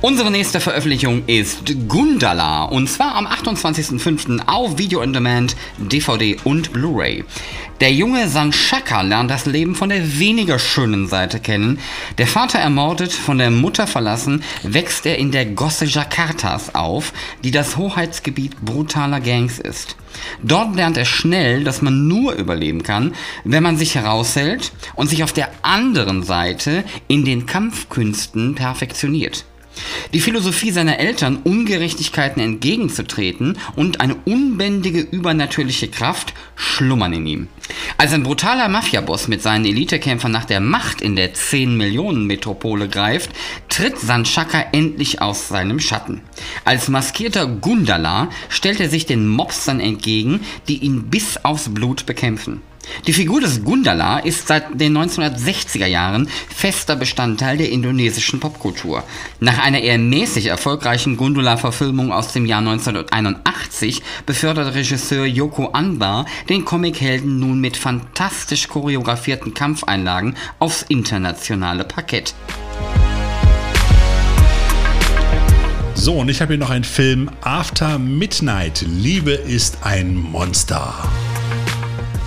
Unsere 0.00 0.30
nächste 0.30 0.60
Veröffentlichung 0.60 1.24
ist 1.26 1.74
Gundala 1.88 2.66
und 2.66 2.88
zwar 2.88 3.16
am 3.16 3.26
28.05. 3.26 4.46
auf 4.46 4.78
Video 4.78 5.02
on 5.02 5.12
Demand, 5.12 5.56
DVD 5.76 6.36
und 6.44 6.72
Blu-ray. 6.72 7.24
Der 7.80 7.92
junge 7.92 8.28
Sanshaka 8.28 9.00
lernt 9.00 9.28
das 9.28 9.46
Leben 9.46 9.74
von 9.74 9.88
der 9.88 10.20
weniger 10.20 10.60
schönen 10.60 11.08
Seite 11.08 11.40
kennen. 11.40 11.80
Der 12.16 12.28
Vater 12.28 12.60
ermordet, 12.60 13.12
von 13.12 13.38
der 13.38 13.50
Mutter 13.50 13.88
verlassen, 13.88 14.44
wächst 14.62 15.04
er 15.04 15.18
in 15.18 15.32
der 15.32 15.46
Gosse 15.46 15.86
Jakartas 15.86 16.76
auf, 16.76 17.12
die 17.42 17.50
das 17.50 17.76
Hoheitsgebiet 17.76 18.60
brutaler 18.60 19.18
Gangs 19.18 19.58
ist. 19.58 19.96
Dort 20.44 20.76
lernt 20.76 20.96
er 20.96 21.06
schnell, 21.06 21.64
dass 21.64 21.82
man 21.82 22.06
nur 22.06 22.34
überleben 22.34 22.84
kann, 22.84 23.14
wenn 23.42 23.64
man 23.64 23.76
sich 23.76 23.96
heraushält 23.96 24.70
und 24.94 25.10
sich 25.10 25.24
auf 25.24 25.32
der 25.32 25.50
anderen 25.62 26.22
Seite 26.22 26.84
in 27.08 27.24
den 27.24 27.46
Kampfkünsten 27.46 28.54
perfektioniert. 28.54 29.44
Die 30.12 30.20
Philosophie 30.20 30.70
seiner 30.70 30.98
Eltern, 30.98 31.38
Ungerechtigkeiten 31.44 32.42
entgegenzutreten 32.42 33.58
und 33.76 34.00
eine 34.00 34.16
unbändige 34.24 35.00
übernatürliche 35.00 35.88
Kraft 35.88 36.34
schlummern 36.56 37.12
in 37.12 37.26
ihm. 37.26 37.48
Als 37.98 38.12
ein 38.12 38.22
brutaler 38.22 38.68
Mafiaboss 38.68 39.28
mit 39.28 39.42
seinen 39.42 39.64
Elitekämpfern 39.64 40.32
nach 40.32 40.44
der 40.44 40.60
Macht 40.60 41.00
in 41.00 41.16
der 41.16 41.34
10-Millionen-Metropole 41.34 42.88
greift, 42.88 43.30
tritt 43.68 43.98
Sanchaka 43.98 44.66
endlich 44.72 45.20
aus 45.20 45.48
seinem 45.48 45.80
Schatten. 45.80 46.22
Als 46.64 46.88
maskierter 46.88 47.46
Gundala 47.46 48.30
stellt 48.48 48.80
er 48.80 48.88
sich 48.88 49.06
den 49.06 49.28
Mobstern 49.28 49.80
entgegen, 49.80 50.40
die 50.68 50.78
ihn 50.78 51.10
bis 51.10 51.44
aufs 51.44 51.72
Blut 51.72 52.06
bekämpfen. 52.06 52.62
Die 53.06 53.12
Figur 53.12 53.40
des 53.40 53.64
Gundala 53.64 54.18
ist 54.18 54.48
seit 54.48 54.80
den 54.80 54.96
1960er 54.96 55.86
Jahren 55.86 56.28
fester 56.54 56.96
Bestandteil 56.96 57.56
der 57.56 57.70
indonesischen 57.70 58.40
Popkultur. 58.40 59.04
Nach 59.40 59.58
einer 59.58 59.80
eher 59.80 59.98
mäßig 59.98 60.46
erfolgreichen 60.46 61.16
Gundula-Verfilmung 61.16 62.12
aus 62.12 62.32
dem 62.32 62.46
Jahr 62.46 62.60
1981 62.60 64.02
befördert 64.26 64.74
Regisseur 64.74 65.26
Yoko 65.26 65.68
Anbar 65.68 66.26
den 66.48 66.64
Comichelden 66.64 67.38
nun 67.38 67.60
mit 67.60 67.76
fantastisch 67.76 68.68
choreografierten 68.68 69.54
Kampfeinlagen 69.54 70.36
aufs 70.58 70.82
internationale 70.82 71.84
Parkett. 71.84 72.34
So, 75.94 76.14
und 76.14 76.28
ich 76.28 76.40
habe 76.40 76.52
hier 76.52 76.60
noch 76.60 76.70
einen 76.70 76.84
Film 76.84 77.28
After 77.40 77.98
Midnight. 77.98 78.84
Liebe 78.86 79.32
ist 79.32 79.78
ein 79.82 80.14
Monster. 80.14 80.94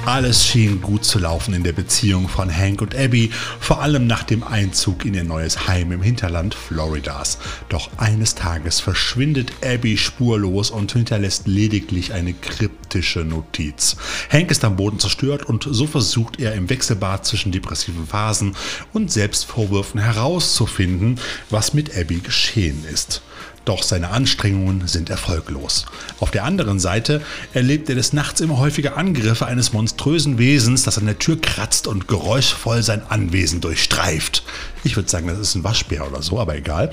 Alles 0.05 0.47
schien 0.47 0.81
gut 0.81 1.05
zu 1.05 1.19
laufen 1.19 1.53
in 1.53 1.63
der 1.63 1.73
Beziehung 1.73 2.27
von 2.27 2.51
Hank 2.51 2.81
und 2.81 2.95
Abby, 2.95 3.29
vor 3.59 3.81
allem 3.81 4.07
nach 4.07 4.23
dem 4.23 4.43
Einzug 4.43 5.05
in 5.05 5.13
ihr 5.13 5.23
neues 5.23 5.67
Heim 5.67 5.91
im 5.91 6.01
Hinterland 6.01 6.55
Floridas. 6.55 7.37
Doch 7.69 7.91
eines 7.97 8.33
Tages 8.33 8.79
verschwindet 8.79 9.51
Abby 9.63 9.97
spurlos 9.97 10.71
und 10.71 10.91
hinterlässt 10.91 11.47
lediglich 11.47 12.13
eine 12.13 12.33
kryptische 12.33 13.19
Notiz. 13.19 13.95
Hank 14.31 14.49
ist 14.49 14.65
am 14.65 14.75
Boden 14.75 14.97
zerstört 14.97 15.43
und 15.43 15.67
so 15.69 15.85
versucht 15.85 16.39
er 16.39 16.55
im 16.55 16.71
Wechselbad 16.71 17.25
zwischen 17.25 17.51
depressiven 17.51 18.07
Phasen 18.07 18.55
und 18.93 19.11
Selbstvorwürfen 19.11 20.01
herauszufinden, 20.01 21.19
was 21.51 21.75
mit 21.75 21.95
Abby 21.95 22.21
geschehen 22.21 22.85
ist. 22.91 23.21
Doch 23.65 23.83
seine 23.83 24.09
Anstrengungen 24.09 24.87
sind 24.87 25.09
erfolglos. 25.09 25.85
Auf 26.19 26.31
der 26.31 26.45
anderen 26.45 26.79
Seite 26.79 27.21
erlebt 27.53 27.89
er 27.89 27.95
des 27.95 28.11
Nachts 28.11 28.41
immer 28.41 28.57
häufiger 28.57 28.97
Angriffe 28.97 29.45
eines 29.45 29.71
monströsen 29.71 30.39
Wesens, 30.39 30.83
das 30.83 30.97
an 30.97 31.05
der 31.05 31.19
Tür 31.19 31.39
kratzt 31.39 31.87
und 31.87 32.07
geräuschvoll 32.07 32.81
sein 32.81 33.03
Anwesen 33.07 33.61
durchstreift. 33.61 34.43
Ich 34.83 34.95
würde 34.95 35.09
sagen, 35.09 35.27
das 35.27 35.37
ist 35.37 35.55
ein 35.55 35.63
Waschbär 35.63 36.07
oder 36.07 36.23
so, 36.23 36.39
aber 36.39 36.55
egal. 36.55 36.89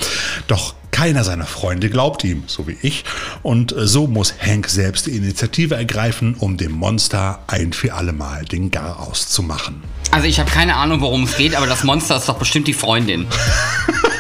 Doch 0.47 0.75
keiner 0.91 1.25
seiner 1.25 1.47
Freunde 1.47 1.89
glaubt 1.89 2.23
ihm, 2.25 2.43
so 2.47 2.67
wie 2.67 2.77
ich. 2.83 3.05
Und 3.43 3.75
so 3.77 4.07
muss 4.07 4.35
Hank 4.39 4.69
selbst 4.69 5.07
die 5.07 5.17
Initiative 5.17 5.75
ergreifen, 5.75 6.35
um 6.39 6.59
dem 6.59 6.73
Monster 6.73 7.39
ein 7.47 7.73
für 7.73 7.95
alle 7.95 8.13
Mal 8.13 8.45
den 8.45 8.71
Garaus 8.71 9.29
zu 9.29 9.43
machen. 9.43 9.83
Also 10.11 10.27
ich 10.27 10.39
habe 10.39 10.51
keine 10.51 10.77
Ahnung, 10.77 11.01
worum 11.01 11.25
es 11.25 11.37
geht, 11.37 11.55
aber 11.55 11.67
das 11.67 11.85
Monster 11.85 12.17
ist 12.17 12.29
doch 12.29 12.39
bestimmt 12.39 12.67
die 12.67 12.75
Freundin. 12.75 13.27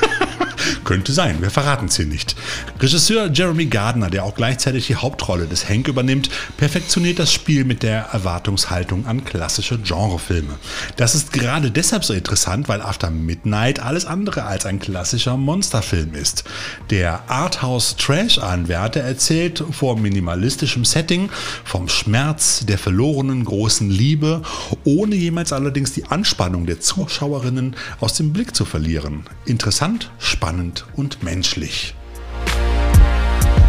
Könnte 0.88 1.12
sein, 1.12 1.42
wir 1.42 1.50
verraten 1.50 1.88
es 1.88 1.96
hier 1.96 2.06
nicht. 2.06 2.34
Regisseur 2.80 3.30
Jeremy 3.30 3.66
Gardner, 3.66 4.08
der 4.08 4.24
auch 4.24 4.34
gleichzeitig 4.34 4.86
die 4.86 4.96
Hauptrolle 4.96 5.46
des 5.46 5.68
Hank 5.68 5.86
übernimmt, 5.86 6.30
perfektioniert 6.56 7.18
das 7.18 7.30
Spiel 7.30 7.66
mit 7.66 7.82
der 7.82 8.04
Erwartungshaltung 8.12 9.04
an 9.04 9.22
klassische 9.22 9.76
Genrefilme. 9.76 10.54
Das 10.96 11.14
ist 11.14 11.27
gerade 11.32 11.70
deshalb 11.70 12.04
so 12.04 12.12
interessant, 12.12 12.68
weil 12.68 12.82
After 12.82 13.10
Midnight 13.10 13.80
alles 13.80 14.04
andere 14.04 14.44
als 14.44 14.66
ein 14.66 14.78
klassischer 14.78 15.36
Monsterfilm 15.36 16.14
ist. 16.14 16.44
Der 16.90 17.28
Arthouse-Trash-Anwärter 17.28 19.00
erzählt 19.00 19.64
vor 19.70 19.98
minimalistischem 19.98 20.84
Setting 20.84 21.30
vom 21.64 21.88
Schmerz 21.88 22.64
der 22.66 22.78
verlorenen 22.78 23.44
großen 23.44 23.90
Liebe, 23.90 24.42
ohne 24.84 25.16
jemals 25.16 25.52
allerdings 25.52 25.92
die 25.92 26.06
Anspannung 26.06 26.66
der 26.66 26.80
Zuschauerinnen 26.80 27.76
aus 28.00 28.14
dem 28.14 28.32
Blick 28.32 28.54
zu 28.54 28.64
verlieren. 28.64 29.24
Interessant, 29.46 30.10
spannend 30.18 30.86
und 30.94 31.22
menschlich. 31.22 31.94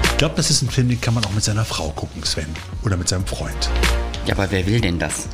Ich 0.03 0.17
glaube, 0.17 0.35
das 0.35 0.49
ist 0.49 0.61
ein 0.61 0.69
Film, 0.69 0.89
den 0.89 0.99
kann 0.99 1.13
man 1.13 1.23
auch 1.23 1.31
mit 1.31 1.43
seiner 1.45 1.63
Frau 1.63 1.91
gucken, 1.91 2.23
Sven. 2.23 2.45
Oder 2.83 2.97
mit 2.97 3.07
seinem 3.07 3.25
Freund. 3.25 3.69
Ja, 4.25 4.35
aber 4.35 4.51
wer 4.51 4.67
will 4.67 4.81
denn 4.81 4.99
das? 4.99 5.29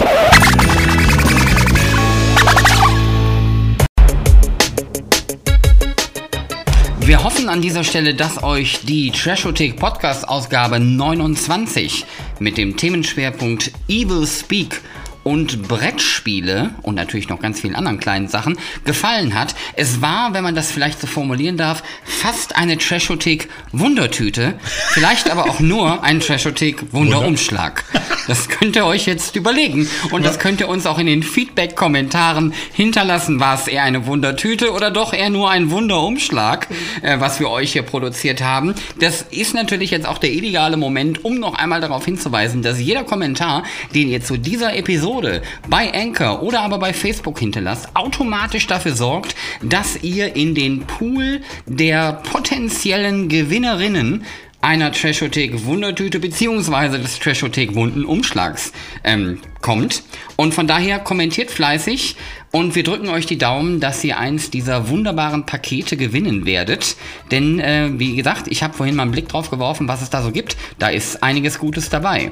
Wir 7.00 7.24
hoffen 7.24 7.50
an 7.50 7.62
dieser 7.62 7.84
Stelle, 7.84 8.16
dass 8.16 8.41
euch 8.41 8.80
die 8.82 9.12
Trashothek 9.12 9.78
Podcast 9.78 10.28
Ausgabe 10.28 10.80
29 10.80 12.04
mit 12.39 12.58
dem 12.58 12.78
Themenschwerpunkt 12.78 13.72
Evil 13.88 14.26
Speak 14.26 14.82
und 15.26 15.67
Brettspiele 15.67 16.69
und 16.84 16.93
natürlich 16.93 17.30
noch 17.30 17.39
ganz 17.39 17.59
vielen 17.59 17.73
anderen 17.76 17.99
kleinen 17.99 18.28
Sachen 18.28 18.59
gefallen 18.84 19.34
hat. 19.34 19.55
Es 19.73 19.99
war, 19.99 20.36
wenn 20.36 20.43
man 20.43 20.53
das 20.53 20.71
vielleicht 20.71 21.01
so 21.01 21.07
formulieren 21.07 21.57
darf, 21.57 21.82
fast 22.03 22.55
eine 22.55 22.78
Trashothek 22.78 23.49
Wundertüte, 23.71 24.53
vielleicht 24.89 25.32
aber 25.32 25.45
auch 25.49 25.59
nur 25.59 26.03
ein 26.03 26.19
Trashothek 26.19 26.93
Wunderumschlag. 26.93 27.84
Das 28.28 28.49
könnt 28.49 28.76
ihr 28.76 28.86
euch 28.86 29.07
jetzt 29.07 29.36
überlegen 29.36 29.89
und 30.11 30.23
das 30.23 30.38
könnt 30.38 30.59
ihr 30.59 30.69
uns 30.69 30.86
auch 30.86 30.99
in 30.99 31.07
den 31.07 31.23
Feedback-Kommentaren 31.23 32.53
hinterlassen. 32.73 33.39
War 33.39 33.55
es 33.55 33.67
eher 33.67 33.84
eine 33.84 34.05
Wundertüte 34.05 34.73
oder 34.73 34.91
doch 34.91 35.11
eher 35.11 35.32
nur 35.32 35.49
ein 35.49 35.71
Wunderumschlag, 35.71 36.67
äh, 37.01 37.19
was 37.19 37.39
wir 37.39 37.49
euch 37.49 37.73
hier 37.73 37.84
produziert 37.84 38.43
haben? 38.43 38.76
Das 38.99 39.23
ist 39.23 39.55
natürlich 39.55 39.89
jetzt 39.89 40.07
auch 40.07 40.19
der 40.19 40.32
ideale 40.32 40.78
Moment, 40.78 41.26
um 41.26 41.39
noch 41.39 41.55
einmal 41.55 41.82
darauf 41.82 42.05
hinzuweisen, 42.05 42.61
dass 42.61 42.80
jeder 42.80 43.03
Kommentar, 43.03 43.63
den 43.95 44.07
ihr 44.09 44.21
zu 44.21 44.38
dieser 44.38 44.76
Episode 44.76 45.14
Episode 45.16 45.41
bei 45.70 45.93
Anchor 45.93 46.43
oder 46.43 46.61
aber 46.61 46.78
bei 46.78 46.93
Facebook 46.93 47.39
hinterlasst, 47.39 47.89
automatisch 47.93 48.68
dafür 48.68 48.93
sorgt, 48.93 49.36
dass 49.61 50.03
ihr 50.03 50.36
in 50.36 50.55
den 50.55 50.82
Pool 50.82 51.41
der 51.66 52.22
potenziellen 52.32 53.30
Gewinnerinnen 53.30 54.26
einer 54.61 54.91
Trashothek 54.91 55.66
Wundertüte 55.66 56.20
beziehungsweise 56.20 56.99
des 56.99 57.20
Trashothek 57.20 57.76
Wunden 57.76 58.03
Umschlags 58.03 58.74
ähm, 59.03 59.39
kommt. 59.61 60.03
Und 60.36 60.53
von 60.53 60.68
daher 60.68 60.99
kommentiert 60.99 61.51
fleißig 61.51 62.16
und 62.51 62.76
wir 62.76 62.84
drücken 62.84 63.09
euch 63.09 63.26
die 63.26 63.38
Daumen, 63.38 63.80
dass 63.80 64.03
ihr 64.03 64.18
eins 64.18 64.49
dieser 64.49 64.89
wunderbaren 64.89 65.45
Pakete 65.45 65.97
gewinnen 65.97 66.45
werdet. 66.45 66.97
Denn 67.32 67.59
äh, 67.59 67.91
wie 67.93 68.16
gesagt, 68.16 68.47
ich 68.49 68.63
habe 68.63 68.74
vorhin 68.74 68.95
mal 68.95 69.03
einen 69.03 69.11
Blick 69.11 69.30
drauf 69.30 69.49
geworfen, 69.49 69.88
was 69.88 70.01
es 70.01 70.09
da 70.09 70.22
so 70.24 70.32
gibt. 70.32 70.57
Da 70.80 70.89
ist 70.89 71.24
einiges 71.24 71.59
Gutes 71.59 71.89
dabei. 71.89 72.32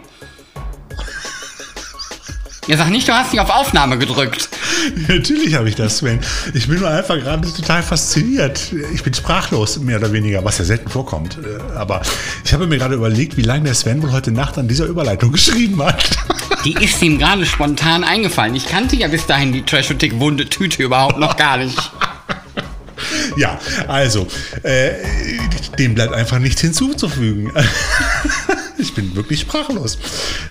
Ja, 2.67 2.77
sag 2.77 2.89
nicht, 2.91 3.07
du 3.07 3.13
hast 3.13 3.33
nicht 3.33 3.41
auf 3.41 3.49
Aufnahme 3.49 3.97
gedrückt. 3.97 4.47
Natürlich 5.07 5.55
habe 5.55 5.67
ich 5.67 5.75
das, 5.75 5.97
Sven. 5.97 6.19
Ich 6.53 6.67
bin 6.67 6.79
nur 6.79 6.89
einfach 6.89 7.15
gerade 7.15 7.51
total 7.51 7.83
fasziniert. 7.83 8.71
Ich 8.93 9.03
bin 9.03 9.13
sprachlos, 9.13 9.79
mehr 9.79 9.97
oder 9.97 10.13
weniger, 10.13 10.45
was 10.45 10.59
ja 10.59 10.65
selten 10.65 10.89
vorkommt. 10.89 11.37
Äh, 11.37 11.73
Aber 11.73 12.01
ich 12.45 12.53
habe 12.53 12.65
mir 12.67 12.77
gerade 12.77 12.95
überlegt, 12.95 13.35
wie 13.35 13.41
lange 13.41 13.65
der 13.65 13.73
Sven 13.73 14.01
wohl 14.01 14.13
heute 14.13 14.31
Nacht 14.31 14.57
an 14.57 14.67
dieser 14.69 14.85
Überleitung 14.85 15.31
geschrieben 15.33 15.83
hat. 15.83 16.11
Die 16.63 16.73
ist 16.73 17.01
ihm 17.01 17.19
gerade 17.19 17.45
spontan 17.45 18.05
eingefallen. 18.05 18.55
Ich 18.55 18.65
kannte 18.67 18.95
ja 18.95 19.09
bis 19.09 19.25
dahin 19.25 19.51
die 19.51 19.63
Trashotik 19.63 20.19
wunde 20.19 20.47
Tüte 20.47 20.81
überhaupt 20.83 21.19
noch 21.19 21.35
gar 21.35 21.57
nicht. 21.57 21.77
Ja, 23.35 23.59
also, 23.87 24.27
äh, 24.63 24.91
dem 25.77 25.95
bleibt 25.95 26.13
einfach 26.13 26.39
nichts 26.39 26.61
hinzuzufügen. 26.61 27.51
Ich 28.77 28.93
bin 28.93 29.15
wirklich 29.15 29.41
sprachlos. 29.41 29.97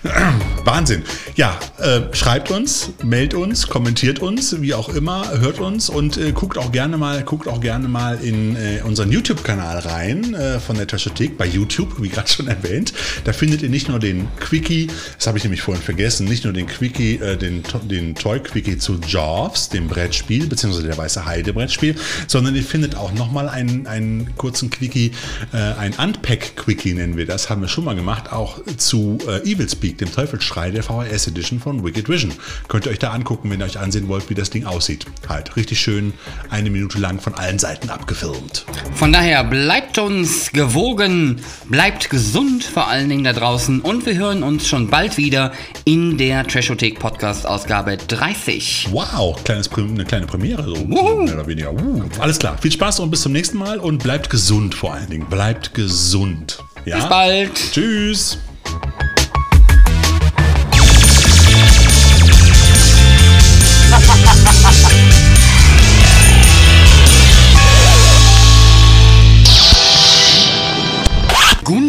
Wahnsinn. 0.65 1.03
Ja, 1.35 1.57
äh, 1.79 2.01
schreibt 2.13 2.51
uns, 2.51 2.91
meldet 3.03 3.35
uns, 3.35 3.67
kommentiert 3.67 4.19
uns, 4.19 4.61
wie 4.61 4.73
auch 4.73 4.89
immer, 4.89 5.39
hört 5.39 5.59
uns 5.59 5.89
und 5.89 6.17
äh, 6.17 6.31
guckt 6.33 6.57
auch 6.57 6.71
gerne 6.71 6.97
mal, 6.97 7.23
guckt 7.23 7.47
auch 7.47 7.61
gerne 7.61 7.87
mal 7.87 8.19
in 8.21 8.55
äh, 8.55 8.81
unseren 8.83 9.11
YouTube-Kanal 9.11 9.79
rein 9.79 10.33
äh, 10.33 10.59
von 10.59 10.75
der 10.75 10.87
Taschothek 10.87 11.37
bei 11.37 11.45
YouTube, 11.45 12.01
wie 12.01 12.09
gerade 12.09 12.27
schon 12.29 12.47
erwähnt. 12.47 12.93
Da 13.23 13.31
findet 13.31 13.61
ihr 13.61 13.69
nicht 13.69 13.87
nur 13.87 13.99
den 13.99 14.27
Quickie, 14.39 14.87
das 15.15 15.27
habe 15.27 15.37
ich 15.37 15.43
nämlich 15.45 15.61
vorhin 15.61 15.81
vergessen, 15.81 16.27
nicht 16.27 16.43
nur 16.43 16.53
den 16.53 16.67
Quickie, 16.67 17.15
äh, 17.15 17.37
den, 17.37 17.63
den 17.83 18.15
Toy-Quickie 18.15 18.77
zu 18.77 18.99
Jaws, 19.07 19.69
dem 19.69 19.87
Brettspiel, 19.87 20.47
beziehungsweise 20.47 20.87
der 20.87 20.97
Weiße 20.97 21.25
Heide-Brettspiel, 21.25 21.95
sondern 22.27 22.55
ihr 22.55 22.63
findet 22.63 22.95
auch 22.95 23.13
nochmal 23.13 23.47
einen, 23.47 23.87
einen 23.87 24.35
kurzen 24.35 24.69
Quickie, 24.69 25.11
äh, 25.53 25.57
ein 25.57 25.93
Unpack-Quickie 25.93 26.93
nennen 26.93 27.15
wir 27.15 27.25
das, 27.25 27.49
haben 27.49 27.61
wir 27.61 27.69
schon 27.69 27.85
mal 27.85 27.95
gemacht 27.95 28.33
auch 28.33 28.59
zu 28.77 29.17
Evil 29.45 29.69
Speak, 29.69 29.92
dem 30.01 30.11
Teufelsschrei 30.11 30.71
der 30.71 30.83
VHS 30.83 31.27
Edition 31.27 31.59
von 31.59 31.83
Wicked 31.83 32.09
Vision. 32.09 32.31
Könnt 32.67 32.85
ihr 32.85 32.91
euch 32.91 32.99
da 32.99 33.11
angucken, 33.11 33.49
wenn 33.49 33.61
ihr 33.61 33.65
euch 33.65 33.79
ansehen 33.79 34.07
wollt, 34.07 34.29
wie 34.29 34.35
das 34.35 34.49
Ding 34.49 34.65
aussieht. 34.65 35.05
Halt 35.27 35.55
richtig 35.55 35.79
schön 35.79 36.13
eine 36.49 36.69
Minute 36.69 36.99
lang 36.99 37.19
von 37.19 37.33
allen 37.35 37.59
Seiten 37.59 37.89
abgefilmt. 37.89 38.65
Von 38.95 39.11
daher 39.11 39.43
bleibt 39.43 39.97
uns 39.97 40.51
gewogen, 40.51 41.41
bleibt 41.69 42.09
gesund 42.09 42.63
vor 42.63 42.87
allen 42.87 43.09
Dingen 43.09 43.23
da 43.23 43.33
draußen 43.33 43.81
und 43.81 44.05
wir 44.05 44.15
hören 44.15 44.43
uns 44.43 44.67
schon 44.67 44.89
bald 44.89 45.17
wieder 45.17 45.51
in 45.85 46.17
der 46.17 46.45
Trashothek 46.45 46.99
Podcast 46.99 47.45
Ausgabe 47.45 47.97
30. 47.97 48.89
Wow, 48.91 49.43
kleines, 49.43 49.69
eine 49.71 50.05
kleine 50.05 50.25
Premiere, 50.25 50.63
so 50.63 50.85
mehr 50.85 51.33
oder 51.33 51.47
weniger. 51.47 51.73
Uh. 51.73 52.03
Alles 52.19 52.39
klar, 52.39 52.57
viel 52.57 52.71
Spaß 52.71 52.99
und 52.99 53.11
bis 53.11 53.21
zum 53.21 53.31
nächsten 53.31 53.57
Mal 53.57 53.79
und 53.79 54.01
bleibt 54.03 54.29
gesund 54.29 54.75
vor 54.75 54.93
allen 54.93 55.09
Dingen. 55.09 55.27
Bleibt 55.27 55.73
gesund. 55.73 56.59
Ja? 56.85 56.97
Bis 56.97 57.09
bald. 57.09 57.71
Tschüss. 57.71 58.37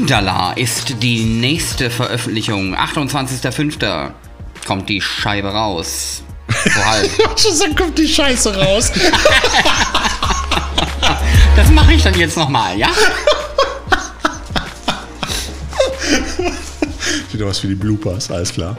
Gundala 0.05 0.52
ist 0.52 1.02
die 1.02 1.24
nächste 1.24 1.88
Veröffentlichung. 1.88 2.76
28.05. 2.76 4.11
kommt 4.66 4.86
die 4.90 5.00
Scheibe 5.00 5.48
raus. 5.48 6.22
So 6.46 6.84
halt. 6.84 7.11
Schon 7.38 7.74
kommt 7.74 7.96
die 7.96 8.07
Scheiße 8.07 8.55
raus. 8.55 8.92
Das 11.57 11.70
mache 11.70 11.94
ich 11.94 12.02
dann 12.02 12.18
jetzt 12.18 12.36
nochmal, 12.36 12.76
ja? 12.76 12.88
Wieder 17.32 17.46
was 17.46 17.61
für 17.61 17.68
die 17.68 17.76
Bloopers, 17.76 18.30
alles 18.30 18.52
klar. 18.52 18.76